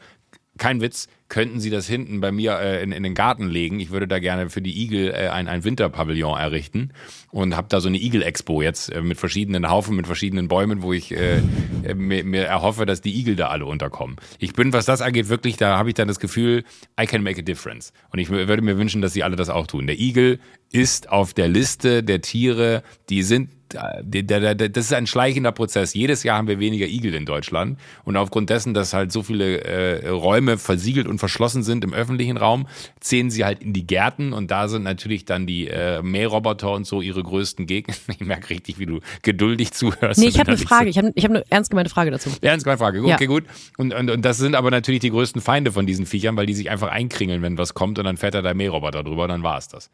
kein 0.57 0.81
Witz, 0.81 1.07
könnten 1.27 1.59
Sie 1.59 1.69
das 1.69 1.87
hinten 1.87 2.21
bei 2.21 2.31
mir 2.31 2.59
äh, 2.59 2.83
in, 2.83 2.91
in 2.91 3.03
den 3.03 3.15
Garten 3.15 3.47
legen? 3.47 3.79
Ich 3.79 3.89
würde 3.89 4.07
da 4.07 4.19
gerne 4.19 4.49
für 4.49 4.61
die 4.61 4.83
Igel 4.83 5.09
äh, 5.09 5.29
ein, 5.29 5.47
ein 5.47 5.63
Winterpavillon 5.63 6.37
errichten 6.37 6.91
und 7.31 7.55
habe 7.55 7.67
da 7.69 7.81
so 7.81 7.87
eine 7.87 7.97
Igel-Expo 7.97 8.61
jetzt 8.61 8.91
äh, 8.91 9.01
mit 9.01 9.17
verschiedenen 9.17 9.69
Haufen, 9.69 9.95
mit 9.95 10.05
verschiedenen 10.05 10.47
Bäumen, 10.47 10.83
wo 10.83 10.93
ich 10.93 11.11
äh, 11.11 11.41
äh, 11.83 11.95
mir, 11.95 12.23
mir 12.23 12.45
erhoffe, 12.45 12.85
dass 12.85 13.01
die 13.01 13.19
Igel 13.19 13.35
da 13.35 13.47
alle 13.47 13.65
unterkommen. 13.65 14.17
Ich 14.37 14.53
bin, 14.53 14.71
was 14.71 14.85
das 14.85 15.01
angeht, 15.01 15.29
wirklich, 15.29 15.57
da 15.57 15.77
habe 15.77 15.89
ich 15.89 15.95
dann 15.95 16.07
das 16.07 16.19
Gefühl, 16.19 16.63
I 17.01 17.07
can 17.07 17.23
make 17.23 17.39
a 17.39 17.43
difference. 17.43 17.91
Und 18.11 18.19
ich 18.19 18.29
würde 18.29 18.61
mir 18.61 18.77
wünschen, 18.77 19.01
dass 19.01 19.13
Sie 19.13 19.23
alle 19.23 19.35
das 19.35 19.49
auch 19.49 19.65
tun. 19.65 19.87
Der 19.87 19.99
Igel 19.99 20.39
ist 20.71 21.09
auf 21.09 21.33
der 21.33 21.47
Liste 21.47 22.03
der 22.03 22.21
Tiere, 22.21 22.83
die 23.09 23.23
sind 23.23 23.49
das 23.69 24.85
ist 24.85 24.93
ein 24.93 25.07
schleichender 25.07 25.51
Prozess. 25.51 25.93
Jedes 25.93 26.23
Jahr 26.23 26.37
haben 26.37 26.47
wir 26.47 26.59
weniger 26.59 26.85
Igel 26.85 27.13
in 27.13 27.25
Deutschland. 27.25 27.79
Und 28.03 28.17
aufgrund 28.17 28.49
dessen, 28.49 28.73
dass 28.73 28.93
halt 28.93 29.11
so 29.11 29.23
viele 29.23 29.61
äh, 29.63 30.07
Räume 30.09 30.57
versiegelt 30.57 31.07
und 31.07 31.19
verschlossen 31.19 31.63
sind 31.63 31.83
im 31.83 31.93
öffentlichen 31.93 32.37
Raum, 32.37 32.67
ziehen 32.99 33.29
sie 33.29 33.45
halt 33.45 33.61
in 33.63 33.73
die 33.73 33.87
Gärten. 33.87 34.33
Und 34.33 34.51
da 34.51 34.67
sind 34.67 34.83
natürlich 34.83 35.25
dann 35.25 35.47
die 35.47 35.67
äh, 35.67 36.01
Mähroboter 36.01 36.71
und 36.71 36.85
so 36.85 37.01
ihre 37.01 37.23
größten 37.23 37.65
Gegner. 37.65 37.95
Ich 38.17 38.25
merke 38.25 38.49
richtig, 38.49 38.79
wie 38.79 38.85
du 38.85 39.01
geduldig 39.23 39.73
zuhörst. 39.73 40.19
Nee, 40.19 40.27
ich 40.27 40.39
habe 40.39 40.49
eine 40.49 40.57
Frage. 40.57 40.89
Ich 40.89 40.97
habe 40.97 41.11
ich 41.15 41.25
hab 41.25 41.31
eine 41.31 41.43
ernst 41.49 41.69
gemeinte 41.69 41.89
Frage 41.89 42.11
dazu. 42.11 42.29
Ernst 42.41 42.63
gemeinte 42.63 42.81
Frage. 42.81 43.01
Okay, 43.01 43.09
ja. 43.09 43.25
gut. 43.25 43.43
Und, 43.77 43.93
und, 43.93 44.09
und 44.09 44.23
das 44.23 44.37
sind 44.37 44.55
aber 44.55 44.71
natürlich 44.71 45.01
die 45.01 45.09
größten 45.09 45.41
Feinde 45.41 45.71
von 45.71 45.85
diesen 45.85 46.05
Viechern, 46.05 46.37
weil 46.37 46.45
die 46.45 46.53
sich 46.53 46.69
einfach 46.69 46.89
einkringeln, 46.89 47.41
wenn 47.41 47.57
was 47.57 47.73
kommt. 47.73 47.99
Und 47.99 48.05
dann 48.05 48.15
fährt 48.17 48.35
da 48.35 48.41
der 48.41 48.53
Mähroboter 48.53 49.03
drüber 49.03 49.23
und 49.23 49.29
dann 49.29 49.43
war 49.43 49.57
es 49.57 49.67
das. 49.67 49.89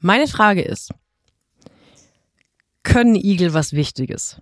Meine 0.00 0.28
Frage 0.28 0.62
ist, 0.62 0.92
können 2.84 3.16
Igel 3.16 3.52
was 3.54 3.72
Wichtiges? 3.72 4.40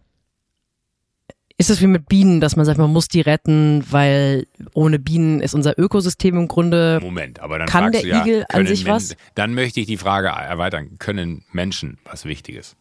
Ist 1.57 1.70
es 1.70 1.81
wie 1.81 1.87
mit 1.87 2.09
Bienen, 2.09 2.40
dass 2.40 2.57
man 2.57 2.66
sagt, 2.66 2.78
man 2.78 2.92
muss 2.92 3.09
die 3.09 3.20
retten, 3.20 3.85
weil 3.90 4.46
ohne 4.74 4.98
Bienen 4.98 5.40
ist 5.40 5.55
unser 5.55 5.78
Ökosystem 5.78 6.37
im 6.37 6.48
Grunde. 6.48 6.98
Moment, 7.00 7.40
aber 7.40 7.59
dann 7.59 7.68
kann 7.68 7.92
der 7.92 8.05
ja, 8.05 8.20
Igel 8.20 8.44
an 8.48 8.66
sich 8.66 8.85
Men 8.85 8.94
was? 8.94 9.16
Dann 9.35 9.55
möchte 9.55 9.81
ich 9.81 9.87
die 9.87 9.96
Frage 9.96 10.28
erweitern: 10.28 10.98
Können 10.98 11.44
Menschen 11.52 11.98
was 12.05 12.24
Wichtiges? 12.24 12.74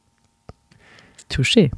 Touché. 1.30 1.70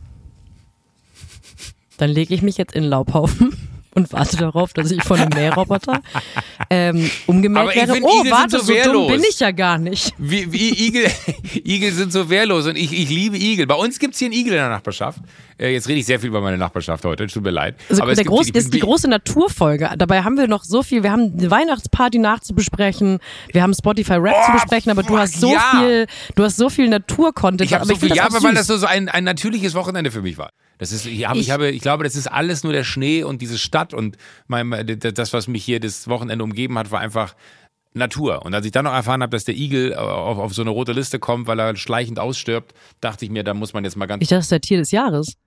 Dann 1.98 2.10
lege 2.10 2.34
ich 2.34 2.41
mich 2.41 2.58
jetzt 2.58 2.74
in 2.74 2.84
Laubhaufen 2.84 3.54
und 3.96 4.12
warte 4.14 4.38
darauf, 4.38 4.74
dass 4.74 4.92
ich 4.92 5.04
von 5.04 5.20
einem 5.20 5.30
Mähroboter 5.34 6.02
ähm, 6.70 7.10
umgemerkt 7.28 7.76
werde. 7.76 8.00
Oh, 8.02 8.22
Igel 8.22 8.32
warte, 8.32 8.60
so, 8.60 8.74
so 8.74 8.92
dumm 8.92 9.08
bin 9.08 9.24
ich 9.28 9.40
ja 9.40 9.52
gar 9.52 9.78
nicht. 9.78 10.14
Wie, 10.18 10.52
wie 10.52 10.88
Igel, 10.88 11.08
Igel 11.64 11.92
sind 11.92 12.12
so 12.12 12.30
wehrlos 12.30 12.66
und 12.68 12.76
ich, 12.76 12.92
ich 12.94 13.10
liebe 13.10 13.38
Igel. 13.38 13.68
Bei 13.68 13.76
uns 13.76 14.00
gibt 14.00 14.14
es 14.14 14.20
hier 14.20 14.28
einen 14.28 14.34
Igel 14.34 14.54
in 14.54 14.60
der 14.60 14.70
Nachbarschaft. 14.70 15.20
Äh, 15.58 15.74
jetzt 15.74 15.88
rede 15.88 16.00
ich 16.00 16.06
sehr 16.06 16.20
viel 16.20 16.30
über 16.30 16.42
meine 16.42 16.58
Nachbarschaft 16.58 17.06
heute, 17.06 17.28
tut 17.28 17.44
mir 17.44 17.52
leid. 17.52 17.76
Also 17.90 18.02
Aber 18.02 18.16
der 18.16 18.26
groß, 18.26 18.52
das 18.52 18.66
ist 18.66 18.74
die 18.74 18.80
große 18.80 19.08
Naturfolge. 19.08 19.90
Dabei 19.98 20.24
haben 20.24 20.38
wir 20.38 20.48
noch 20.48 20.64
so 20.64 20.84
viel, 20.84 21.04
wir 21.04 21.12
haben 21.12 21.34
eine 21.38 21.52
Weihnachtsparty 21.52 22.20
nachzubesprechen, 22.20 23.20
wir 23.52 23.62
haben 23.62 23.74
Spotify 23.74 24.14
Rap 24.14 24.36
oh, 24.38 24.46
zu 24.46 24.52
besprechen, 24.54 24.92
aber 24.92 25.04
du 25.04 25.18
hast 25.18 25.40
so 25.40 25.54
ja. 25.54 25.72
viel, 25.72 26.08
du 26.36 26.44
hast 26.44 26.58
so 26.58 26.70
viel 26.70 26.90
Naturcontent. 26.90 27.62
Ich 27.62 27.74
habe 27.74 27.86
so 27.86 27.96
viel, 27.96 28.16
ja, 28.16 28.28
weil 28.30 28.54
das 28.54 28.68
so, 28.68 28.78
so 28.78 28.88
ein, 28.88 29.10
ein 29.10 29.24
natürliches 29.24 29.74
Wochenende 29.74 30.12
für 30.12 30.22
mich 30.22 30.38
war. 30.38 30.52
Das 30.84 30.91
ist, 30.91 31.06
ich, 31.06 31.28
habe, 31.28 31.39
ich, 31.39 31.50
habe, 31.50 31.72
ich 31.72 31.82
glaube, 31.82 32.04
das 32.04 32.15
ist 32.15 32.28
alles 32.28 32.63
nur 32.63 32.74
der 32.74 32.84
Schnee 32.84 33.24
und 33.24 33.41
diese 33.41 33.58
Stadt 33.58 33.93
und 33.93 34.17
mein, 34.48 35.00
das, 35.00 35.32
was 35.32 35.48
mich 35.48 35.63
hier 35.63 35.80
das 35.80 36.08
Wochenende 36.10 36.43
umgeben 36.43 36.78
hat, 36.78 36.91
war 36.91 37.00
einfach 37.00 37.36
Natur. 37.93 38.43
Und 38.46 38.54
als 38.54 38.65
ich 38.65 38.72
dann 38.72 38.86
noch 38.86 38.93
erfahren 38.93 39.22
habe, 39.22 39.32
dass 39.32 39.46
der 39.46 39.56
Igel 39.56 39.96
auf, 39.96 40.38
auf 40.38 40.54
so 40.54 40.62
eine 40.62 40.72
rote 40.72 40.91
Liste 40.91 41.19
kommt, 41.19 41.48
weil 41.48 41.60
er 41.60 41.76
schleichend 41.76 42.19
ausstirbt, 42.19 42.74
dachte 43.02 43.26
ich 43.26 43.32
mir, 43.32 43.43
da 43.43 43.54
muss 43.54 43.74
man 43.74 43.84
jetzt 43.84 43.96
mal 43.96 44.08
ganz. 44.08 44.22
Ich 44.22 44.28
dachte, 44.28 44.39
das 44.39 44.46
ist 44.46 44.52
der 44.52 44.62
Tier 44.62 44.78
des 44.80 44.91
Jahres. 44.91 45.38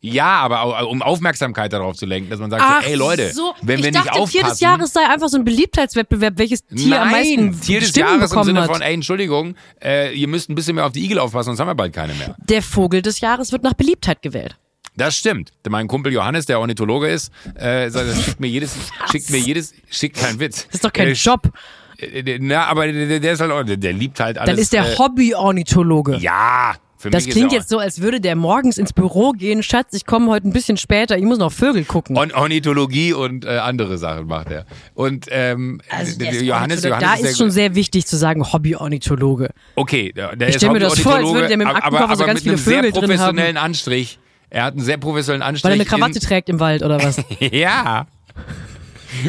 Ja, 0.00 0.40
aber 0.40 0.86
um 0.86 1.00
Aufmerksamkeit 1.00 1.72
darauf 1.72 1.96
zu 1.96 2.04
lenken, 2.04 2.28
dass 2.28 2.38
man 2.38 2.50
sagt, 2.50 2.62
Ach 2.62 2.82
so, 2.82 2.88
ey 2.90 2.94
Leute, 2.94 3.32
so. 3.32 3.54
wenn 3.62 3.78
wir 3.78 3.86
ich 3.86 3.92
nicht 3.94 3.96
dachte, 3.96 4.12
aufpassen. 4.12 4.32
Tier 4.32 4.42
des 4.42 4.60
Jahres 4.60 4.92
sei 4.92 5.00
einfach 5.08 5.28
so 5.28 5.38
ein 5.38 5.44
Beliebtheitswettbewerb, 5.46 6.34
welches 6.36 6.66
Tier 6.66 6.90
Nein, 6.90 7.00
am 7.00 7.10
meisten 7.10 7.60
Tier 7.62 7.80
des 7.80 7.88
Stimmen 7.88 8.20
Jahres 8.20 8.32
im 8.32 8.42
Sinne 8.42 8.60
hat. 8.60 8.70
von, 8.70 8.82
ey, 8.82 8.92
Entschuldigung, 8.92 9.54
äh, 9.82 10.12
ihr 10.14 10.28
müsst 10.28 10.50
ein 10.50 10.54
bisschen 10.56 10.74
mehr 10.74 10.84
auf 10.84 10.92
die 10.92 11.02
Igel 11.02 11.18
aufpassen, 11.18 11.46
sonst 11.46 11.60
haben 11.60 11.68
wir 11.68 11.74
bald 11.74 11.94
keine 11.94 12.12
mehr. 12.14 12.36
Der 12.38 12.60
Vogel 12.60 13.00
des 13.00 13.20
Jahres 13.20 13.50
wird 13.50 13.62
nach 13.62 13.72
Beliebtheit 13.72 14.20
gewählt. 14.20 14.58
Das 14.96 15.16
stimmt. 15.16 15.52
Mein 15.68 15.88
Kumpel 15.88 16.12
Johannes, 16.12 16.46
der 16.46 16.60
Ornithologe 16.60 17.08
ist, 17.08 17.32
äh, 17.54 17.90
schickt 17.90 18.40
mir 18.40 18.46
jedes, 18.46 18.76
schickt 19.10 19.30
mir 19.30 19.38
jedes, 19.38 19.74
schickt 19.90 20.16
kein 20.16 20.38
Witz. 20.38 20.66
Das 20.66 20.74
ist 20.76 20.84
doch 20.84 20.92
kein 20.92 21.08
äh, 21.08 21.12
Job. 21.12 21.50
Äh, 21.98 22.38
na, 22.40 22.66
aber 22.66 22.86
der, 22.86 23.20
der 23.20 23.32
ist 23.32 23.40
halt, 23.40 23.82
der 23.82 23.92
liebt 23.92 24.20
halt 24.20 24.38
alles. 24.38 24.50
Dann 24.50 24.58
ist 24.58 24.72
der 24.72 24.92
äh, 24.92 24.96
Hobby-Ornithologe. 24.96 26.16
Ja, 26.16 26.74
für 27.04 27.10
das 27.10 27.26
klingt 27.26 27.52
jetzt 27.52 27.68
so, 27.68 27.78
als 27.78 28.00
würde 28.00 28.18
der 28.18 28.34
morgens 28.34 28.78
ins 28.78 28.94
Büro 28.94 29.32
gehen. 29.32 29.62
Schatz, 29.62 29.92
ich 29.92 30.06
komme 30.06 30.30
heute 30.30 30.48
ein 30.48 30.52
bisschen 30.54 30.78
später, 30.78 31.18
ich 31.18 31.24
muss 31.24 31.36
noch 31.36 31.52
Vögel 31.52 31.84
gucken. 31.84 32.16
Und 32.16 32.32
Ornithologie 32.32 33.12
und 33.12 33.44
äh, 33.44 33.58
andere 33.58 33.98
Sachen 33.98 34.26
macht 34.26 34.50
er. 34.50 34.64
Und 34.94 35.26
ähm, 35.30 35.82
also 35.90 36.18
Johannes, 36.22 36.82
Johannes, 36.82 36.82
da 36.82 37.14
ist, 37.14 37.24
ist 37.24 37.38
schon 37.38 37.50
sehr 37.50 37.74
wichtig 37.74 38.06
zu 38.06 38.16
sagen 38.16 38.50
Hobby-Ornithologe. 38.50 39.50
Okay, 39.74 40.12
der 40.14 40.48
ich 40.48 40.56
stelle 40.56 40.72
mir 40.72 40.78
das 40.78 40.98
vor, 40.98 41.16
als 41.16 41.26
würde 41.26 41.48
der 41.48 41.58
mit 41.58 41.66
dem 41.66 41.76
Aktenkoffer 41.76 42.04
aber, 42.04 42.16
so 42.16 42.24
ganz 42.24 42.40
viele 42.42 42.56
Vögel 42.56 42.92
drin 42.92 42.92
haben. 42.92 43.08
sehr 43.08 43.16
professionellen 43.18 43.56
Anstrich. 43.58 44.18
Er 44.54 44.62
hat 44.62 44.74
einen 44.74 44.84
sehr 44.84 44.98
professionellen 44.98 45.42
Anstrich. 45.42 45.64
Weil 45.64 45.80
er 45.80 45.80
eine 45.80 45.84
Krawatte 45.84 46.20
trägt 46.20 46.48
im 46.48 46.60
Wald 46.60 46.84
oder 46.84 47.02
was? 47.02 47.20
ja. 47.40 48.06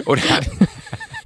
Oder 0.05 0.21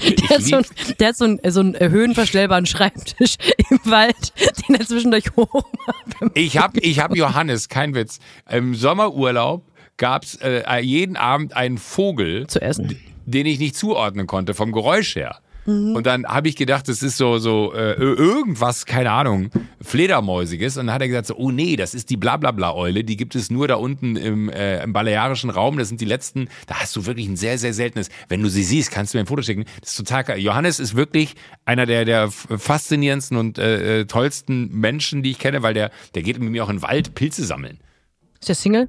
der, 0.02 0.30
hat 0.30 0.42
so, 0.42 0.56
ein, 0.56 0.66
der 1.00 1.08
hat 1.10 1.18
so 1.18 1.26
einen, 1.26 1.40
so 1.46 1.60
einen 1.60 1.78
höhenverstellbaren 1.78 2.66
Schreibtisch 2.66 3.36
im 3.70 3.80
Wald, 3.84 4.32
den 4.70 4.76
er 4.76 4.88
zwischendurch 4.88 5.26
hoch 5.36 5.66
macht. 5.86 6.32
Ich 6.34 6.58
habe 6.58 6.80
ich 6.80 7.02
hab 7.02 7.14
Johannes, 7.14 7.68
kein 7.68 7.94
Witz, 7.94 8.20
im 8.50 8.74
Sommerurlaub 8.74 9.66
gab 9.98 10.24
es 10.24 10.36
äh, 10.36 10.80
jeden 10.80 11.18
Abend 11.18 11.58
einen 11.58 11.78
Vogel 11.78 12.48
zu 12.48 12.62
essen, 12.62 12.98
den 13.26 13.46
ich 13.46 13.60
nicht 13.60 13.76
zuordnen 13.76 14.28
konnte, 14.28 14.54
vom 14.54 14.72
Geräusch 14.72 15.18
her. 15.18 15.40
Mhm. 15.70 15.96
Und 15.96 16.08
dann 16.08 16.26
habe 16.26 16.48
ich 16.48 16.56
gedacht, 16.56 16.88
das 16.88 17.04
ist 17.04 17.18
so, 17.18 17.38
so 17.38 17.74
äh, 17.74 17.94
irgendwas, 17.94 18.88
keine 18.88 19.12
Ahnung, 19.12 19.52
Fledermäusiges. 19.82 20.78
Und 20.78 20.88
dann 20.88 20.96
hat 20.96 21.02
er 21.02 21.08
gesagt, 21.08 21.28
so, 21.28 21.36
oh 21.36 21.52
nee, 21.52 21.76
das 21.76 21.94
ist 21.94 22.10
die 22.10 22.18
Blablabla-Eule, 22.18 23.04
die 23.04 23.16
gibt 23.16 23.36
es 23.36 23.52
nur 23.52 23.68
da 23.68 23.76
unten 23.76 24.16
im, 24.16 24.50
äh, 24.50 24.82
im 24.84 24.94
balearischen 24.94 25.52
Raum. 25.52 25.78
Das 25.78 25.90
sind 25.90 26.02
die 26.02 26.06
letzten, 26.06 26.50
da 26.66 26.76
hast 26.76 26.96
du 26.96 27.06
wirklich 27.06 27.28
ein 27.28 27.38
sehr, 27.38 27.60
sehr 27.60 27.74
seltenes. 27.74 28.10
Wenn 28.30 28.42
du 28.42 28.50
sie 28.50 28.64
siehst, 28.64 28.92
kannst 28.92 29.14
du 29.14 29.18
mir 29.18 29.24
ein 29.24 29.28
Foto 29.28 29.44
schicken. 29.44 29.66
Das 29.82 29.92
ist 29.92 29.98
total 29.98 30.24
geil. 30.24 30.40
Johannes 30.40 30.80
ist 30.80 30.96
wirklich 30.96 31.36
einer 31.66 31.86
der, 31.86 32.04
der 32.04 32.32
faszinierendsten 32.32 33.38
und 33.38 33.60
äh, 33.60 34.00
äh, 34.00 34.06
tollsten 34.06 34.70
Menschen, 34.74 35.22
die 35.22 35.32
ich 35.32 35.40
kenne, 35.40 35.62
weil 35.62 35.76
der, 35.76 35.92
der 36.16 36.24
geht 36.24 36.40
mit 36.40 36.50
mir 36.50 36.64
auch 36.64 36.70
in 36.70 36.78
den 36.78 36.82
Wald 36.82 37.14
Pilze 37.14 37.46
sammeln. 37.46 37.80
Ist 38.40 38.50
der 38.50 38.56
Single? 38.56 38.88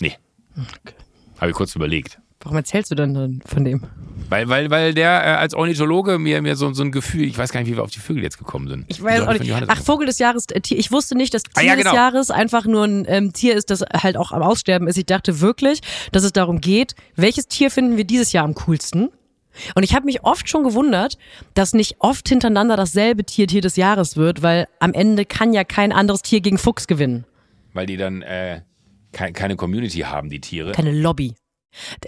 Nee. 0.00 0.16
Okay. 0.56 0.94
Habe 1.40 1.50
ich 1.50 1.56
kurz 1.56 1.74
überlegt. 1.74 2.21
Warum 2.42 2.56
erzählst 2.56 2.90
du 2.90 2.94
denn 2.94 3.14
dann 3.14 3.40
von 3.46 3.64
dem? 3.64 3.82
Weil, 4.28 4.48
weil, 4.48 4.70
weil 4.70 4.94
der 4.94 5.10
äh, 5.10 5.28
als 5.34 5.54
Ornithologe 5.54 6.18
mir, 6.18 6.40
mir 6.42 6.56
so, 6.56 6.72
so 6.72 6.82
ein 6.82 6.90
Gefühl, 6.90 7.24
ich 7.24 7.36
weiß 7.36 7.52
gar 7.52 7.60
nicht, 7.60 7.70
wie 7.70 7.76
wir 7.76 7.82
auf 7.82 7.90
die 7.90 8.00
Vögel 8.00 8.22
jetzt 8.22 8.38
gekommen 8.38 8.66
sind. 8.68 8.86
Ich 8.88 9.02
weiß 9.02 9.20
auch 9.22 9.38
nicht. 9.38 9.52
Ach, 9.66 9.78
Vogel 9.78 10.06
des 10.06 10.18
Jahres, 10.18 10.46
äh, 10.46 10.60
Tier. 10.60 10.78
Ich 10.78 10.90
wusste 10.90 11.16
nicht, 11.16 11.34
dass 11.34 11.42
Tier 11.42 11.52
ah, 11.56 11.62
ja, 11.62 11.74
genau. 11.74 11.90
des 11.90 11.96
Jahres 11.96 12.30
einfach 12.30 12.64
nur 12.64 12.84
ein 12.84 13.04
ähm, 13.08 13.32
Tier 13.32 13.54
ist, 13.54 13.70
das 13.70 13.82
halt 13.82 14.16
auch 14.16 14.32
am 14.32 14.42
Aussterben 14.42 14.88
ist. 14.88 14.96
Ich 14.96 15.06
dachte 15.06 15.40
wirklich, 15.40 15.80
dass 16.12 16.24
es 16.24 16.32
darum 16.32 16.60
geht, 16.60 16.94
welches 17.14 17.46
Tier 17.46 17.70
finden 17.70 17.96
wir 17.96 18.04
dieses 18.04 18.32
Jahr 18.32 18.44
am 18.44 18.54
coolsten? 18.54 19.10
Und 19.74 19.82
ich 19.82 19.94
habe 19.94 20.06
mich 20.06 20.24
oft 20.24 20.48
schon 20.48 20.64
gewundert, 20.64 21.18
dass 21.52 21.74
nicht 21.74 21.96
oft 21.98 22.26
hintereinander 22.26 22.76
dasselbe 22.76 23.24
Tier 23.24 23.46
Tier 23.46 23.60
des 23.60 23.76
Jahres 23.76 24.16
wird, 24.16 24.42
weil 24.42 24.66
am 24.80 24.94
Ende 24.94 25.26
kann 25.26 25.52
ja 25.52 25.62
kein 25.62 25.92
anderes 25.92 26.22
Tier 26.22 26.40
gegen 26.40 26.56
Fuchs 26.56 26.86
gewinnen. 26.86 27.26
Weil 27.74 27.84
die 27.84 27.98
dann 27.98 28.22
äh, 28.22 28.62
keine 29.12 29.56
Community 29.56 30.00
haben, 30.00 30.30
die 30.30 30.40
Tiere. 30.40 30.72
Keine 30.72 30.92
Lobby. 30.92 31.34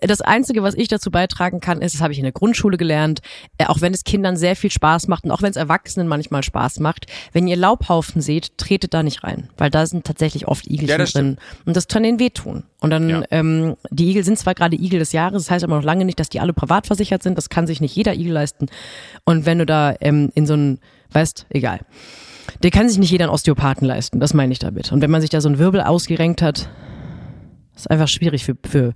Das 0.01 0.21
Einzige, 0.21 0.63
was 0.63 0.75
ich 0.75 0.89
dazu 0.89 1.11
beitragen 1.11 1.61
kann, 1.61 1.81
ist, 1.81 1.95
das 1.95 2.03
habe 2.03 2.13
ich 2.13 2.19
in 2.19 2.25
der 2.25 2.33
Grundschule 2.33 2.77
gelernt, 2.77 3.21
äh, 3.59 3.67
auch 3.67 3.81
wenn 3.81 3.95
es 3.95 4.05
Kindern 4.05 4.37
sehr 4.37 4.57
viel 4.57 4.71
Spaß 4.71 5.09
macht 5.09 5.25
und 5.25 5.31
auch 5.31 5.43
wenn 5.43 5.51
es 5.51 5.57
Erwachsenen 5.57 6.09
manchmal 6.09 6.43
Spaß 6.43 6.81
macht, 6.81 7.07
wenn 7.33 7.47
ihr 7.47 7.57
Laubhaufen 7.57 8.21
seht, 8.21 8.59
tretet 8.59 8.95
da 8.95 9.03
nicht 9.03 9.25
rein, 9.25 9.49
weil 9.57 9.71
da 9.71 9.87
sind 9.87 10.05
tatsächlich 10.05 10.47
oft 10.47 10.67
Igel 10.67 10.89
ja, 10.89 10.99
drin 10.99 11.39
und 11.65 11.77
das 11.77 11.89
kann 11.89 12.03
denen 12.03 12.19
wehtun. 12.19 12.65
Und 12.81 12.91
dann, 12.91 13.09
ja. 13.09 13.23
ähm, 13.31 13.77
die 13.91 14.11
Igel 14.11 14.25
sind 14.25 14.39
zwar 14.39 14.55
gerade 14.55 14.77
Igel 14.77 14.99
des 14.99 15.13
Jahres, 15.13 15.45
das 15.45 15.51
heißt 15.51 15.65
aber 15.65 15.77
noch 15.77 15.85
lange 15.85 16.05
nicht, 16.05 16.21
dass 16.21 16.29
die 16.29 16.41
alle 16.41 16.53
privat 16.53 16.87
versichert 16.87 17.23
sind, 17.23 17.39
das 17.39 17.49
kann 17.49 17.67
sich 17.67 17.81
nicht 17.81 17.97
jeder 17.97 18.15
Igel 18.15 18.33
leisten. 18.33 18.67
Und 19.25 19.47
wenn 19.47 19.59
du 19.59 19.67
da 19.67 19.95
ähm, 20.01 20.31
in 20.35 20.47
so 20.47 20.55
ein, 20.55 20.81
weißt, 21.13 21.47
egal. 21.51 21.81
Der 22.63 22.71
kann 22.71 22.89
sich 22.89 22.99
nicht 22.99 23.11
jeder 23.11 23.25
einen 23.25 23.33
Osteopathen 23.33 23.87
leisten, 23.87 24.21
das 24.21 24.35
meine 24.35 24.53
ich 24.53 24.59
damit. 24.59 24.93
Und 24.93 25.01
wenn 25.01 25.11
man 25.11 25.23
sich 25.23 25.31
da 25.31 25.41
so 25.41 25.49
einen 25.49 25.59
Wirbel 25.59 25.81
ausgerenkt 25.81 26.43
hat, 26.43 26.69
ist 27.75 27.91
einfach 27.91 28.09
schwierig 28.09 28.45
für, 28.45 28.57
für 28.67 28.95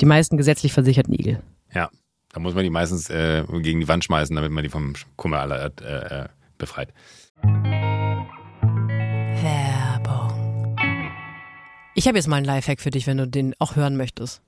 die 0.00 0.06
meisten 0.06 0.36
gesetzlich 0.36 0.72
versicherten 0.72 1.14
Igel. 1.14 1.42
Ja, 1.72 1.90
da 2.32 2.40
muss 2.40 2.54
man 2.54 2.64
die 2.64 2.70
meistens 2.70 3.10
äh, 3.10 3.44
gegen 3.60 3.80
die 3.80 3.88
Wand 3.88 4.04
schmeißen, 4.04 4.34
damit 4.34 4.50
man 4.52 4.64
die 4.64 4.70
vom 4.70 4.94
Kummer 5.16 5.40
aller 5.40 5.72
äh, 5.82 6.22
äh, 6.22 6.28
befreit. 6.58 6.92
Werbung. 9.42 10.76
Ich 11.94 12.06
habe 12.06 12.16
jetzt 12.18 12.28
mal 12.28 12.36
einen 12.36 12.46
Lifehack 12.46 12.80
für 12.80 12.90
dich, 12.90 13.06
wenn 13.06 13.18
du 13.18 13.26
den 13.26 13.54
auch 13.58 13.76
hören 13.76 13.96
möchtest. 13.96 14.42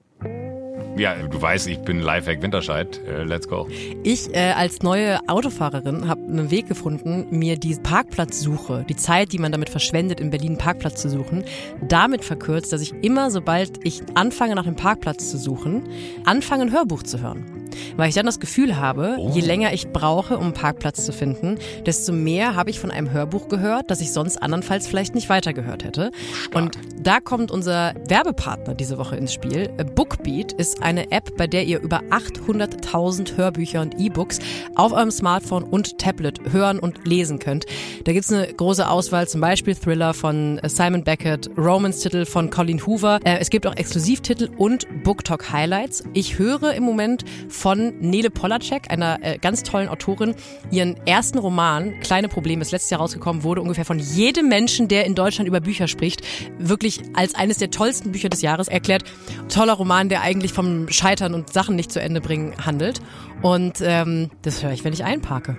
Ja, 0.97 1.15
du 1.15 1.41
weißt, 1.41 1.69
ich 1.69 1.79
bin 1.81 2.01
Lifehack 2.01 2.43
Winterscheid. 2.43 3.01
Uh, 3.07 3.23
let's 3.23 3.49
go. 3.49 3.67
Ich 4.03 4.35
äh, 4.35 4.53
als 4.53 4.83
neue 4.83 5.27
Autofahrerin 5.27 6.07
habe 6.07 6.21
einen 6.23 6.51
Weg 6.51 6.69
gefunden, 6.69 7.27
mir 7.31 7.59
die 7.59 7.75
Parkplatzsuche, 7.77 8.85
die 8.89 8.97
Zeit, 8.97 9.33
die 9.33 9.39
man 9.39 9.53
damit 9.53 9.71
verschwendet, 9.71 10.21
in 10.21 10.31
Berlin 10.31 10.53
einen 10.53 10.59
Parkplatz 10.59 11.01
zu 11.01 11.09
suchen, 11.09 11.45
damit 11.81 12.25
verkürzt, 12.25 12.73
dass 12.73 12.83
ich 12.83 12.93
immer, 13.03 13.31
sobald 13.31 13.85
ich 13.85 14.03
anfange, 14.15 14.55
nach 14.55 14.67
einem 14.67 14.77
Parkplatz 14.77 15.31
zu 15.31 15.39
suchen, 15.39 15.89
anfange, 16.25 16.65
ein 16.65 16.73
Hörbuch 16.73 17.03
zu 17.03 17.21
hören. 17.23 17.62
Weil 17.97 18.09
ich 18.09 18.15
dann 18.15 18.27
das 18.27 18.41
Gefühl 18.41 18.77
habe, 18.77 19.17
oh. 19.19 19.31
je 19.35 19.41
länger 19.41 19.73
ich 19.73 19.89
brauche, 19.89 20.37
um 20.37 20.45
einen 20.45 20.55
Parkplatz 20.55 21.05
zu 21.05 21.13
finden, 21.13 21.59
desto 21.87 22.13
mehr 22.13 22.55
habe 22.55 22.71
ich 22.71 22.81
von 22.81 22.91
einem 22.91 23.11
Hörbuch 23.13 23.49
gehört, 23.49 23.91
das 23.91 24.01
ich 24.01 24.13
sonst 24.13 24.37
andernfalls 24.37 24.87
vielleicht 24.87 25.15
nicht 25.15 25.29
weitergehört 25.29 25.85
hätte. 25.85 26.11
Stark. 26.35 26.55
Und 26.57 26.79
da 27.01 27.21
kommt 27.21 27.51
unser 27.51 27.95
Werbepartner 28.09 28.75
diese 28.75 28.99
Woche 28.99 29.17
ins 29.17 29.33
Spiel. 29.33 29.69
Bookbeat 29.95 30.53
ist 30.53 30.83
eine 30.83 31.11
App, 31.11 31.37
bei 31.37 31.47
der 31.47 31.65
ihr 31.65 31.81
über 31.81 32.01
800.000 32.11 33.37
Hörbücher 33.37 33.81
und 33.81 33.99
E-Books 33.99 34.39
auf 34.75 34.93
eurem 34.93 35.11
Smartphone 35.11 35.65
und 35.65 35.99
Tablet 35.99 36.41
hören 36.53 36.79
und 36.79 37.07
lesen 37.07 37.39
könnt. 37.39 37.67
Da 38.05 38.13
gibt 38.13 38.25
es 38.25 38.33
eine 38.33 38.47
große 38.47 38.89
Auswahl, 38.89 39.29
zum 39.29 39.41
Beispiel 39.41 39.75
Thriller 39.75 40.15
von 40.15 40.61
Simon 40.65 41.05
Beckett, 41.05 41.51
Romance-Titel 41.57 42.25
von 42.25 42.51
Colin 42.51 42.87
Hoover. 42.87 43.21
Äh, 43.25 43.39
es 43.39 43.51
gibt 43.51 43.67
auch 43.67 43.77
Exklusivtitel 43.77 44.49
und 44.57 44.87
BookTalk 45.03 45.53
Highlights. 45.53 46.05
Ich 46.15 46.39
höre 46.39 46.75
im 46.75 46.85
Moment 46.85 47.25
von 47.63 47.93
Nele 48.01 48.29
Polacek, 48.29 48.91
einer 48.91 49.21
äh, 49.23 49.39
ganz 49.39 49.63
tollen 49.63 49.89
Autorin. 49.89 50.35
Ihren 50.73 50.97
ersten 51.07 51.39
Roman, 51.39 52.01
Kleine 52.01 52.29
Probleme, 52.29 52.61
ist 52.61 52.73
letztes 52.73 52.91
Jahr 52.91 52.99
rausgekommen, 52.99 53.45
wurde 53.45 53.63
ungefähr 53.63 53.85
von 53.85 54.01
jedem 54.01 54.49
Menschen, 54.49 54.89
der 54.89 55.07
in 55.07 55.15
Deutschland 55.15 55.47
über 55.47 55.61
Bücher 55.61 55.87
spricht, 55.87 56.23
wirklich 56.59 57.03
als 57.15 57.37
eines 57.37 57.59
der 57.59 57.71
tollsten 57.71 58.11
Bücher 58.11 58.31
des 58.31 58.43
Jahres 58.43 58.67
erklärt. 58.67 59.05
Toller 59.49 59.75
Roman, 59.75 60.09
der 60.09 60.23
eigentlich 60.23 60.53
vom 60.53 60.89
Scheitern 60.89 61.35
und 61.35 61.53
Sachen 61.53 61.77
nicht 61.77 61.93
zu 61.93 62.01
Ende 62.01 62.21
bringen 62.21 62.53
handelt. 62.67 63.01
Und 63.43 63.75
ähm, 63.81 64.31
das 64.43 64.65
höre 64.65 64.73
ich, 64.73 64.83
wenn 64.83 64.93
ich 64.93 65.05
einparke. 65.05 65.57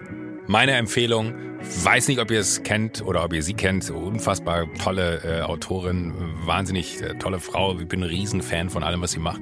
Meine 0.48 0.74
Empfehlung, 0.74 1.34
weiß 1.62 2.10
nicht, 2.10 2.20
ob 2.20 2.32
ihr 2.32 2.42
es 2.42 2.64
kennt 2.64 3.02
oder 3.02 3.24
ob 3.24 3.32
ihr 3.32 3.44
sie 3.44 3.54
kennt, 3.54 3.90
unfassbar 3.90 4.68
tolle 4.74 5.22
äh, 5.24 5.42
Autorin, 5.44 6.14
wahnsinnig 6.44 7.02
äh, 7.02 7.18
tolle 7.18 7.40
Frau, 7.40 7.80
ich 7.80 7.88
bin 7.88 8.04
ein 8.04 8.10
Riesenfan 8.10 8.70
von 8.70 8.84
allem, 8.84 9.02
was 9.02 9.12
sie 9.12 9.20
macht. 9.20 9.40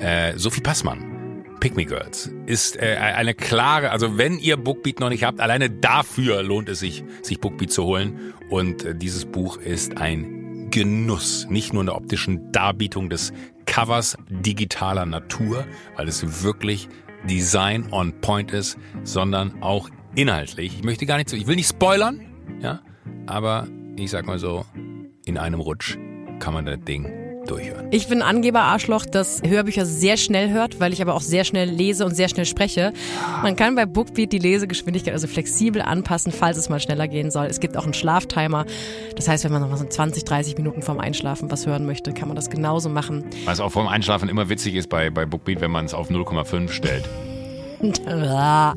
Äh, 0.00 0.38
Sophie 0.38 0.62
Passmann 0.62 1.27
Pick 1.60 1.76
Me 1.76 1.84
Girls 1.84 2.30
ist 2.46 2.76
äh, 2.76 2.96
eine 2.96 3.34
klare, 3.34 3.90
also 3.90 4.16
wenn 4.16 4.38
ihr 4.38 4.56
Bookbeat 4.56 5.00
noch 5.00 5.08
nicht 5.08 5.24
habt, 5.24 5.40
alleine 5.40 5.70
dafür 5.70 6.42
lohnt 6.42 6.68
es 6.68 6.80
sich, 6.80 7.04
sich 7.22 7.40
Bookbeat 7.40 7.72
zu 7.72 7.84
holen. 7.84 8.34
Und 8.48 8.84
äh, 8.84 8.94
dieses 8.94 9.24
Buch 9.24 9.56
ist 9.56 9.98
ein 9.98 10.70
Genuss, 10.70 11.46
nicht 11.48 11.72
nur 11.72 11.82
in 11.82 11.86
der 11.86 11.96
optischen 11.96 12.52
Darbietung 12.52 13.10
des 13.10 13.32
Covers 13.66 14.16
digitaler 14.28 15.06
Natur, 15.06 15.66
weil 15.96 16.08
es 16.08 16.42
wirklich 16.44 16.88
Design 17.28 17.86
on 17.90 18.20
Point 18.20 18.52
ist, 18.52 18.78
sondern 19.02 19.62
auch 19.62 19.90
inhaltlich. 20.14 20.74
Ich 20.76 20.84
möchte 20.84 21.06
gar 21.06 21.16
nicht 21.16 21.28
so, 21.28 21.36
ich 21.36 21.46
will 21.46 21.56
nicht 21.56 21.68
spoilern, 21.68 22.20
ja, 22.60 22.80
aber 23.26 23.66
ich 23.96 24.10
sag 24.10 24.26
mal 24.26 24.38
so, 24.38 24.64
in 25.24 25.38
einem 25.38 25.60
Rutsch 25.60 25.98
kann 26.38 26.54
man 26.54 26.66
das 26.66 26.78
Ding 26.80 27.27
durchhören. 27.50 27.88
Ich 27.90 28.08
bin 28.08 28.22
Angeber-Arschloch, 28.22 29.06
das 29.06 29.42
Hörbücher 29.44 29.86
sehr 29.86 30.16
schnell 30.16 30.50
hört, 30.50 30.80
weil 30.80 30.92
ich 30.92 31.02
aber 31.02 31.14
auch 31.14 31.20
sehr 31.20 31.44
schnell 31.44 31.68
lese 31.68 32.04
und 32.04 32.14
sehr 32.14 32.28
schnell 32.28 32.44
spreche. 32.44 32.92
Man 33.42 33.56
kann 33.56 33.74
bei 33.74 33.86
Bookbeat 33.86 34.32
die 34.32 34.38
Lesegeschwindigkeit 34.38 35.14
also 35.14 35.26
flexibel 35.26 35.82
anpassen, 35.82 36.32
falls 36.32 36.56
es 36.56 36.68
mal 36.68 36.80
schneller 36.80 37.08
gehen 37.08 37.30
soll. 37.30 37.46
Es 37.46 37.60
gibt 37.60 37.76
auch 37.76 37.84
einen 37.84 37.94
Schlaftimer. 37.94 38.66
Das 39.16 39.28
heißt, 39.28 39.44
wenn 39.44 39.52
man 39.52 39.62
noch 39.62 39.70
mal 39.70 39.76
so 39.76 39.86
20, 39.86 40.24
30 40.24 40.56
Minuten 40.56 40.82
vorm 40.82 41.00
Einschlafen 41.00 41.50
was 41.50 41.66
hören 41.66 41.86
möchte, 41.86 42.12
kann 42.12 42.28
man 42.28 42.36
das 42.36 42.50
genauso 42.50 42.88
machen. 42.88 43.24
Was 43.44 43.60
auch 43.60 43.70
vorm 43.70 43.88
Einschlafen 43.88 44.28
immer 44.28 44.48
witzig 44.48 44.74
ist 44.74 44.88
bei, 44.88 45.10
bei 45.10 45.26
Bookbeat, 45.26 45.60
wenn 45.60 45.70
man 45.70 45.84
es 45.84 45.94
auf 45.94 46.10
0,5 46.10 46.70
stellt. 46.70 47.04
Ja. 48.08 48.74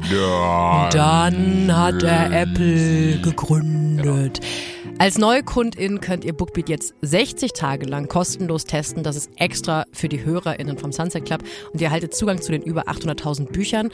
Dann 0.91 1.75
hat 1.75 2.03
er 2.03 2.31
Apple 2.31 3.19
gegründet. 3.21 4.39
Genau. 4.39 4.80
Als 4.97 5.17
Neukundin 5.17 5.99
könnt 5.99 6.23
ihr 6.25 6.33
Bookbeat 6.33 6.69
jetzt 6.69 6.93
60 7.01 7.53
Tage 7.53 7.85
lang 7.87 8.07
kostenlos 8.07 8.65
testen. 8.65 9.03
Das 9.03 9.15
ist 9.15 9.31
extra 9.37 9.85
für 9.91 10.09
die 10.09 10.23
HörerInnen 10.23 10.77
vom 10.77 10.91
Sunset 10.91 11.25
Club. 11.25 11.43
Und 11.73 11.81
ihr 11.81 11.87
erhaltet 11.87 12.13
Zugang 12.13 12.41
zu 12.41 12.51
den 12.51 12.61
über 12.61 12.87
800.000 12.87 13.51
Büchern. 13.51 13.89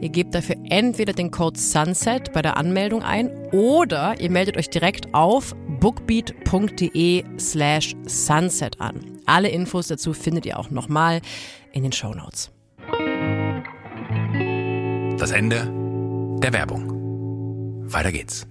Ihr 0.00 0.10
gebt 0.10 0.34
dafür 0.34 0.56
entweder 0.68 1.12
den 1.12 1.30
Code 1.30 1.58
SUNSET 1.58 2.32
bei 2.32 2.42
der 2.42 2.56
Anmeldung 2.56 3.02
ein 3.02 3.30
oder 3.52 4.20
ihr 4.20 4.30
meldet 4.30 4.56
euch 4.56 4.68
direkt 4.68 5.14
auf 5.14 5.54
bookbeat.de 5.80 7.24
slash 7.38 7.96
sunset 8.06 8.80
an. 8.80 9.00
Alle 9.26 9.48
Infos 9.48 9.88
dazu 9.88 10.12
findet 10.12 10.44
ihr 10.44 10.58
auch 10.58 10.70
nochmal 10.70 11.20
in 11.72 11.82
den 11.82 11.92
Show 11.92 12.12
Notes. 12.12 12.50
Das 15.18 15.30
Ende 15.30 15.70
der 16.42 16.52
Werbung. 16.52 17.00
Weiter 17.92 18.12
geht's. 18.12 18.49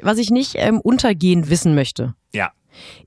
Was 0.00 0.18
ich 0.18 0.30
nicht 0.30 0.54
ähm, 0.56 0.80
untergehend 0.80 1.50
wissen 1.50 1.74
möchte. 1.74 2.14
Ja. 2.32 2.52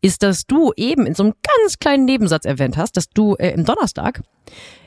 Ist, 0.02 0.24
dass 0.24 0.46
du 0.46 0.74
eben 0.76 1.06
in 1.06 1.16
so 1.16 1.24
einem 1.24 1.34
ganz 1.42 1.80
kleinen 1.80 2.06
Nebensatz 2.06 2.46
erwähnt 2.46 2.78
hast, 2.78 2.98
dass 2.98 3.10
du 3.10 3.36
äh, 3.36 3.52
im 3.52 3.66
Donnerstag 3.66 4.22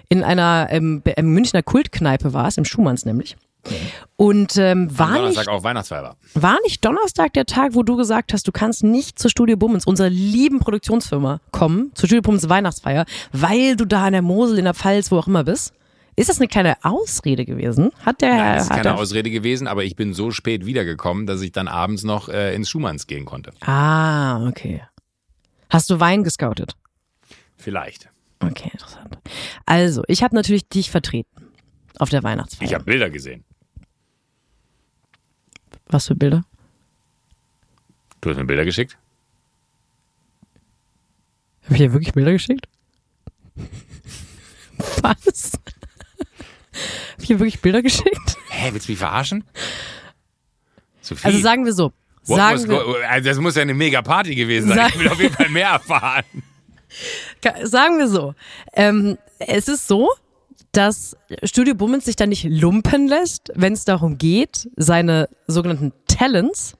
in 0.09 0.22
einer 0.22 0.68
ähm, 0.70 1.02
Münchner 1.22 1.62
Kultkneipe 1.62 2.32
warst, 2.32 2.59
im 2.59 2.64
Schumanns 2.64 3.07
nämlich. 3.07 3.36
Und 4.16 4.57
ähm, 4.59 4.96
war 4.96 5.14
Donnerstag 5.14 5.46
nicht, 5.46 5.48
auch 5.48 5.64
Weihnachtsfeier 5.64 6.02
war. 6.02 6.16
War 6.34 6.59
nicht 6.62 6.84
Donnerstag 6.84 7.32
der 7.32 7.46
Tag, 7.46 7.74
wo 7.74 7.82
du 7.82 7.96
gesagt 7.96 8.32
hast, 8.32 8.46
du 8.46 8.52
kannst 8.52 8.84
nicht 8.84 9.18
zur 9.18 9.30
Studio 9.30 9.57
Bummens, 9.57 9.86
unserer 9.86 10.11
lieben 10.11 10.61
Produktionsfirma, 10.61 11.40
kommen, 11.50 11.90
zur 11.94 12.09
Studio 12.09 12.22
Bummens 12.22 12.48
Weihnachtsfeier, 12.48 13.07
weil 13.32 13.76
du 13.76 13.86
da 13.86 14.07
in 14.07 14.12
der 14.12 14.22
Mosel, 14.22 14.59
in 14.59 14.64
der 14.64 14.74
Pfalz, 14.74 15.11
wo 15.11 15.18
auch 15.18 15.26
immer 15.26 15.44
bist? 15.44 15.72
Ist 16.16 16.28
das 16.28 16.38
eine 16.38 16.48
kleine 16.48 16.76
Ausrede 16.84 17.44
gewesen? 17.44 17.90
Hat 18.04 18.20
der 18.20 18.34
Nein, 18.34 18.54
das 18.56 18.64
ist 18.64 18.70
keine 18.70 18.94
Ausrede 18.94 19.30
gewesen, 19.30 19.66
aber 19.66 19.84
ich 19.84 19.96
bin 19.96 20.14
so 20.14 20.30
spät 20.30 20.64
wiedergekommen, 20.64 21.26
dass 21.26 21.40
ich 21.40 21.50
dann 21.52 21.66
abends 21.66 22.04
noch 22.04 22.28
äh, 22.28 22.54
ins 22.54 22.70
Schumanns 22.70 23.06
gehen 23.06 23.24
konnte. 23.24 23.52
Ah, 23.60 24.46
okay. 24.46 24.82
Hast 25.70 25.90
du 25.90 25.98
Wein 25.98 26.22
gescoutet? 26.22 26.76
Vielleicht. 27.56 28.08
Okay, 28.40 28.70
interessant. 28.72 29.18
Also, 29.66 30.02
ich 30.06 30.22
habe 30.22 30.34
natürlich 30.34 30.68
dich 30.68 30.90
vertreten 30.90 31.28
auf 31.98 32.10
der 32.10 32.22
Weihnachtsfeier. 32.22 32.68
Ich 32.68 32.74
habe 32.74 32.84
Bilder 32.84 33.10
gesehen. 33.10 33.44
Was 35.86 36.06
für 36.06 36.14
Bilder? 36.14 36.44
Du 38.20 38.30
hast 38.30 38.36
mir 38.36 38.44
Bilder 38.44 38.64
geschickt? 38.64 38.96
Habe 41.64 41.74
ich 41.74 41.80
dir 41.80 41.92
wirklich 41.92 42.12
Bilder 42.12 42.32
geschickt? 42.32 42.68
Was? 45.02 45.52
Habe 47.12 47.22
ich 47.22 47.27
dir 47.29 47.39
wirklich 47.39 47.61
Bilder 47.61 47.83
geschickt? 47.83 48.37
Hä, 48.51 48.70
willst 48.72 48.89
du 48.89 48.93
mich 48.93 48.99
verarschen? 48.99 49.45
Sophie. 51.01 51.27
Also 51.27 51.39
sagen 51.41 51.64
wir 51.64 51.72
so. 51.72 51.93
Sagen 52.22 52.68
wir, 52.68 53.11
also 53.11 53.29
das 53.29 53.39
muss 53.39 53.55
ja 53.55 53.62
eine 53.62 53.75
mega 53.75 54.01
Party 54.01 54.35
gewesen 54.35 54.68
sein. 54.70 54.91
Ich 54.95 54.99
will 54.99 55.09
auf 55.09 55.20
jeden 55.20 55.35
Fall 55.35 55.51
mehr 55.51 55.68
erfahren. 55.68 56.25
Sagen 57.64 57.99
wir 57.99 58.09
so. 58.09 58.35
Ähm, 58.72 59.18
es 59.39 59.68
ist 59.68 59.87
so, 59.89 60.09
dass 60.72 61.16
Studio 61.43 61.75
Bummens 61.75 62.05
sich 62.07 62.16
da 62.16 62.27
nicht 62.27 62.45
lumpen 62.45 63.09
lässt, 63.09 63.53
wenn 63.55 63.75
es 63.75 63.85
darum 63.85 64.16
geht, 64.16 64.68
seine 64.77 65.29
sogenannten 65.47 65.93
Talents 66.07 66.77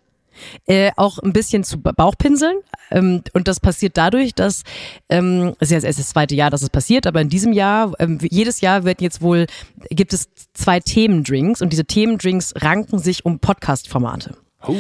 äh, 0.67 0.91
auch 0.97 1.19
ein 1.19 1.33
bisschen 1.33 1.65
zu 1.65 1.81
Bauchpinseln. 1.81 2.59
Ähm, 2.91 3.23
und 3.33 3.49
das 3.49 3.61
passiert 3.61 3.97
dadurch, 3.97 4.35
dass 4.35 4.63
ähm, 5.09 5.55
es 5.61 5.71
ist 5.71 5.99
das 5.99 6.09
zweite 6.09 6.35
Jahr, 6.35 6.51
dass 6.51 6.63
es 6.63 6.71
passiert, 6.71 7.07
aber 7.07 7.21
in 7.21 7.29
diesem 7.29 7.53
Jahr, 7.53 7.93
ähm, 7.99 8.19
jedes 8.23 8.61
Jahr 8.61 8.85
wird 8.85 9.01
jetzt 9.01 9.23
wohl, 9.23 9.47
gibt 9.91 10.13
es 10.13 10.29
zwei 10.53 10.81
Themendrinks 10.81 11.63
und 11.63 11.73
diese 11.73 11.85
Themendrinks 11.85 12.55
ranken 12.57 12.99
sich 12.99 13.25
um 13.25 13.39
Podcast-Formate. 13.39 14.37
Oh. 14.67 14.77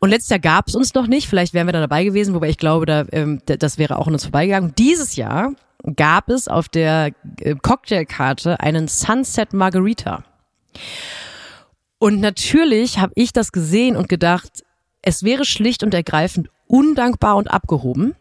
Und 0.00 0.10
letztes 0.10 0.30
Jahr 0.30 0.40
gab 0.40 0.68
es 0.68 0.74
uns 0.74 0.94
noch 0.94 1.06
nicht, 1.06 1.28
vielleicht 1.28 1.54
wären 1.54 1.66
wir 1.66 1.72
da 1.72 1.80
dabei 1.80 2.04
gewesen, 2.04 2.34
wobei 2.34 2.50
ich 2.50 2.58
glaube, 2.58 2.84
da, 2.86 3.04
ähm, 3.12 3.40
das 3.46 3.78
wäre 3.78 3.98
auch 3.98 4.06
an 4.06 4.12
uns 4.12 4.24
vorbeigegangen. 4.24 4.74
Dieses 4.76 5.16
Jahr 5.16 5.52
gab 5.96 6.28
es 6.28 6.48
auf 6.48 6.68
der 6.68 7.12
äh, 7.40 7.54
Cocktailkarte 7.54 8.60
einen 8.60 8.88
Sunset 8.88 9.52
Margarita. 9.52 10.24
Und 11.98 12.20
natürlich 12.20 12.98
habe 12.98 13.12
ich 13.16 13.32
das 13.32 13.52
gesehen 13.52 13.96
und 13.96 14.08
gedacht, 14.08 14.62
es 15.04 15.22
wäre 15.22 15.44
schlicht 15.44 15.82
und 15.82 15.94
ergreifend 15.94 16.48
undankbar 16.66 17.36
und 17.36 17.48
abgehoben, 17.48 18.14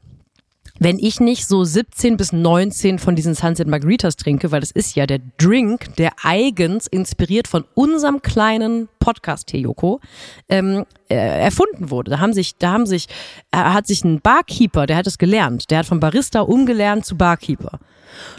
wenn 0.80 1.00
ich 1.00 1.20
nicht 1.20 1.48
so 1.48 1.64
17 1.64 2.18
bis 2.18 2.34
19 2.34 3.00
von 3.00 3.16
diesen 3.16 3.36
Sunset 3.36 3.68
Margaritas 3.68 4.16
trinke, 4.18 4.52
weil 4.52 4.60
das 4.60 4.72
ist 4.72 4.96
ja 4.96 5.06
der 5.06 5.20
Drink, 5.38 5.96
der 5.96 6.12
eigens 6.24 6.88
inspiriert 6.88 7.48
von 7.48 7.64
unserem 7.76 8.22
kleinen 8.22 8.90
Podcast 9.00 9.52
hier, 9.52 9.62
Joko, 9.62 10.02
ähm, 10.50 10.86
äh, 11.10 11.16
erfunden 11.16 11.90
wurde. 11.90 12.12
Da 12.12 12.20
haben 12.20 12.34
sich, 12.34 12.58
da 12.58 12.72
haben 12.72 12.86
sich, 12.86 13.08
er 13.52 13.74
hat 13.74 13.88
sich 13.88 14.04
ein 14.04 14.20
Barkeeper, 14.20 14.86
der 14.88 14.98
hat 14.98 15.08
es 15.08 15.18
gelernt, 15.18 15.70
der 15.70 15.80
hat 15.80 15.86
vom 15.86 16.00
Barista 16.00 16.42
umgelernt 16.42 17.06
zu 17.06 17.16
Barkeeper. 17.16 17.80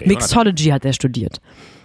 Mixology 0.04 0.70
hat 0.70 0.84
er 0.84 0.92
studiert. 0.92 1.40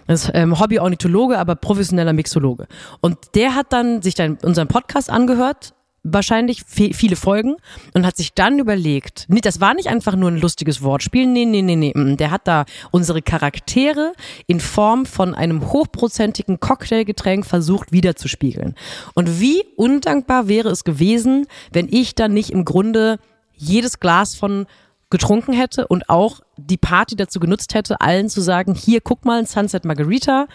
Das 0.06 0.24
ist 0.24 0.30
ähm, 0.34 0.58
Hobby-Ornithologe, 0.58 1.38
aber 1.38 1.54
professioneller 1.54 2.12
Mixologe. 2.12 2.66
Und 3.00 3.16
der 3.34 3.54
hat 3.54 3.72
dann 3.72 4.02
sich 4.02 4.16
dann 4.16 4.38
unseren 4.42 4.66
Podcast 4.66 5.08
angehört, 5.08 5.72
wahrscheinlich 6.02 6.64
viele 6.66 7.16
Folgen 7.16 7.56
und 7.92 8.06
hat 8.06 8.16
sich 8.16 8.32
dann 8.32 8.58
überlegt, 8.58 9.26
nee, 9.28 9.40
das 9.40 9.60
war 9.60 9.74
nicht 9.74 9.88
einfach 9.88 10.16
nur 10.16 10.30
ein 10.30 10.38
lustiges 10.38 10.82
Wortspiel, 10.82 11.26
nee, 11.26 11.44
nee, 11.44 11.62
nee, 11.62 11.76
nee, 11.76 11.92
mm, 11.94 12.16
der 12.16 12.30
hat 12.30 12.48
da 12.48 12.64
unsere 12.90 13.20
Charaktere 13.20 14.14
in 14.46 14.60
Form 14.60 15.04
von 15.04 15.34
einem 15.34 15.72
hochprozentigen 15.72 16.58
Cocktailgetränk 16.58 17.44
versucht 17.44 17.92
wiederzuspiegeln. 17.92 18.74
Und 19.14 19.40
wie 19.40 19.62
undankbar 19.76 20.48
wäre 20.48 20.70
es 20.70 20.84
gewesen, 20.84 21.46
wenn 21.72 21.88
ich 21.90 22.14
dann 22.14 22.32
nicht 22.32 22.50
im 22.50 22.64
Grunde 22.64 23.18
jedes 23.54 24.00
Glas 24.00 24.34
von 24.34 24.66
getrunken 25.10 25.52
hätte 25.52 25.86
und 25.88 26.08
auch 26.08 26.40
die 26.56 26.78
Party 26.78 27.16
dazu 27.16 27.40
genutzt 27.40 27.74
hätte, 27.74 28.00
allen 28.00 28.30
zu 28.30 28.40
sagen, 28.40 28.74
hier, 28.74 29.00
guck 29.00 29.24
mal, 29.24 29.40
ein 29.40 29.46
Sunset 29.46 29.84
Margarita, 29.84 30.46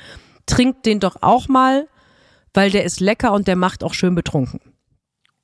trink 0.45 0.81
den 0.83 0.99
doch 0.99 1.17
auch 1.21 1.47
mal, 1.47 1.87
weil 2.53 2.71
der 2.71 2.85
ist 2.85 2.99
lecker 2.99 3.33
und 3.33 3.47
der 3.47 3.57
macht 3.57 3.83
auch 3.83 3.93
schön 3.93 4.15
betrunken. 4.15 4.61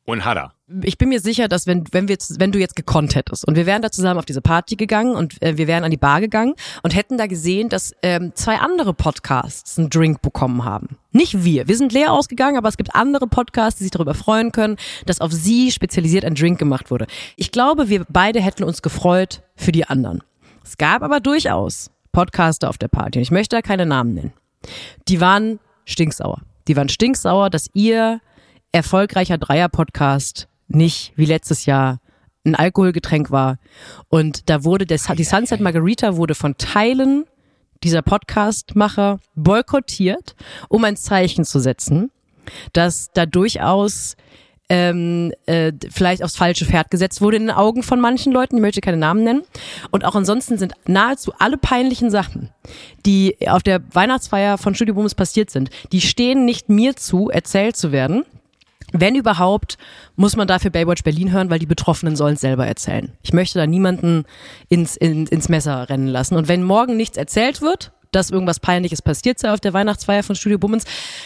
Und 0.06 0.26
hat 0.26 0.38
er. 0.38 0.54
Ich 0.84 0.98
bin 0.98 1.10
mir 1.10 1.20
sicher, 1.20 1.48
dass 1.48 1.68
wenn, 1.68 1.84
wenn, 1.92 2.08
wir, 2.08 2.18
wenn 2.38 2.52
du 2.52 2.60
jetzt 2.60 2.76
gekonnt 2.76 3.14
hättest 3.14 3.48
und 3.48 3.56
wir 3.56 3.66
wären 3.66 3.82
da 3.82 3.92
zusammen 3.92 4.18
auf 4.18 4.26
diese 4.26 4.42
Party 4.42 4.76
gegangen 4.76 5.16
und 5.16 5.42
äh, 5.42 5.58
wir 5.58 5.68
wären 5.68 5.84
an 5.84 5.92
die 5.92 5.98
Bar 5.98 6.22
gegangen 6.22 6.56
und 6.82 6.96
hätten 6.96 7.18
da 7.18 7.28
gesehen, 7.28 7.70
dass 7.70 7.94
ähm, 8.02 8.32
zwei 8.34 8.58
andere 8.58 8.94
Podcasts 8.94 9.78
einen 9.78 9.90
Drink 9.90 10.22
bekommen 10.22 10.66
haben. 10.66 10.98
Nicht 11.12 11.44
wir. 11.44 11.68
Wir 11.68 11.78
sind 11.78 11.94
leer 11.94 12.12
ausgegangen, 12.14 12.58
aber 12.58 12.68
es 12.68 12.78
gibt 12.78 12.96
andere 12.96 13.28
Podcasts, 13.28 13.78
die 13.78 13.84
sich 13.84 13.92
darüber 13.92 14.16
freuen 14.16 14.52
können, 14.52 14.78
dass 15.06 15.22
auf 15.22 15.32
sie 15.32 15.72
spezialisiert 15.72 16.26
ein 16.26 16.36
Drink 16.36 16.58
gemacht 16.58 16.90
wurde. 16.90 17.06
Ich 17.36 17.52
glaube, 17.52 17.90
wir 17.90 18.06
beide 18.10 18.42
hätten 18.42 18.64
uns 18.64 18.82
gefreut 18.82 19.44
für 19.56 19.72
die 19.72 19.86
anderen. 19.86 20.24
Es 20.64 20.78
gab 20.78 21.04
aber 21.04 21.20
durchaus 21.20 21.92
Podcaster 22.12 22.70
auf 22.70 22.78
der 22.78 22.88
Party 22.88 23.20
und 23.20 23.24
ich 23.24 23.32
möchte 23.32 23.56
da 23.56 23.62
keine 23.62 23.86
Namen 23.86 24.16
nennen. 24.16 24.34
Die 25.08 25.22
waren 25.22 25.60
stinksauer. 25.86 26.42
Die 26.68 26.76
waren 26.76 26.90
stinksauer, 26.90 27.50
dass 27.50 27.70
ihr 27.74 28.22
erfolgreicher 28.72 29.38
Dreier-Podcast 29.38 30.48
nicht 30.68 31.14
wie 31.16 31.26
letztes 31.26 31.66
Jahr 31.66 32.00
ein 32.46 32.56
Alkoholgetränk 32.56 33.32
war. 33.32 33.58
Und 34.10 34.50
da 34.50 34.64
wurde 34.64 34.86
der, 34.86 35.00
die 35.16 35.24
Sunset 35.24 35.60
Margarita 35.60 36.16
wurde 36.16 36.36
von 36.36 36.58
Teilen 36.58 37.26
dieser 37.84 38.02
Podcastmacher 38.02 39.20
boykottiert, 39.36 40.36
um 40.70 40.84
ein 40.84 40.98
Zeichen 40.98 41.46
zu 41.46 41.60
setzen, 41.60 42.12
dass 42.74 43.10
da 43.14 43.26
durchaus 43.26 44.16
ähm, 44.70 45.34
äh, 45.48 45.74
vielleicht 45.90 46.24
aufs 46.24 46.38
falsche 46.38 46.66
Pferd 46.66 46.90
gesetzt 46.92 47.22
wurde 47.22 47.38
in 47.38 47.48
den 47.48 47.56
Augen 47.56 47.84
von 47.84 48.00
manchen 48.00 48.32
Leuten, 48.32 48.56
ich 48.56 48.62
möchte 48.62 48.80
keine 48.80 48.98
Namen 48.98 49.24
nennen. 49.24 49.44
Und 49.90 50.06
auch 50.06 50.16
ansonsten 50.16 50.58
sind 50.58 50.74
nahezu 50.86 51.34
alle 51.40 51.58
peinlichen 51.58 52.10
Sachen, 52.10 52.50
die 53.06 53.36
auf 53.48 53.64
der 53.64 53.82
Weihnachtsfeier 53.92 54.58
von 54.58 54.74
Studio 54.74 54.96
Booms 54.96 55.14
passiert 55.14 55.50
sind, 55.50 55.70
die 55.92 56.00
stehen 56.00 56.46
nicht 56.46 56.70
mir 56.70 56.96
zu, 56.96 57.30
erzählt 57.30 57.76
zu 57.76 57.92
werden, 57.92 58.24
wenn 58.92 59.16
überhaupt, 59.16 59.78
muss 60.16 60.36
man 60.36 60.48
dafür 60.48 60.72
Baywatch 60.72 61.04
Berlin 61.04 61.32
hören, 61.32 61.50
weil 61.50 61.60
die 61.60 61.66
Betroffenen 61.66 62.16
sollen 62.16 62.36
es 62.36 62.42
selber 62.42 62.68
erzählen. 62.68 63.12
Ich 63.22 63.34
möchte 63.34 63.60
da 63.60 63.68
niemanden 63.68 64.26
ins, 64.70 64.96
in, 64.96 65.28
ins 65.28 65.50
Messer 65.50 65.90
rennen 65.90 66.08
lassen. 66.08 66.36
Und 66.36 66.48
wenn 66.48 66.64
morgen 66.64 66.98
nichts 66.98 67.18
erzählt 67.18 67.62
wird, 67.62 67.92
dass 68.12 68.30
irgendwas 68.30 68.60
Peinliches 68.60 69.02
passiert 69.02 69.40
sei 69.40 69.52
auf 69.52 69.62
der 69.62 69.74
Weihnachtsfeier 69.74 70.24
von 70.24 70.36
Studio 70.36 70.60
Bummens, 70.60 70.84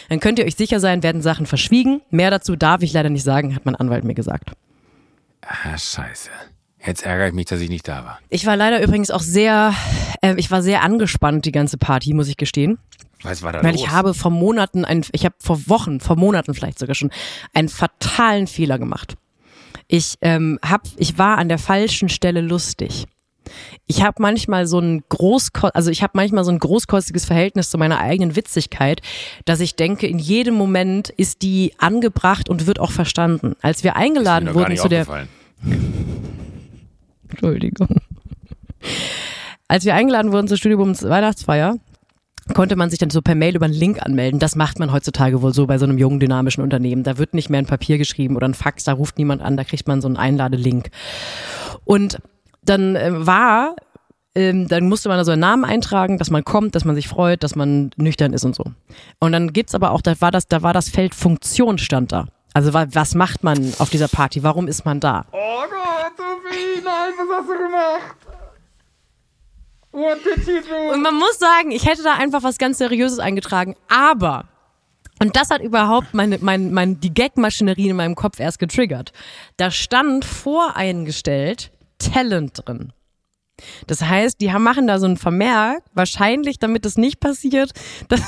dann 0.08 0.20
könnt 0.20 0.38
ihr 0.38 0.44
euch 0.44 0.54
sicher 0.54 0.80
sein, 0.80 1.02
werden 1.02 1.22
Sachen 1.22 1.46
verschwiegen. 1.46 2.00
Mehr 2.10 2.30
dazu 2.30 2.56
darf 2.56 2.82
ich 2.82 2.92
leider 2.92 3.10
nicht 3.10 3.24
sagen, 3.24 3.54
hat 3.54 3.66
mein 3.66 3.76
Anwalt 3.76 4.04
mir 4.04 4.14
gesagt. 4.14 4.52
Ah, 5.42 5.76
scheiße. 5.76 6.30
Jetzt 6.86 7.04
ärgere 7.04 7.28
ich 7.28 7.34
mich, 7.34 7.46
dass 7.46 7.60
ich 7.60 7.68
nicht 7.68 7.88
da 7.88 8.04
war. 8.04 8.20
Ich 8.28 8.46
war 8.46 8.56
leider 8.56 8.82
übrigens 8.82 9.10
auch 9.10 9.20
sehr, 9.20 9.74
äh, 10.22 10.34
ich 10.36 10.50
war 10.50 10.62
sehr 10.62 10.82
angespannt 10.82 11.44
die 11.44 11.52
ganze 11.52 11.78
Party, 11.78 12.14
muss 12.14 12.28
ich 12.28 12.36
gestehen. 12.36 12.78
Was 13.22 13.42
war 13.42 13.52
da 13.52 13.62
Weil 13.62 13.72
los? 13.72 13.82
ich 13.82 13.90
habe 13.90 14.14
vor 14.14 14.30
Monaten, 14.30 14.84
ein, 14.84 15.04
ich 15.12 15.24
habe 15.24 15.34
vor 15.40 15.68
Wochen, 15.68 16.00
vor 16.00 16.16
Monaten 16.16 16.54
vielleicht 16.54 16.78
sogar 16.78 16.94
schon, 16.94 17.10
einen 17.54 17.68
fatalen 17.68 18.46
Fehler 18.46 18.78
gemacht. 18.78 19.16
Ich 19.88 20.16
ähm, 20.20 20.58
hab, 20.62 20.82
ich 20.96 21.18
war 21.18 21.38
an 21.38 21.48
der 21.48 21.58
falschen 21.58 22.08
Stelle 22.08 22.40
lustig. 22.40 23.06
Ich 23.86 24.02
habe 24.02 24.20
manchmal 24.20 24.66
so 24.66 24.80
ein 24.80 25.04
also 25.72 25.90
ich 25.90 26.02
habe 26.02 26.12
manchmal 26.14 26.44
so 26.44 26.50
ein 26.50 26.58
großkostiges 26.58 27.24
Verhältnis 27.24 27.70
zu 27.70 27.78
meiner 27.78 28.00
eigenen 28.00 28.34
Witzigkeit, 28.34 29.02
dass 29.44 29.60
ich 29.60 29.76
denke, 29.76 30.08
in 30.08 30.18
jedem 30.18 30.54
Moment 30.54 31.10
ist 31.10 31.42
die 31.42 31.72
angebracht 31.78 32.48
und 32.48 32.66
wird 32.66 32.80
auch 32.80 32.90
verstanden. 32.90 33.54
Als 33.62 33.84
wir 33.84 33.94
eingeladen 33.94 34.54
wurden 34.54 34.76
zu 34.76 34.88
der 34.88 35.06
Entschuldigung. 37.28 38.00
Als 39.68 39.84
wir 39.84 39.94
eingeladen 39.94 40.32
wurden 40.32 40.48
zur 40.48 40.56
Studiobums 40.56 41.02
Weihnachtsfeier, 41.02 41.76
konnte 42.54 42.76
man 42.76 42.90
sich 42.90 42.98
dann 42.98 43.10
so 43.10 43.22
per 43.22 43.34
Mail 43.34 43.56
über 43.56 43.64
einen 43.64 43.74
Link 43.74 44.00
anmelden. 44.02 44.38
Das 44.38 44.54
macht 44.54 44.78
man 44.78 44.92
heutzutage 44.92 45.42
wohl 45.42 45.52
so 45.52 45.66
bei 45.66 45.78
so 45.78 45.84
einem 45.84 45.98
jungen, 45.98 46.20
dynamischen 46.20 46.62
Unternehmen. 46.62 47.02
Da 47.02 47.18
wird 47.18 47.34
nicht 47.34 47.50
mehr 47.50 47.60
ein 47.60 47.66
Papier 47.66 47.98
geschrieben 47.98 48.36
oder 48.36 48.46
ein 48.48 48.54
Fax, 48.54 48.84
da 48.84 48.92
ruft 48.92 49.18
niemand 49.18 49.42
an, 49.42 49.56
da 49.56 49.64
kriegt 49.64 49.88
man 49.88 50.00
so 50.00 50.06
einen 50.06 50.16
Einladelink. 50.16 50.90
Und 51.84 52.18
dann 52.62 52.94
äh, 52.94 53.26
war 53.26 53.74
ähm, 54.36 54.68
dann 54.68 54.86
musste 54.86 55.08
man 55.08 55.16
da 55.16 55.24
so 55.24 55.32
einen 55.32 55.40
Namen 55.40 55.64
eintragen, 55.64 56.18
dass 56.18 56.30
man 56.30 56.44
kommt, 56.44 56.74
dass 56.74 56.84
man 56.84 56.94
sich 56.94 57.08
freut, 57.08 57.42
dass 57.42 57.56
man 57.56 57.90
nüchtern 57.96 58.34
ist 58.34 58.44
und 58.44 58.54
so. 58.54 58.64
Und 59.18 59.32
dann 59.32 59.54
gibt's 59.54 59.74
aber 59.74 59.92
auch, 59.92 60.02
da 60.02 60.20
war 60.20 60.30
das, 60.30 60.46
da 60.46 60.60
war 60.62 60.74
das 60.74 60.90
Feld 60.90 61.14
Funktion 61.14 61.78
stand 61.78 62.12
da. 62.12 62.26
Also 62.52 62.74
was 62.74 63.14
macht 63.14 63.44
man 63.44 63.72
auf 63.78 63.88
dieser 63.88 64.08
Party? 64.08 64.42
Warum 64.42 64.68
ist 64.68 64.84
man 64.84 65.00
da? 65.00 65.24
Oh 65.32 65.62
Gott, 65.70 65.85
Sophie, 66.16 66.82
nein, 66.84 67.12
was 67.16 67.38
hast 67.38 67.48
du 67.48 67.58
gemacht? 67.58 68.16
What 69.92 70.24
did 70.24 70.46
you 70.46 70.60
do? 70.60 70.92
Und 70.92 71.02
man 71.02 71.14
muss 71.14 71.38
sagen, 71.38 71.70
ich 71.70 71.86
hätte 71.86 72.02
da 72.02 72.14
einfach 72.14 72.42
was 72.42 72.58
ganz 72.58 72.78
Seriöses 72.78 73.18
eingetragen, 73.18 73.76
aber 73.88 74.46
und 75.18 75.34
das 75.34 75.50
hat 75.50 75.62
überhaupt 75.62 76.12
meine, 76.12 76.38
mein, 76.40 76.72
mein, 76.72 77.00
die 77.00 77.12
Gag-Maschinerie 77.12 77.88
in 77.88 77.96
meinem 77.96 78.14
Kopf 78.14 78.38
erst 78.38 78.58
getriggert. 78.58 79.12
Da 79.56 79.70
stand 79.70 80.26
voreingestellt 80.26 81.70
Talent 81.98 82.60
drin. 82.66 82.92
Das 83.86 84.02
heißt, 84.02 84.40
die 84.42 84.52
haben, 84.52 84.62
machen 84.62 84.86
da 84.86 84.98
so 84.98 85.06
einen 85.06 85.16
Vermerk, 85.16 85.82
wahrscheinlich, 85.94 86.58
damit 86.58 86.84
es 86.84 86.98
nicht 86.98 87.20
passiert, 87.20 87.70
dass 88.08 88.20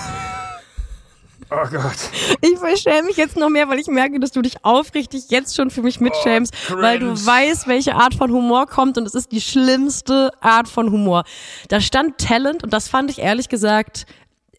Oh 1.51 1.67
Gott. 1.71 1.97
Ich 2.43 2.59
verschäme 2.59 3.05
mich 3.05 3.17
jetzt 3.17 3.37
noch 3.37 3.49
mehr, 3.49 3.69
weil 3.69 3.79
ich 3.79 3.87
merke, 3.87 4.21
dass 4.21 4.33
du 4.33 4.43
dich 4.43 4.65
aufrichtig 4.65 5.25
jetzt 5.31 5.57
schon 5.57 5.71
für 5.71 5.83
mich 5.83 6.01
mitschämst, 6.01 6.55
oh, 6.71 6.77
weil 6.77 6.99
du 6.99 7.11
weißt, 7.11 7.67
welche 7.67 7.95
Art 7.95 8.15
von 8.15 8.31
Humor 8.31 8.67
kommt 8.67 8.99
und 8.99 9.07
es 9.07 9.15
ist 9.15 9.33
die 9.33 9.41
schlimmste 9.41 10.31
Art 10.41 10.69
von 10.69 10.91
Humor. 10.91 11.25
Da 11.69 11.81
stand 11.81 12.19
Talent 12.19 12.63
und 12.63 12.73
das 12.73 12.89
fand 12.89 13.11
ich 13.11 13.19
ehrlich 13.19 13.49
gesagt 13.49 14.05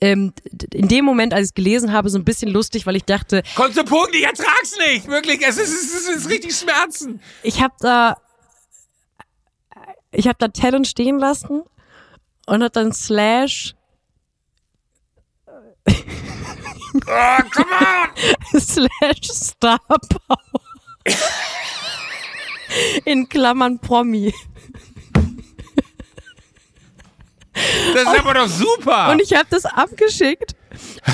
ähm, 0.02 0.34
in 0.74 0.88
dem 0.88 1.06
Moment, 1.06 1.34
als 1.34 1.42
ich 1.42 1.50
es 1.50 1.54
gelesen 1.54 1.92
habe, 1.92 2.10
so 2.10 2.18
ein 2.18 2.24
bisschen 2.24 2.50
lustig, 2.50 2.86
weil 2.86 2.96
ich 2.96 3.04
dachte. 3.04 3.44
Komm 3.56 3.74
zum 3.74 3.86
Punkt, 3.86 4.16
ich 4.16 4.24
ertrag's 4.24 4.78
nicht. 4.88 5.08
Wirklich, 5.08 5.42
es 5.46 5.58
ist, 5.58 5.70
es 5.70 5.94
ist, 5.94 6.10
es 6.10 6.16
ist 6.18 6.30
richtig 6.30 6.56
Schmerzen. 6.56 7.22
Ich 7.44 7.62
habe 7.62 7.74
da 7.80 8.16
ich 10.12 10.28
habe 10.28 10.38
da 10.40 10.48
Talent 10.48 10.88
stehen 10.88 11.20
lassen 11.20 11.64
und 12.48 12.64
hat 12.64 12.76
dann 12.76 12.92
Slash 12.94 13.76
oh, 16.96 17.38
come 17.52 17.72
on! 17.72 18.10
Slash 18.60 19.24
Star 19.24 19.80
Power. 19.88 20.62
In 23.06 23.28
Klammern 23.28 23.80
Promi. 23.80 24.34
Das 27.94 28.04
ist 28.04 28.20
aber 28.20 28.34
doch 28.34 28.48
super! 28.48 29.12
Und 29.12 29.22
ich 29.22 29.34
habe 29.34 29.48
das 29.50 29.66
abgeschickt 29.66 30.56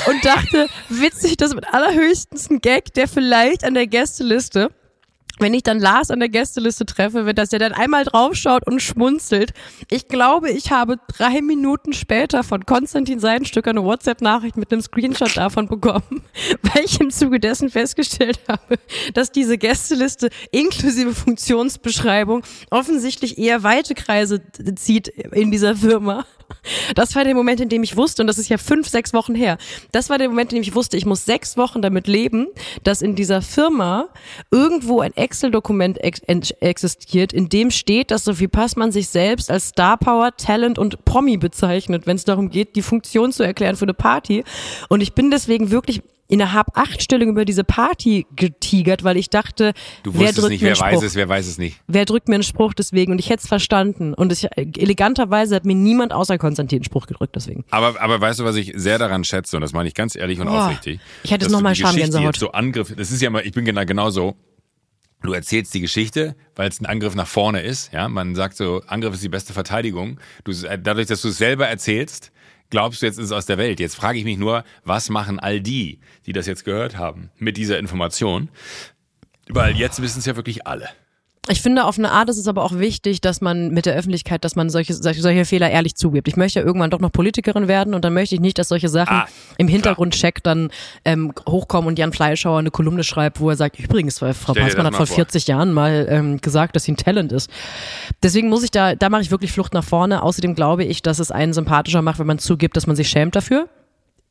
und 0.08 0.24
dachte, 0.26 0.68
witzig, 0.90 1.38
das 1.38 1.54
mit 1.54 1.74
allerhöchstens 1.74 2.50
ein 2.50 2.60
Gag, 2.60 2.94
der 2.94 3.08
vielleicht 3.08 3.64
an 3.64 3.74
der 3.74 3.88
Gästeliste 3.88 4.72
wenn 5.40 5.54
ich 5.54 5.64
dann 5.64 5.80
Lars 5.80 6.12
an 6.12 6.20
der 6.20 6.30
Gästeliste 6.30 6.86
treffe, 6.86 7.26
wird, 7.26 7.38
dass 7.38 7.52
er 7.52 7.60
dann 7.60 7.74
einmal 7.74 8.06
draufschaut 8.06 8.66
und 8.68 8.82
schmunzelt. 8.82 9.54
Ich 9.90 10.08
glaube, 10.08 10.50
ich 10.50 10.72
habe 10.72 10.98
drei 11.18 11.42
Minuten 11.42 11.94
später 11.94 12.44
von 12.44 12.66
Konstantin 12.66 13.20
Seidenstück 13.20 13.68
eine 13.68 13.84
WhatsApp-Nachricht 13.84 14.58
mit 14.58 14.72
einem 14.72 14.82
Screenshot 14.82 15.36
davon 15.36 15.68
bekommen, 15.68 16.24
weil 16.62 16.86
ich 16.86 17.00
im 17.02 17.12
Zuge 17.12 17.40
dessen 17.40 17.70
festgestellt 17.70 18.40
habe, 18.48 18.78
dass 19.14 19.32
diese 19.32 19.58
Gästeliste 19.58 20.30
inklusive 20.52 21.14
Funktionsbeschreibung 21.14 22.44
offensichtlich 22.70 23.38
eher 23.38 23.64
weite 23.64 23.94
Kreise 23.94 24.42
zieht 24.76 25.08
in 25.08 25.52
dieser 25.52 25.76
Firma. 25.76 26.26
Das 26.96 27.16
war 27.16 27.24
der 27.24 27.36
Moment, 27.36 27.60
in 27.60 27.70
dem 27.70 27.84
ich 27.84 27.98
wusste, 27.98 28.22
und 28.22 28.28
das 28.28 28.38
ist 28.38 28.50
ja 28.50 28.58
fünf, 28.58 28.88
sechs 28.88 29.14
Wochen 29.14 29.36
her, 29.36 29.58
das 29.92 30.10
war 30.10 30.18
der 30.18 30.30
Moment, 30.30 30.52
in 30.52 30.58
dem 30.58 30.62
ich 30.64 30.76
wusste, 30.76 30.98
ich 30.98 31.06
muss 31.06 31.26
sechs 31.26 31.58
Wochen 31.58 31.82
damit 31.82 32.08
leben, 32.08 32.48
dass 32.84 33.02
in 33.02 33.16
dieser 33.16 33.42
Firma 33.42 34.10
irgendwo 34.52 35.02
ein 35.02 35.14
Excel-Dokument 35.26 36.04
ex 36.04 36.22
existiert, 36.60 37.34
in 37.34 37.50
dem 37.50 37.72
steht, 37.72 38.12
dass 38.12 38.24
Sophie 38.24 38.48
Passmann 38.48 38.92
sich 38.92 39.10
selbst 39.10 39.50
als 39.50 39.70
Star 39.70 39.98
Power, 39.98 40.38
Talent 40.38 40.78
und 40.78 41.04
Promi 41.04 41.38
bezeichnet, 41.38 42.06
wenn 42.06 42.16
es 42.16 42.26
darum 42.26 42.50
geht, 42.50 42.76
die 42.76 42.84
Funktion 42.84 43.32
zu 43.32 43.42
erklären 43.42 43.76
für 43.76 43.86
eine 43.86 43.96
Party. 43.96 44.44
Und 44.88 45.02
ich 45.02 45.14
bin 45.14 45.32
deswegen 45.32 45.72
wirklich 45.72 46.02
in 46.28 46.40
der 46.40 46.54
Hab-Acht-Stellung 46.54 47.30
über 47.30 47.46
diese 47.46 47.64
Party 47.64 48.26
getigert, 48.36 49.04
weil 49.04 49.18
ich 49.18 49.30
dachte, 49.30 49.74
du 50.04 50.12
wer 50.14 50.32
drückt 50.32 50.50
nicht, 50.50 50.62
mir 50.62 50.70
wer 50.70 50.80
weiß 50.80 51.04
es, 51.04 51.16
wer 51.16 51.30
weiß 51.30 51.46
es 51.48 51.58
nicht. 51.58 51.80
Wer 51.88 52.06
drückt 52.06 52.28
mir 52.28 52.36
einen 52.36 52.44
Spruch 52.44 52.74
deswegen? 52.74 53.12
Und 53.12 53.20
ich 53.20 53.30
hätte 53.30 53.44
es 53.44 53.48
verstanden. 53.48 54.14
Und 54.14 54.32
ich, 54.32 54.48
eleganterweise 54.56 55.56
hat 55.56 55.66
mir 55.66 55.76
niemand 55.76 56.14
außer 56.14 56.38
Konstantin 56.38 56.78
einen 56.78 56.84
Spruch 56.84 57.06
gedrückt 57.06 57.36
deswegen. 57.36 57.64
Aber, 57.70 58.02
aber 58.02 58.20
weißt 58.20 58.40
du, 58.40 58.44
was 58.44 58.56
ich 58.56 58.74
sehr 58.76 58.98
daran 58.98 59.24
schätze, 59.24 59.58
und 59.58 59.62
das 59.62 59.74
meine 59.74 59.88
ich 59.88 59.94
ganz 59.94 60.16
ehrlich 60.16 60.40
und 60.40 60.48
oh, 60.48 60.52
aufrichtig. 60.52 61.00
Ich 61.24 61.32
hätte 61.32 61.46
es 61.46 61.52
nochmal 61.52 61.76
Schamgänsehaut. 61.76 62.38
So 62.38 62.52
Angriff, 62.52 62.94
das 62.96 63.12
ist 63.12 63.22
ja 63.22 63.30
mal, 63.30 63.46
ich 63.46 63.54
bin 63.54 63.66
genau 63.66 63.86
genauso. 63.86 64.36
Du 65.26 65.34
erzählst 65.34 65.74
die 65.74 65.82
Geschichte, 65.82 66.36
weil 66.56 66.70
es 66.70 66.80
ein 66.80 66.86
Angriff 66.86 67.16
nach 67.16 67.28
vorne 67.28 67.62
ist. 67.62 67.92
Ja, 67.92 68.08
man 68.08 68.36
sagt 68.36 68.58
so, 68.58 68.82
Angriff 68.88 69.16
ist 69.16 69.24
die 69.24 69.30
beste 69.30 69.54
Verteidigung. 69.54 70.20
Du, 70.44 70.54
dadurch, 70.54 71.08
dass 71.08 71.22
du 71.22 71.30
es 71.30 71.38
selber 71.38 71.68
erzählst, 71.68 72.32
glaubst 72.70 73.02
du, 73.02 73.08
jetzt 73.08 73.18
ist 73.18 73.26
es 73.26 73.32
aus 73.32 73.46
der 73.46 73.58
Welt. 73.58 73.80
Jetzt 73.80 73.96
frage 73.96 74.20
ich 74.20 74.26
mich 74.26 74.38
nur, 74.38 74.64
was 74.84 75.10
machen 75.10 75.40
all 75.40 75.62
die, 75.62 76.00
die 76.26 76.34
das 76.34 76.46
jetzt 76.46 76.64
gehört 76.64 76.98
haben, 76.98 77.32
mit 77.38 77.58
dieser 77.58 77.80
Information? 77.80 78.50
Weil 79.50 79.76
jetzt 79.76 80.02
wissen 80.02 80.20
es 80.20 80.26
ja 80.26 80.36
wirklich 80.36 80.68
alle. 80.68 80.90
Ich 81.48 81.62
finde, 81.62 81.86
auf 81.86 82.00
eine 82.00 82.12
Art 82.12 82.30
ist 82.30 82.38
es 82.38 82.48
aber 82.48 82.64
auch 82.64 82.80
wichtig, 82.80 83.22
dass 83.22 83.40
man 83.40 83.70
mit 83.70 83.86
der 83.86 83.96
Öffentlichkeit, 83.96 84.44
dass 84.44 84.56
man 84.56 84.70
solche, 84.70 84.94
solche, 84.94 85.22
solche 85.22 85.46
Fehler 85.46 85.70
ehrlich 85.70 85.96
zugibt. 85.96 86.28
Ich 86.28 86.38
möchte 86.38 86.60
ja 86.60 86.66
irgendwann 86.66 86.90
doch 86.90 87.00
noch 87.00 87.12
Politikerin 87.12 87.68
werden 87.68 87.94
und 87.94 88.04
dann 88.04 88.14
möchte 88.14 88.34
ich 88.34 88.42
nicht, 88.42 88.58
dass 88.58 88.70
solche 88.70 88.90
Sachen 88.90 89.18
ah, 89.18 89.28
im 89.58 89.68
Hintergrundcheck 89.68 90.42
dann 90.42 90.72
ähm, 91.04 91.34
hochkommen 91.48 91.88
und 91.88 92.00
Jan 92.00 92.14
Fleischhauer 92.14 92.60
eine 92.60 92.72
Kolumne 92.72 93.04
schreibt, 93.04 93.40
wo 93.40 93.50
er 93.50 93.56
sagt, 93.56 93.80
übrigens, 93.80 94.20
Frau 94.20 94.54
Passmann 94.54 94.88
hat 94.88 94.96
vor 94.96 95.06
40 95.06 95.46
Jahren 95.48 95.72
mal 95.72 96.08
ähm, 96.10 96.42
gesagt, 96.42 96.76
dass 96.76 96.86
sie 96.86 96.94
ein 96.94 96.98
Talent 96.98 97.32
ist. 97.32 97.50
Deswegen 98.24 98.50
muss 98.50 98.64
ich 98.64 98.72
da, 98.72 98.96
da 98.96 99.10
mache 99.10 99.22
ich 99.22 99.30
wirklich 99.30 99.52
Flucht 99.52 99.74
nach 99.74 99.84
vorne. 99.84 100.24
Außerdem 100.24 100.56
glaube 100.56 100.84
ich, 100.84 101.04
dass 101.04 101.20
es 101.20 101.30
einen 101.30 101.54
sympathischer 101.54 102.02
macht, 102.02 102.18
wenn 102.18 102.28
man 102.28 102.40
zugibt, 102.40 102.76
dass 102.76 102.88
man 102.88 102.96
sich 102.96 103.10
schämt 103.10 103.36
dafür. 103.36 103.70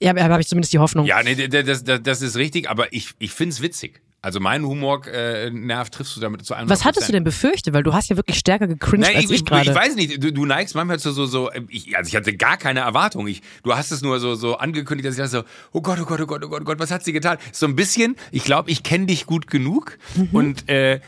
Ja, 0.01 0.15
habe 0.17 0.41
ich 0.41 0.49
zumindest 0.49 0.73
die 0.73 0.81
Hoffnung. 0.81 1.07
Ja, 1.07 1.23
nee, 1.23 1.35
das, 1.49 1.85
das, 1.85 2.03
das 2.03 2.23
ist 2.23 2.37
richtig, 2.37 2.69
aber 2.69 2.93
ich, 2.93 3.13
ich 3.21 3.31
finde 3.31 3.53
es 3.53 3.63
witzig. 3.63 4.03
Also 4.25 4.41
meinen 4.41 4.65
Humor 4.65 5.07
äh, 5.07 5.51
nerv 5.51 5.91
triffst 5.91 6.17
du 6.17 6.21
damit 6.21 6.47
zu 6.47 6.55
einem. 6.55 6.71
Was 6.71 6.87
hattest 6.87 7.09
du 7.09 7.13
denn 7.13 7.25
befürchtet? 7.25 7.75
Weil 7.75 7.83
du 7.83 7.93
hast 7.93 8.09
ja 8.09 8.17
wirklich 8.17 8.39
stärker 8.39 8.67
gecringed 8.67 9.07
Nein, 9.07 9.17
als 9.17 9.27
ich, 9.27 9.41
ich 9.41 9.45
gerade. 9.45 9.69
Ich 9.69 9.77
weiß 9.77 9.97
nicht, 9.97 10.25
du, 10.25 10.33
du 10.33 10.47
neigst 10.47 10.75
manchmal 10.75 10.99
zu 10.99 11.13
so, 11.13 11.27
so 11.27 11.51
ich, 11.69 11.95
also 11.95 12.09
ich 12.09 12.17
hatte 12.17 12.35
gar 12.35 12.57
keine 12.57 12.81
Erwartung. 12.81 13.27
Ich, 13.27 13.43
du 13.65 13.77
hast 13.77 13.91
es 13.91 14.01
nur 14.01 14.21
so, 14.21 14.35
so 14.35 14.57
angekündigt, 14.57 15.07
dass 15.07 15.17
ich 15.17 15.19
dachte 15.19 15.43
so, 15.43 15.45
oh 15.73 15.83
Gott, 15.83 15.99
oh 16.01 16.07
Gott, 16.07 16.23
oh 16.23 16.27
Gott, 16.27 16.43
oh 16.43 16.49
Gott, 16.49 16.63
oh 16.63 16.65
Gott, 16.65 16.79
was 16.79 16.91
hat 16.91 17.05
sie 17.05 17.13
getan? 17.13 17.37
So 17.53 17.67
ein 17.67 17.77
bisschen, 17.77 18.17
ich 18.31 18.45
glaube, 18.45 18.71
ich 18.71 18.83
kenne 18.83 19.05
dich 19.05 19.27
gut 19.27 19.47
genug 19.47 19.99
mhm. 20.15 20.29
und 20.33 20.71
äh, 20.71 21.01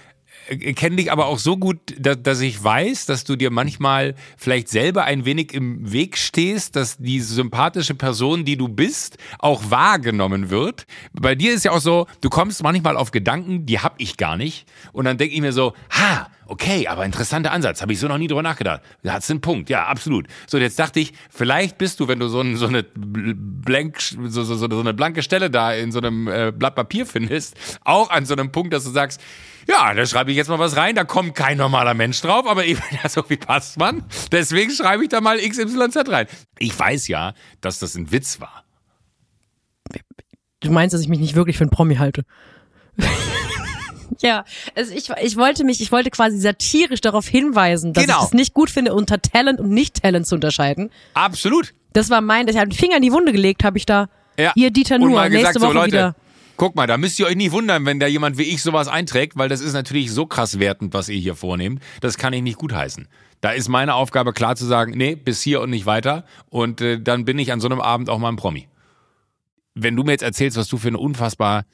kenne 0.47 0.97
dich 0.97 1.13
aber 1.13 1.27
auch 1.27 1.39
so 1.39 1.57
gut, 1.57 1.79
dass, 1.99 2.23
dass 2.23 2.41
ich 2.41 2.63
weiß, 2.63 3.07
dass 3.07 3.25
du 3.25 3.37
dir 3.37 3.51
manchmal 3.51 4.15
vielleicht 4.37 4.69
selber 4.69 5.05
ein 5.05 5.25
wenig 5.25 5.53
im 5.53 5.93
Weg 5.93 6.17
stehst, 6.17 6.77
dass 6.77 6.99
die 6.99 7.21
sympathische 7.21 7.95
Person, 7.95 8.45
die 8.45 8.57
du 8.57 8.69
bist, 8.69 9.19
auch 9.39 9.71
wahrgenommen 9.71 10.51
wird. 10.51 10.87
Bei 11.13 11.35
dir 11.35 11.53
ist 11.53 11.65
ja 11.65 11.73
auch 11.73 11.81
so, 11.81 12.07
du 12.21 12.31
kommst 12.31 12.63
manchmal 12.63 12.97
auf 12.97 13.11
Gedanken, 13.11 13.67
die 13.67 13.81
hab 13.81 13.95
ich 13.99 14.17
gar 14.17 14.37
nicht. 14.37 14.67
Und 14.93 15.05
dann 15.05 15.19
denke 15.19 15.35
ich 15.35 15.41
mir 15.41 15.53
so, 15.53 15.75
ha, 15.91 16.29
okay, 16.47 16.87
aber 16.87 17.05
interessanter 17.05 17.53
Ansatz, 17.53 17.83
habe 17.83 17.93
ich 17.93 17.99
so 17.99 18.09
noch 18.09 18.19
nie 18.19 18.29
drüber 18.29 18.43
nachgedacht. 18.43 18.83
Da 19.03 19.15
hat's 19.15 19.31
einen 19.31 19.41
Punkt, 19.41 19.69
ja, 19.69 19.87
absolut. 19.87 20.27
So, 20.47 20.59
jetzt 20.59 20.79
dachte 20.79 21.01
ich, 21.01 21.13
vielleicht 21.31 21.79
bist 21.79 22.01
du, 22.01 22.09
wenn 22.09 22.21
du 22.21 22.29
so, 22.29 22.41
ein, 22.41 22.57
so 22.57 22.67
eine 22.67 22.85
blank, 22.85 24.01
so, 24.01 24.45
so, 24.45 24.55
so 24.55 24.81
eine 24.81 24.95
blanke 24.95 25.23
Stelle 25.23 25.51
da 25.51 25.73
in 25.73 25.93
so 25.93 25.99
einem 25.99 26.29
äh, 26.29 26.53
Blatt 26.57 26.75
Papier 26.77 27.07
findest, 27.07 27.57
auch 27.85 28.11
an 28.11 28.27
so 28.27 28.35
einem 28.35 28.53
Punkt, 28.53 28.73
dass 28.73 28.85
du 28.85 28.91
sagst, 28.91 29.21
ja, 29.69 29.95
da 29.95 30.07
schreibe 30.07 30.31
ich 30.31 30.37
jetzt 30.37 30.49
mal 30.49 30.59
was 30.59 30.77
rein, 30.77 30.95
da 30.95 31.05
kommt 31.05 31.35
kein 31.35 31.59
normaler 31.59 31.95
Mensch 31.95 32.21
drauf, 32.21 32.47
aber 32.47 32.65
eben 32.65 32.83
ja, 33.03 33.09
so 33.09 33.25
wie 33.29 33.37
passt 33.37 33.79
man. 33.79 34.05
Deswegen 34.33 34.71
schreibe 34.71 35.03
ich 35.03 35.09
da 35.09 35.21
mal 35.21 35.39
XYZ 35.39 36.09
rein. 36.09 36.27
Ich 36.59 36.79
weiß 36.79 37.09
ja, 37.09 37.35
dass 37.61 37.79
das 37.79 37.95
ein 37.95 38.13
Witz 38.13 38.41
war. 38.41 38.65
Du 40.61 40.71
meinst, 40.71 40.95
dass 40.95 41.01
ich 41.01 41.09
mich 41.09 41.21
nicht 41.21 41.35
wirklich 41.35 41.59
für 41.59 41.65
einen 41.65 41.71
Promi 41.71 41.97
halte? 41.97 42.25
ja, 44.21 44.45
also 44.75 44.93
ich, 44.95 45.11
ich 45.23 45.37
wollte 45.37 45.65
mich, 45.65 45.81
ich 45.81 45.93
wollte 45.93 46.11
quasi 46.11 46.39
satirisch 46.39 47.01
darauf 47.01 47.29
hinweisen, 47.29 47.93
dass 47.93 48.05
genau. 48.05 48.19
ich 48.21 48.27
es 48.27 48.33
nicht 48.33 48.55
gut 48.55 48.71
finde, 48.71 48.95
unter 48.95 49.21
Talent 49.21 49.61
und 49.61 49.69
Nicht-Talent 49.69 50.27
zu 50.27 50.35
unterscheiden. 50.35 50.91
Absolut. 51.15 51.75
Das 51.93 52.11
war 52.11 52.21
mein, 52.21 52.49
ich 52.49 52.57
habe 52.57 52.69
den 52.69 52.77
Finger 52.77 52.97
in 52.97 53.03
die 53.03 53.13
Wunde 53.13 53.33
gelegt, 53.33 53.65
habe 53.65 53.79
ich 53.79 53.87
da. 53.87 54.09
Ja. 54.39 54.53
Ihr 54.55 54.71
Dieter 54.71 54.99
Nuhr, 54.99 55.29
nächste 55.29 55.39
gesagt, 55.39 55.61
Woche 55.61 55.69
so, 55.69 55.73
Leute, 55.73 55.93
wieder. 55.93 56.17
Guck 56.57 56.75
mal, 56.75 56.87
da 56.87 56.97
müsst 56.97 57.19
ihr 57.19 57.27
euch 57.27 57.37
nicht 57.37 57.53
wundern, 57.53 57.85
wenn 57.85 58.01
da 58.01 58.07
jemand 58.07 58.39
wie 58.39 58.45
ich 58.45 58.63
sowas 58.63 58.89
einträgt, 58.89 59.37
weil 59.37 59.49
das 59.49 59.61
ist 59.61 59.75
natürlich 59.75 60.11
so 60.11 60.27
krass 60.27 60.59
wertend, 60.59 60.95
was 60.95 61.09
ihr 61.09 61.19
hier 61.19 61.35
vornehmt. 61.35 61.83
Das 62.01 62.17
kann 62.17 62.33
ich 62.33 62.43
nicht 62.43 62.59
gutheißen. 62.59 63.09
Da 63.41 63.51
ist 63.51 63.69
meine 63.69 63.95
Aufgabe 63.95 64.33
klar 64.33 64.57
zu 64.57 64.65
sagen, 64.65 64.93
nee, 64.97 65.15
bis 65.15 65.43
hier 65.43 65.61
und 65.61 65.71
nicht 65.71 65.87
weiter. 65.87 66.25
Und 66.49 66.81
äh, 66.81 67.01
dann 67.01 67.25
bin 67.25 67.39
ich 67.39 67.53
an 67.53 67.61
so 67.61 67.69
einem 67.69 67.81
Abend 67.81 68.09
auch 68.09 68.19
mal 68.19 68.31
ein 68.31 68.37
Promi. 68.37 68.69
Wenn 69.75 69.95
du 69.95 70.05
mir 70.05 70.13
jetzt 70.13 70.23
erzählst, 70.23 70.57
was 70.57 70.69
du 70.69 70.79
für 70.79 70.89
einen 70.89 70.97
unfassbar 70.97 71.65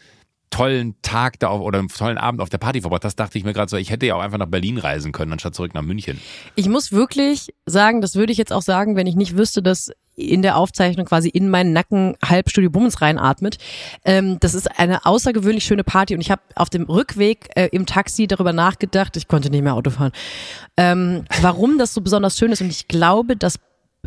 tollen 0.50 0.96
Tag 1.02 1.38
da 1.38 1.48
auf, 1.48 1.60
oder 1.60 1.78
einen 1.78 1.88
tollen 1.88 2.18
Abend 2.18 2.40
auf 2.40 2.48
der 2.48 2.58
Party 2.58 2.80
verbracht 2.80 3.04
hast, 3.04 3.16
dachte 3.16 3.38
ich 3.38 3.44
mir 3.44 3.52
gerade 3.52 3.70
so, 3.70 3.76
ich 3.76 3.90
hätte 3.90 4.06
ja 4.06 4.16
auch 4.16 4.20
einfach 4.20 4.38
nach 4.38 4.46
Berlin 4.46 4.78
reisen 4.78 5.12
können, 5.12 5.32
anstatt 5.32 5.54
zurück 5.54 5.74
nach 5.74 5.82
München. 5.82 6.20
Ich 6.56 6.68
muss 6.68 6.92
wirklich 6.92 7.54
sagen, 7.64 8.00
das 8.00 8.16
würde 8.16 8.32
ich 8.32 8.38
jetzt 8.38 8.52
auch 8.52 8.62
sagen, 8.62 8.94
wenn 8.94 9.06
ich 9.06 9.16
nicht 9.16 9.36
wüsste, 9.36 9.62
dass 9.62 9.90
in 10.14 10.42
der 10.42 10.56
Aufzeichnung 10.56 11.06
quasi 11.06 11.28
in 11.28 11.48
meinen 11.48 11.72
Nacken 11.72 12.16
halb 12.24 12.50
Studio 12.50 12.70
Bummens 12.70 13.00
reinatmet. 13.00 13.58
Ähm, 14.04 14.38
das 14.40 14.54
ist 14.54 14.78
eine 14.78 15.06
außergewöhnlich 15.06 15.64
schöne 15.64 15.84
Party 15.84 16.14
und 16.14 16.20
ich 16.20 16.30
habe 16.30 16.42
auf 16.54 16.70
dem 16.70 16.84
Rückweg 16.84 17.48
äh, 17.54 17.68
im 17.72 17.86
Taxi 17.86 18.26
darüber 18.26 18.52
nachgedacht, 18.52 19.16
ich 19.16 19.28
konnte 19.28 19.50
nicht 19.50 19.62
mehr 19.62 19.74
Auto 19.74 19.90
fahren, 19.90 20.12
ähm, 20.76 21.24
warum 21.40 21.78
das 21.78 21.94
so 21.94 22.00
besonders 22.00 22.36
schön 22.36 22.52
ist 22.52 22.60
und 22.60 22.70
ich 22.70 22.88
glaube, 22.88 23.36
dass 23.36 23.58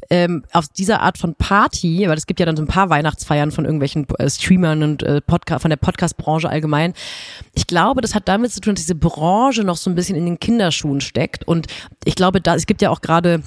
ähm, 0.09 0.43
auf 0.51 0.67
dieser 0.67 1.01
Art 1.01 1.17
von 1.17 1.35
Party, 1.35 2.07
weil 2.07 2.17
es 2.17 2.27
gibt 2.27 2.39
ja 2.39 2.45
dann 2.45 2.57
so 2.57 2.63
ein 2.63 2.67
paar 2.67 2.89
Weihnachtsfeiern 2.89 3.51
von 3.51 3.65
irgendwelchen 3.65 4.07
äh, 4.19 4.29
Streamern 4.29 4.83
und 4.83 5.03
äh, 5.03 5.21
Podcast, 5.21 5.61
von 5.61 5.69
der 5.69 5.77
Podcast-Branche 5.77 6.49
allgemein. 6.49 6.93
Ich 7.53 7.65
glaube, 7.65 8.01
das 8.01 8.13
hat 8.13 8.27
damit 8.27 8.51
zu 8.51 8.59
tun, 8.59 8.75
dass 8.75 8.83
diese 8.83 8.95
Branche 8.95 9.63
noch 9.63 9.77
so 9.77 9.89
ein 9.89 9.95
bisschen 9.95 10.17
in 10.17 10.25
den 10.25 10.39
Kinderschuhen 10.39 11.01
steckt. 11.01 11.47
Und 11.47 11.67
ich 12.03 12.15
glaube, 12.15 12.41
da 12.41 12.55
es 12.55 12.65
gibt 12.65 12.81
ja 12.81 12.89
auch 12.89 13.01
gerade 13.01 13.41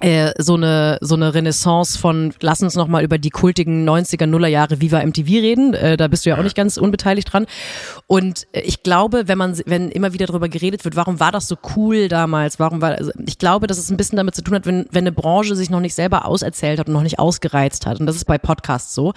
äh, 0.00 0.32
so 0.38 0.54
eine 0.54 0.98
so 1.00 1.14
eine 1.14 1.34
Renaissance 1.34 1.98
von 1.98 2.32
lass 2.40 2.62
uns 2.62 2.74
noch 2.74 2.88
mal 2.88 3.02
über 3.02 3.18
die 3.18 3.30
kultigen 3.30 3.88
90er 3.88 4.26
Nuller 4.26 4.48
Jahre 4.48 4.80
Viva 4.80 5.04
MTV 5.04 5.26
reden. 5.28 5.74
Äh, 5.74 5.96
da 5.96 6.08
bist 6.08 6.24
du 6.24 6.30
ja 6.30 6.38
auch 6.38 6.42
nicht 6.42 6.56
ganz 6.56 6.76
unbeteiligt 6.76 7.32
dran. 7.32 7.46
Und 8.06 8.46
äh, 8.52 8.60
ich 8.60 8.82
glaube 8.82 9.24
wenn 9.26 9.38
man 9.38 9.58
wenn 9.66 9.90
immer 9.90 10.12
wieder 10.12 10.26
darüber 10.26 10.48
geredet 10.48 10.84
wird 10.84 10.96
warum 10.96 11.20
war 11.20 11.32
das 11.32 11.48
so 11.48 11.56
cool 11.76 12.08
damals? 12.08 12.58
Warum 12.58 12.80
war 12.80 12.92
also 12.92 13.10
ich 13.26 13.38
glaube 13.38 13.66
dass 13.66 13.78
es 13.78 13.90
ein 13.90 13.96
bisschen 13.96 14.16
damit 14.16 14.34
zu 14.34 14.42
tun 14.42 14.54
hat 14.54 14.66
wenn 14.66 14.86
wenn 14.90 15.04
eine 15.04 15.12
Branche 15.12 15.56
sich 15.56 15.70
noch 15.70 15.80
nicht 15.80 15.94
selber 15.94 16.26
auserzählt 16.26 16.78
hat 16.78 16.88
und 16.88 16.94
noch 16.94 17.02
nicht 17.02 17.18
ausgereizt 17.18 17.86
hat. 17.86 18.00
Und 18.00 18.06
das 18.06 18.16
ist 18.16 18.24
bei 18.24 18.38
Podcasts 18.38 18.94
so. 18.94 19.12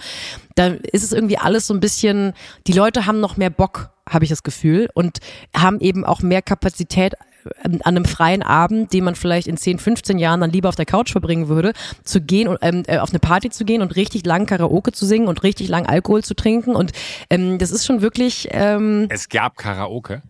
Da 0.54 0.66
ist 0.66 1.04
es 1.04 1.12
irgendwie 1.12 1.38
alles 1.38 1.66
so 1.66 1.74
ein 1.74 1.80
bisschen 1.80 2.32
die 2.66 2.72
Leute 2.72 3.06
haben 3.06 3.20
noch 3.20 3.36
mehr 3.36 3.50
Bock 3.50 3.90
habe 4.08 4.24
ich 4.24 4.30
das 4.30 4.42
Gefühl 4.42 4.88
und 4.94 5.18
haben 5.56 5.80
eben 5.80 6.04
auch 6.04 6.22
mehr 6.22 6.42
Kapazität 6.42 7.14
an 7.62 7.80
einem 7.82 8.04
freien 8.04 8.42
Abend, 8.42 8.92
den 8.92 9.04
man 9.04 9.14
vielleicht 9.14 9.46
in 9.46 9.56
10, 9.56 9.78
15 9.78 10.18
Jahren 10.18 10.40
dann 10.40 10.50
lieber 10.50 10.68
auf 10.68 10.76
der 10.76 10.86
Couch 10.86 11.12
verbringen 11.12 11.48
würde, 11.48 11.72
zu 12.04 12.20
gehen 12.20 12.48
und 12.48 12.58
ähm, 12.62 12.82
äh, 12.86 12.98
auf 12.98 13.10
eine 13.10 13.18
Party 13.18 13.50
zu 13.50 13.64
gehen 13.64 13.82
und 13.82 13.96
richtig 13.96 14.24
lang 14.26 14.46
Karaoke 14.46 14.92
zu 14.92 15.06
singen 15.06 15.28
und 15.28 15.42
richtig 15.42 15.68
lang 15.68 15.86
Alkohol 15.86 16.22
zu 16.22 16.34
trinken. 16.34 16.74
Und 16.74 16.92
ähm, 17.30 17.58
das 17.58 17.70
ist 17.70 17.86
schon 17.86 18.02
wirklich. 18.02 18.48
Ähm, 18.50 19.06
es 19.10 19.28
gab 19.28 19.56
Karaoke. 19.56 20.22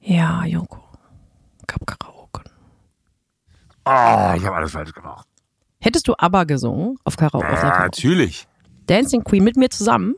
Ja, 0.00 0.44
Joko. 0.44 0.82
Gab 1.66 1.86
Karaoke. 1.86 2.42
Oh, 3.84 4.36
ich 4.36 4.44
habe 4.44 4.54
alles 4.56 4.72
falsch 4.72 4.92
gemacht. 4.92 5.26
Hättest 5.80 6.06
du 6.06 6.14
aber 6.16 6.46
gesungen 6.46 6.98
auf 7.04 7.16
Karaoke? 7.16 7.52
Ja, 7.52 7.72
auf 7.72 7.78
natürlich. 7.78 8.46
Dancing 8.86 9.24
Queen 9.24 9.44
mit 9.44 9.56
mir 9.56 9.68
zusammen? 9.68 10.14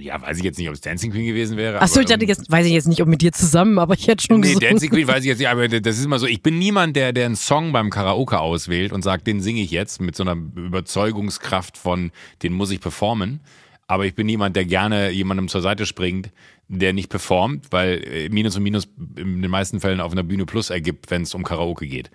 Ja, 0.00 0.20
weiß 0.20 0.38
ich 0.38 0.44
jetzt 0.44 0.58
nicht, 0.58 0.68
ob 0.68 0.74
es 0.74 0.80
Dancing 0.80 1.10
Queen 1.12 1.26
gewesen 1.26 1.56
wäre. 1.56 1.80
Achso, 1.80 2.00
ich 2.00 2.06
dachte 2.06 2.24
jetzt, 2.24 2.50
weiß 2.50 2.66
ich 2.66 2.72
jetzt 2.72 2.88
nicht, 2.88 3.02
ob 3.02 3.08
mit 3.08 3.20
dir 3.22 3.32
zusammen, 3.32 3.78
aber 3.78 3.94
ich 3.94 4.06
hätte 4.06 4.24
schon 4.26 4.40
Nee, 4.40 4.48
gesungen. 4.54 4.68
Dancing 4.70 4.90
Queen 4.90 5.08
weiß 5.08 5.20
ich 5.20 5.26
jetzt 5.26 5.38
nicht, 5.38 5.48
aber 5.48 5.68
das 5.68 5.98
ist 5.98 6.04
immer 6.04 6.18
so, 6.18 6.26
ich 6.26 6.42
bin 6.42 6.58
niemand, 6.58 6.96
der, 6.96 7.12
der 7.12 7.26
einen 7.26 7.36
Song 7.36 7.72
beim 7.72 7.90
Karaoke 7.90 8.38
auswählt 8.38 8.92
und 8.92 9.02
sagt, 9.02 9.26
den 9.26 9.40
singe 9.40 9.60
ich 9.62 9.70
jetzt 9.70 10.00
mit 10.00 10.14
so 10.16 10.22
einer 10.22 10.32
Überzeugungskraft 10.32 11.76
von, 11.76 12.10
den 12.42 12.52
muss 12.52 12.70
ich 12.70 12.80
performen. 12.80 13.40
Aber 13.86 14.04
ich 14.04 14.14
bin 14.14 14.26
niemand, 14.26 14.54
der 14.54 14.66
gerne 14.66 15.10
jemandem 15.10 15.48
zur 15.48 15.62
Seite 15.62 15.86
springt, 15.86 16.30
der 16.68 16.92
nicht 16.92 17.08
performt, 17.08 17.66
weil 17.70 18.04
äh, 18.04 18.28
Minus 18.28 18.56
und 18.56 18.62
Minus 18.62 18.86
in 19.16 19.40
den 19.40 19.50
meisten 19.50 19.80
Fällen 19.80 20.00
auf 20.02 20.12
einer 20.12 20.22
Bühne 20.22 20.44
Plus 20.44 20.68
ergibt, 20.70 21.10
wenn 21.10 21.22
es 21.22 21.34
um 21.34 21.42
Karaoke 21.42 21.86
geht. 21.86 22.10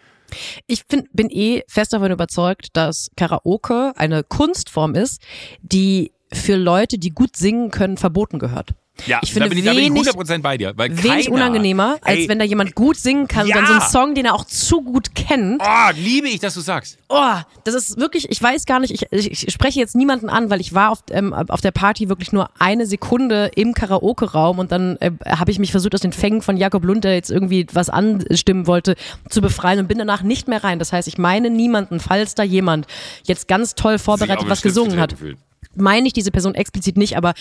Ich 0.68 0.84
find, 0.88 1.08
bin 1.14 1.30
eh 1.30 1.64
fest 1.68 1.94
davon 1.94 2.12
überzeugt, 2.12 2.68
dass 2.74 3.10
Karaoke 3.18 3.94
eine 3.96 4.24
Kunstform 4.24 4.96
ist, 4.96 5.22
die 5.62 6.12
für 6.34 6.56
Leute, 6.56 6.98
die 6.98 7.10
gut 7.10 7.36
singen 7.36 7.72
können, 7.72 7.98
verboten 7.98 8.40
gehört. 8.40 8.74
Ja, 9.08 9.20
ich 9.22 9.34
finde 9.34 9.50
da 9.50 9.56
bin 9.56 9.58
ich, 9.58 9.66
wenig, 9.66 10.06
da 10.06 10.14
bin 10.14 10.22
ich 10.22 10.32
100% 10.32 10.42
bei 10.42 10.58
dir. 10.58 10.74
Weil 10.78 10.92
wenig 11.04 11.26
keiner, 11.26 11.36
unangenehmer, 11.36 11.98
als 12.02 12.20
ey, 12.20 12.30
wenn 12.30 12.40
da 12.40 12.46
jemand 12.46 12.76
gut 12.76 12.96
singen 12.96 13.28
kann 13.28 13.48
ja. 13.48 13.56
und 13.56 13.62
dann 13.64 13.68
so 13.68 13.74
einen 13.74 13.92
Song, 13.92 14.16
den 14.16 14.26
er 14.26 14.36
auch 14.36 14.46
zu 14.46 14.82
gut 14.82 15.16
kennt. 15.16 15.62
Oh, 15.62 15.92
liebe 15.96 16.30
ich, 16.30 16.40
dass 16.40 16.54
du 16.54 16.62
sagst. 16.62 17.00
Oh, 17.10 17.36
das 17.64 17.74
ist 17.74 17.98
wirklich, 17.98 18.30
ich 18.30 18.42
weiß 18.42 18.66
gar 18.66 18.80
nicht, 18.80 19.06
ich, 19.12 19.32
ich 19.32 19.52
spreche 19.52 19.80
jetzt 19.80 19.96
niemanden 19.96 20.30
an, 20.30 20.50
weil 20.50 20.62
ich 20.62 20.74
war 20.74 20.92
auf, 20.92 21.00
ähm, 21.10 21.34
auf 21.34 21.60
der 21.60 21.72
Party 21.72 22.08
wirklich 22.08 22.32
nur 22.32 22.50
eine 22.60 22.86
Sekunde 22.86 23.52
im 23.56 23.74
Karaoke-Raum 23.74 24.60
und 24.60 24.72
dann 24.72 24.98
äh, 24.98 25.12
habe 25.28 25.52
ich 25.52 25.60
mich 25.60 25.72
versucht, 25.72 25.96
aus 25.96 26.02
den 26.02 26.14
Fängen 26.14 26.42
von 26.42 26.56
Jakob 26.56 26.86
Lund, 26.86 27.04
der 27.04 27.16
jetzt 27.16 27.32
irgendwie 27.32 27.66
was 27.74 27.90
anstimmen 27.90 28.68
wollte, 28.68 28.96
zu 29.28 29.42
befreien 29.42 29.80
und 29.80 29.88
bin 29.88 29.98
danach 29.98 30.22
nicht 30.22 30.48
mehr 30.48 30.64
rein. 30.64 30.80
Das 30.80 30.94
heißt, 30.94 31.08
ich 31.08 31.18
meine 31.18 31.50
niemanden, 31.50 32.00
falls 32.00 32.36
da 32.36 32.44
jemand 32.44 32.86
jetzt 33.24 33.48
ganz 33.48 33.76
toll 33.76 33.98
vorbereitet 33.98 34.48
was 34.48 34.62
gesungen 34.62 35.00
hat. 35.00 35.12
Gefühlt 35.12 35.40
meine 35.76 36.08
ich 36.08 36.14
diese 36.14 36.32
Person 36.32 36.56
explizit 36.56 36.98
nicht, 36.98 37.18
aber 37.18 37.34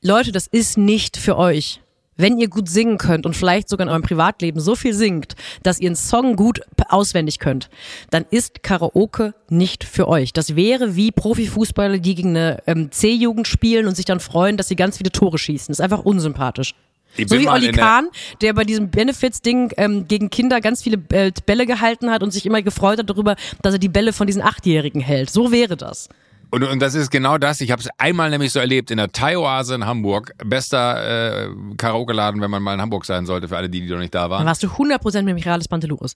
Leute, 0.00 0.32
das 0.32 0.46
ist 0.46 0.78
nicht 0.78 1.16
für 1.16 1.36
euch. 1.36 1.80
Wenn 2.16 2.38
ihr 2.38 2.48
gut 2.48 2.68
singen 2.68 2.98
könnt 2.98 3.24
und 3.24 3.34
vielleicht 3.34 3.68
sogar 3.68 3.86
in 3.86 3.90
eurem 3.90 4.02
Privatleben 4.02 4.60
so 4.60 4.76
viel 4.76 4.92
singt, 4.92 5.34
dass 5.62 5.80
ihr 5.80 5.88
einen 5.88 5.96
Song 5.96 6.36
gut 6.36 6.60
auswendig 6.88 7.38
könnt, 7.38 7.70
dann 8.10 8.26
ist 8.30 8.62
Karaoke 8.62 9.34
nicht 9.48 9.82
für 9.82 10.08
euch. 10.08 10.32
Das 10.32 10.54
wäre 10.54 10.94
wie 10.94 11.10
Profifußballer, 11.10 11.98
die 11.98 12.14
gegen 12.14 12.30
eine 12.30 12.62
ähm, 12.66 12.92
C-Jugend 12.92 13.48
spielen 13.48 13.86
und 13.86 13.96
sich 13.96 14.04
dann 14.04 14.20
freuen, 14.20 14.58
dass 14.58 14.68
sie 14.68 14.76
ganz 14.76 14.98
viele 14.98 15.10
Tore 15.10 15.38
schießen. 15.38 15.68
Das 15.68 15.78
ist 15.78 15.82
einfach 15.82 16.04
unsympathisch. 16.04 16.74
So 17.16 17.38
wie 17.38 17.48
Olli 17.48 17.72
Kahn, 17.72 18.08
der 18.40 18.54
bei 18.54 18.64
diesem 18.64 18.90
Benefits-Ding 18.90 19.72
ähm, 19.76 20.08
gegen 20.08 20.30
Kinder 20.30 20.60
ganz 20.60 20.82
viele 20.82 20.98
äh, 21.10 21.30
Bälle 21.44 21.66
gehalten 21.66 22.10
hat 22.10 22.22
und 22.22 22.30
sich 22.30 22.46
immer 22.46 22.62
gefreut 22.62 22.98
hat 22.98 23.10
darüber, 23.10 23.36
dass 23.60 23.74
er 23.74 23.78
die 23.78 23.90
Bälle 23.90 24.12
von 24.12 24.26
diesen 24.26 24.42
Achtjährigen 24.42 25.00
hält. 25.00 25.30
So 25.30 25.52
wäre 25.52 25.76
das. 25.76 26.08
Und, 26.52 26.64
und 26.64 26.80
das 26.80 26.94
ist 26.94 27.10
genau 27.10 27.38
das. 27.38 27.62
Ich 27.62 27.70
habe 27.70 27.80
es 27.80 27.88
einmal 27.96 28.28
nämlich 28.28 28.52
so 28.52 28.60
erlebt 28.60 28.90
in 28.90 28.98
der 28.98 29.10
Thai-Oase 29.10 29.74
in 29.74 29.86
Hamburg. 29.86 30.34
Bester 30.44 31.46
äh, 31.46 31.48
Karaoke-Laden, 31.78 32.42
wenn 32.42 32.50
man 32.50 32.62
mal 32.62 32.74
in 32.74 32.80
Hamburg 32.82 33.06
sein 33.06 33.24
sollte, 33.24 33.48
für 33.48 33.56
alle, 33.56 33.70
die, 33.70 33.80
die 33.80 33.88
noch 33.88 33.98
nicht 33.98 34.14
da 34.14 34.28
waren. 34.28 34.40
Dann 34.40 34.48
warst 34.48 34.62
du 34.62 34.66
100% 34.66 35.22
mit 35.22 35.34
Michalis 35.34 35.66
Pantelurus. 35.66 36.14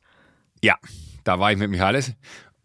Ja, 0.62 0.74
da 1.24 1.41
war 1.41 1.53
ich 1.53 1.59
mit 1.59 1.70
Michalis. 1.70 2.12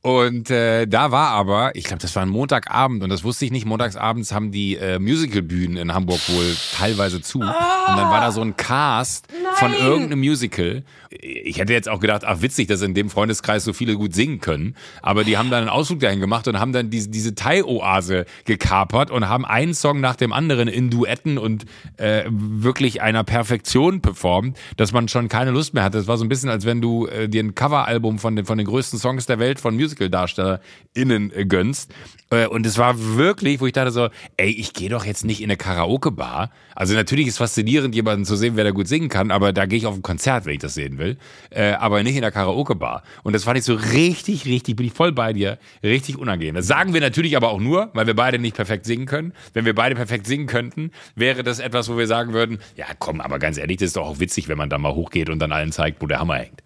Und 0.03 0.49
äh, 0.49 0.87
da 0.87 1.11
war 1.11 1.29
aber, 1.29 1.75
ich 1.75 1.83
glaube, 1.83 2.01
das 2.01 2.15
war 2.15 2.23
ein 2.23 2.29
Montagabend 2.29 3.03
und 3.03 3.11
das 3.11 3.23
wusste 3.23 3.45
ich 3.45 3.51
nicht. 3.51 3.67
Montagsabends 3.67 4.33
haben 4.33 4.51
die 4.51 4.75
äh, 4.75 4.97
Musicalbühnen 4.97 5.77
in 5.77 5.93
Hamburg 5.93 6.19
wohl 6.29 6.55
teilweise 6.75 7.21
zu. 7.21 7.39
Oh, 7.39 7.43
und 7.43 7.97
dann 7.97 8.09
war 8.09 8.19
da 8.19 8.31
so 8.31 8.41
ein 8.41 8.57
Cast 8.57 9.27
nein. 9.31 9.53
von 9.53 9.73
irgendeinem 9.73 10.21
Musical. 10.21 10.83
Ich 11.11 11.59
hätte 11.59 11.73
jetzt 11.73 11.87
auch 11.87 11.99
gedacht, 11.99 12.23
ach 12.25 12.41
witzig, 12.41 12.67
dass 12.67 12.81
in 12.81 12.95
dem 12.95 13.11
Freundeskreis 13.11 13.63
so 13.63 13.73
viele 13.73 13.95
gut 13.95 14.15
singen 14.15 14.39
können. 14.39 14.75
Aber 15.03 15.23
die 15.23 15.37
haben 15.37 15.51
dann 15.51 15.59
einen 15.59 15.69
Ausflug 15.69 15.99
dahin 15.99 16.19
gemacht 16.19 16.47
und 16.47 16.59
haben 16.59 16.73
dann 16.73 16.89
diese, 16.89 17.09
diese 17.09 17.35
Thai-Oase 17.35 18.25
gekapert 18.45 19.11
und 19.11 19.29
haben 19.29 19.45
einen 19.45 19.75
Song 19.75 20.01
nach 20.01 20.15
dem 20.15 20.33
anderen 20.33 20.67
in 20.67 20.89
Duetten 20.89 21.37
und 21.37 21.65
äh, 21.97 22.23
wirklich 22.27 23.03
einer 23.03 23.23
Perfektion 23.23 24.01
performt, 24.01 24.57
dass 24.77 24.93
man 24.93 25.07
schon 25.09 25.29
keine 25.29 25.51
Lust 25.51 25.75
mehr 25.75 25.83
hatte. 25.83 25.99
Das 25.99 26.07
war 26.07 26.17
so 26.17 26.25
ein 26.25 26.29
bisschen, 26.29 26.49
als 26.49 26.65
wenn 26.65 26.81
du 26.81 27.05
äh, 27.05 27.29
dir 27.29 27.43
ein 27.43 27.53
Coveralbum 27.53 28.17
von 28.17 28.35
den, 28.35 28.45
von 28.45 28.57
den 28.57 28.65
größten 28.65 28.97
Songs 28.97 29.27
der 29.27 29.37
Welt 29.37 29.59
von 29.59 29.75
Musical 29.75 29.90
Musical-DarstellerInnen 29.91 31.31
äh, 31.33 31.45
gönnst. 31.45 31.93
Äh, 32.29 32.47
und 32.47 32.65
es 32.65 32.77
war 32.77 32.95
wirklich, 33.17 33.59
wo 33.59 33.67
ich 33.67 33.73
dachte 33.73 33.91
so, 33.91 34.09
ey, 34.37 34.49
ich 34.49 34.73
gehe 34.73 34.89
doch 34.89 35.05
jetzt 35.05 35.25
nicht 35.25 35.41
in 35.41 35.49
eine 35.49 35.57
Karaoke-Bar. 35.57 36.51
Also 36.75 36.93
natürlich 36.93 37.27
ist 37.27 37.37
faszinierend, 37.37 37.93
jemanden 37.93 38.25
zu 38.25 38.35
sehen, 38.35 38.55
wer 38.55 38.63
da 38.63 38.71
gut 38.71 38.87
singen 38.87 39.09
kann, 39.09 39.31
aber 39.31 39.53
da 39.53 39.65
gehe 39.65 39.77
ich 39.77 39.85
auf 39.85 39.95
ein 39.95 40.01
Konzert, 40.01 40.45
wenn 40.45 40.53
ich 40.53 40.59
das 40.59 40.73
sehen 40.73 40.97
will. 40.97 41.17
Äh, 41.49 41.73
aber 41.73 42.03
nicht 42.03 42.15
in 42.15 42.21
der 42.21 42.31
Karaoke-Bar. 42.31 43.03
Und 43.23 43.33
das 43.33 43.43
fand 43.43 43.57
ich 43.57 43.65
so 43.65 43.75
richtig, 43.75 44.45
richtig, 44.45 44.75
bin 44.75 44.87
ich 44.87 44.93
voll 44.93 45.11
bei 45.11 45.33
dir, 45.33 45.57
richtig 45.83 46.17
unangenehm. 46.17 46.55
Das 46.55 46.67
sagen 46.67 46.93
wir 46.93 47.01
natürlich 47.01 47.35
aber 47.37 47.49
auch 47.49 47.59
nur, 47.59 47.89
weil 47.93 48.07
wir 48.07 48.15
beide 48.15 48.39
nicht 48.39 48.55
perfekt 48.55 48.85
singen 48.85 49.05
können. 49.05 49.33
Wenn 49.53 49.65
wir 49.65 49.75
beide 49.75 49.95
perfekt 49.95 50.25
singen 50.25 50.47
könnten, 50.47 50.91
wäre 51.15 51.43
das 51.43 51.59
etwas, 51.59 51.89
wo 51.89 51.97
wir 51.97 52.07
sagen 52.07 52.33
würden, 52.33 52.59
ja 52.75 52.85
komm, 52.99 53.21
aber 53.21 53.39
ganz 53.39 53.57
ehrlich, 53.57 53.77
das 53.77 53.87
ist 53.87 53.97
doch 53.97 54.07
auch 54.07 54.19
witzig, 54.19 54.47
wenn 54.47 54.57
man 54.57 54.69
da 54.69 54.77
mal 54.77 54.93
hochgeht 54.93 55.29
und 55.29 55.39
dann 55.39 55.51
allen 55.51 55.71
zeigt, 55.71 56.01
wo 56.01 56.07
der 56.07 56.19
Hammer 56.19 56.35
hängt. 56.35 56.61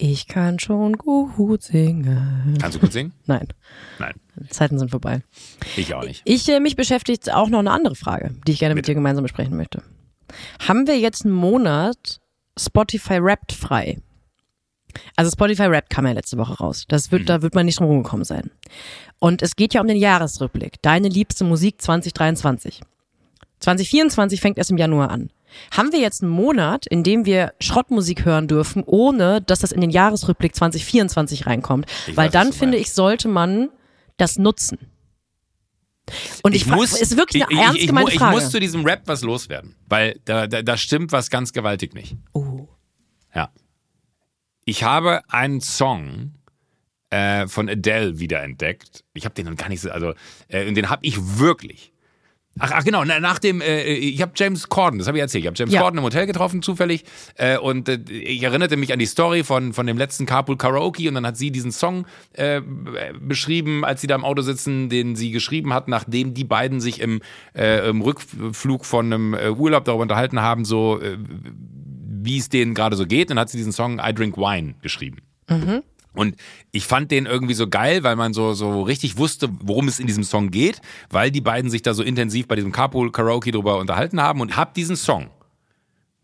Ich 0.00 0.28
kann 0.28 0.60
schon 0.60 0.92
gut 0.92 1.62
singen. 1.62 2.56
Kannst 2.60 2.76
du 2.76 2.80
gut 2.80 2.92
singen? 2.92 3.12
Nein. 3.26 3.48
Nein. 3.98 4.14
Zeiten 4.48 4.78
sind 4.78 4.92
vorbei. 4.92 5.22
Ich 5.76 5.92
auch 5.92 6.04
nicht. 6.04 6.22
Ich, 6.24 6.48
äh, 6.48 6.60
mich 6.60 6.76
beschäftigt 6.76 7.32
auch 7.32 7.48
noch 7.48 7.58
eine 7.58 7.72
andere 7.72 7.96
Frage, 7.96 8.32
die 8.46 8.52
ich 8.52 8.60
gerne 8.60 8.76
Bitte. 8.76 8.82
mit 8.82 8.88
dir 8.88 8.94
gemeinsam 8.94 9.24
besprechen 9.24 9.56
möchte. 9.56 9.82
Haben 10.66 10.86
wir 10.86 10.98
jetzt 10.98 11.24
einen 11.24 11.34
Monat 11.34 12.20
Spotify 12.56 13.20
Wrapped 13.20 13.50
frei? 13.50 13.98
Also 15.16 15.32
Spotify 15.32 15.68
Wrapped 15.68 15.90
kam 15.90 16.06
ja 16.06 16.12
letzte 16.12 16.38
Woche 16.38 16.54
raus. 16.54 16.84
Das 16.86 17.10
wird, 17.10 17.22
mhm. 17.22 17.26
da 17.26 17.42
wird 17.42 17.56
man 17.56 17.66
nicht 17.66 17.80
drum 17.80 17.88
rumgekommen 17.88 18.24
sein. 18.24 18.50
Und 19.18 19.42
es 19.42 19.56
geht 19.56 19.74
ja 19.74 19.80
um 19.80 19.88
den 19.88 19.96
Jahresrückblick. 19.96 20.80
Deine 20.80 21.08
liebste 21.08 21.42
Musik 21.42 21.82
2023. 21.82 22.82
2024 23.60 24.40
fängt 24.40 24.58
erst 24.58 24.70
im 24.70 24.78
Januar 24.78 25.10
an. 25.10 25.30
Haben 25.70 25.92
wir 25.92 26.00
jetzt 26.00 26.22
einen 26.22 26.32
Monat, 26.32 26.86
in 26.86 27.02
dem 27.02 27.24
wir 27.24 27.52
Schrottmusik 27.60 28.24
hören 28.24 28.48
dürfen, 28.48 28.82
ohne 28.84 29.40
dass 29.42 29.60
das 29.60 29.72
in 29.72 29.80
den 29.80 29.90
Jahresrückblick 29.90 30.54
2024 30.54 31.46
reinkommt? 31.46 31.86
Ich 32.06 32.16
Weil 32.16 32.26
weiß, 32.26 32.32
dann 32.32 32.52
finde 32.52 32.78
ich, 32.78 32.92
sollte 32.92 33.28
man 33.28 33.70
das 34.16 34.38
nutzen. 34.38 34.78
Und 36.42 36.54
ich, 36.54 36.62
ich 36.62 36.68
muss, 36.68 36.98
ist 36.98 37.16
wirklich 37.16 37.44
eine 37.44 37.52
ich, 37.52 37.58
ernst 37.58 37.86
gemeinte 37.86 38.12
Frage. 38.12 38.36
Ich 38.36 38.42
muss 38.42 38.50
zu 38.50 38.60
diesem 38.60 38.84
Rap 38.84 39.02
was 39.06 39.22
loswerden, 39.22 39.74
weil 39.86 40.18
da, 40.24 40.46
da, 40.46 40.62
da 40.62 40.76
stimmt 40.76 41.12
was 41.12 41.30
ganz 41.30 41.52
gewaltig 41.52 41.94
nicht. 41.94 42.16
Oh. 42.32 42.68
Ja. 43.34 43.50
Ich 44.64 44.84
habe 44.84 45.22
einen 45.28 45.60
Song 45.60 46.34
äh, 47.10 47.46
von 47.46 47.68
Adele 47.68 48.18
wiederentdeckt. 48.18 49.04
Ich 49.14 49.24
habe 49.24 49.34
den 49.34 49.46
noch 49.46 49.56
gar 49.56 49.68
nicht 49.68 49.80
so, 49.80 49.90
also, 49.90 50.14
äh, 50.48 50.66
und 50.66 50.74
den 50.74 50.90
habe 50.90 51.04
ich 51.04 51.38
wirklich 51.38 51.92
Ach, 52.58 52.70
ach 52.74 52.84
genau, 52.84 53.04
nach 53.04 53.38
dem, 53.38 53.60
äh, 53.60 53.82
ich 53.94 54.20
habe 54.22 54.32
James 54.34 54.68
Corden, 54.68 54.98
das 54.98 55.08
habe 55.08 55.18
ich 55.18 55.22
erzählt, 55.22 55.44
ich 55.44 55.46
habe 55.48 55.56
James 55.56 55.74
ja. 55.74 55.80
Corden 55.80 55.98
im 55.98 56.04
Hotel 56.04 56.26
getroffen 56.26 56.62
zufällig 56.62 57.04
äh, 57.36 57.58
und 57.58 57.88
äh, 57.88 57.98
ich 58.08 58.42
erinnerte 58.42 58.76
mich 58.76 58.92
an 58.92 58.98
die 58.98 59.06
Story 59.06 59.44
von, 59.44 59.72
von 59.72 59.86
dem 59.86 59.98
letzten 59.98 60.26
Carpool 60.26 60.56
Karaoke 60.56 61.08
und 61.08 61.14
dann 61.14 61.26
hat 61.26 61.36
sie 61.36 61.50
diesen 61.50 61.72
Song 61.72 62.06
äh, 62.32 62.60
beschrieben, 63.20 63.84
als 63.84 64.00
sie 64.00 64.06
da 64.06 64.14
im 64.14 64.24
Auto 64.24 64.42
sitzen, 64.42 64.88
den 64.88 65.16
sie 65.16 65.30
geschrieben 65.30 65.72
hat, 65.72 65.88
nachdem 65.88 66.34
die 66.34 66.44
beiden 66.44 66.80
sich 66.80 67.00
im, 67.00 67.20
äh, 67.54 67.88
im 67.88 68.00
Rückflug 68.00 68.84
von 68.84 69.06
einem 69.06 69.34
äh, 69.34 69.50
Urlaub 69.50 69.84
darüber 69.84 70.02
unterhalten 70.02 70.40
haben, 70.40 70.64
so 70.64 71.00
äh, 71.00 71.18
wie 72.20 72.38
es 72.38 72.48
denen 72.48 72.74
gerade 72.74 72.96
so 72.96 73.06
geht 73.06 73.30
und 73.30 73.36
dann 73.36 73.40
hat 73.40 73.50
sie 73.50 73.58
diesen 73.58 73.72
Song 73.72 74.00
I 74.04 74.12
Drink 74.12 74.36
Wine 74.36 74.74
geschrieben. 74.82 75.18
Mhm. 75.48 75.82
Und 76.18 76.34
ich 76.72 76.84
fand 76.84 77.12
den 77.12 77.26
irgendwie 77.26 77.54
so 77.54 77.68
geil, 77.68 78.02
weil 78.02 78.16
man 78.16 78.34
so, 78.34 78.52
so 78.52 78.82
richtig 78.82 79.18
wusste, 79.18 79.48
worum 79.62 79.86
es 79.86 80.00
in 80.00 80.08
diesem 80.08 80.24
Song 80.24 80.50
geht, 80.50 80.80
weil 81.10 81.30
die 81.30 81.40
beiden 81.40 81.70
sich 81.70 81.82
da 81.82 81.94
so 81.94 82.02
intensiv 82.02 82.48
bei 82.48 82.56
diesem 82.56 82.72
Carpool 82.72 83.12
Karaoke 83.12 83.52
drüber 83.52 83.78
unterhalten 83.78 84.20
haben 84.20 84.40
und 84.40 84.56
hab 84.56 84.74
diesen 84.74 84.96
Song 84.96 85.30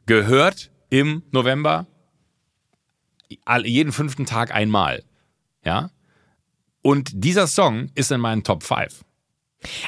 gehört 0.06 0.72
im 0.90 1.22
November 1.30 1.86
jeden 3.62 3.92
fünften 3.92 4.26
Tag 4.26 4.52
einmal. 4.52 5.04
Ja? 5.64 5.90
Und 6.82 7.12
dieser 7.14 7.46
Song 7.46 7.88
ist 7.94 8.10
in 8.10 8.20
meinen 8.20 8.42
Top 8.42 8.64
5. 8.64 9.04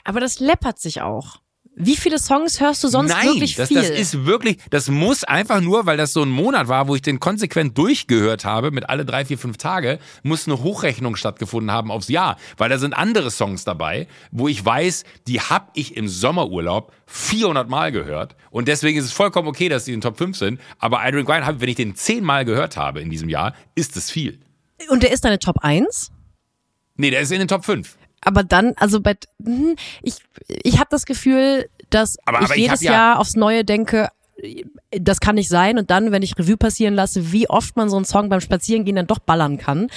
Aber 0.05 0.21
das 0.21 0.39
läppert 0.39 0.79
sich 0.79 1.01
auch. 1.01 1.41
Wie 1.79 1.95
viele 1.95 2.19
Songs 2.19 2.59
hörst 2.59 2.83
du 2.85 2.89
sonst 2.89 3.11
Nein, 3.11 3.27
wirklich 3.27 3.55
das, 3.55 3.69
viel? 3.69 3.77
das 3.77 3.91
ist 3.91 4.25
wirklich, 4.25 4.57
das 4.71 4.89
muss 4.89 5.25
einfach 5.25 5.61
nur, 5.61 5.85
weil 5.85 5.99
das 5.99 6.15
so 6.15 6.23
ein 6.23 6.31
Monat 6.31 6.69
war, 6.69 6.89
wo 6.89 6.95
ich 6.95 7.03
den 7.03 7.21
konsequent 7.21 7.77
durchgehört 7.77 8.47
habe, 8.47 8.71
mit 8.71 8.89
alle 8.89 9.05
drei, 9.05 9.27
vier, 9.27 9.37
fünf 9.37 9.59
Tage, 9.59 9.99
muss 10.23 10.49
eine 10.49 10.63
Hochrechnung 10.63 11.17
stattgefunden 11.17 11.71
haben 11.71 11.91
aufs 11.91 12.09
Jahr. 12.09 12.39
Weil 12.57 12.71
da 12.71 12.79
sind 12.79 12.95
andere 12.95 13.31
Songs 13.31 13.67
dabei, 13.67 14.09
wo 14.31 14.49
ich 14.49 14.65
weiß, 14.65 15.05
die 15.29 15.39
hab 15.39 15.71
ich 15.75 15.99
im 15.99 16.09
Sommerurlaub 16.09 16.95
400 17.09 17.69
Mal 17.69 17.93
gehört. 17.93 18.37
Und 18.51 18.69
deswegen 18.69 18.99
ist 18.99 19.05
es 19.05 19.13
vollkommen 19.13 19.47
okay, 19.47 19.69
dass 19.69 19.85
die 19.85 19.93
in 19.93 19.99
den 19.99 20.03
Top 20.03 20.17
5 20.17 20.35
sind. 20.35 20.61
Aber 20.79 21.07
I 21.07 21.13
Drink 21.13 21.29
Wine, 21.29 21.61
wenn 21.61 21.69
ich 21.69 21.77
den 21.77 21.95
10 21.95 22.25
Mal 22.25 22.47
gehört 22.47 22.79
habe 22.79 23.03
in 23.03 23.11
diesem 23.11 23.29
Jahr, 23.29 23.53
ist 23.75 23.99
es 23.99 24.11
viel. 24.11 24.41
Und 24.89 25.03
der 25.03 25.13
ist 25.13 25.27
deine 25.27 25.39
Top 25.39 25.57
1? 25.61 26.11
Nee, 26.97 27.11
der 27.11 27.21
ist 27.21 27.31
in 27.33 27.39
den 27.39 27.49
Top 27.49 27.67
5 27.67 27.99
aber 28.27 28.43
dann, 28.43 28.75
also 28.77 29.01
bei, 29.01 29.15
hm, 29.43 29.77
ich, 30.03 30.17
ich 30.49 30.79
habe 30.79 30.89
das 30.91 31.07
Gefühl, 31.07 31.69
dass 31.91 32.17
aber, 32.27 32.41
ich 32.41 32.45
aber 32.47 32.57
jedes 32.57 32.81
ich 32.81 32.87
ja 32.87 32.93
Jahr 32.93 33.19
aufs 33.21 33.37
Neue 33.37 33.65
denke, 33.65 34.09
das 34.91 35.21
kann 35.21 35.37
nicht 35.37 35.49
sein. 35.49 35.79
Und 35.79 35.93
dann, 35.93 36.11
wenn 36.11 36.23
ich 36.23 36.37
Revue 36.37 36.57
passieren 36.57 36.95
lasse, 36.95 37.33
wie 37.33 37.49
oft 37.49 37.77
man 37.77 37.89
so 37.89 37.95
einen 37.97 38.05
Song 38.05 38.29
beim 38.29 38.41
Spazierengehen 38.41 38.97
dann 38.97 39.07
doch 39.07 39.21
ballern 39.21 39.59
kann. 39.59 39.89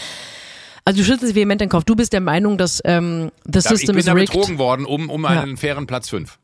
Also 0.85 0.99
du 0.99 1.05
schüttelst 1.05 1.33
vehement 1.33 1.59
den 1.59 1.69
Kopf. 1.69 1.85
Du 1.85 1.95
bist 1.95 2.13
der 2.13 2.21
Meinung, 2.21 2.59
dass 2.59 2.81
ähm, 2.85 3.31
das 3.45 3.63
System 3.65 3.97
ist 3.97 4.07
rigged. 4.07 4.23
Ich 4.23 4.29
bin 4.29 4.41
da 4.41 4.41
betrogen 4.41 4.59
worden 4.59 4.85
um, 4.85 5.09
um 5.09 5.25
einen 5.25 5.51
ja. 5.51 5.57
fairen 5.57 5.87
Platz 5.87 6.09
5. 6.09 6.37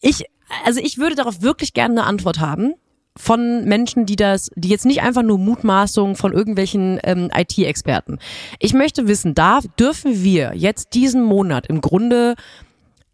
Ich, 0.00 0.24
also 0.64 0.80
ich 0.80 0.96
würde 0.96 1.14
darauf 1.14 1.42
wirklich 1.42 1.74
gerne 1.74 2.00
eine 2.00 2.08
Antwort 2.08 2.40
haben 2.40 2.74
von 3.16 3.64
Menschen, 3.64 4.06
die 4.06 4.16
das, 4.16 4.50
die 4.56 4.68
jetzt 4.68 4.86
nicht 4.86 5.02
einfach 5.02 5.22
nur 5.22 5.38
Mutmaßungen 5.38 6.16
von 6.16 6.32
irgendwelchen 6.32 6.98
ähm, 7.04 7.30
IT-Experten. 7.34 8.18
Ich 8.58 8.74
möchte 8.74 9.06
wissen, 9.06 9.34
da 9.34 9.60
dürfen 9.78 10.22
wir 10.22 10.52
jetzt 10.54 10.94
diesen 10.94 11.22
Monat 11.22 11.66
im 11.66 11.80
Grunde, 11.80 12.34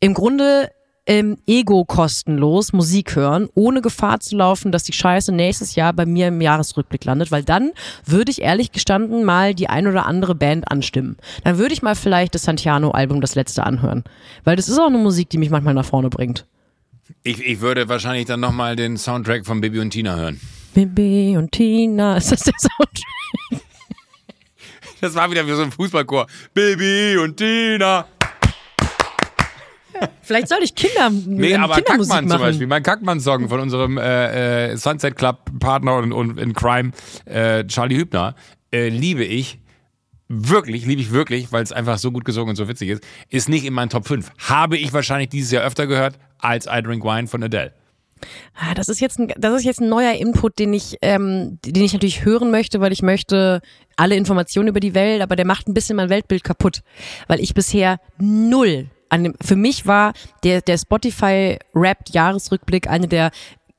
im 0.01 0.14
Grunde 0.14 0.70
ähm, 1.07 1.38
ego 1.46 1.84
kostenlos 1.84 2.72
Musik 2.72 3.16
hören, 3.16 3.48
ohne 3.55 3.82
Gefahr 3.82 4.20
zu 4.20 4.36
laufen, 4.36 4.70
dass 4.72 4.84
die 4.84 4.92
Scheiße 4.92 5.32
nächstes 5.32 5.74
Jahr 5.74 5.92
bei 5.92 6.07
mir 6.07 6.28
im 6.28 6.40
Jahresrückblick 6.40 7.05
landet, 7.05 7.30
weil 7.30 7.42
dann 7.42 7.72
würde 8.07 8.30
ich 8.30 8.42
ehrlich 8.42 8.72
gestanden 8.72 9.24
mal 9.24 9.55
die 9.55 9.68
ein 9.68 9.86
oder 9.86 10.07
andere 10.07 10.34
Band 10.34 10.70
anstimmen. 10.70 11.16
Dann 11.44 11.59
würde 11.59 11.74
ich 11.74 11.82
mal 11.82 11.96
vielleicht 11.96 12.34
das 12.34 12.44
Santiano-Album, 12.44 13.20
das 13.20 13.34
letzte, 13.34 13.64
anhören. 13.64 14.05
Weil 14.44 14.57
das 14.57 14.68
ist 14.68 14.78
auch 14.78 14.86
eine 14.86 14.98
Musik, 14.98 15.28
die 15.30 15.38
mich 15.38 15.51
manchmal 15.51 15.74
nach 15.74 15.84
vorne 15.84 16.11
bringt. 16.11 16.46
Ich, 17.22 17.44
ich 17.44 17.61
würde 17.61 17.88
wahrscheinlich 17.88 18.26
dann 18.26 18.40
nochmal 18.40 18.76
den 18.76 18.96
Soundtrack 18.96 19.46
von 19.46 19.61
Bibi 19.61 19.80
und 19.80 19.90
Tina 19.90 20.16
hören. 20.16 20.40
Bibi 20.74 21.36
und 21.36 21.52
Tina, 21.52 22.16
ist 22.16 22.32
das 22.32 22.42
der 22.44 22.54
Soundtrack? 22.58 23.64
Das 25.00 25.14
war 25.14 25.30
wieder 25.30 25.46
wie 25.46 25.52
so 25.52 25.62
ein 25.62 25.72
Fußballchor. 25.72 26.26
Bibi 26.52 27.16
und 27.18 27.36
Tina. 27.36 28.06
Vielleicht 30.22 30.48
soll 30.48 30.58
ich 30.62 30.74
Kinder 30.74 31.11
Nee, 31.11 31.54
aber 31.56 31.74
Kindermusik 31.74 31.86
Kackmann 31.86 32.08
machen. 32.08 32.28
zum 32.30 32.40
Beispiel, 32.40 32.66
mein 32.66 32.82
Kackmann-Song 32.82 33.48
von 33.48 33.61
unserem 33.61 33.98
äh, 33.98 34.70
äh, 34.70 34.76
Sunset 34.76 35.16
Club-Partner 35.16 35.96
und, 35.96 36.12
und 36.12 36.38
in 36.38 36.52
Crime, 36.54 36.92
äh, 37.26 37.64
Charlie 37.66 37.96
Hübner, 37.96 38.34
äh, 38.72 38.88
liebe 38.88 39.24
ich 39.24 39.58
wirklich, 40.28 40.86
liebe 40.86 41.02
ich 41.02 41.11
wirklich, 41.11 41.52
weil 41.52 41.62
es 41.62 41.72
einfach 41.72 41.98
so 41.98 42.12
gut 42.12 42.24
gesungen 42.24 42.50
und 42.50 42.56
so 42.56 42.68
witzig 42.68 42.90
ist, 42.90 43.02
ist 43.28 43.48
nicht 43.48 43.64
in 43.64 43.74
meinen 43.74 43.90
Top 43.90 44.06
5. 44.06 44.30
Habe 44.48 44.78
ich 44.78 44.92
wahrscheinlich 44.92 45.28
dieses 45.28 45.50
Jahr 45.50 45.64
öfter 45.64 45.86
gehört 45.86 46.18
als 46.43 46.66
I 46.66 46.82
Drink 46.82 47.05
Wine 47.05 47.26
von 47.26 47.43
Adele. 47.43 47.72
Ah, 48.55 48.74
das 48.74 48.88
ist 48.88 49.01
jetzt 49.01 49.18
ein, 49.18 49.32
das 49.38 49.55
ist 49.55 49.64
jetzt 49.64 49.80
ein 49.80 49.88
neuer 49.88 50.12
Input, 50.12 50.59
den 50.59 50.74
ich, 50.74 50.99
ähm, 51.01 51.59
den 51.64 51.82
ich 51.82 51.93
natürlich 51.93 52.24
hören 52.24 52.51
möchte, 52.51 52.80
weil 52.80 52.93
ich 52.93 53.03
möchte 53.03 53.61
alle 53.97 54.16
Informationen 54.16 54.68
über 54.68 54.80
die 54.80 54.95
Welt, 54.95 55.22
aber 55.22 55.36
der 55.36 55.47
macht 55.47 55.68
ein 55.68 55.74
bisschen 55.74 55.97
mein 55.97 56.11
Weltbild 56.11 56.45
kaputt, 56.45 56.82
weil 57.28 57.41
ich 57.41 57.55
bisher 57.55 57.99
null 58.18 58.91
an 59.11 59.24
dem, 59.24 59.34
für 59.43 59.57
mich 59.57 59.86
war 59.86 60.12
der, 60.45 60.61
der 60.62 60.78
Spotify 60.78 61.59
Rap 61.74 61.99
Jahresrückblick 62.11 62.88
eine 62.88 63.09
der 63.09 63.30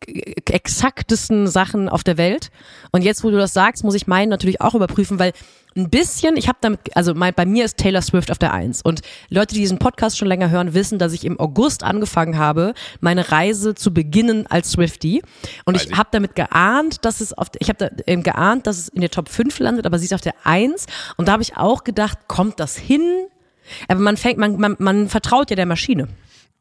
exaktesten 0.07 1.47
Sachen 1.47 1.89
auf 1.89 2.03
der 2.03 2.17
Welt. 2.17 2.51
Und 2.91 3.03
jetzt, 3.03 3.23
wo 3.23 3.29
du 3.29 3.37
das 3.37 3.53
sagst, 3.53 3.83
muss 3.83 3.95
ich 3.95 4.07
meinen 4.07 4.29
natürlich 4.29 4.61
auch 4.61 4.75
überprüfen, 4.75 5.19
weil 5.19 5.33
ein 5.75 5.89
bisschen, 5.89 6.35
ich 6.35 6.47
habe 6.49 6.57
damit, 6.61 6.79
also 6.95 7.13
mein, 7.13 7.33
bei 7.33 7.45
mir 7.45 7.63
ist 7.63 7.77
Taylor 7.77 8.01
Swift 8.01 8.29
auf 8.29 8.37
der 8.37 8.51
Eins. 8.51 8.81
Und 8.81 9.01
Leute, 9.29 9.53
die 9.53 9.61
diesen 9.61 9.79
Podcast 9.79 10.17
schon 10.17 10.27
länger 10.27 10.49
hören, 10.49 10.73
wissen, 10.73 10.99
dass 10.99 11.13
ich 11.13 11.23
im 11.23 11.39
August 11.39 11.83
angefangen 11.83 12.37
habe, 12.37 12.73
meine 12.99 13.31
Reise 13.31 13.73
zu 13.73 13.93
beginnen 13.93 14.47
als 14.47 14.71
Swifty. 14.71 15.21
Und 15.65 15.75
Weiß 15.75 15.83
ich, 15.83 15.91
ich. 15.91 15.97
habe 15.97 16.09
damit 16.11 16.35
geahnt, 16.35 17.05
dass 17.05 17.21
es 17.21 17.31
auf, 17.33 17.47
ich 17.59 17.69
habe 17.69 17.77
da 17.77 17.89
eben 18.05 18.23
geahnt, 18.23 18.67
dass 18.67 18.77
es 18.77 18.89
in 18.89 19.01
der 19.01 19.11
Top 19.11 19.29
5 19.29 19.59
landet, 19.59 19.85
aber 19.85 19.97
sie 19.97 20.05
ist 20.05 20.13
auf 20.13 20.21
der 20.21 20.35
Eins. 20.43 20.87
Und 21.15 21.27
da 21.27 21.33
habe 21.33 21.43
ich 21.43 21.55
auch 21.55 21.83
gedacht, 21.83 22.27
kommt 22.27 22.59
das 22.59 22.75
hin? 22.77 23.27
Aber 23.87 24.01
man 24.01 24.17
fängt, 24.17 24.37
man, 24.37 24.57
man, 24.57 24.75
man 24.79 25.07
vertraut 25.07 25.49
ja 25.49 25.55
der 25.55 25.65
Maschine. 25.65 26.09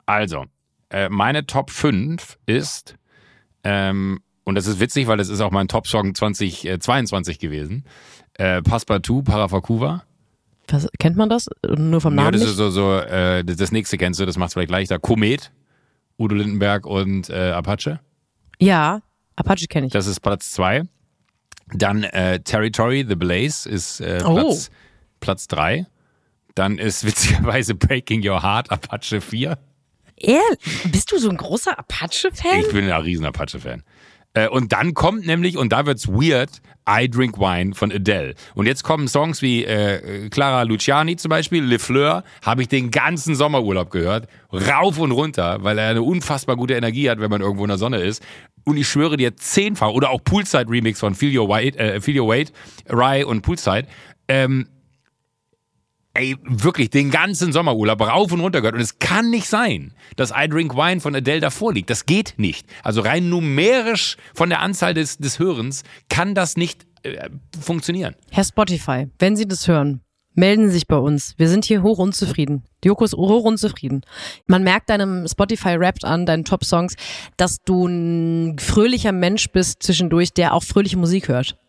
Also, 0.07 0.45
äh, 0.91 1.09
meine 1.09 1.47
Top 1.47 1.71
5 1.71 2.39
ist, 2.47 2.95
ähm, 3.65 4.21
und 4.45 4.55
das 4.55 4.67
ist 4.67 4.81
witzig, 4.81 5.07
weil 5.07 5.17
das 5.17 5.29
ist 5.29 5.41
auch 5.41 5.51
mein 5.51 5.69
Top-Song 5.69 6.15
2022 6.15 7.39
gewesen. 7.39 7.85
Äh, 8.35 8.63
Passepartout, 8.63 9.23
Parafakuva. 9.23 10.05
Was, 10.69 10.89
kennt 10.99 11.17
man 11.17 11.29
das? 11.29 11.49
Nur 11.77 12.01
vom 12.01 12.15
Namen? 12.15 12.27
Ja, 12.27 12.31
das 12.33 12.41
nicht? 12.43 12.51
ist 12.51 12.57
so, 12.57 12.71
so 12.71 12.97
äh, 12.97 13.45
das 13.45 13.73
nächste 13.73 13.99
kennst 13.99 14.21
du, 14.21 14.27
das 14.27 14.37
macht 14.37 14.49
es 14.49 14.55
vielleicht 14.55 14.71
leichter. 14.71 14.99
Komet, 14.99 15.53
Udo 16.19 16.35
Lindenberg 16.35 16.87
und 16.87 17.29
äh, 17.31 17.51
Apache. 17.51 18.01
Ja, 18.59 19.03
Apache 19.37 19.67
kenne 19.67 19.87
ich. 19.87 19.93
Das 19.93 20.07
ist 20.07 20.21
Platz 20.21 20.53
zwei. 20.53 20.83
Dann 21.73 22.03
äh, 22.03 22.41
Territory, 22.41 23.05
The 23.09 23.15
Blaze 23.15 23.69
ist 23.69 24.01
äh, 24.01 24.19
Platz, 24.19 24.71
oh. 24.71 24.75
Platz 25.21 25.47
drei. 25.49 25.87
Dann 26.55 26.79
ist 26.79 27.05
witzigerweise 27.07 27.75
Breaking 27.75 28.27
Your 28.27 28.43
Heart, 28.43 28.71
Apache 28.71 29.21
4. 29.21 29.59
Ehrlich? 30.21 30.59
Bist 30.93 31.11
du 31.13 31.19
so 31.19 31.31
ein 31.31 31.37
großer 31.37 31.79
Apache-Fan? 31.79 32.61
Ich 32.61 32.73
bin 32.73 32.91
ein 32.91 33.03
riesen 33.03 33.25
Apache-Fan. 33.25 33.83
Äh, 34.35 34.49
und 34.49 34.73
dann 34.73 34.95
kommt 34.95 35.27
nämlich, 35.27 35.57
und 35.57 35.73
da 35.73 35.87
wird's 35.87 36.07
weird, 36.07 36.51
I 36.89 37.09
Drink 37.09 37.39
Wine 37.39 37.75
von 37.75 37.93
Adele. 37.93 38.35
Und 38.55 38.67
jetzt 38.67 38.83
kommen 38.85 39.09
Songs 39.09 39.43
wie 39.43 39.65
äh, 39.65 40.29
Clara 40.29 40.63
Luciani 40.63 41.17
zum 41.17 41.31
Beispiel, 41.31 41.65
Le 41.65 41.79
Fleur, 41.79 42.25
habe 42.43 42.63
ich 42.63 42.69
den 42.69 42.91
ganzen 42.91 43.35
Sommerurlaub 43.35 43.91
gehört, 43.91 44.29
rauf 44.53 44.99
und 44.99 45.11
runter, 45.13 45.59
weil 45.63 45.79
er 45.79 45.91
eine 45.91 46.03
unfassbar 46.03 46.57
gute 46.57 46.75
Energie 46.75 47.11
hat, 47.11 47.21
wenn 47.21 47.31
man 47.31 47.41
irgendwo 47.41 47.65
in 47.65 47.69
der 47.69 47.79
Sonne 47.79 47.99
ist. 47.99 48.23
Und 48.65 48.77
ich 48.77 48.89
schwöre 48.89 49.17
dir 49.17 49.37
zehnfach, 49.37 49.91
oder 49.91 50.11
auch 50.11 50.23
Poolside 50.23 50.69
Remix 50.69 51.01
von 51.01 51.15
Feel 51.15 51.37
Your 51.37 51.49
Weight, 51.49 51.77
äh, 51.77 52.01
Feel 52.01 52.21
Your 52.21 52.29
Weight, 52.29 52.53
Rye 52.89 53.25
und 53.25 53.43
Poolside. 53.43 53.87
Ähm, 54.29 54.69
ey, 56.15 56.37
wirklich 56.43 56.91
den 56.91 57.11
ganzen 57.11 57.53
Sommerurlaub 57.53 58.01
rauf 58.01 58.33
und 58.33 58.41
runter 58.41 58.61
gehört. 58.61 58.75
Und 58.75 58.81
es 58.81 58.99
kann 58.99 59.31
nicht 59.31 59.47
sein, 59.47 59.95
dass 60.17 60.33
I 60.37 60.49
Drink 60.49 60.75
Wine 60.75 61.01
von 61.01 61.15
Adele 61.15 61.41
davor 61.41 61.73
liegt. 61.73 61.91
Das 61.91 62.07
geht 62.07 62.35
nicht. 62.37 62.67
Also 62.83 63.01
rein 63.01 63.29
numerisch 63.29 64.17
von 64.35 64.49
der 64.49 64.61
Anzahl 64.61 64.95
des, 64.95 65.19
des 65.19 65.39
Hörens 65.39 65.83
kann 66.09 66.35
das 66.35 66.57
nicht 66.57 66.87
äh, 67.03 67.29
funktionieren. 67.61 68.15
Herr 68.31 68.45
Spotify, 68.45 69.09
wenn 69.19 69.37
Sie 69.37 69.47
das 69.47 69.69
hören, 69.69 70.01
melden 70.35 70.67
Sie 70.69 70.75
sich 70.75 70.87
bei 70.87 70.97
uns. 70.97 71.35
Wir 71.37 71.49
sind 71.49 71.65
hier 71.65 71.83
hoch 71.83 71.99
unzufrieden. 71.99 72.65
Joko 72.85 73.05
ist 73.05 73.15
hoch 73.15 73.45
unzufrieden. 73.45 74.03
Man 74.47 74.63
merkt 74.63 74.91
deinem 74.91 75.27
Spotify-Rap 75.29 75.99
an, 76.03 76.27
deinen 76.27 76.45
Top-Songs, 76.45 76.95
dass 77.37 77.59
du 77.65 77.87
ein 77.87 78.59
fröhlicher 78.59 79.13
Mensch 79.13 79.51
bist 79.51 79.83
zwischendurch, 79.83 80.33
der 80.33 80.55
auch 80.55 80.63
fröhliche 80.63 80.97
Musik 80.97 81.29
hört. 81.29 81.60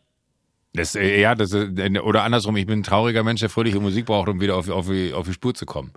Das, 0.73 0.95
äh, 0.95 1.19
ja, 1.19 1.35
das, 1.35 1.53
äh, 1.53 1.99
oder 1.99 2.23
andersrum, 2.23 2.55
ich 2.55 2.65
bin 2.65 2.79
ein 2.79 2.83
trauriger 2.83 3.23
Mensch, 3.23 3.41
der 3.41 3.49
fröhliche 3.49 3.79
Musik 3.79 4.05
braucht, 4.05 4.29
um 4.29 4.39
wieder 4.39 4.55
auf, 4.55 4.69
auf, 4.69 4.89
auf 5.13 5.27
die 5.27 5.33
Spur 5.33 5.53
zu 5.53 5.65
kommen. 5.65 5.91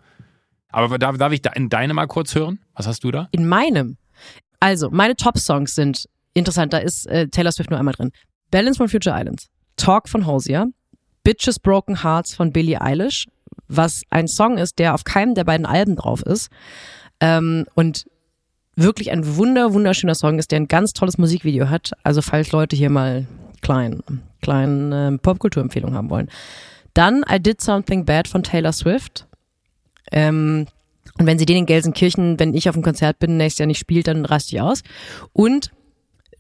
Aber 0.69 0.99
darf, 0.99 1.17
darf 1.17 1.33
ich 1.33 1.43
da 1.43 1.51
in 1.51 1.69
deine 1.69 1.95
mal 1.95 2.07
kurz 2.07 2.35
hören? 2.35 2.59
Was 2.75 2.89
hast 2.89 3.05
du 3.05 3.13
da? 3.13 3.29
In 3.31 3.47
meinem? 3.47 3.97
Also, 4.59 4.91
meine 4.91 5.15
Top-Songs 5.15 5.75
sind, 5.75 6.09
interessant, 6.33 6.73
da 6.73 6.79
ist 6.79 7.07
äh, 7.07 7.29
Taylor 7.29 7.53
Swift 7.53 7.71
nur 7.71 7.79
einmal 7.79 7.95
drin. 7.95 8.11
Balance 8.51 8.79
von 8.79 8.89
Future 8.89 9.17
Islands, 9.17 9.49
Talk 9.77 10.09
von 10.09 10.27
Hosier, 10.27 10.67
Bitches 11.23 11.61
Broken 11.61 12.03
Hearts 12.03 12.35
von 12.35 12.53
Billie 12.53 12.81
Eilish, 12.81 13.27
was 13.69 14.03
ein 14.11 14.27
Song 14.27 14.59
ist, 14.59 14.79
der 14.81 14.95
auf 14.95 15.05
keinem 15.05 15.35
der 15.35 15.45
beiden 15.45 15.67
Alben 15.67 15.95
drauf 15.97 16.23
ist. 16.23 16.51
Ähm, 17.21 17.67
und 17.75 18.07
wirklich 18.75 19.13
ein 19.13 19.37
wunder, 19.37 19.73
wunderschöner 19.73 20.15
Song 20.15 20.39
ist, 20.39 20.51
der 20.51 20.61
ein 20.61 20.69
ganz 20.69 20.93
tolles 20.93 21.19
Musikvideo 21.19 21.71
hat. 21.71 21.93
Also 22.03 22.21
falls 22.21 22.51
Leute 22.51 22.75
hier 22.75 22.91
mal 22.91 23.27
klein, 23.65 24.03
kleinen 24.43 24.93
äh, 24.93 25.19
Popkulturempfehlung 25.19 25.95
haben 25.95 26.11
wollen. 26.11 26.29
Dann 26.93 27.25
I 27.29 27.41
Did 27.41 27.61
Something 27.61 28.05
Bad 28.05 28.29
von 28.29 28.45
Taylor 28.45 28.73
Swift. 28.73 29.27
Ähm, 30.13 30.67
und 31.19 31.27
wenn 31.27 31.39
sie 31.39 31.47
den 31.47 31.57
in 31.57 31.67
Gelsenkirchen, 31.67 32.39
wenn 32.39 32.55
ich 32.55 32.69
auf 32.69 32.75
dem 32.75 32.83
Konzert 32.83 33.19
bin, 33.19 33.37
nächstes 33.37 33.61
Jahr 33.61 33.67
nicht 33.67 33.79
spielt, 33.79 34.07
dann 34.07 34.25
raste 34.25 34.55
ich 34.55 34.63
aus. 34.63 34.83
Und 35.33 35.73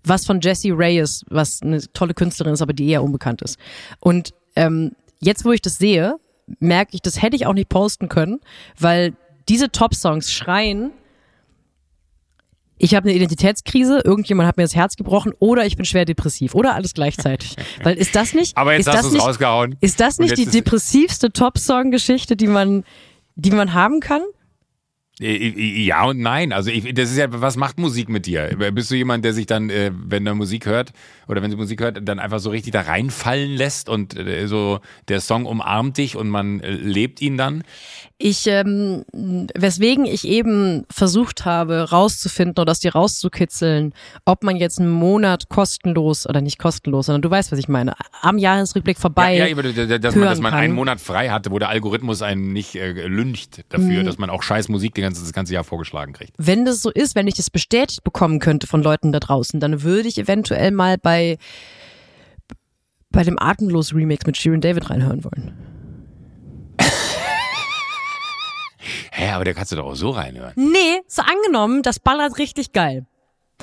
was 0.04 0.26
von 0.26 0.40
Jessie 0.40 0.70
Reyes, 0.70 1.24
was 1.28 1.62
eine 1.62 1.80
tolle 1.92 2.14
Künstlerin 2.14 2.52
ist, 2.52 2.62
aber 2.62 2.74
die 2.74 2.88
eher 2.88 3.02
unbekannt 3.02 3.42
ist. 3.42 3.58
Und 4.00 4.34
ähm, 4.54 4.92
jetzt, 5.20 5.44
wo 5.44 5.52
ich 5.52 5.62
das 5.62 5.78
sehe, 5.78 6.16
merke 6.60 6.94
ich, 6.94 7.02
das 7.02 7.22
hätte 7.22 7.36
ich 7.36 7.46
auch 7.46 7.54
nicht 7.54 7.70
posten 7.70 8.08
können, 8.08 8.40
weil 8.78 9.14
diese 9.48 9.70
Top-Songs 9.70 10.30
schreien, 10.30 10.90
ich 12.78 12.94
habe 12.94 13.08
eine 13.08 13.16
Identitätskrise, 13.16 14.00
irgendjemand 14.04 14.48
hat 14.48 14.56
mir 14.56 14.64
das 14.64 14.74
Herz 14.74 14.96
gebrochen 14.96 15.32
oder 15.38 15.64
ich 15.64 15.76
bin 15.76 15.84
schwer 15.84 16.04
depressiv 16.04 16.54
oder 16.54 16.74
alles 16.74 16.94
gleichzeitig. 16.94 17.56
Weil 17.82 17.96
ist 17.96 18.14
das 18.14 18.34
nicht? 18.34 18.56
Aber 18.56 18.72
jetzt 18.72 18.88
ist 18.88 18.94
hast 18.96 19.12
du 19.12 19.16
es 19.16 19.22
rausgehauen. 19.22 19.76
Ist 19.80 20.00
das 20.00 20.18
nicht 20.18 20.36
die 20.36 20.46
depressivste 20.46 21.30
Top-Song-Geschichte, 21.32 22.36
die 22.36 22.48
man, 22.48 22.84
die 23.36 23.50
man 23.50 23.74
haben 23.74 24.00
kann? 24.00 24.22
Ja 25.20 26.06
und 26.06 26.18
nein. 26.18 26.52
Also 26.52 26.70
ich, 26.70 26.92
das 26.92 27.10
ist 27.10 27.18
ja, 27.18 27.26
was 27.30 27.56
macht 27.56 27.78
Musik 27.78 28.08
mit 28.08 28.26
dir? 28.26 28.56
Bist 28.72 28.90
du 28.90 28.96
jemand, 28.96 29.24
der 29.24 29.32
sich 29.32 29.46
dann, 29.46 29.70
äh, 29.70 29.92
wenn 29.94 30.26
er 30.26 30.34
Musik 30.34 30.66
hört 30.66 30.92
oder 31.28 31.40
wenn 31.40 31.52
sie 31.52 31.56
Musik 31.56 31.80
hört, 31.80 32.00
dann 32.02 32.18
einfach 32.18 32.40
so 32.40 32.50
richtig 32.50 32.72
da 32.72 32.80
reinfallen 32.80 33.52
lässt 33.52 33.88
und 33.88 34.18
äh, 34.18 34.48
so 34.48 34.80
der 35.06 35.20
Song 35.20 35.46
umarmt 35.46 35.98
dich 35.98 36.16
und 36.16 36.28
man 36.28 36.58
äh, 36.60 36.70
lebt 36.72 37.22
ihn 37.22 37.36
dann? 37.36 37.62
Ich, 38.18 38.46
ähm, 38.46 39.04
weswegen 39.12 40.04
ich 40.04 40.26
eben 40.26 40.84
versucht 40.90 41.44
habe, 41.44 41.90
rauszufinden 41.90 42.60
oder 42.60 42.70
aus 42.70 42.80
dir 42.80 42.92
rauszukitzeln, 42.92 43.92
ob 44.24 44.42
man 44.44 44.56
jetzt 44.56 44.80
einen 44.80 44.90
Monat 44.90 45.48
kostenlos 45.48 46.26
oder 46.26 46.40
nicht 46.40 46.58
kostenlos, 46.58 47.06
sondern 47.06 47.22
du 47.22 47.30
weißt, 47.30 47.52
was 47.52 47.58
ich 47.58 47.68
meine, 47.68 47.94
am 48.22 48.38
Jahresrückblick 48.38 48.98
vorbei. 48.98 49.36
Ja, 49.36 49.46
ja 49.46 49.98
dass 49.98 50.14
man, 50.14 50.24
dass 50.24 50.40
man 50.40 50.54
einen 50.54 50.74
Monat 50.74 51.00
frei 51.00 51.30
hatte, 51.30 51.50
wo 51.50 51.58
der 51.58 51.68
Algorithmus 51.68 52.22
einen 52.22 52.52
nicht 52.52 52.76
äh, 52.76 52.92
lüncht 52.92 53.64
dafür, 53.68 54.02
mhm. 54.02 54.06
dass 54.06 54.18
man 54.18 54.30
auch 54.30 54.42
scheiß 54.42 54.68
Musik 54.68 54.94
ganze, 55.04 55.22
das 55.22 55.32
ganze 55.32 55.54
Jahr 55.54 55.64
vorgeschlagen 55.64 56.12
kriegt. 56.12 56.34
Wenn 56.38 56.64
das 56.64 56.82
so 56.82 56.90
ist, 56.90 57.14
wenn 57.14 57.28
ich 57.28 57.34
das 57.34 57.50
bestätigt 57.50 58.04
bekommen 58.04 58.38
könnte 58.38 58.66
von 58.66 58.82
Leuten 58.82 59.12
da 59.12 59.20
draußen, 59.20 59.60
dann 59.60 59.82
würde 59.82 60.08
ich 60.08 60.18
eventuell 60.18 60.70
mal 60.70 60.98
bei, 60.98 61.38
bei 63.10 63.22
dem 63.22 63.38
Atemlos 63.38 63.94
Remix 63.94 64.26
mit 64.26 64.36
Shirin 64.36 64.60
David 64.60 64.90
reinhören 64.90 65.24
wollen. 65.24 65.52
Hä, 69.12 69.30
aber 69.30 69.44
der 69.44 69.54
kannst 69.54 69.70
du 69.70 69.76
doch 69.76 69.86
auch 69.86 69.94
so 69.94 70.10
reinhören. 70.10 70.52
Nee, 70.56 71.00
so 71.06 71.22
angenommen, 71.22 71.82
das 71.82 72.00
ballert 72.00 72.38
richtig 72.38 72.72
geil. 72.72 73.06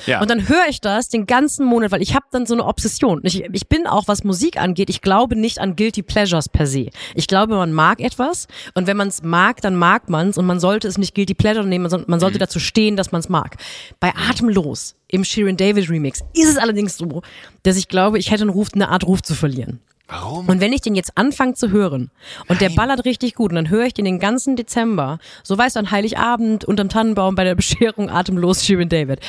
Ja. 0.06 0.22
Und 0.22 0.30
dann 0.30 0.48
höre 0.48 0.68
ich 0.70 0.82
das 0.82 1.10
den 1.10 1.26
ganzen 1.26 1.66
Monat, 1.66 1.92
weil 1.92 2.02
ich 2.02 2.16
habe 2.16 2.26
dann 2.32 2.46
so 2.46 2.54
eine 2.54 2.66
Obsession. 2.66 3.22
Ich, 3.24 3.44
ich 3.44 3.68
bin 3.68 3.86
auch, 3.88 4.08
was 4.08 4.24
Musik 4.24 4.58
angeht, 4.58 4.90
ich 4.90 5.02
glaube 5.02 5.36
nicht 5.36 5.60
an 5.60 5.76
Guilty 5.76 6.02
Pleasures 6.02 6.50
per 6.50 6.66
se. 6.66 6.90
Ich 7.14 7.28
glaube, 7.28 7.56
man 7.56 7.74
mag 7.74 8.00
etwas 8.00 8.48
und 8.74 8.88
wenn 8.88 8.98
man 8.98 9.10
es 9.10 9.22
mag, 9.22 9.62
dann 9.62 9.76
mag 9.76 10.10
man 10.10 10.30
es 10.30 10.38
und 10.38 10.46
man 10.46 10.60
sollte 10.60 10.88
es 10.88 10.98
nicht 10.98 11.14
Guilty 11.14 11.34
Pleasure 11.34 11.66
nehmen, 11.66 11.90
sondern 11.90 12.10
man 12.10 12.20
sollte 12.20 12.38
mhm. 12.38 12.42
dazu 12.42 12.60
stehen, 12.60 12.96
dass 12.96 13.12
man 13.12 13.20
es 13.20 13.30
mag. 13.30 13.58
Bei 14.00 14.14
Atemlos 14.30 14.96
im 15.08 15.24
Shirin 15.24 15.58
David 15.58 15.90
Remix 15.90 16.24
ist 16.34 16.50
es 16.50 16.58
allerdings 16.58 16.98
so, 16.98 17.22
dass 17.64 17.78
ich 17.78 17.88
glaube, 17.88 18.18
ich 18.18 18.32
hätte 18.32 18.44
einen 18.44 18.52
Ruf, 18.52 18.70
eine 18.74 18.90
Art 18.90 19.06
Ruf 19.06 19.22
zu 19.22 19.36
verlieren. 19.36 19.82
Warum? 20.12 20.50
Und 20.50 20.60
wenn 20.60 20.74
ich 20.74 20.82
den 20.82 20.94
jetzt 20.94 21.18
anfange 21.18 21.54
zu 21.54 21.72
hören 21.72 22.12
und 22.42 22.50
Nein. 22.50 22.58
der 22.60 22.70
ballert 22.70 23.06
richtig 23.06 23.34
gut 23.34 23.52
und 23.52 23.56
dann 23.56 23.70
höre 23.70 23.86
ich 23.86 23.94
den 23.94 24.04
den 24.04 24.20
ganzen 24.20 24.58
Dezember, 24.58 25.20
so 25.42 25.58
weißt 25.58 25.78
du, 25.78 25.80
an 25.80 25.92
Heiligabend 25.92 26.66
unterm 26.66 26.90
Tannenbaum 26.90 27.36
bei 27.36 27.46
der 27.46 27.56
Bescherung 27.56 28.10
atemlos 28.10 28.66
Shirin 28.66 28.90
David. 28.90 29.22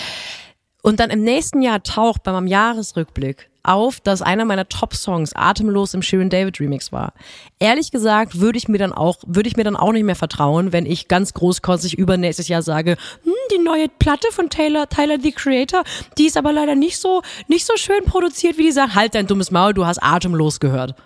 Und 0.82 0.98
dann 0.98 1.10
im 1.10 1.22
nächsten 1.22 1.62
Jahr 1.62 1.82
taucht 1.82 2.24
bei 2.24 2.32
meinem 2.32 2.48
Jahresrückblick 2.48 3.48
auf, 3.62 4.00
dass 4.00 4.22
einer 4.22 4.44
meiner 4.44 4.68
Top-Songs 4.68 5.34
atemlos 5.34 5.94
im 5.94 6.02
Shirin 6.02 6.30
David 6.30 6.58
Remix 6.58 6.90
war. 6.90 7.12
Ehrlich 7.60 7.92
gesagt 7.92 8.40
würde 8.40 8.58
ich 8.58 8.66
mir 8.66 8.78
dann 8.78 8.92
auch, 8.92 9.18
würde 9.24 9.48
ich 9.48 9.56
mir 9.56 9.62
dann 9.62 9.76
auch 9.76 9.92
nicht 9.92 10.02
mehr 10.02 10.16
vertrauen, 10.16 10.72
wenn 10.72 10.84
ich 10.84 11.06
ganz 11.06 11.32
großkotzig 11.32 11.96
übernächstes 11.96 12.48
Jahr 12.48 12.62
sage, 12.62 12.96
hm, 13.22 13.32
die 13.52 13.62
neue 13.62 13.88
Platte 13.88 14.26
von 14.32 14.50
Taylor, 14.50 14.88
Tyler 14.88 15.18
the 15.20 15.30
Creator, 15.30 15.84
die 16.18 16.26
ist 16.26 16.36
aber 16.36 16.52
leider 16.52 16.74
nicht 16.74 16.98
so, 16.98 17.22
nicht 17.46 17.64
so 17.64 17.76
schön 17.76 18.04
produziert 18.04 18.58
wie 18.58 18.64
die 18.64 18.72
sagt, 18.72 18.96
halt 18.96 19.14
dein 19.14 19.28
dummes 19.28 19.52
Maul, 19.52 19.74
du 19.74 19.86
hast 19.86 20.02
atemlos 20.02 20.58
gehört. 20.58 20.96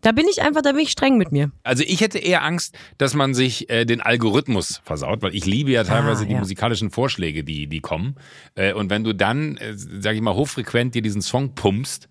Da 0.00 0.12
bin 0.12 0.26
ich 0.30 0.42
einfach, 0.42 0.62
da 0.62 0.72
bin 0.72 0.82
ich 0.82 0.90
streng 0.90 1.18
mit 1.18 1.32
mir. 1.32 1.50
Also 1.64 1.82
ich 1.84 2.00
hätte 2.00 2.18
eher 2.18 2.44
Angst, 2.44 2.76
dass 2.98 3.14
man 3.14 3.34
sich 3.34 3.68
äh, 3.68 3.84
den 3.84 4.00
Algorithmus 4.00 4.80
versaut, 4.84 5.22
weil 5.22 5.34
ich 5.34 5.44
liebe 5.44 5.72
ja 5.72 5.82
teilweise 5.82 6.22
ah, 6.24 6.26
die 6.28 6.34
musikalischen 6.34 6.90
Vorschläge, 6.90 7.42
die, 7.42 7.66
die 7.66 7.80
kommen. 7.80 8.14
Äh, 8.54 8.74
und 8.74 8.90
wenn 8.90 9.02
du 9.02 9.12
dann, 9.12 9.56
äh, 9.56 9.72
sag 9.74 10.14
ich 10.14 10.20
mal, 10.20 10.34
hochfrequent 10.34 10.94
dir 10.94 11.02
diesen 11.02 11.20
Song 11.20 11.56
pumpst, 11.56 12.08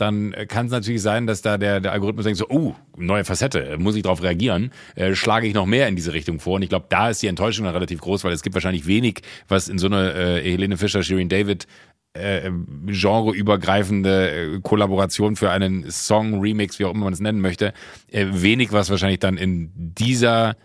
dann 0.00 0.32
äh, 0.32 0.46
kann 0.46 0.66
es 0.66 0.72
natürlich 0.72 1.02
sein, 1.02 1.26
dass 1.26 1.42
da 1.42 1.58
der, 1.58 1.80
der 1.80 1.92
Algorithmus 1.92 2.24
denkt 2.24 2.38
so, 2.38 2.48
oh, 2.48 2.74
neue 2.96 3.24
Facette, 3.24 3.76
muss 3.78 3.96
ich 3.96 4.02
darauf 4.02 4.22
reagieren, 4.22 4.70
äh, 4.94 5.14
schlage 5.14 5.46
ich 5.46 5.54
noch 5.54 5.66
mehr 5.66 5.88
in 5.88 5.96
diese 5.96 6.12
Richtung 6.12 6.40
vor. 6.40 6.56
Und 6.56 6.62
ich 6.62 6.68
glaube, 6.68 6.86
da 6.88 7.10
ist 7.10 7.22
die 7.22 7.26
Enttäuschung 7.26 7.64
dann 7.64 7.74
relativ 7.74 8.00
groß, 8.00 8.24
weil 8.24 8.32
es 8.32 8.42
gibt 8.42 8.54
wahrscheinlich 8.54 8.86
wenig, 8.86 9.22
was 9.48 9.68
in 9.68 9.78
so 9.78 9.86
eine 9.86 10.12
äh, 10.12 10.42
Helene 10.42 10.76
Fischer, 10.76 11.02
Shirin 11.02 11.28
David 11.28 11.66
äh, 12.14 12.50
genreübergreifende 12.86 14.56
äh, 14.56 14.60
Kollaboration 14.60 15.36
für 15.36 15.50
einen 15.50 15.90
Song, 15.90 16.40
Remix, 16.40 16.78
wie 16.78 16.84
auch 16.84 16.94
immer 16.94 17.04
man 17.04 17.12
es 17.12 17.20
nennen 17.20 17.40
möchte, 17.40 17.72
äh, 18.08 18.26
wenig, 18.30 18.72
was 18.72 18.90
wahrscheinlich 18.90 19.20
dann 19.20 19.36
in 19.36 19.70
dieser 19.74 20.56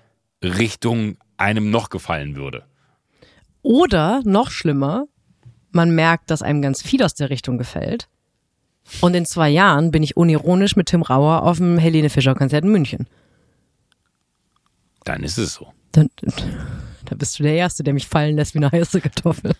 Richtung 0.43 1.17
einem 1.37 1.69
noch 1.69 1.89
gefallen 1.89 2.35
würde. 2.35 2.63
Oder 3.61 4.21
noch 4.25 4.51
schlimmer, 4.51 5.05
man 5.71 5.93
merkt, 5.93 6.31
dass 6.31 6.41
einem 6.41 6.61
ganz 6.61 6.81
viel 6.81 7.03
aus 7.03 7.13
der 7.13 7.29
Richtung 7.29 7.57
gefällt. 7.57 8.07
Und 9.01 9.15
in 9.15 9.25
zwei 9.25 9.49
Jahren 9.49 9.91
bin 9.91 10.03
ich 10.03 10.15
unironisch 10.15 10.75
mit 10.75 10.87
Tim 10.87 11.01
Rauer 11.01 11.43
auf 11.43 11.57
dem 11.57 11.77
Helene 11.77 12.09
Fischer 12.09 12.35
Konzert 12.35 12.63
in 12.63 12.71
München. 12.71 13.07
Dann 15.03 15.23
ist 15.23 15.37
es 15.37 15.55
so. 15.55 15.67
Dann, 15.91 16.09
da 17.05 17.15
bist 17.15 17.39
du 17.39 17.43
der 17.43 17.55
Erste, 17.55 17.83
der 17.83 17.93
mich 17.93 18.07
fallen 18.07 18.35
lässt 18.35 18.53
wie 18.53 18.59
eine 18.59 18.71
heiße 18.71 19.01
Kartoffel. 19.01 19.53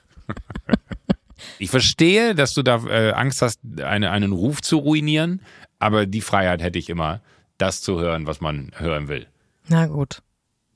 Ich 1.65 1.71
verstehe, 1.71 2.35
dass 2.35 2.53
du 2.53 2.61
da 2.61 2.85
äh, 2.85 3.11
Angst 3.13 3.41
hast, 3.41 3.59
eine, 3.83 4.11
einen 4.11 4.33
Ruf 4.33 4.61
zu 4.61 4.77
ruinieren, 4.77 5.41
aber 5.79 6.05
die 6.05 6.21
Freiheit 6.21 6.61
hätte 6.61 6.77
ich 6.77 6.91
immer, 6.91 7.21
das 7.57 7.81
zu 7.81 7.99
hören, 7.99 8.27
was 8.27 8.39
man 8.39 8.69
hören 8.75 9.07
will. 9.07 9.25
Na 9.67 9.87
gut. 9.87 10.21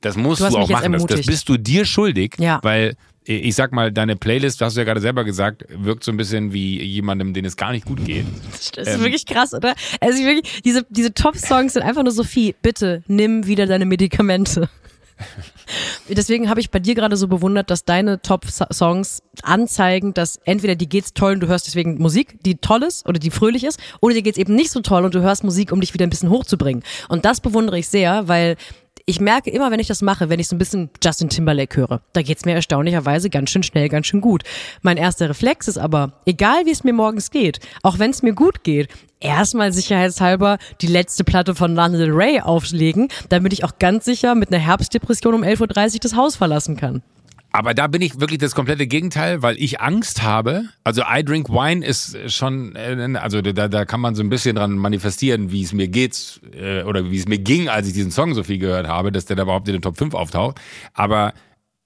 Das 0.02 0.18
musst 0.18 0.42
du, 0.42 0.50
du 0.50 0.58
auch 0.58 0.68
machen. 0.68 0.94
Das, 0.94 1.06
das, 1.06 1.28
bist 1.28 1.48
du 1.48 1.58
dir 1.58 1.86
schuldig, 1.86 2.38
ja. 2.40 2.60
weil 2.64 2.96
äh, 3.28 3.36
ich 3.36 3.54
sag 3.54 3.72
mal, 3.72 3.92
deine 3.92 4.16
Playlist, 4.16 4.62
hast 4.62 4.78
du 4.78 4.80
ja 4.80 4.84
gerade 4.84 5.00
selber 5.00 5.26
gesagt, 5.26 5.64
wirkt 5.70 6.04
so 6.04 6.12
ein 6.12 6.18
bisschen 6.18 6.54
wie 6.54 6.82
jemandem, 6.82 7.36
den 7.36 7.46
es 7.46 7.56
gar 7.56 7.72
nicht 7.72 7.86
gut 7.86 8.04
geht. 8.04 8.26
Das 8.76 8.88
ist 8.88 8.96
ähm, 8.96 9.02
wirklich 9.02 9.28
krass, 9.28 9.54
oder? 9.54 9.76
Also 10.02 10.24
wirklich, 10.24 10.64
diese, 10.64 10.88
diese 10.90 11.14
Top-Songs 11.14 11.74
sind 11.74 11.84
einfach 11.84 12.02
nur 12.02 12.14
Sophie, 12.14 12.56
bitte 12.64 13.04
nimm 13.06 13.46
wieder 13.46 13.68
deine 13.68 13.86
Medikamente. 13.86 14.70
Deswegen 16.08 16.50
habe 16.50 16.60
ich 16.60 16.72
bei 16.72 16.80
dir 16.80 16.96
gerade 16.96 17.18
so 17.18 17.28
bewundert, 17.28 17.70
dass 17.70 17.86
deine 17.86 18.22
Top-Songs 18.22 19.22
anzeigen, 19.44 20.14
dass 20.14 20.38
entweder 20.44 20.76
die 20.76 20.90
geht's 20.90 21.14
toll 21.14 21.34
und 21.34 21.40
du 21.42 21.48
hörst 21.48 21.68
deswegen 21.68 22.00
Musik, 22.00 22.38
die 22.44 22.56
toll 22.56 22.84
ist 22.84 23.08
oder 23.08 23.20
die 23.20 23.32
fröhlich 23.32 23.64
ist, 23.64 23.80
oder 24.02 24.14
dir 24.16 24.22
geht's 24.22 24.38
eben 24.38 24.56
nicht 24.56 24.72
so 24.72 24.82
toll 24.82 25.06
und 25.06 25.14
du 25.14 25.22
hörst 25.22 25.44
Musik, 25.44 25.72
um 25.72 25.82
dich 25.82 25.94
wieder 25.94 26.06
ein 26.06 26.10
bisschen 26.10 26.30
hochzubringen. 26.30 26.84
Und 27.08 27.26
das 27.26 27.42
bewundere 27.42 27.78
ich 27.78 27.88
sehr, 27.88 28.28
weil 28.28 28.56
ich 29.10 29.20
merke 29.20 29.50
immer, 29.50 29.72
wenn 29.72 29.80
ich 29.80 29.88
das 29.88 30.04
mache, 30.04 30.30
wenn 30.30 30.40
ich 30.40 30.48
so 30.48 30.56
ein 30.56 30.60
bisschen 30.60 30.92
Justin 31.04 31.30
Timberlake 31.30 31.76
höre, 31.76 32.02
da 32.14 32.22
geht's 32.22 32.46
mir 32.46 32.54
erstaunlicherweise 32.54 33.32
ganz 33.32 33.50
schön 33.50 33.64
schnell, 33.64 33.90
ganz 33.90 34.06
schön 34.06 34.22
gut. 34.22 34.44
Mein 34.84 34.98
erster 34.98 35.28
Reflex 35.28 35.68
ist 35.68 35.80
aber, 35.80 36.14
egal 36.28 36.68
wie 36.68 36.72
es 36.72 36.84
mir 36.84 36.94
morgens 36.94 37.32
geht, 37.32 37.60
auch 37.82 37.98
wenn 37.98 38.12
es 38.12 38.22
mir 38.22 38.34
gut 38.34 38.64
geht, 38.64 38.88
erstmal 39.20 39.74
sicherheitshalber 39.74 40.60
die 40.82 40.88
letzte 40.88 41.24
Platte 41.24 41.56
von 41.56 41.74
Lana 41.74 41.98
Del 41.98 42.12
Rey 42.12 42.40
auflegen, 42.40 43.08
damit 43.30 43.52
ich 43.52 43.64
auch 43.64 43.80
ganz 43.80 44.06
sicher 44.06 44.36
mit 44.36 44.54
einer 44.54 44.64
Herbstdepression 44.64 45.34
um 45.34 45.42
11.30 45.42 45.94
Uhr 45.96 46.00
das 46.02 46.16
Haus 46.16 46.36
verlassen 46.36 46.78
kann. 46.78 47.02
Aber 47.52 47.74
da 47.74 47.88
bin 47.88 48.02
ich 48.02 48.20
wirklich 48.20 48.38
das 48.38 48.54
komplette 48.54 48.86
Gegenteil, 48.86 49.42
weil 49.42 49.58
ich 49.58 49.82
Angst 49.82 50.22
habe. 50.22 50.66
Also 50.84 51.02
I 51.02 51.24
Drink 51.24 51.50
Wine 51.50 51.86
ist 51.86 52.18
schon, 52.32 52.76
äh, 52.76 53.18
also 53.20 53.42
da, 53.42 53.68
da 53.68 53.86
kann 53.86 54.02
man 54.02 54.16
so 54.16 54.22
ein 54.22 54.30
bisschen 54.30 54.56
dran 54.56 54.74
manifestieren, 54.74 55.52
wie 55.52 55.64
es 55.64 55.74
mir 55.74 55.88
geht 55.88 56.42
äh, 56.54 56.84
oder 56.84 57.10
wie 57.10 57.18
es 57.18 57.28
mir 57.28 57.40
ging, 57.40 57.70
als 57.70 57.88
ich 57.88 57.94
diesen 57.94 58.12
Song 58.12 58.36
so 58.36 58.44
viel 58.44 58.60
gehört 58.60 58.88
habe, 58.88 59.12
dass 59.12 59.26
der 59.26 59.36
da 59.36 59.44
überhaupt 59.44 59.68
in 59.68 59.74
den 59.74 59.82
Top 59.82 59.98
5 59.98 60.14
auftaucht. 60.14 60.60
Aber 60.94 61.34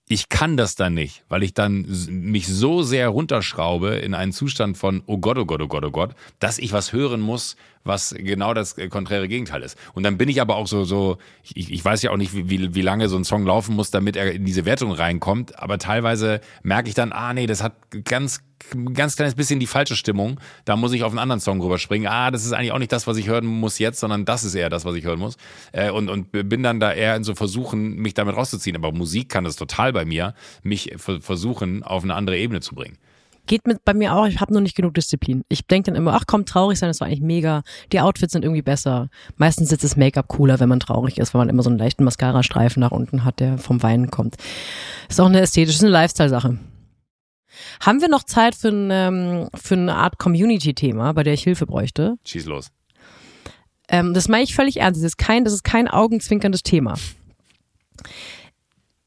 ich 0.09 0.27
kann 0.27 0.57
das 0.57 0.75
dann 0.75 0.93
nicht, 0.93 1.23
weil 1.29 1.43
ich 1.43 1.53
dann 1.53 1.87
mich 2.09 2.47
so 2.47 2.83
sehr 2.83 3.07
runterschraube 3.07 3.95
in 3.95 4.13
einen 4.13 4.33
Zustand 4.33 4.77
von 4.77 5.01
oh 5.05 5.17
Gott, 5.17 5.37
oh 5.37 5.45
Gott, 5.45 5.61
oh 5.61 5.67
Gott, 5.67 5.85
oh 5.85 5.91
Gott, 5.91 6.15
dass 6.39 6.59
ich 6.59 6.73
was 6.73 6.91
hören 6.91 7.21
muss, 7.21 7.55
was 7.83 8.15
genau 8.17 8.53
das 8.53 8.77
äh, 8.77 8.87
konträre 8.87 9.27
Gegenteil 9.27 9.61
ist. 9.61 9.77
Und 9.93 10.03
dann 10.03 10.17
bin 10.17 10.29
ich 10.29 10.41
aber 10.41 10.55
auch 10.55 10.67
so, 10.67 10.83
so 10.83 11.17
ich, 11.43 11.71
ich 11.71 11.83
weiß 11.83 12.01
ja 12.01 12.11
auch 12.11 12.17
nicht, 12.17 12.33
wie, 12.33 12.75
wie 12.75 12.81
lange 12.81 13.09
so 13.09 13.17
ein 13.17 13.25
Song 13.25 13.45
laufen 13.45 13.75
muss, 13.75 13.91
damit 13.91 14.15
er 14.15 14.31
in 14.31 14.45
diese 14.45 14.65
Wertung 14.65 14.91
reinkommt, 14.91 15.59
aber 15.59 15.77
teilweise 15.77 16.41
merke 16.61 16.89
ich 16.89 16.95
dann, 16.95 17.11
ah 17.11 17.33
nee, 17.33 17.47
das 17.47 17.63
hat 17.63 17.73
ganz 18.05 18.41
ganz 18.93 19.15
kleines 19.15 19.35
bisschen 19.35 19.59
die 19.59 19.67
falsche 19.67 19.95
Stimmung. 19.95 20.39
Da 20.65 20.75
muss 20.75 20.93
ich 20.93 21.03
auf 21.03 21.11
einen 21.11 21.19
anderen 21.19 21.39
Song 21.39 21.61
rüberspringen. 21.61 22.07
Ah, 22.07 22.31
das 22.31 22.45
ist 22.45 22.53
eigentlich 22.53 22.71
auch 22.71 22.79
nicht 22.79 22.91
das, 22.91 23.07
was 23.07 23.17
ich 23.17 23.27
hören 23.27 23.45
muss 23.45 23.79
jetzt, 23.79 23.99
sondern 23.99 24.25
das 24.25 24.43
ist 24.43 24.55
eher 24.55 24.69
das, 24.69 24.85
was 24.85 24.95
ich 24.95 25.03
hören 25.03 25.19
muss. 25.19 25.37
Äh, 25.71 25.91
und, 25.91 26.09
und 26.09 26.31
bin 26.31 26.63
dann 26.63 26.79
da 26.79 26.91
eher 26.93 27.15
in 27.15 27.23
so 27.23 27.35
Versuchen, 27.35 27.95
mich 27.95 28.13
damit 28.13 28.35
rauszuziehen. 28.35 28.75
Aber 28.75 28.91
Musik 28.91 29.29
kann 29.29 29.43
das 29.43 29.55
total 29.55 29.93
bei 29.93 30.05
mir, 30.05 30.33
mich 30.63 30.93
versuchen, 30.97 31.83
auf 31.83 32.03
eine 32.03 32.15
andere 32.15 32.37
Ebene 32.37 32.61
zu 32.61 32.75
bringen. 32.75 32.97
Geht 33.45 33.67
mit 33.67 33.83
bei 33.83 33.93
mir 33.93 34.15
auch, 34.15 34.25
ich 34.25 34.39
habe 34.39 34.53
nur 34.53 34.61
nicht 34.61 34.75
genug 34.75 34.93
Disziplin. 34.93 35.43
Ich 35.49 35.67
denke 35.67 35.91
dann 35.91 35.95
immer, 35.95 36.13
ach 36.13 36.23
komm, 36.25 36.45
traurig 36.45 36.79
sein, 36.79 36.89
das 36.89 37.01
war 37.01 37.07
eigentlich 37.07 37.21
mega. 37.21 37.63
Die 37.91 37.99
Outfits 37.99 38.31
sind 38.31 38.43
irgendwie 38.43 38.61
besser. 38.61 39.09
Meistens 39.35 39.69
sitzt 39.69 39.83
das 39.83 39.97
Make-up 39.97 40.29
cooler, 40.29 40.61
wenn 40.61 40.69
man 40.69 40.79
traurig 40.79 41.17
ist, 41.17 41.33
weil 41.33 41.39
man 41.39 41.49
immer 41.49 41.61
so 41.61 41.69
einen 41.69 41.77
leichten 41.77 42.05
Mascara-Streifen 42.05 42.79
nach 42.79 42.91
unten 42.91 43.25
hat, 43.25 43.41
der 43.41 43.57
vom 43.57 43.83
Weinen 43.83 44.11
kommt. 44.11 44.37
Ist 45.09 45.19
auch 45.19 45.25
eine 45.25 45.41
ästhetische, 45.41 45.81
eine 45.81 45.91
Lifestyle-Sache. 45.91 46.57
Haben 47.81 48.01
wir 48.01 48.09
noch 48.09 48.23
Zeit 48.23 48.55
für, 48.55 48.69
ein, 48.69 48.89
ähm, 48.91 49.49
für 49.53 49.75
eine 49.75 49.95
Art 49.95 50.17
Community-Thema, 50.17 51.13
bei 51.13 51.23
der 51.23 51.33
ich 51.33 51.43
Hilfe 51.43 51.65
bräuchte? 51.65 52.15
Schieß 52.25 52.45
los. 52.45 52.71
Ähm, 53.89 54.13
das 54.13 54.27
meine 54.27 54.43
ich 54.43 54.55
völlig 54.55 54.77
ernst. 54.77 55.01
Das 55.01 55.05
ist 55.05 55.17
kein, 55.17 55.43
das 55.43 55.53
ist 55.53 55.63
kein 55.63 55.87
augenzwinkerndes 55.87 56.63
Thema. 56.63 56.95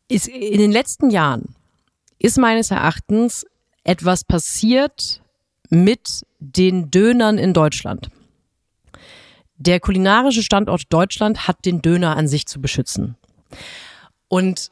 Ist, 0.09 0.29
in 0.29 0.59
den 0.59 0.71
letzten 0.71 1.11
Jahren 1.11 1.55
ist 2.19 2.39
meines 2.39 2.71
Erachtens 2.71 3.47
etwas 3.87 4.25
passiert 4.25 5.23
mit 5.71 6.25
den 6.41 6.91
Dönern 6.91 7.39
in 7.39 7.53
Deutschland. 7.53 8.11
Der 9.57 9.81
kulinarische 9.81 10.43
Standort 10.43 10.83
Deutschland 10.91 11.49
hat 11.49 11.65
den 11.65 11.81
Döner 11.81 12.17
an 12.17 12.29
sich 12.29 12.47
zu 12.47 12.61
beschützen. 12.61 13.17
Und 14.29 14.71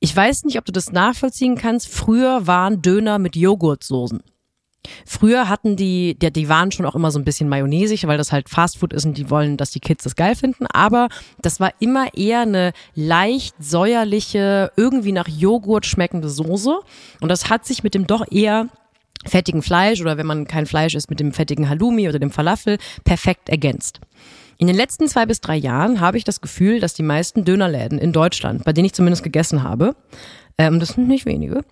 ich 0.00 0.14
weiß 0.16 0.44
nicht, 0.44 0.58
ob 0.58 0.64
du 0.64 0.72
das 0.72 0.90
nachvollziehen 0.90 1.56
kannst. 1.56 1.88
Früher 1.88 2.46
waren 2.46 2.82
Döner 2.82 3.18
mit 3.18 3.36
Joghurtsoßen. 3.36 4.22
Früher 5.06 5.48
hatten 5.48 5.76
die, 5.76 6.16
die, 6.18 6.32
die 6.32 6.48
waren 6.48 6.72
schon 6.72 6.86
auch 6.86 6.94
immer 6.94 7.10
so 7.10 7.18
ein 7.18 7.24
bisschen 7.24 7.48
mayonnaisig, 7.48 8.06
weil 8.06 8.18
das 8.18 8.32
halt 8.32 8.48
Fastfood 8.48 8.92
ist 8.92 9.04
und 9.04 9.16
die 9.16 9.30
wollen, 9.30 9.56
dass 9.56 9.70
die 9.70 9.80
Kids 9.80 10.04
das 10.04 10.16
geil 10.16 10.34
finden. 10.34 10.66
Aber 10.66 11.08
das 11.40 11.60
war 11.60 11.72
immer 11.78 12.14
eher 12.14 12.40
eine 12.40 12.72
leicht 12.94 13.54
säuerliche, 13.58 14.72
irgendwie 14.76 15.12
nach 15.12 15.28
Joghurt 15.28 15.86
schmeckende 15.86 16.28
Soße. 16.28 16.80
Und 17.20 17.28
das 17.28 17.48
hat 17.48 17.64
sich 17.64 17.82
mit 17.82 17.94
dem 17.94 18.06
doch 18.06 18.24
eher 18.30 18.68
fettigen 19.24 19.62
Fleisch 19.62 20.00
oder 20.00 20.16
wenn 20.16 20.26
man 20.26 20.46
kein 20.46 20.66
Fleisch 20.66 20.94
isst, 20.94 21.10
mit 21.10 21.20
dem 21.20 21.32
fettigen 21.32 21.68
Halloumi 21.68 22.08
oder 22.08 22.18
dem 22.18 22.30
Falafel 22.30 22.78
perfekt 23.04 23.48
ergänzt. 23.48 24.00
In 24.58 24.66
den 24.66 24.76
letzten 24.76 25.08
zwei 25.08 25.26
bis 25.26 25.40
drei 25.40 25.56
Jahren 25.56 26.00
habe 26.00 26.18
ich 26.18 26.24
das 26.24 26.40
Gefühl, 26.40 26.78
dass 26.78 26.94
die 26.94 27.02
meisten 27.02 27.44
Dönerläden 27.44 27.98
in 27.98 28.12
Deutschland, 28.12 28.64
bei 28.64 28.72
denen 28.72 28.86
ich 28.86 28.92
zumindest 28.92 29.24
gegessen 29.24 29.62
habe, 29.62 29.96
ähm, 30.62 30.78
das 30.80 30.90
sind 30.90 31.08
nicht 31.08 31.26
wenige, 31.26 31.64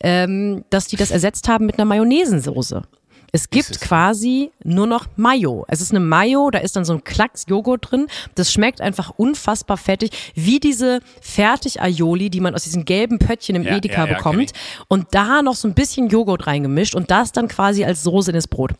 ähm, 0.00 0.64
dass 0.70 0.86
die 0.86 0.96
das 0.96 1.10
ersetzt 1.10 1.48
haben 1.48 1.66
mit 1.66 1.78
einer 1.78 1.84
Mayonnaisensoße. 1.84 2.82
Es 3.30 3.50
gibt 3.50 3.80
quasi 3.82 4.52
nur 4.64 4.86
noch 4.86 5.06
Mayo. 5.16 5.66
Es 5.68 5.82
ist 5.82 5.90
eine 5.90 6.00
Mayo, 6.00 6.50
da 6.50 6.60
ist 6.60 6.76
dann 6.76 6.86
so 6.86 6.94
ein 6.94 7.04
Klacks 7.04 7.44
Joghurt 7.46 7.90
drin. 7.90 8.06
Das 8.34 8.50
schmeckt 8.50 8.80
einfach 8.80 9.10
unfassbar 9.10 9.76
fettig, 9.76 10.32
wie 10.34 10.60
diese 10.60 11.00
Fertig-Aioli, 11.20 12.30
die 12.30 12.40
man 12.40 12.54
aus 12.54 12.64
diesen 12.64 12.86
gelben 12.86 13.18
Pöttchen 13.18 13.54
im 13.56 13.64
ja, 13.64 13.76
Edeka 13.76 14.04
ja, 14.04 14.06
ja, 14.06 14.14
bekommt. 14.14 14.52
Und 14.88 15.08
da 15.10 15.42
noch 15.42 15.56
so 15.56 15.68
ein 15.68 15.74
bisschen 15.74 16.08
Joghurt 16.08 16.46
reingemischt 16.46 16.94
und 16.94 17.10
das 17.10 17.32
dann 17.32 17.48
quasi 17.48 17.84
als 17.84 18.02
Soße 18.02 18.30
in 18.30 18.34
das 18.34 18.48
Brot. 18.48 18.72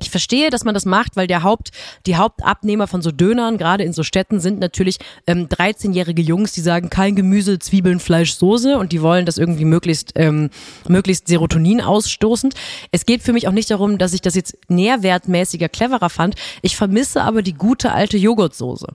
Ich 0.00 0.10
verstehe, 0.10 0.50
dass 0.50 0.64
man 0.64 0.74
das 0.74 0.84
macht, 0.84 1.16
weil 1.16 1.26
der 1.26 1.42
Haupt, 1.42 1.70
die 2.06 2.16
Hauptabnehmer 2.16 2.86
von 2.86 3.02
so 3.02 3.10
Dönern, 3.10 3.58
gerade 3.58 3.84
in 3.84 3.92
so 3.92 4.02
Städten, 4.02 4.40
sind 4.40 4.60
natürlich 4.60 4.98
ähm, 5.26 5.48
13-jährige 5.48 6.22
Jungs, 6.22 6.52
die 6.52 6.60
sagen 6.60 6.90
kein 6.90 7.16
Gemüse, 7.16 7.58
Zwiebeln, 7.58 8.00
Fleisch, 8.00 8.34
Soße 8.34 8.78
und 8.78 8.92
die 8.92 9.02
wollen 9.02 9.26
das 9.26 9.38
irgendwie 9.38 9.64
möglichst, 9.64 10.12
ähm, 10.14 10.50
möglichst 10.88 11.28
Serotonin 11.28 11.80
ausstoßend. 11.80 12.54
Es 12.92 13.06
geht 13.06 13.22
für 13.22 13.32
mich 13.32 13.48
auch 13.48 13.52
nicht 13.52 13.70
darum, 13.70 13.98
dass 13.98 14.12
ich 14.12 14.22
das 14.22 14.34
jetzt 14.34 14.56
nährwertmäßiger, 14.68 15.68
cleverer 15.68 16.10
fand. 16.10 16.36
Ich 16.62 16.76
vermisse 16.76 17.22
aber 17.22 17.42
die 17.42 17.54
gute 17.54 17.92
alte 17.92 18.16
Joghurtsoße. 18.16 18.86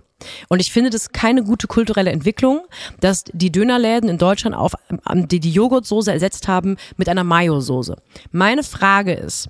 Und 0.48 0.62
ich 0.62 0.72
finde 0.72 0.90
das 0.90 1.12
keine 1.12 1.44
gute 1.44 1.68
kulturelle 1.68 2.12
Entwicklung, 2.12 2.62
dass 3.02 3.26
die 3.26 3.52
Dönerläden 3.52 4.10
in 4.10 4.18
Deutschland 4.18 4.56
auf 4.56 4.74
die, 5.14 5.40
die 5.42 5.52
Joghurtsoße 5.52 6.12
ersetzt 6.12 6.48
haben 6.48 6.78
mit 6.96 7.10
einer 7.10 7.26
Mayo-Soße. 7.26 7.98
Meine 8.32 8.64
Frage 8.64 9.14
ist, 9.14 9.50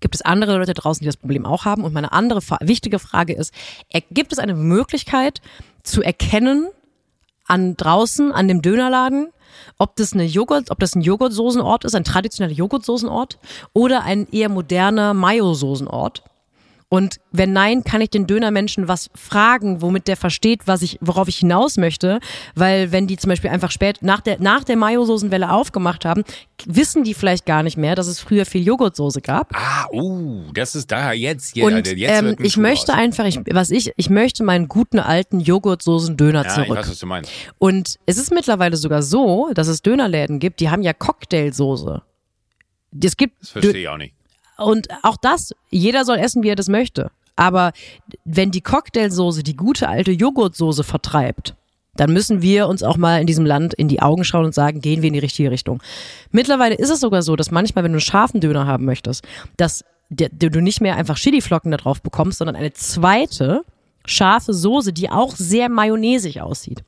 gibt 0.00 0.14
es 0.14 0.22
andere 0.22 0.58
Leute 0.58 0.74
draußen, 0.74 1.00
die 1.00 1.06
das 1.06 1.16
Problem 1.16 1.46
auch 1.46 1.64
haben. 1.64 1.84
Und 1.84 1.92
meine 1.92 2.12
andere 2.12 2.40
wichtige 2.60 2.98
Frage 2.98 3.34
ist, 3.34 3.52
gibt 4.10 4.32
es 4.32 4.38
eine 4.38 4.54
Möglichkeit 4.54 5.40
zu 5.82 6.02
erkennen 6.02 6.68
an 7.46 7.76
draußen, 7.76 8.32
an 8.32 8.48
dem 8.48 8.62
Dönerladen, 8.62 9.28
ob 9.78 9.96
das 9.96 10.12
eine 10.12 10.24
Joghurt, 10.24 10.70
ob 10.70 10.78
das 10.78 10.94
ein 10.94 11.00
Joghurtsoßenort 11.00 11.84
ist, 11.84 11.94
ein 11.94 12.04
traditioneller 12.04 12.54
Joghurtsoßenort 12.54 13.38
oder 13.72 14.04
ein 14.04 14.28
eher 14.30 14.48
moderner 14.48 15.14
Mayo-Soßenort? 15.14 16.22
Und 16.90 17.16
wenn 17.32 17.52
nein, 17.52 17.84
kann 17.84 18.00
ich 18.00 18.08
den 18.08 18.26
Dönermenschen 18.26 18.88
was 18.88 19.10
fragen, 19.14 19.82
womit 19.82 20.08
der 20.08 20.16
versteht, 20.16 20.62
was 20.66 20.80
ich, 20.80 20.98
worauf 21.02 21.28
ich 21.28 21.36
hinaus 21.36 21.76
möchte. 21.76 22.18
Weil 22.54 22.92
wenn 22.92 23.06
die 23.06 23.18
zum 23.18 23.28
Beispiel 23.28 23.50
einfach 23.50 23.70
spät 23.70 23.98
nach 24.00 24.22
der, 24.22 24.40
nach 24.40 24.64
der 24.64 24.76
Mayo-Soßenwelle 24.76 25.52
aufgemacht 25.52 26.06
haben, 26.06 26.24
wissen 26.64 27.04
die 27.04 27.12
vielleicht 27.12 27.44
gar 27.44 27.62
nicht 27.62 27.76
mehr, 27.76 27.94
dass 27.94 28.06
es 28.06 28.20
früher 28.20 28.46
viel 28.46 28.66
Joghurtsoße 28.66 29.20
gab. 29.20 29.54
Ah, 29.54 29.86
uh, 29.92 30.50
das 30.54 30.74
ist 30.74 30.90
da 30.90 31.12
jetzt. 31.12 31.54
Ja, 31.56 31.66
Und 31.66 31.86
jetzt 31.86 32.22
ähm, 32.22 32.36
ich 32.40 32.56
möchte 32.56 32.92
aus. 32.92 32.98
einfach, 32.98 33.26
ich, 33.26 33.38
was 33.50 33.70
ich, 33.70 33.92
ich 33.96 34.08
möchte 34.08 34.42
meinen 34.42 34.68
guten 34.68 34.98
alten 34.98 35.40
Joghurtsoßen-Döner 35.40 36.44
ja, 36.44 36.48
zurück. 36.48 36.68
Ich 36.70 36.76
weiß, 36.76 36.90
was 36.90 36.98
du 36.98 37.06
meinst. 37.06 37.30
Und 37.58 37.96
es 38.06 38.16
ist 38.16 38.32
mittlerweile 38.32 38.78
sogar 38.78 39.02
so, 39.02 39.50
dass 39.52 39.68
es 39.68 39.82
Dönerläden 39.82 40.38
gibt, 40.38 40.60
die 40.60 40.70
haben 40.70 40.82
ja 40.82 40.94
Cocktailsoße. 40.94 42.00
Es 43.02 43.16
gibt 43.18 43.42
das 43.42 43.50
verstehe 43.50 43.82
ich 43.82 43.88
auch 43.88 43.98
nicht. 43.98 44.14
Und 44.58 44.88
auch 45.02 45.16
das, 45.16 45.54
jeder 45.70 46.04
soll 46.04 46.18
essen, 46.18 46.42
wie 46.42 46.48
er 46.48 46.56
das 46.56 46.68
möchte. 46.68 47.10
Aber 47.36 47.72
wenn 48.24 48.50
die 48.50 48.60
Cocktailsoße 48.60 49.42
die 49.42 49.56
gute 49.56 49.88
alte 49.88 50.10
Joghurtsoße 50.10 50.82
vertreibt, 50.82 51.54
dann 51.94 52.12
müssen 52.12 52.42
wir 52.42 52.68
uns 52.68 52.82
auch 52.82 52.96
mal 52.96 53.20
in 53.20 53.26
diesem 53.26 53.46
Land 53.46 53.74
in 53.74 53.88
die 53.88 54.02
Augen 54.02 54.24
schauen 54.24 54.44
und 54.44 54.54
sagen, 54.54 54.80
gehen 54.80 55.02
wir 55.02 55.08
in 55.08 55.14
die 55.14 55.20
richtige 55.20 55.50
Richtung. 55.50 55.82
Mittlerweile 56.30 56.74
ist 56.74 56.90
es 56.90 57.00
sogar 57.00 57.22
so, 57.22 57.36
dass 57.36 57.50
manchmal, 57.50 57.84
wenn 57.84 57.92
du 57.92 57.96
einen 57.96 58.00
scharfen 58.00 58.40
Döner 58.40 58.66
haben 58.66 58.84
möchtest, 58.84 59.24
dass 59.56 59.84
du 60.10 60.60
nicht 60.60 60.80
mehr 60.80 60.96
einfach 60.96 61.16
Chiliflocken 61.16 61.70
da 61.70 61.76
drauf 61.76 62.02
bekommst, 62.02 62.38
sondern 62.38 62.56
eine 62.56 62.72
zweite 62.72 63.62
scharfe 64.04 64.54
Soße, 64.54 64.92
die 64.92 65.10
auch 65.10 65.34
sehr 65.36 65.68
mayonnaisig 65.68 66.40
aussieht. 66.40 66.82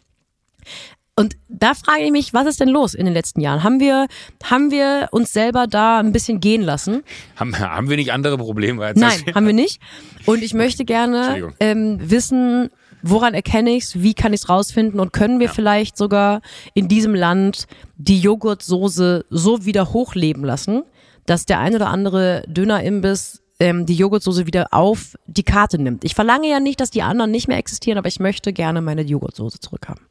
Und 1.20 1.36
da 1.48 1.74
frage 1.74 2.04
ich 2.04 2.10
mich, 2.10 2.34
was 2.34 2.46
ist 2.46 2.60
denn 2.60 2.68
los 2.68 2.94
in 2.94 3.04
den 3.04 3.14
letzten 3.14 3.40
Jahren? 3.40 3.62
Haben 3.62 3.80
wir, 3.80 4.06
haben 4.42 4.70
wir 4.70 5.08
uns 5.12 5.32
selber 5.32 5.66
da 5.66 5.98
ein 5.98 6.12
bisschen 6.12 6.40
gehen 6.40 6.62
lassen? 6.62 7.02
Haben, 7.36 7.58
haben 7.58 7.90
wir 7.90 7.96
nicht 7.96 8.12
andere 8.12 8.38
Probleme 8.38 8.84
als 8.84 8.98
Nein, 8.98 9.20
haben 9.34 9.46
wir 9.46 9.52
nicht. 9.52 9.80
Und 10.26 10.42
ich 10.42 10.54
möchte 10.54 10.84
gerne 10.84 11.52
ähm, 11.60 11.98
wissen, 12.00 12.70
woran 13.02 13.34
erkenne 13.34 13.70
ich 13.70 13.84
es, 13.84 14.02
wie 14.02 14.14
kann 14.14 14.32
ich 14.32 14.42
es 14.42 14.48
rausfinden 14.48 15.00
und 15.00 15.12
können 15.12 15.38
wir 15.38 15.46
ja. 15.46 15.52
vielleicht 15.52 15.96
sogar 15.96 16.40
in 16.74 16.88
diesem 16.88 17.14
Land 17.14 17.66
die 17.96 18.20
Joghurtsoße 18.20 19.26
so 19.30 19.64
wieder 19.64 19.92
hochleben 19.92 20.44
lassen, 20.44 20.82
dass 21.26 21.46
der 21.46 21.60
ein 21.60 21.74
oder 21.74 21.88
andere 21.88 22.44
Dönerimbiss 22.46 23.42
ähm, 23.58 23.86
die 23.86 23.94
Joghurtsoße 23.94 24.46
wieder 24.46 24.68
auf 24.72 25.16
die 25.26 25.42
Karte 25.42 25.78
nimmt. 25.78 26.04
Ich 26.04 26.14
verlange 26.14 26.48
ja 26.48 26.60
nicht, 26.60 26.80
dass 26.80 26.90
die 26.90 27.02
anderen 27.02 27.30
nicht 27.30 27.46
mehr 27.46 27.58
existieren, 27.58 27.98
aber 27.98 28.08
ich 28.08 28.20
möchte 28.20 28.52
gerne 28.52 28.80
meine 28.80 29.02
Joghurtsoße 29.02 29.60
zurückhaben. 29.60 30.09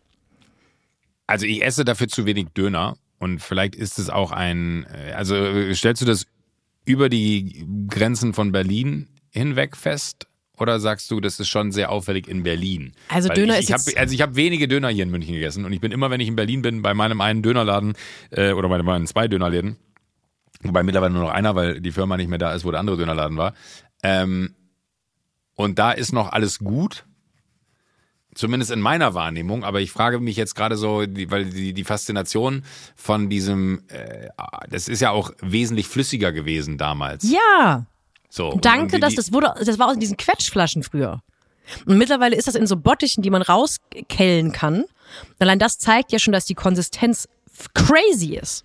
Also 1.30 1.46
ich 1.46 1.64
esse 1.64 1.86
dafür 1.86 2.08
zu 2.08 2.26
wenig 2.26 2.48
Döner 2.58 2.98
und 3.20 3.40
vielleicht 3.40 3.76
ist 3.76 4.00
es 4.00 4.10
auch 4.10 4.32
ein, 4.32 4.88
äh, 4.92 5.12
also 5.12 5.36
stellst 5.74 6.02
du 6.02 6.06
das 6.08 6.26
über 6.86 7.08
die 7.08 7.68
Grenzen 7.88 8.34
von 8.34 8.52
Berlin 8.52 9.08
hinweg 9.30 9.78
fest? 9.78 10.26
Oder 10.58 10.80
sagst 10.80 11.10
du, 11.12 11.22
das 11.22 11.40
ist 11.40 11.48
schon 11.48 11.72
sehr 11.72 11.92
auffällig 11.92 12.28
in 12.28 12.42
Berlin? 12.42 12.94
Also 13.10 13.30
Weil 13.30 13.36
Döner 13.36 13.60
ich, 13.60 13.70
ich 13.70 13.76
ist 13.76 13.88
hab, 13.96 14.02
Also 14.02 14.16
ich 14.16 14.22
habe 14.24 14.36
wenige 14.36 14.68
Döner 14.68 14.90
hier 14.90 15.04
in 15.04 15.12
München 15.12 15.36
gegessen 15.36 15.66
und 15.66 15.72
ich 15.72 15.80
bin 15.80 15.92
immer, 15.92 16.10
wenn 16.10 16.20
ich 16.20 16.28
in 16.28 16.36
Berlin 16.36 16.64
bin, 16.64 16.82
bei 16.82 16.96
meinem 16.96 17.22
einen 17.22 17.44
Dönerladen 17.44 17.94
äh, 18.32 18.54
oder 18.54 18.68
bei 18.68 18.82
meinen 18.82 19.06
zwei 19.06 19.28
Dönerläden, 19.28 19.78
wobei 20.64 20.82
mittlerweile 20.82 21.14
nur 21.14 21.24
noch 21.24 21.32
einer, 21.32 21.56
weil 21.56 21.80
die 21.80 21.92
Firma 21.92 22.18
nicht 22.18 22.30
mehr 22.30 22.40
da 22.40 22.54
ist, 22.56 22.66
wo 22.66 22.72
der 22.72 22.80
andere 22.80 22.98
Dönerladen 22.98 23.38
war. 23.38 23.54
Ähm, 24.02 24.56
und 25.54 25.78
da 25.78 25.92
ist 25.92 26.12
noch 26.12 26.32
alles 26.32 26.58
gut, 26.58 27.06
Zumindest 28.40 28.72
in 28.72 28.80
meiner 28.80 29.16
Wahrnehmung, 29.16 29.66
aber 29.66 29.82
ich 29.82 29.92
frage 29.92 30.22
mich 30.22 30.38
jetzt 30.38 30.56
gerade 30.56 30.78
so, 30.78 31.04
weil 31.28 31.44
die, 31.48 31.74
die 31.74 31.84
Faszination 31.84 32.64
von 32.96 33.30
diesem, 33.30 33.84
äh, 33.90 34.30
das 34.70 34.88
ist 34.88 35.02
ja 35.02 35.12
auch 35.12 35.32
wesentlich 35.42 35.90
flüssiger 35.90 36.32
gewesen 36.32 36.78
damals. 36.78 37.30
Ja. 37.30 37.86
So. 38.30 38.58
Danke, 38.62 38.96
die, 38.96 39.02
dass 39.02 39.16
das 39.16 39.34
wurde, 39.34 39.54
das 39.66 39.78
war 39.78 39.90
aus 39.90 40.00
diesen 40.00 40.16
Quetschflaschen 40.16 40.84
früher. 40.84 41.22
Und 41.86 41.98
mittlerweile 41.98 42.38
ist 42.38 42.48
das 42.48 42.56
in 42.56 42.66
so 42.66 42.78
Bottichen, 42.78 43.24
die 43.24 43.30
man 43.30 43.42
rauskellen 43.42 44.54
kann. 44.54 44.86
Allein 45.40 45.60
das 45.60 45.78
zeigt 45.78 46.14
ja 46.14 46.18
schon, 46.20 46.32
dass 46.32 46.46
die 46.46 46.56
Konsistenz 46.56 47.28
crazy 47.74 48.38
ist. 48.38 48.64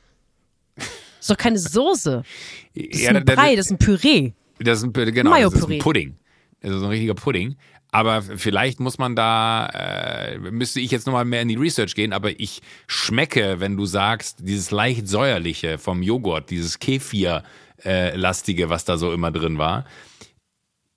Das 0.76 0.86
ist 1.20 1.30
doch 1.30 1.36
keine 1.36 1.58
Soße. 1.58 2.22
Das 2.76 2.84
ist 2.84 3.02
ja, 3.02 3.10
ein 3.10 3.24
Brei, 3.24 3.56
das 3.56 3.66
ist 3.66 3.72
ein 3.72 3.78
Püree. 3.78 4.34
Das 4.60 4.78
ist 4.78 4.84
ein, 4.84 4.92
genau, 4.92 5.36
das 5.36 5.52
ist 5.52 5.68
ein 5.68 5.80
Pudding. 5.80 6.16
Das 6.60 6.70
ist 6.76 6.82
ein 6.82 6.88
richtiger 6.88 7.14
Pudding. 7.14 7.56
Aber 7.94 8.22
vielleicht 8.22 8.80
muss 8.80 8.98
man 8.98 9.14
da, 9.14 9.68
äh, 9.68 10.36
müsste 10.38 10.80
ich 10.80 10.90
jetzt 10.90 11.06
nochmal 11.06 11.24
mehr 11.24 11.42
in 11.42 11.46
die 11.46 11.54
Research 11.54 11.94
gehen, 11.94 12.12
aber 12.12 12.40
ich 12.40 12.60
schmecke, 12.88 13.60
wenn 13.60 13.76
du 13.76 13.86
sagst, 13.86 14.38
dieses 14.40 14.72
leicht 14.72 15.06
säuerliche 15.06 15.78
vom 15.78 16.02
Joghurt, 16.02 16.50
dieses 16.50 16.80
Kefir-lastige, 16.80 18.64
äh, 18.64 18.68
was 18.68 18.84
da 18.84 18.96
so 18.96 19.12
immer 19.12 19.30
drin 19.30 19.58
war. 19.58 19.84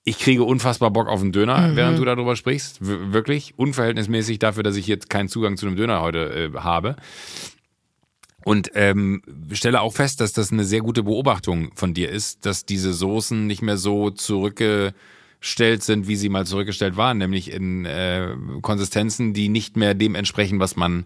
Ich 0.05 0.17
kriege 0.17 0.43
unfassbar 0.43 0.89
Bock 0.89 1.07
auf 1.07 1.21
einen 1.21 1.31
Döner, 1.31 1.67
mhm. 1.67 1.75
während 1.75 1.99
du 1.99 2.03
darüber 2.03 2.35
sprichst. 2.35 2.81
W 2.81 3.13
wirklich. 3.13 3.53
Unverhältnismäßig 3.59 4.39
dafür, 4.39 4.63
dass 4.63 4.75
ich 4.75 4.87
jetzt 4.87 5.07
keinen 5.07 5.29
Zugang 5.29 5.55
zu 5.55 5.67
einem 5.67 5.75
Döner 5.75 6.01
heute 6.01 6.51
äh, 6.55 6.57
habe. 6.57 6.95
Und 8.43 8.71
ähm, 8.73 9.21
stelle 9.51 9.81
auch 9.81 9.93
fest, 9.93 10.19
dass 10.19 10.33
das 10.33 10.51
eine 10.51 10.63
sehr 10.63 10.81
gute 10.81 11.03
Beobachtung 11.03 11.69
von 11.75 11.93
dir 11.93 12.09
ist, 12.09 12.47
dass 12.47 12.65
diese 12.65 12.91
Soßen 12.91 13.45
nicht 13.45 13.61
mehr 13.61 13.77
so 13.77 14.09
zurückge 14.09 14.95
zurückgestellt 15.37 15.83
sind, 15.83 16.07
wie 16.07 16.15
sie 16.15 16.29
mal 16.29 16.45
zurückgestellt 16.45 16.97
waren, 16.97 17.17
nämlich 17.17 17.51
in 17.51 17.85
äh, 17.85 18.35
Konsistenzen, 18.61 19.33
die 19.33 19.49
nicht 19.49 19.77
mehr 19.77 19.93
dem 19.93 20.15
entsprechen, 20.15 20.59
was 20.59 20.75
man 20.75 21.05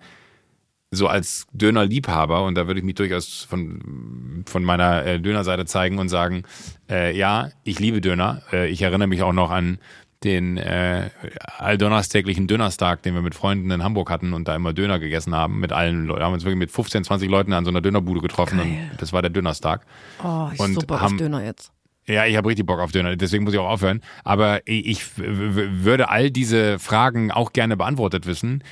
so 0.93 1.07
als 1.07 1.47
Dönerliebhaber, 1.53 2.43
und 2.43 2.55
da 2.55 2.67
würde 2.67 2.79
ich 2.79 2.85
mich 2.85 2.95
durchaus 2.95 3.43
von, 3.43 4.43
von 4.45 4.63
meiner 4.63 5.05
äh, 5.05 5.19
Dönerseite 5.19 5.65
zeigen 5.65 5.99
und 5.99 6.09
sagen, 6.09 6.43
äh, 6.89 7.15
ja, 7.15 7.49
ich 7.63 7.79
liebe 7.79 8.01
Döner. 8.01 8.41
Äh, 8.51 8.67
ich 8.67 8.81
erinnere 8.81 9.07
mich 9.07 9.21
auch 9.21 9.31
noch 9.31 9.51
an 9.51 9.79
den 10.23 10.57
äh, 10.57 11.09
alldonnerstäglichen 11.57 12.45
Dönerstag, 12.45 13.03
den 13.03 13.13
wir 13.15 13.21
mit 13.21 13.35
Freunden 13.35 13.71
in 13.71 13.83
Hamburg 13.83 14.09
hatten 14.09 14.33
und 14.33 14.47
da 14.47 14.55
immer 14.55 14.73
Döner 14.73 14.99
gegessen 14.99 15.33
haben. 15.33 15.59
Mit 15.61 15.71
allen 15.71 16.05
Leuten, 16.05 16.23
haben 16.23 16.33
uns 16.33 16.43
wirklich 16.43 16.59
mit 16.59 16.71
15, 16.71 17.05
20 17.05 17.29
Leuten 17.29 17.53
an 17.53 17.63
so 17.63 17.71
einer 17.71 17.81
Dönerbude 17.81 18.19
getroffen 18.19 18.59
Geil. 18.59 18.89
und 18.91 19.01
das 19.01 19.13
war 19.13 19.21
der 19.21 19.31
Dönerstag. 19.31 19.85
Oh, 20.23 20.49
ich 20.53 20.59
und 20.59 20.73
super 20.73 20.99
haben, 20.99 21.13
auf 21.13 21.19
Döner 21.19 21.43
jetzt. 21.43 21.71
Ja, 22.11 22.25
ich 22.25 22.35
habe 22.35 22.49
richtig 22.49 22.65
Bock 22.65 22.79
auf 22.79 22.91
Döner, 22.91 23.15
deswegen 23.15 23.43
muss 23.43 23.53
ich 23.53 23.59
auch 23.59 23.69
aufhören. 23.69 24.01
Aber 24.23 24.61
ich 24.65 25.03
würde 25.15 26.09
all 26.09 26.31
diese 26.31 26.79
Fragen 26.79 27.31
auch 27.31 27.53
gerne 27.53 27.77
beantwortet 27.77 28.25
wissen 28.25 28.63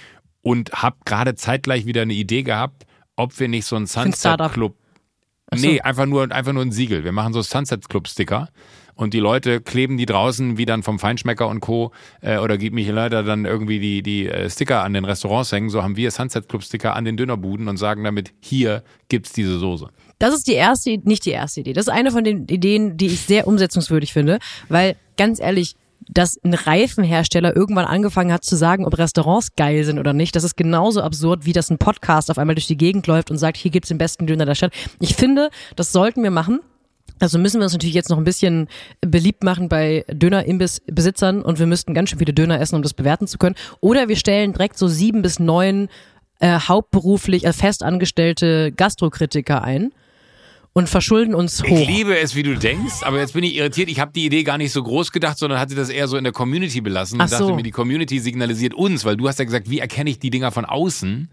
und 0.42 0.72
habe 0.74 0.98
gerade 1.06 1.36
zeitgleich 1.36 1.86
wieder 1.86 2.02
eine 2.04 2.14
Idee 2.14 2.44
gehabt, 2.44 2.86
ob 3.16 3.40
wir 3.40 3.48
nicht 3.48 3.66
so 3.66 3.76
einen 3.76 3.88
Sunset 3.88 4.40
Club. 4.52 4.76
So. 5.52 5.68
Nee, 5.68 5.82
einfach 5.82 6.06
nur, 6.06 6.32
einfach 6.32 6.54
nur 6.54 6.64
ein 6.64 6.72
Siegel. 6.72 7.04
Wir 7.04 7.12
machen 7.12 7.34
so 7.34 7.42
Sunset 7.42 7.90
Club 7.90 8.08
Sticker 8.08 8.50
und 8.94 9.14
die 9.14 9.20
Leute 9.20 9.62
kleben 9.62 9.98
die 9.98 10.06
draußen, 10.06 10.58
wie 10.58 10.66
dann 10.66 10.84
vom 10.84 11.00
Feinschmecker 11.00 11.48
und 11.48 11.60
Co. 11.60 11.92
Äh, 12.22 12.38
oder 12.38 12.58
gibt 12.58 12.76
mich 12.76 12.88
leider 12.90 13.24
dann 13.24 13.46
irgendwie 13.46 13.80
die, 13.80 14.04
die 14.04 14.28
äh, 14.28 14.50
Sticker 14.50 14.84
an 14.84 14.94
den 14.94 15.06
Restaurants 15.06 15.52
hängen. 15.52 15.70
So 15.70 15.82
haben 15.82 15.96
wir 15.96 16.12
Sunset 16.12 16.50
Club 16.50 16.64
Sticker 16.64 16.96
an 16.96 17.06
den 17.06 17.18
Dönerbuden 17.18 17.68
und 17.68 17.78
sagen 17.78 18.04
damit, 18.04 18.34
hier 18.42 18.84
gibt's 19.08 19.34
diese 19.34 19.58
Soße. 19.58 19.90
Das 20.20 20.34
ist 20.34 20.48
die 20.48 20.54
erste, 20.54 20.98
nicht 21.04 21.26
die 21.26 21.32
erste 21.32 21.62
Idee. 21.62 21.74
Das 21.74 21.88
ist 21.88 21.94
eine 21.94 22.12
von 22.12 22.24
den 22.24 22.46
Ideen, 22.48 22.98
die 22.98 23.08
ich 23.08 23.22
sehr 23.22 23.48
umsetzungswürdig 23.48 24.14
finde, 24.14 24.40
weil 24.68 24.96
ganz 25.18 25.40
ehrlich, 25.40 25.76
dass 26.08 26.40
ein 26.44 26.54
Reifenhersteller 26.54 27.56
irgendwann 27.56 27.86
angefangen 27.86 28.34
hat 28.34 28.44
zu 28.44 28.56
sagen, 28.56 28.86
ob 28.86 28.98
Restaurants 28.98 29.56
geil 29.56 29.84
sind 29.84 30.00
oder 30.00 30.14
nicht. 30.14 30.36
Das 30.36 30.44
ist 30.44 30.58
genauso 30.58 31.02
absurd, 31.02 31.46
wie 31.46 31.54
das 31.54 31.70
ein 31.70 31.78
Podcast 31.78 32.32
auf 32.32 32.38
einmal 32.38 32.56
durch 32.56 32.68
die 32.68 32.78
Gegend 32.78 33.08
läuft 33.08 33.32
und 33.32 33.38
sagt, 33.38 33.58
hier 33.58 33.72
gibt's 33.72 33.90
den 33.90 33.98
besten 33.98 34.28
Döner 34.28 34.46
der 34.46 34.56
Stadt. 34.56 34.74
Ich 35.00 35.16
finde, 35.16 35.50
das 35.76 35.92
sollten 35.92 36.24
wir 36.24 36.32
machen. 36.32 36.60
Also 37.20 37.38
müssen 37.38 37.60
wir 37.60 37.66
uns 37.66 37.74
natürlich 37.74 37.96
jetzt 37.96 38.10
noch 38.10 38.18
ein 38.18 38.24
bisschen 38.24 38.68
beliebt 39.02 39.44
machen 39.44 39.68
bei 39.68 40.06
Döner-Imbiss-Besitzern 40.10 41.42
und 41.42 41.60
wir 41.60 41.68
müssten 41.68 41.94
ganz 41.94 42.10
schön 42.10 42.20
viele 42.20 42.34
Döner 42.34 42.60
essen, 42.60 42.76
um 42.76 42.82
das 42.82 42.94
bewerten 42.94 43.28
zu 43.28 43.38
können. 43.38 43.56
Oder 43.82 44.08
wir 44.08 44.16
stellen 44.16 44.54
direkt 44.54 44.78
so 44.78 44.88
sieben 44.88 45.22
bis 45.22 45.38
neun 45.38 45.90
äh, 46.40 46.60
hauptberuflich, 46.60 47.46
äh, 47.46 47.54
festangestellte 47.54 48.72
Gastrokritiker 48.72 49.64
ein 49.64 49.92
und 50.74 50.90
verschulden 50.90 51.34
uns 51.36 51.64
hoch. 51.64 51.68
Ich 51.68 51.88
liebe 51.88 52.18
es, 52.18 52.36
wie 52.36 52.44
du 52.44 52.56
denkst, 52.56 53.02
aber 53.02 53.20
jetzt 53.20 53.34
bin 53.34 53.44
ich 53.44 53.56
irritiert. 53.56 53.90
Ich 53.90 54.00
habe 54.00 54.12
die 54.14 54.26
Idee 54.26 54.44
gar 54.44 54.58
nicht 54.58 54.72
so 54.72 54.84
groß 54.84 55.12
gedacht, 55.12 55.38
sondern 55.38 55.60
hatte 55.60 55.76
das 55.76 55.90
eher 55.90 56.08
so 56.08 56.18
in 56.18 56.24
der 56.24 56.34
Community 56.34 56.82
belassen 56.82 57.20
und 57.20 57.30
so. 57.30 57.38
dachte 57.38 57.54
mir, 57.54 57.64
die 57.64 57.72
Community 57.72 58.20
signalisiert 58.20 58.74
uns, 58.74 59.06
weil 59.06 59.18
du 59.18 59.28
hast 59.28 59.40
ja 59.40 59.46
gesagt, 59.46 59.70
wie 59.70 59.80
erkenne 59.80 60.10
ich 60.10 60.20
die 60.20 60.30
Dinger 60.30 60.52
von 60.52 60.66
außen, 60.66 61.30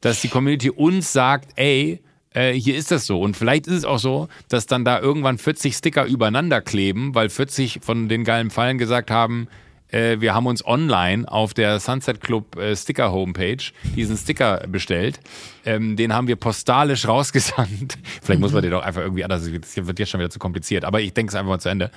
dass 0.00 0.20
die 0.20 0.28
Community 0.28 0.70
uns 0.70 1.12
sagt, 1.12 1.50
ey, 1.56 2.00
äh, 2.32 2.52
hier 2.52 2.76
ist 2.76 2.90
das 2.90 3.06
so. 3.06 3.20
Und 3.20 3.36
vielleicht 3.36 3.66
ist 3.66 3.74
es 3.74 3.84
auch 3.84 3.98
so, 3.98 4.28
dass 4.48 4.66
dann 4.66 4.84
da 4.84 5.00
irgendwann 5.00 5.38
40 5.38 5.74
Sticker 5.74 6.04
übereinander 6.06 6.60
kleben, 6.60 7.14
weil 7.14 7.28
40 7.28 7.80
von 7.82 8.08
den 8.08 8.24
geilen 8.24 8.50
Fallen 8.50 8.78
gesagt 8.78 9.10
haben, 9.10 9.48
äh, 9.92 10.20
wir 10.20 10.34
haben 10.34 10.46
uns 10.46 10.64
online 10.64 11.30
auf 11.30 11.54
der 11.54 11.80
Sunset 11.80 12.20
Club 12.20 12.56
äh, 12.56 12.76
Sticker 12.76 13.12
Homepage 13.12 13.62
diesen 13.96 14.16
Sticker 14.16 14.64
bestellt. 14.68 15.20
Ähm, 15.64 15.96
den 15.96 16.14
haben 16.14 16.28
wir 16.28 16.36
postalisch 16.36 17.06
rausgesandt. 17.08 17.98
Vielleicht 18.22 18.40
muss 18.40 18.52
man 18.52 18.62
den 18.62 18.70
doch 18.70 18.82
einfach 18.82 19.02
irgendwie 19.02 19.24
anders. 19.24 19.42
Das 19.42 19.86
wird 19.86 19.98
jetzt 19.98 20.10
schon 20.10 20.20
wieder 20.20 20.30
zu 20.30 20.38
kompliziert. 20.38 20.84
Aber 20.84 21.00
ich 21.00 21.12
denke 21.12 21.30
es 21.30 21.34
einfach 21.34 21.50
mal 21.50 21.60
zu 21.60 21.68
Ende. 21.68 21.90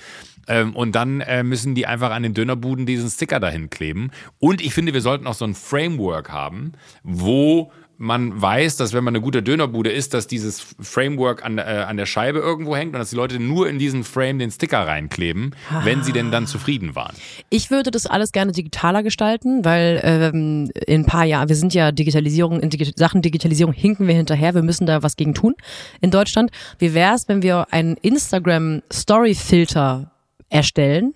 Ähm, 0.47 0.75
und 0.75 0.93
dann 0.93 1.21
äh, 1.21 1.43
müssen 1.43 1.75
die 1.75 1.85
einfach 1.85 2.11
an 2.11 2.23
den 2.23 2.33
Dönerbuden 2.33 2.85
diesen 2.85 3.09
Sticker 3.09 3.39
dahin 3.39 3.69
kleben. 3.69 4.11
Und 4.39 4.61
ich 4.61 4.73
finde, 4.73 4.93
wir 4.93 5.01
sollten 5.01 5.27
auch 5.27 5.33
so 5.33 5.45
ein 5.45 5.55
Framework 5.55 6.29
haben, 6.31 6.73
wo 7.03 7.71
man 8.03 8.39
weiß, 8.39 8.75
dass 8.75 8.93
wenn 8.93 9.03
man 9.03 9.15
eine 9.15 9.21
gute 9.21 9.41
Dönerbude 9.41 9.91
ist, 9.91 10.13
dass 10.13 10.27
dieses 10.27 10.75
Framework 10.79 11.43
an, 11.43 11.57
äh, 11.57 11.61
an 11.61 11.97
der 11.97 12.05
Scheibe 12.05 12.39
irgendwo 12.39 12.75
hängt 12.75 12.93
und 12.93 12.99
dass 12.99 13.09
die 13.09 13.15
Leute 13.15 13.39
nur 13.39 13.69
in 13.69 13.79
diesen 13.79 14.03
Frame 14.03 14.39
den 14.39 14.51
Sticker 14.51 14.85
reinkleben, 14.85 15.55
ah. 15.71 15.81
wenn 15.85 16.03
sie 16.03 16.11
denn 16.11 16.29
dann 16.29 16.45
zufrieden 16.45 16.95
waren. 16.95 17.15
Ich 17.49 17.71
würde 17.71 17.91
das 17.91 18.05
alles 18.05 18.31
gerne 18.33 18.51
digitaler 18.51 19.03
gestalten, 19.03 19.63
weil 19.63 20.01
ähm, 20.03 20.69
in 20.85 21.01
ein 21.01 21.05
paar 21.05 21.23
Jahren, 21.23 21.47
wir 21.47 21.55
sind 21.55 21.73
ja 21.73 21.91
Digitalisierung, 21.91 22.59
in 22.59 22.69
Digi 22.69 22.91
Sachen 22.95 23.21
Digitalisierung 23.21 23.73
hinken 23.73 24.07
wir 24.07 24.15
hinterher, 24.15 24.53
wir 24.53 24.63
müssen 24.63 24.85
da 24.85 25.01
was 25.01 25.15
gegen 25.15 25.33
tun 25.33 25.55
in 26.01 26.11
Deutschland. 26.11 26.51
Wie 26.79 26.93
wäre 26.93 27.15
es, 27.15 27.29
wenn 27.29 27.41
wir 27.41 27.67
einen 27.71 27.95
Instagram 27.97 28.81
Story 28.91 29.33
Filter 29.33 30.11
erstellen, 30.49 31.13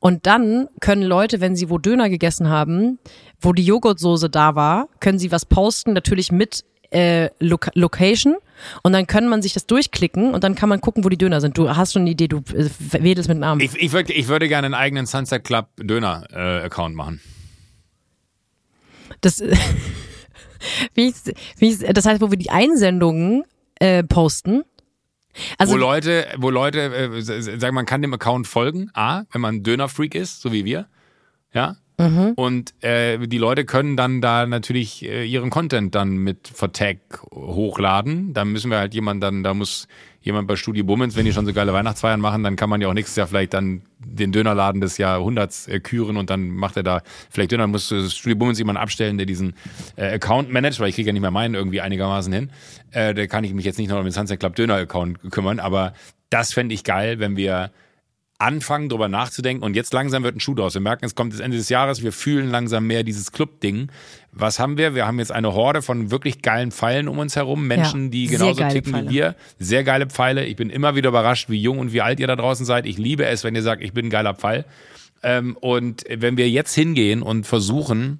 und 0.00 0.26
dann 0.26 0.68
können 0.80 1.02
Leute, 1.02 1.40
wenn 1.40 1.56
sie 1.56 1.70
wo 1.70 1.78
Döner 1.78 2.08
gegessen 2.08 2.48
haben, 2.48 2.98
wo 3.40 3.52
die 3.52 3.64
Joghurtsoße 3.64 4.30
da 4.30 4.54
war, 4.54 4.88
können 5.00 5.18
sie 5.18 5.32
was 5.32 5.46
posten, 5.46 5.92
natürlich 5.92 6.32
mit 6.32 6.64
äh, 6.90 7.30
Lo 7.40 7.58
Location 7.74 8.36
und 8.82 8.92
dann 8.92 9.06
kann 9.06 9.28
man 9.28 9.42
sich 9.42 9.52
das 9.52 9.66
durchklicken 9.66 10.32
und 10.32 10.44
dann 10.44 10.54
kann 10.54 10.68
man 10.68 10.80
gucken, 10.80 11.04
wo 11.04 11.08
die 11.08 11.18
Döner 11.18 11.40
sind. 11.40 11.58
Du 11.58 11.68
hast 11.68 11.92
schon 11.92 12.02
eine 12.02 12.10
Idee, 12.10 12.28
du 12.28 12.38
äh, 12.54 12.68
wedelst 13.02 13.28
mit 13.28 13.36
dem 13.38 13.42
Arm. 13.42 13.60
Ich, 13.60 13.74
ich, 13.74 13.92
würd, 13.92 14.10
ich 14.10 14.28
würde 14.28 14.48
gerne 14.48 14.66
einen 14.66 14.74
eigenen 14.74 15.06
Sunset 15.06 15.44
Club 15.44 15.68
Döner 15.76 16.26
äh, 16.32 16.64
Account 16.64 16.94
machen. 16.94 17.20
Das, 19.20 19.40
wie 20.94 21.08
ich, 21.08 21.14
wie 21.58 21.70
ich, 21.70 21.78
das 21.78 22.06
heißt, 22.06 22.20
wo 22.20 22.30
wir 22.30 22.38
die 22.38 22.50
Einsendungen 22.50 23.44
äh, 23.78 24.02
posten 24.04 24.62
also, 25.58 25.74
wo 25.74 25.76
Leute, 25.76 26.26
wo 26.38 26.50
Leute, 26.50 26.80
äh, 26.80 27.20
sagen, 27.20 27.74
man 27.74 27.86
kann 27.86 28.02
dem 28.02 28.14
Account 28.14 28.46
folgen, 28.46 28.90
A, 28.94 29.24
wenn 29.32 29.40
man 29.40 29.62
Dönerfreak 29.62 30.14
ist, 30.14 30.40
so 30.40 30.52
wie 30.52 30.64
wir, 30.64 30.88
ja. 31.52 31.76
Mhm. 31.98 32.32
Und 32.36 32.74
äh, 32.84 33.18
die 33.26 33.38
Leute 33.38 33.64
können 33.64 33.96
dann 33.96 34.20
da 34.20 34.46
natürlich 34.46 35.04
äh, 35.04 35.24
ihren 35.24 35.50
Content 35.50 35.94
dann 35.94 36.18
mit 36.18 36.48
Vertag 36.48 36.98
hochladen. 37.32 38.34
Da 38.34 38.44
müssen 38.44 38.70
wir 38.70 38.78
halt 38.78 38.92
jemand 38.94 39.22
dann, 39.22 39.42
da 39.42 39.54
muss 39.54 39.88
jemand 40.20 40.48
bei 40.48 40.56
Studio 40.56 40.84
Bummens, 40.84 41.16
wenn 41.16 41.24
die 41.24 41.32
schon 41.32 41.46
so 41.46 41.52
geile 41.52 41.72
Weihnachtsfeiern 41.72 42.20
machen, 42.20 42.42
dann 42.42 42.56
kann 42.56 42.68
man 42.68 42.80
ja 42.80 42.88
auch 42.88 42.94
nächstes 42.94 43.16
Jahr 43.16 43.28
vielleicht 43.28 43.54
dann 43.54 43.82
den 43.98 44.32
Dönerladen 44.32 44.80
des 44.80 44.98
Jahrhunderts 44.98 45.68
äh, 45.68 45.78
küren 45.78 46.16
und 46.16 46.28
dann 46.28 46.48
macht 46.50 46.76
er 46.76 46.82
da 46.82 47.02
vielleicht 47.30 47.52
Döner, 47.52 47.68
muss 47.68 47.90
äh, 47.92 48.10
Studio 48.10 48.36
Bummens 48.36 48.58
jemanden 48.58 48.82
abstellen, 48.82 49.16
der 49.16 49.26
diesen 49.26 49.54
äh, 49.94 50.14
Account 50.14 50.52
managt, 50.52 50.80
weil 50.80 50.88
ich 50.88 50.96
kriege 50.96 51.06
ja 51.06 51.12
nicht 51.12 51.22
mehr 51.22 51.30
meinen 51.30 51.54
irgendwie 51.54 51.80
einigermaßen 51.80 52.32
hin. 52.32 52.50
Äh, 52.90 53.14
da 53.14 53.26
kann 53.28 53.44
ich 53.44 53.54
mich 53.54 53.64
jetzt 53.64 53.78
nicht 53.78 53.88
noch 53.88 53.98
um 53.98 54.04
den 54.04 54.12
Sunset 54.12 54.40
Club 54.40 54.56
Döner 54.56 54.74
Account 54.74 55.30
kümmern, 55.30 55.60
aber 55.60 55.94
das 56.28 56.52
fände 56.52 56.74
ich 56.74 56.82
geil, 56.82 57.20
wenn 57.20 57.36
wir 57.36 57.70
anfangen, 58.38 58.88
drüber 58.88 59.08
nachzudenken. 59.08 59.64
Und 59.64 59.76
jetzt 59.76 59.92
langsam 59.92 60.22
wird 60.22 60.36
ein 60.36 60.40
Schuh 60.40 60.54
draus. 60.54 60.74
Wir 60.74 60.80
merken, 60.80 61.04
es 61.04 61.14
kommt 61.14 61.32
das 61.32 61.40
Ende 61.40 61.56
des 61.56 61.68
Jahres. 61.68 62.02
Wir 62.02 62.12
fühlen 62.12 62.50
langsam 62.50 62.86
mehr 62.86 63.02
dieses 63.02 63.32
Club-Ding. 63.32 63.90
Was 64.32 64.58
haben 64.58 64.76
wir? 64.76 64.94
Wir 64.94 65.06
haben 65.06 65.18
jetzt 65.18 65.32
eine 65.32 65.54
Horde 65.54 65.80
von 65.80 66.10
wirklich 66.10 66.42
geilen 66.42 66.70
Pfeilen 66.70 67.08
um 67.08 67.18
uns 67.18 67.36
herum. 67.36 67.66
Menschen, 67.66 68.04
ja, 68.04 68.10
die 68.10 68.26
genauso 68.26 68.68
ticken 68.68 68.92
Pfeile. 68.92 69.08
wie 69.08 69.14
wir. 69.14 69.34
Sehr 69.58 69.84
geile 69.84 70.06
Pfeile. 70.06 70.44
Ich 70.44 70.56
bin 70.56 70.68
immer 70.68 70.94
wieder 70.94 71.08
überrascht, 71.08 71.48
wie 71.48 71.60
jung 71.60 71.78
und 71.78 71.92
wie 71.92 72.02
alt 72.02 72.20
ihr 72.20 72.26
da 72.26 72.36
draußen 72.36 72.66
seid. 72.66 72.84
Ich 72.86 72.98
liebe 72.98 73.24
es, 73.24 73.44
wenn 73.44 73.54
ihr 73.54 73.62
sagt, 73.62 73.82
ich 73.82 73.92
bin 73.92 74.06
ein 74.06 74.10
geiler 74.10 74.34
Pfeil. 74.34 74.66
Ähm, 75.22 75.56
und 75.56 76.04
wenn 76.08 76.36
wir 76.36 76.50
jetzt 76.50 76.74
hingehen 76.74 77.22
und 77.22 77.46
versuchen, 77.46 78.18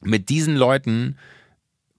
mit 0.00 0.30
diesen 0.30 0.56
Leuten 0.56 1.16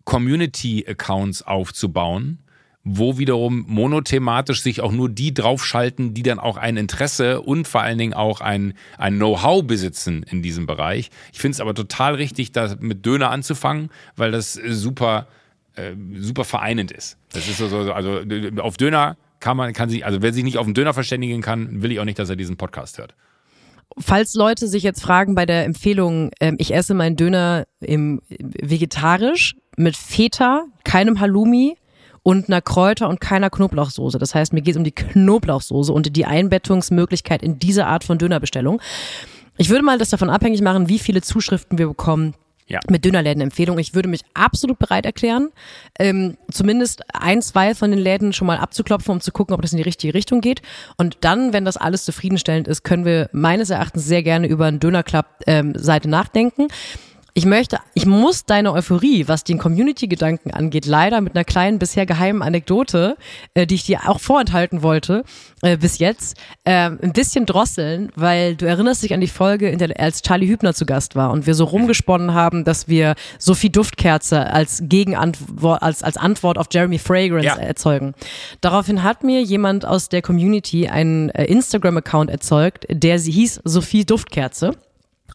Community-Accounts 0.06 1.44
aufzubauen, 1.44 2.40
wo 2.88 3.18
wiederum 3.18 3.66
monothematisch 3.68 4.62
sich 4.62 4.80
auch 4.80 4.92
nur 4.92 5.10
die 5.10 5.34
draufschalten, 5.34 6.14
die 6.14 6.22
dann 6.22 6.40
auch 6.40 6.56
ein 6.56 6.78
Interesse 6.78 7.42
und 7.42 7.68
vor 7.68 7.82
allen 7.82 7.98
Dingen 7.98 8.14
auch 8.14 8.42
ein, 8.42 8.76
ein 9.00 9.16
Know-how 9.16 9.64
besitzen 9.64 10.24
in 10.30 10.44
diesem 10.44 10.68
Bereich. 10.68 11.10
Ich 11.34 11.40
finde 11.40 11.56
es 11.56 11.62
aber 11.62 11.74
total 11.74 12.14
richtig, 12.14 12.52
da 12.52 12.76
mit 12.80 13.04
Döner 13.04 13.32
anzufangen, 13.32 13.90
weil 14.16 14.32
das 14.32 14.54
super, 14.54 15.28
äh, 15.76 15.94
super 16.18 16.44
vereinend 16.44 16.92
ist. 16.92 17.18
Das 17.34 17.48
ist 17.48 17.58
so, 17.58 17.68
so 17.68 17.92
also 17.92 18.22
auf 18.60 18.78
Döner 18.78 19.18
kann 19.40 19.58
man, 19.58 19.74
kann 19.74 19.90
sich, 19.90 20.06
also 20.06 20.22
wer 20.22 20.32
sich 20.32 20.44
nicht 20.44 20.60
auf 20.60 20.66
den 20.66 20.76
Döner 20.76 20.94
verständigen 20.94 21.42
kann, 21.42 21.82
will 21.82 21.92
ich 21.92 22.00
auch 22.00 22.06
nicht, 22.06 22.20
dass 22.20 22.30
er 22.30 22.36
diesen 22.36 22.56
Podcast 22.56 23.00
hört. 23.00 23.16
Falls 23.98 24.36
Leute 24.36 24.68
sich 24.68 24.84
jetzt 24.84 25.02
fragen 25.02 25.34
bei 25.34 25.48
der 25.48 25.66
Empfehlung, 25.66 26.30
äh, 26.40 26.54
ich 26.60 26.74
esse 26.74 26.94
meinen 26.94 27.16
Döner 27.16 27.66
im 27.80 28.22
vegetarisch 28.30 29.56
mit 29.76 29.98
Feta, 29.98 30.66
keinem 30.84 31.20
Halloumi, 31.20 31.78
und 32.26 32.50
einer 32.50 32.60
Kräuter- 32.60 33.08
und 33.08 33.22
keiner 33.22 33.52
Knoblauchsoße. 33.52 34.18
Das 34.18 34.34
heißt, 34.34 34.52
mir 34.52 34.62
geht 34.62 34.74
es 34.74 34.78
um 34.78 34.84
die 34.84 34.92
Knoblauchsoße 34.92 35.94
und 35.94 36.16
die 36.16 36.26
Einbettungsmöglichkeit 36.26 37.44
in 37.44 37.60
diese 37.60 37.86
Art 37.86 38.04
von 38.04 38.18
Dönerbestellung. 38.18 38.82
Ich 39.58 39.70
würde 39.70 39.86
mal 39.86 40.00
das 40.00 40.10
davon 40.10 40.32
abhängig 40.32 40.62
machen, 40.64 40.90
wie 40.90 40.98
viele 40.98 41.22
Zuschriften 41.22 41.78
wir 41.78 41.88
bekommen 41.88 42.34
ja. 42.66 42.80
mit 42.90 43.06
Dönerläden-Empfehlungen. 43.06 43.80
Ich 43.80 43.94
würde 43.94 44.10
mich 44.10 44.22
absolut 44.34 44.80
bereit 44.80 45.06
erklären, 45.06 45.50
ähm, 46.00 46.36
zumindest 46.50 47.04
ein, 47.14 47.44
zwei 47.44 47.76
von 47.76 47.92
den 47.92 48.00
Läden 48.00 48.34
schon 48.34 48.48
mal 48.48 48.58
abzuklopfen, 48.58 49.12
um 49.12 49.22
zu 49.22 49.32
gucken, 49.32 49.54
ob 49.54 49.62
das 49.62 49.74
in 49.74 49.78
die 49.78 49.84
richtige 49.84 50.16
Richtung 50.16 50.42
geht. 50.42 50.64
Und 50.98 51.18
dann, 51.22 51.54
wenn 51.54 51.64
das 51.64 51.78
alles 51.78 52.06
zufriedenstellend 52.06 52.68
ist, 52.68 52.84
können 52.84 53.06
wir 53.06 53.30
meines 53.34 53.70
Erachtens 53.70 54.04
sehr 54.06 54.24
gerne 54.24 54.48
über 54.48 54.66
einen 54.66 54.80
Dönerclub-Seite 54.80 56.08
ähm, 56.08 56.12
nachdenken. 56.12 56.70
Ich 57.38 57.46
möchte, 57.46 57.80
ich 57.94 58.06
muss 58.06 58.46
deine 58.46 58.72
Euphorie, 58.72 59.28
was 59.28 59.44
den 59.44 59.58
Community-Gedanken 59.58 60.52
angeht, 60.52 60.86
leider 60.86 61.20
mit 61.20 61.36
einer 61.36 61.44
kleinen 61.44 61.80
bisher 61.80 62.06
geheimen 62.06 62.42
Anekdote, 62.42 63.18
äh, 63.56 63.68
die 63.68 63.76
ich 63.76 63.84
dir 63.84 64.08
auch 64.08 64.22
vorenthalten 64.22 64.84
wollte, 64.84 65.26
äh, 65.62 65.76
bis 65.76 66.00
jetzt, 66.00 66.38
äh, 66.64 66.72
ein 66.72 67.12
bisschen 67.12 67.46
drosseln, 67.46 68.10
weil 68.16 68.56
du 68.56 68.66
erinnerst 68.66 69.04
dich 69.04 69.14
an 69.14 69.20
die 69.20 69.28
Folge, 69.28 69.68
in 69.68 69.80
der, 69.80 70.00
als 70.00 70.22
Charlie 70.22 70.48
Hübner 70.48 70.74
zu 70.74 70.86
Gast 70.86 71.18
war 71.18 71.32
und 71.32 71.46
wir 71.46 71.56
so 71.56 71.66
rumgesponnen 71.66 72.34
haben, 72.34 72.64
dass 72.64 72.88
wir 72.88 73.16
Sophie 73.38 73.70
Duftkerze 73.70 74.46
als 74.54 74.84
Gegenantwort, 74.86 75.84
als, 75.84 76.04
als 76.04 76.16
Antwort 76.16 76.58
auf 76.58 76.68
Jeremy 76.72 77.00
Fragrance 77.00 77.48
ja. 77.48 77.56
erzeugen. 77.58 78.14
Daraufhin 78.62 79.04
hat 79.04 79.26
mir 79.26 79.42
jemand 79.42 79.86
aus 79.86 80.08
der 80.08 80.22
Community 80.22 80.88
einen 80.88 81.32
äh, 81.32 81.44
Instagram-Account 81.44 82.30
erzeugt, 82.30 82.86
der 82.90 83.20
sie 83.20 83.34
hieß 83.34 83.60
Sophie 83.66 84.06
Duftkerze 84.06 84.72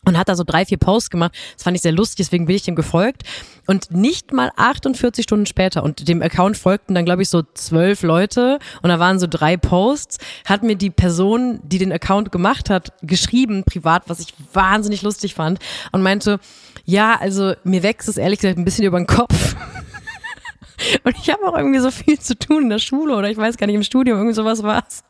und 0.07 0.17
hat 0.17 0.29
da 0.29 0.35
so 0.35 0.45
drei, 0.45 0.65
vier 0.65 0.79
Posts 0.79 1.11
gemacht. 1.11 1.33
Das 1.55 1.63
fand 1.63 1.77
ich 1.77 1.83
sehr 1.83 1.93
lustig, 1.93 2.27
deswegen 2.27 2.47
bin 2.47 2.57
ich 2.57 2.63
dem 2.63 2.75
gefolgt. 2.75 3.23
Und 3.67 3.91
nicht 3.91 4.33
mal 4.33 4.51
48 4.57 5.23
Stunden 5.23 5.47
später, 5.47 5.83
und 5.83 6.09
dem 6.09 6.23
Account 6.23 6.57
folgten 6.57 6.95
dann, 6.95 7.05
glaube 7.05 7.23
ich, 7.23 7.29
so 7.29 7.43
zwölf 7.55 8.03
Leute 8.03 8.59
und 8.83 8.89
da 8.89 8.99
waren 8.99 9.19
so 9.19 9.27
drei 9.29 9.57
Posts, 9.57 10.19
hat 10.47 10.63
mir 10.63 10.77
die 10.77 10.91
Person, 10.91 11.61
die 11.63 11.79
den 11.79 11.93
Account 11.93 12.33
gemacht 12.33 12.71
hat, 12.71 12.93
geschrieben, 13.03 13.63
privat, 13.65 14.05
was 14.09 14.21
ich 14.21 14.35
wahnsinnig 14.53 15.03
lustig 15.03 15.35
fand 15.35 15.59
und 15.93 16.03
meinte, 16.03 16.41
ja, 16.85 17.17
also 17.21 17.55
mir 17.65 17.83
wächst 17.83 18.09
es 18.09 18.17
ehrlich 18.17 18.41
gesagt 18.41 18.59
ein 18.59 18.65
bisschen 18.65 18.85
über 18.85 18.99
den 18.99 19.07
Kopf. 19.07 19.55
Und 21.05 21.15
ich 21.19 21.29
habe 21.29 21.47
auch 21.47 21.55
irgendwie 21.55 21.79
so 21.79 21.91
viel 21.91 22.19
zu 22.19 22.39
tun 22.39 22.63
in 22.63 22.71
der 22.71 22.79
Schule 22.79 23.15
oder 23.15 23.29
ich 23.29 23.37
weiß 23.37 23.59
gar 23.59 23.67
nicht, 23.67 23.77
im 23.77 23.83
Studium, 23.83 24.17
irgendwie 24.17 24.35
sowas 24.35 24.63
war's. 24.63 25.05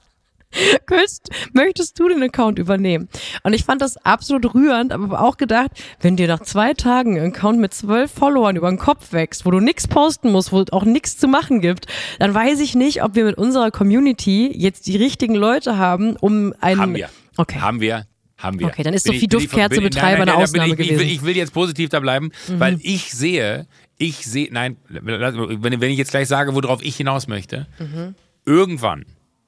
Könntest, 0.87 1.31
möchtest 1.53 1.99
du 1.99 2.09
den 2.09 2.23
Account 2.23 2.59
übernehmen? 2.59 3.09
Und 3.43 3.53
ich 3.53 3.65
fand 3.65 3.81
das 3.83 3.97
absolut 3.99 4.55
rührend, 4.55 4.93
aber 4.93 5.21
auch 5.21 5.37
gedacht, 5.37 5.71
wenn 6.01 6.17
dir 6.17 6.27
nach 6.27 6.41
zwei 6.41 6.75
Tagen 6.75 7.19
ein 7.19 7.33
Account 7.33 7.61
mit 7.61 7.73
zwölf 7.73 8.11
Followern 8.11 8.57
über 8.57 8.69
den 8.69 8.79
Kopf 8.79 9.13
wächst, 9.13 9.47
wo 9.47 9.51
du 9.51 9.61
nichts 9.61 9.87
posten 9.87 10.33
musst, 10.33 10.53
wo 10.53 10.61
es 10.61 10.73
auch 10.73 10.85
nichts 10.85 11.19
zu 11.19 11.29
machen 11.29 11.61
gibt, 11.61 11.87
dann 12.19 12.35
weiß 12.35 12.61
ich 12.61 12.75
nicht, 12.75 13.03
ob 13.03 13.15
wir 13.15 13.25
mit 13.25 13.39
unserer 13.39 13.71
Community 13.71 14.51
jetzt 14.55 14.87
die 14.87 14.97
richtigen 14.97 15.35
Leute 15.35 15.79
haben, 15.79 16.17
um 16.17 16.53
einen. 16.61 16.81
Haben 16.81 16.95
wir. 16.95 17.11
Okay. 17.37 17.61
Haben 17.61 17.81
wir. 17.81 18.07
Haben 18.37 18.59
wir. 18.59 18.69
Okay, 18.69 18.83
dann 18.83 18.95
ist 18.95 19.07
Sophie 19.07 19.29
Duftkerze 19.29 19.81
Betreiber 19.81 20.23
eine 20.23 20.35
Ausnahme 20.35 20.71
ich, 20.71 20.77
gewesen. 20.77 20.95
Ich 20.95 20.99
will, 20.99 21.07
ich 21.07 21.23
will 21.23 21.37
jetzt 21.37 21.53
positiv 21.53 21.91
da 21.91 22.01
bleiben, 22.01 22.33
mhm. 22.49 22.61
weil 22.61 22.79
ich 22.83 23.13
sehe, 23.13 23.67
ich 23.99 24.17
sehe, 24.17 24.49
nein, 24.51 24.79
wenn, 24.89 25.81
wenn 25.81 25.91
ich 25.91 25.99
jetzt 25.99 26.11
gleich 26.11 26.27
sage, 26.27 26.55
worauf 26.55 26.83
ich 26.83 26.97
hinaus 26.97 27.29
möchte, 27.29 27.67
mhm. 27.79 28.15
irgendwann, 28.47 29.05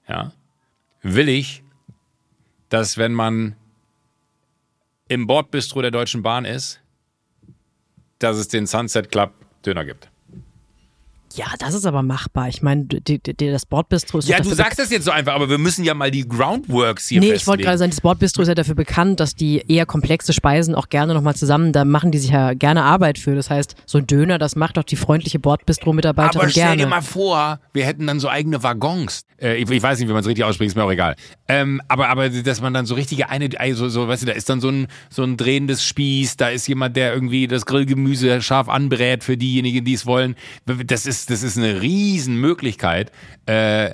ja, 0.07 0.33
will 1.03 1.29
ich, 1.29 1.63
dass 2.69 2.97
wenn 2.97 3.13
man 3.13 3.57
im 5.09 5.27
Bordbistro 5.27 5.83
der 5.83 5.91
Deutschen 5.91 6.23
Bahn 6.23 6.45
ist, 6.45 6.81
dass 8.19 8.37
es 8.37 8.49
den 8.49 8.67
Sunset 8.67 9.11
Club 9.11 9.35
Döner 9.67 9.85
gibt. 9.85 10.12
Ja, 11.37 11.47
das 11.59 11.75
ist 11.75 11.87
aber 11.87 12.03
machbar. 12.03 12.49
Ich 12.49 12.63
meine, 12.63 12.85
das 12.85 13.67
Bordbistro 13.67 14.19
ist 14.19 14.29
Ja, 14.29 14.41
du 14.41 14.55
sagst 14.55 14.79
das 14.79 14.91
jetzt 14.91 15.05
so 15.05 15.11
einfach, 15.11 15.35
aber 15.35 15.49
wir 15.49 15.59
müssen 15.59 15.85
ja 15.85 15.95
mal 15.95 16.11
die 16.11 16.29
Groundworks 16.29 17.09
hier 17.09 17.21
Nee, 17.21 17.29
festlegen. 17.29 17.41
ich 17.41 17.47
wollte 17.47 17.63
gerade 17.65 17.79
sagen, 17.79 17.91
das 17.91 18.01
Bordbistro 18.01 18.43
ist 18.43 18.49
ja 18.49 18.55
dafür 18.55 18.75
bekannt, 18.75 19.21
dass 19.21 19.35
die 19.35 19.65
eher 19.69 19.87
komplexe 19.87 20.33
Speisen 20.33 20.75
auch 20.75 20.89
gerne 20.89 21.15
nochmal 21.15 21.35
zusammen, 21.35 21.73
da 21.73 21.85
machen 21.85 22.11
die 22.11 22.19
sich 22.19 22.31
ja 22.31 22.55
gerne 22.55 22.83
Arbeit 22.83 23.19
für. 23.19 23.35
Das 23.35 23.51
heißt, 23.51 23.77
so 23.87 23.99
ein 23.99 24.07
Döner, 24.07 24.39
das 24.39 24.57
macht 24.57 24.77
doch 24.77 24.85
die 24.85 24.97
freundliche 24.97 25.39
Bordbistro-Mitarbeiterin 25.39 26.49
gerne. 26.51 26.71
Aber 26.71 26.75
stell 26.75 26.77
dir 26.77 26.87
mal 26.87 27.03
vor, 27.03 27.61
wir 27.73 27.87
hätten 27.87 28.07
dann 28.07 28.21
so 28.21 28.29
eigene 28.29 28.63
Waggons. 28.63 29.25
Äh, 29.41 29.57
ich, 29.57 29.71
ich, 29.71 29.83
weiß 29.83 29.99
nicht, 29.99 30.09
wie 30.09 30.13
man 30.13 30.21
es 30.21 30.27
richtig 30.27 30.45
ausspricht, 30.45 30.69
ist 30.69 30.77
mir 30.77 30.85
auch 30.85 30.93
egal. 30.93 31.17
Ähm, 31.49 31.81
aber, 31.89 32.09
aber, 32.09 32.29
dass 32.29 32.61
man 32.61 32.73
dann 32.73 32.87
so 32.87 32.95
richtige 32.95 33.29
eine, 33.29 33.49
also, 33.59 33.89
so, 33.89 34.07
weißt 34.07 34.23
du, 34.23 34.27
da 34.27 34.33
ist 34.33 34.49
dann 34.49 34.61
so 34.61 34.69
ein, 34.69 34.87
so 35.11 35.23
ein 35.25 35.37
drehendes 35.37 35.85
Spieß, 35.85 36.37
da 36.37 36.49
ist 36.49 36.67
jemand, 36.69 36.97
der 36.97 37.13
irgendwie 37.13 37.49
das 37.49 37.67
Grillgemüse 37.67 38.41
scharf 38.41 38.69
anbrät 38.69 39.25
für 39.25 39.37
diejenigen, 39.37 39.85
die 39.85 39.95
es 39.95 40.07
wollen. 40.07 40.37
Das 40.87 41.07
ist, 41.07 41.22
das 41.31 41.43
ist 41.43 41.57
eine 41.57 41.81
Riesenmöglichkeit. 41.81 43.13
Äh, 43.47 43.91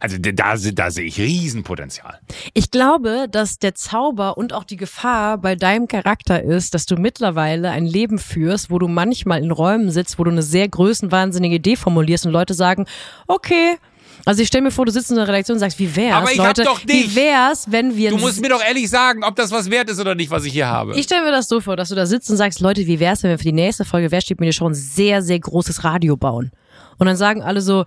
also 0.00 0.16
da, 0.18 0.54
da 0.56 0.90
sehe 0.90 1.04
ich 1.04 1.18
Riesenpotenzial. 1.18 2.18
Ich 2.54 2.70
glaube, 2.70 3.26
dass 3.30 3.58
der 3.58 3.74
Zauber 3.74 4.38
und 4.38 4.52
auch 4.52 4.64
die 4.64 4.76
Gefahr 4.76 5.38
bei 5.38 5.56
deinem 5.56 5.88
Charakter 5.88 6.42
ist, 6.42 6.74
dass 6.74 6.86
du 6.86 6.96
mittlerweile 6.96 7.70
ein 7.70 7.84
Leben 7.84 8.18
führst, 8.18 8.70
wo 8.70 8.78
du 8.78 8.88
manchmal 8.88 9.42
in 9.42 9.50
Räumen 9.50 9.90
sitzt, 9.90 10.18
wo 10.18 10.24
du 10.24 10.30
eine 10.30 10.42
sehr 10.42 10.68
größenwahnsinnige 10.68 11.56
Idee 11.56 11.76
formulierst 11.76 12.24
und 12.24 12.32
Leute 12.32 12.54
sagen, 12.54 12.86
okay, 13.26 13.76
also 14.24 14.42
ich 14.42 14.48
stelle 14.48 14.62
mir 14.62 14.70
vor, 14.70 14.86
du 14.86 14.92
sitzt 14.92 15.10
in 15.10 15.18
einer 15.18 15.26
Redaktion 15.26 15.56
und 15.56 15.60
sagst, 15.60 15.78
wie 15.78 15.94
wär's, 15.96 16.14
Aber 16.14 16.30
ich 16.30 16.38
Leute, 16.38 16.62
hab 16.62 16.74
doch 16.74 16.80
dich. 16.80 17.10
wie 17.10 17.16
wär's, 17.16 17.70
wenn 17.70 17.96
wir... 17.96 18.10
Du 18.10 18.18
musst 18.18 18.40
mir 18.40 18.48
doch 18.48 18.62
ehrlich 18.62 18.88
sagen, 18.88 19.24
ob 19.24 19.34
das 19.36 19.50
was 19.50 19.70
wert 19.70 19.90
ist 19.90 20.00
oder 20.00 20.14
nicht, 20.14 20.30
was 20.30 20.44
ich 20.44 20.52
hier 20.52 20.68
habe. 20.68 20.96
Ich 20.96 21.04
stelle 21.04 21.24
mir 21.24 21.32
das 21.32 21.48
so 21.48 21.60
vor, 21.60 21.76
dass 21.76 21.88
du 21.88 21.94
da 21.94 22.06
sitzt 22.06 22.30
und 22.30 22.36
sagst, 22.36 22.60
Leute, 22.60 22.86
wie 22.86 23.00
wär's, 23.00 23.22
wenn 23.22 23.30
wir 23.30 23.38
für 23.38 23.44
die 23.44 23.52
nächste 23.52 23.84
Folge 23.84 24.10
Wer 24.10 24.20
steht 24.20 24.40
mir 24.40 24.46
die 24.46 24.52
Show 24.52 24.68
ein 24.68 24.74
sehr, 24.74 25.22
sehr 25.22 25.40
großes 25.40 25.84
Radio 25.84 26.16
bauen? 26.16 26.52
Und 26.98 27.06
dann 27.06 27.16
sagen 27.16 27.42
alle 27.42 27.60
so, 27.60 27.84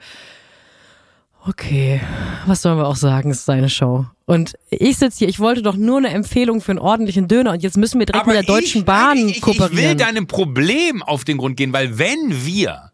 okay, 1.48 2.02
was 2.46 2.62
sollen 2.62 2.78
wir 2.78 2.88
auch 2.88 2.96
sagen, 2.96 3.32
es 3.32 3.40
ist 3.40 3.46
seine 3.46 3.70
Show. 3.70 4.06
Und 4.26 4.56
ich 4.70 4.98
sitze 4.98 5.20
hier, 5.20 5.30
ich 5.30 5.40
wollte 5.40 5.62
doch 5.62 5.76
nur 5.76 6.00
eine 6.00 6.10
Empfehlung 6.10 6.60
für 6.62 6.72
einen 6.72 6.80
ordentlichen 6.80 7.28
Döner 7.28 7.52
und 7.52 7.62
jetzt 7.62 7.78
müssen 7.78 8.00
wir 8.00 8.08
direkt 8.08 8.26
Aber 8.26 8.36
mit 8.36 8.48
der 8.48 8.56
Deutschen 8.56 8.80
ich, 8.80 8.86
Bahn 8.86 9.18
ich, 9.18 9.38
ich, 9.38 9.42
kooperieren. 9.42 9.78
Ich 9.78 9.84
will 9.90 9.96
deinem 9.96 10.28
Problem 10.28 11.04
auf 11.04 11.24
den 11.24 11.38
Grund 11.38 11.58
gehen, 11.58 11.72
weil 11.72 11.98
wenn 12.00 12.46
wir 12.46 12.92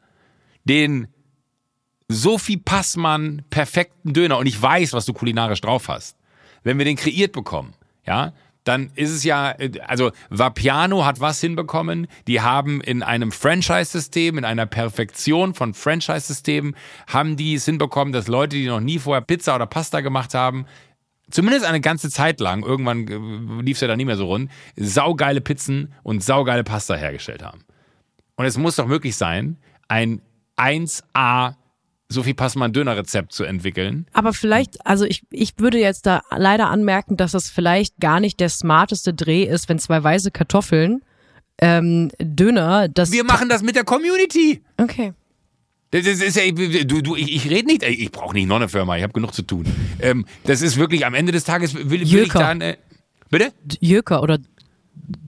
den 0.65 1.07
Sophie 2.11 2.57
Passmann 2.57 3.43
perfekten 3.49 4.13
Döner 4.13 4.37
und 4.37 4.45
ich 4.45 4.61
weiß, 4.61 4.93
was 4.93 5.05
du 5.05 5.13
kulinarisch 5.13 5.61
drauf 5.61 5.87
hast. 5.87 6.17
Wenn 6.63 6.77
wir 6.77 6.85
den 6.85 6.97
kreiert 6.97 7.31
bekommen, 7.31 7.73
ja, 8.05 8.33
dann 8.63 8.91
ist 8.95 9.09
es 9.09 9.23
ja, 9.23 9.55
also 9.87 10.11
Vapiano 10.29 11.03
hat 11.05 11.19
was 11.19 11.41
hinbekommen. 11.41 12.07
Die 12.27 12.41
haben 12.41 12.79
in 12.81 13.01
einem 13.01 13.31
Franchise-System, 13.31 14.37
in 14.37 14.45
einer 14.45 14.67
Perfektion 14.67 15.55
von 15.55 15.73
Franchise-Systemen, 15.73 16.75
haben 17.07 17.37
die 17.37 17.55
es 17.55 17.65
hinbekommen, 17.65 18.13
dass 18.13 18.27
Leute, 18.27 18.57
die 18.57 18.67
noch 18.67 18.79
nie 18.79 18.99
vorher 18.99 19.21
Pizza 19.21 19.55
oder 19.55 19.65
Pasta 19.65 20.01
gemacht 20.01 20.35
haben, 20.35 20.65
zumindest 21.31 21.65
eine 21.65 21.81
ganze 21.81 22.11
Zeit 22.11 22.39
lang, 22.39 22.63
irgendwann 22.63 23.07
äh, 23.07 23.61
lief 23.63 23.77
es 23.77 23.81
ja 23.81 23.87
dann 23.87 23.97
nicht 23.97 24.05
mehr 24.05 24.17
so 24.17 24.27
rund, 24.27 24.51
saugeile 24.75 25.41
Pizzen 25.41 25.93
und 26.03 26.23
saugeile 26.23 26.63
Pasta 26.63 26.95
hergestellt 26.95 27.43
haben. 27.43 27.63
Und 28.35 28.45
es 28.45 28.57
muss 28.57 28.75
doch 28.75 28.85
möglich 28.85 29.15
sein, 29.15 29.57
ein 29.87 30.21
1A 30.57 31.55
Sophie 32.11 32.33
Passmann 32.33 32.73
Dönerrezept 32.73 33.31
zu 33.31 33.43
entwickeln. 33.43 34.05
Aber 34.13 34.33
vielleicht, 34.33 34.85
also 34.85 35.05
ich, 35.05 35.23
ich 35.31 35.53
würde 35.57 35.79
jetzt 35.79 36.05
da 36.05 36.21
leider 36.35 36.69
anmerken, 36.69 37.17
dass 37.17 37.31
das 37.31 37.49
vielleicht 37.49 37.99
gar 37.99 38.19
nicht 38.19 38.39
der 38.39 38.49
smarteste 38.49 39.13
Dreh 39.13 39.43
ist, 39.43 39.69
wenn 39.69 39.79
zwei 39.79 40.03
weiße 40.03 40.31
Kartoffeln 40.31 41.01
ähm, 41.61 42.09
Döner, 42.19 42.89
das. 42.89 43.11
Wir 43.11 43.23
machen 43.23 43.47
das 43.47 43.61
mit 43.61 43.75
der 43.75 43.83
Community. 43.83 44.61
Okay. 44.77 45.13
Das 45.91 46.05
ist, 46.07 46.37
ja, 46.37 46.49
du, 46.51 47.01
du, 47.01 47.15
ich, 47.15 47.35
ich 47.35 47.49
rede 47.49 47.67
nicht, 47.67 47.83
ich 47.83 48.11
brauche 48.11 48.33
nicht 48.33 48.47
noch 48.47 48.55
eine 48.55 48.69
Firma, 48.69 48.95
ich 48.95 49.03
habe 49.03 49.11
genug 49.11 49.33
zu 49.33 49.41
tun. 49.41 49.65
Ähm, 49.99 50.25
das 50.45 50.61
ist 50.61 50.77
wirklich, 50.77 51.05
am 51.05 51.13
Ende 51.13 51.33
des 51.33 51.43
Tages 51.43 51.75
will, 51.75 51.89
will 51.89 52.03
ich 52.03 52.31
dann. 52.31 52.61
Äh, 52.61 52.77
bitte? 53.29 53.51
Jöker 53.81 54.23
oder 54.23 54.39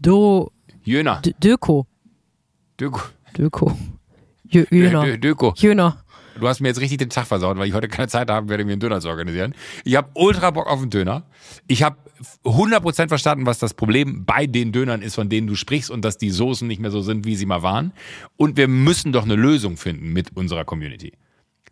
Do. 0.01 0.51
Jöner. 0.84 1.22
Döko. 1.22 1.85
Döko. 2.80 3.01
Döko. 3.38 3.77
Jöner. 4.49 5.18
Döko. 5.18 5.53
Jöner. 5.57 6.02
Du 6.44 6.49
hast 6.49 6.60
mir 6.60 6.68
jetzt 6.68 6.82
richtig 6.82 6.98
den 6.98 7.10
Tag 7.10 7.26
versaut, 7.26 7.57
weil 7.57 7.70
ich 7.70 7.74
heute 7.74 7.88
keine 7.88 8.10
Zeit 8.10 8.30
haben 8.30 8.49
werde, 8.49 8.65
mir 8.65 8.74
einen 8.74 8.82
Döner 8.82 8.99
zu 8.99 9.07
organisieren. 9.07 9.56
Ich 9.86 9.95
habe 9.95 10.10
ultra 10.14 10.52
Bock 10.52 10.68
auf 10.68 10.82
einen 10.82 10.90
Döner. 10.90 11.24
Ich 11.68 11.84
habe 11.84 11.95
100% 12.44 13.07
verstanden, 13.07 13.45
was 13.45 13.60
das 13.60 13.74
Problem 13.74 14.26
bei 14.26 14.45
den 14.45 14.74
Dönern 14.74 15.02
ist, 15.02 15.15
von 15.15 15.30
denen 15.30 15.48
du 15.48 15.56
sprichst 15.56 15.90
und 15.90 16.03
dass 16.03 16.18
die 16.18 16.32
Soßen 16.32 16.68
nicht 16.68 16.82
mehr 16.82 16.91
so 16.91 16.99
sind, 16.99 17.26
wie 17.26 17.38
sie 17.38 17.45
mal 17.45 17.64
waren. 17.64 17.94
Und 18.36 18.57
wir 18.57 18.68
müssen 18.68 19.14
doch 19.14 19.24
eine 19.24 19.36
Lösung 19.36 19.78
finden 19.78 20.11
mit 20.11 20.36
unserer 20.36 20.65
Community. 20.65 21.14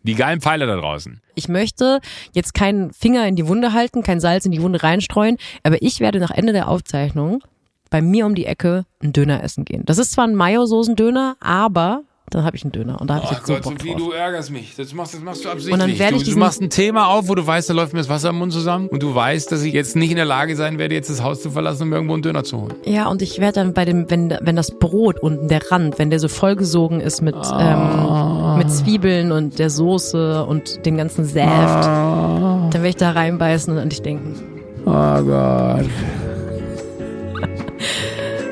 Die 0.04 0.14
geilen 0.14 0.40
Pfeile 0.40 0.66
da 0.66 0.76
draußen. 0.76 1.20
Ich 1.34 1.50
möchte 1.50 2.00
jetzt 2.32 2.54
keinen 2.54 2.94
Finger 2.94 3.28
in 3.28 3.36
die 3.36 3.48
Wunde 3.48 3.74
halten, 3.74 4.02
kein 4.02 4.20
Salz 4.20 4.46
in 4.46 4.52
die 4.52 4.62
Wunde 4.62 4.82
reinstreuen, 4.82 5.36
aber 5.64 5.82
ich 5.82 6.00
werde 6.00 6.18
nach 6.18 6.30
Ende 6.30 6.54
der 6.54 6.68
Aufzeichnung 6.68 7.44
bei 7.90 8.00
mir 8.00 8.24
um 8.24 8.34
die 8.34 8.46
Ecke 8.46 8.86
einen 9.02 9.12
Döner 9.12 9.44
essen 9.44 9.66
gehen. 9.66 9.82
Das 9.84 9.98
ist 9.98 10.12
zwar 10.12 10.26
ein 10.26 10.34
Mayo-Soßen-Döner, 10.34 11.36
aber 11.40 12.04
dann 12.30 12.44
habe 12.44 12.56
ich 12.56 12.64
einen 12.64 12.72
Döner. 12.72 13.00
Und 13.00 13.10
da 13.10 13.16
habe 13.16 13.24
ich 13.26 13.30
oh 13.30 13.34
jetzt 13.34 13.46
so 13.46 13.52
Gott, 13.54 13.62
Bock 13.62 13.72
Sophie, 13.78 13.90
drauf. 13.92 14.00
du 14.00 14.10
ärgerst 14.12 14.50
mich. 14.50 14.74
Das 14.76 14.94
machst, 14.94 15.14
das 15.14 15.20
machst 15.20 15.44
du 15.44 15.48
absichtlich. 15.50 15.74
Und 15.74 15.80
dann 15.80 15.98
werde 15.98 16.16
ich 16.16 16.24
du, 16.24 16.30
du 16.30 16.38
machst 16.38 16.62
ein 16.62 16.70
Thema 16.70 17.08
auf, 17.08 17.28
wo 17.28 17.34
du 17.34 17.46
weißt, 17.46 17.68
da 17.68 17.74
läuft 17.74 17.92
mir 17.92 17.98
das 18.00 18.08
Wasser 18.08 18.30
im 18.30 18.36
Mund 18.38 18.52
zusammen. 18.52 18.88
Und 18.88 19.02
du 19.02 19.14
weißt, 19.14 19.52
dass 19.52 19.62
ich 19.62 19.74
jetzt 19.74 19.96
nicht 19.96 20.10
in 20.10 20.16
der 20.16 20.24
Lage 20.24 20.56
sein 20.56 20.78
werde, 20.78 20.94
jetzt 20.94 21.10
das 21.10 21.22
Haus 21.22 21.42
zu 21.42 21.50
verlassen, 21.50 21.82
um 21.84 21.92
irgendwo 21.92 22.14
einen 22.14 22.22
Döner 22.22 22.42
zu 22.44 22.60
holen. 22.60 22.74
Ja, 22.84 23.08
und 23.08 23.20
ich 23.20 23.38
werde 23.38 23.54
dann 23.60 23.74
bei 23.74 23.84
dem, 23.84 24.10
wenn, 24.10 24.36
wenn 24.40 24.56
das 24.56 24.70
Brot 24.78 25.18
unten, 25.20 25.48
der 25.48 25.70
Rand, 25.70 25.98
wenn 25.98 26.08
der 26.10 26.20
so 26.20 26.28
vollgesogen 26.28 27.00
ist 27.00 27.20
mit, 27.20 27.36
ähm, 27.58 28.56
mit 28.56 28.70
Zwiebeln 28.70 29.30
und 29.32 29.58
der 29.58 29.68
Soße 29.68 30.44
und 30.46 30.86
dem 30.86 30.96
ganzen 30.96 31.24
Saft, 31.24 31.84
dann 31.86 32.72
werde 32.72 32.88
ich 32.88 32.96
da 32.96 33.10
reinbeißen 33.10 33.72
und 33.74 33.78
an 33.78 33.88
dich 33.90 34.00
denken. 34.02 34.40
Oh 34.86 35.22
Gott. 35.22 35.86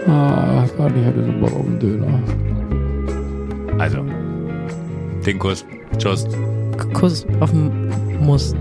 Ah, 0.06 0.64
Gott, 0.76 0.92
ich 0.96 1.04
hätte 1.04 1.24
so 1.24 1.32
Bock 1.40 1.52
auf 1.52 1.66
einen 1.66 1.78
Döner. 1.78 2.22
Also, 3.80 4.04
den 5.24 5.38
Kuss. 5.38 5.64
Tschüss. 5.96 6.26
Kuss 6.92 7.26
auf 7.40 7.50
den 7.50 7.88
Muss. 8.20 8.54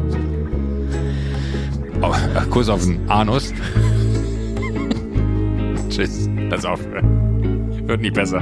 Oh, 2.01 2.13
Kuss 2.49 2.69
auf 2.69 2.85
den 2.85 3.09
Anus. 3.09 3.53
Tschüss. 5.89 6.29
Lass 6.49 6.63
auf. 6.63 6.79
Wird 6.85 7.99
nie 7.99 8.11
besser. 8.11 8.41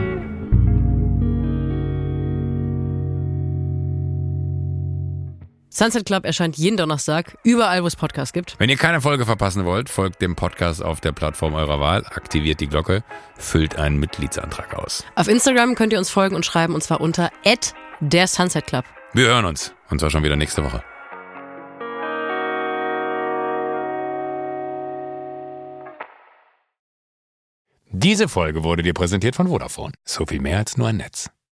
Sunset 5.78 6.08
Club 6.08 6.26
erscheint 6.26 6.58
jeden 6.58 6.76
Donnerstag, 6.76 7.38
überall, 7.44 7.84
wo 7.84 7.88
es 7.88 7.96
Podcasts 7.96 8.34
gibt. 8.34 8.56
Wenn 8.58 8.68
ihr 8.68 8.78
keine 8.78 9.00
Folge 9.00 9.28
verpassen 9.28 9.64
wollt, 9.64 9.90
folgt 9.90 10.24
dem 10.24 10.36
Podcast 10.36 10.82
auf 10.82 11.02
der 11.02 11.12
Plattform 11.12 11.54
eurer 11.54 11.80
Wahl, 11.80 12.04
aktiviert 12.08 12.62
die 12.62 12.66
Glocke, 12.66 13.04
füllt 13.38 13.76
einen 13.76 14.00
Mitgliedsantrag 14.00 14.74
aus. 14.74 15.06
Auf 15.14 15.28
Instagram 15.28 15.76
könnt 15.76 15.94
ihr 15.94 16.00
uns 16.00 16.10
folgen 16.10 16.36
und 16.36 16.48
schreiben, 16.48 16.74
und 16.74 16.82
zwar 16.82 17.00
unter 17.00 17.30
der 18.00 18.26
Sunset 18.26 18.66
Club. 18.66 18.86
Wir 19.14 19.28
hören 19.28 19.46
uns, 19.46 19.72
und 19.92 20.00
zwar 20.00 20.10
schon 20.10 20.24
wieder 20.24 20.36
nächste 20.36 20.64
Woche. 20.64 20.84
Diese 27.92 28.28
Folge 28.28 28.64
wurde 28.64 28.82
dir 28.82 28.94
präsentiert 28.96 29.36
von 29.36 29.48
Vodafone. 29.48 29.94
So 30.04 30.26
viel 30.26 30.42
mehr 30.42 30.58
als 30.58 30.76
nur 30.76 30.88
ein 30.88 30.98
Netz. 30.98 31.30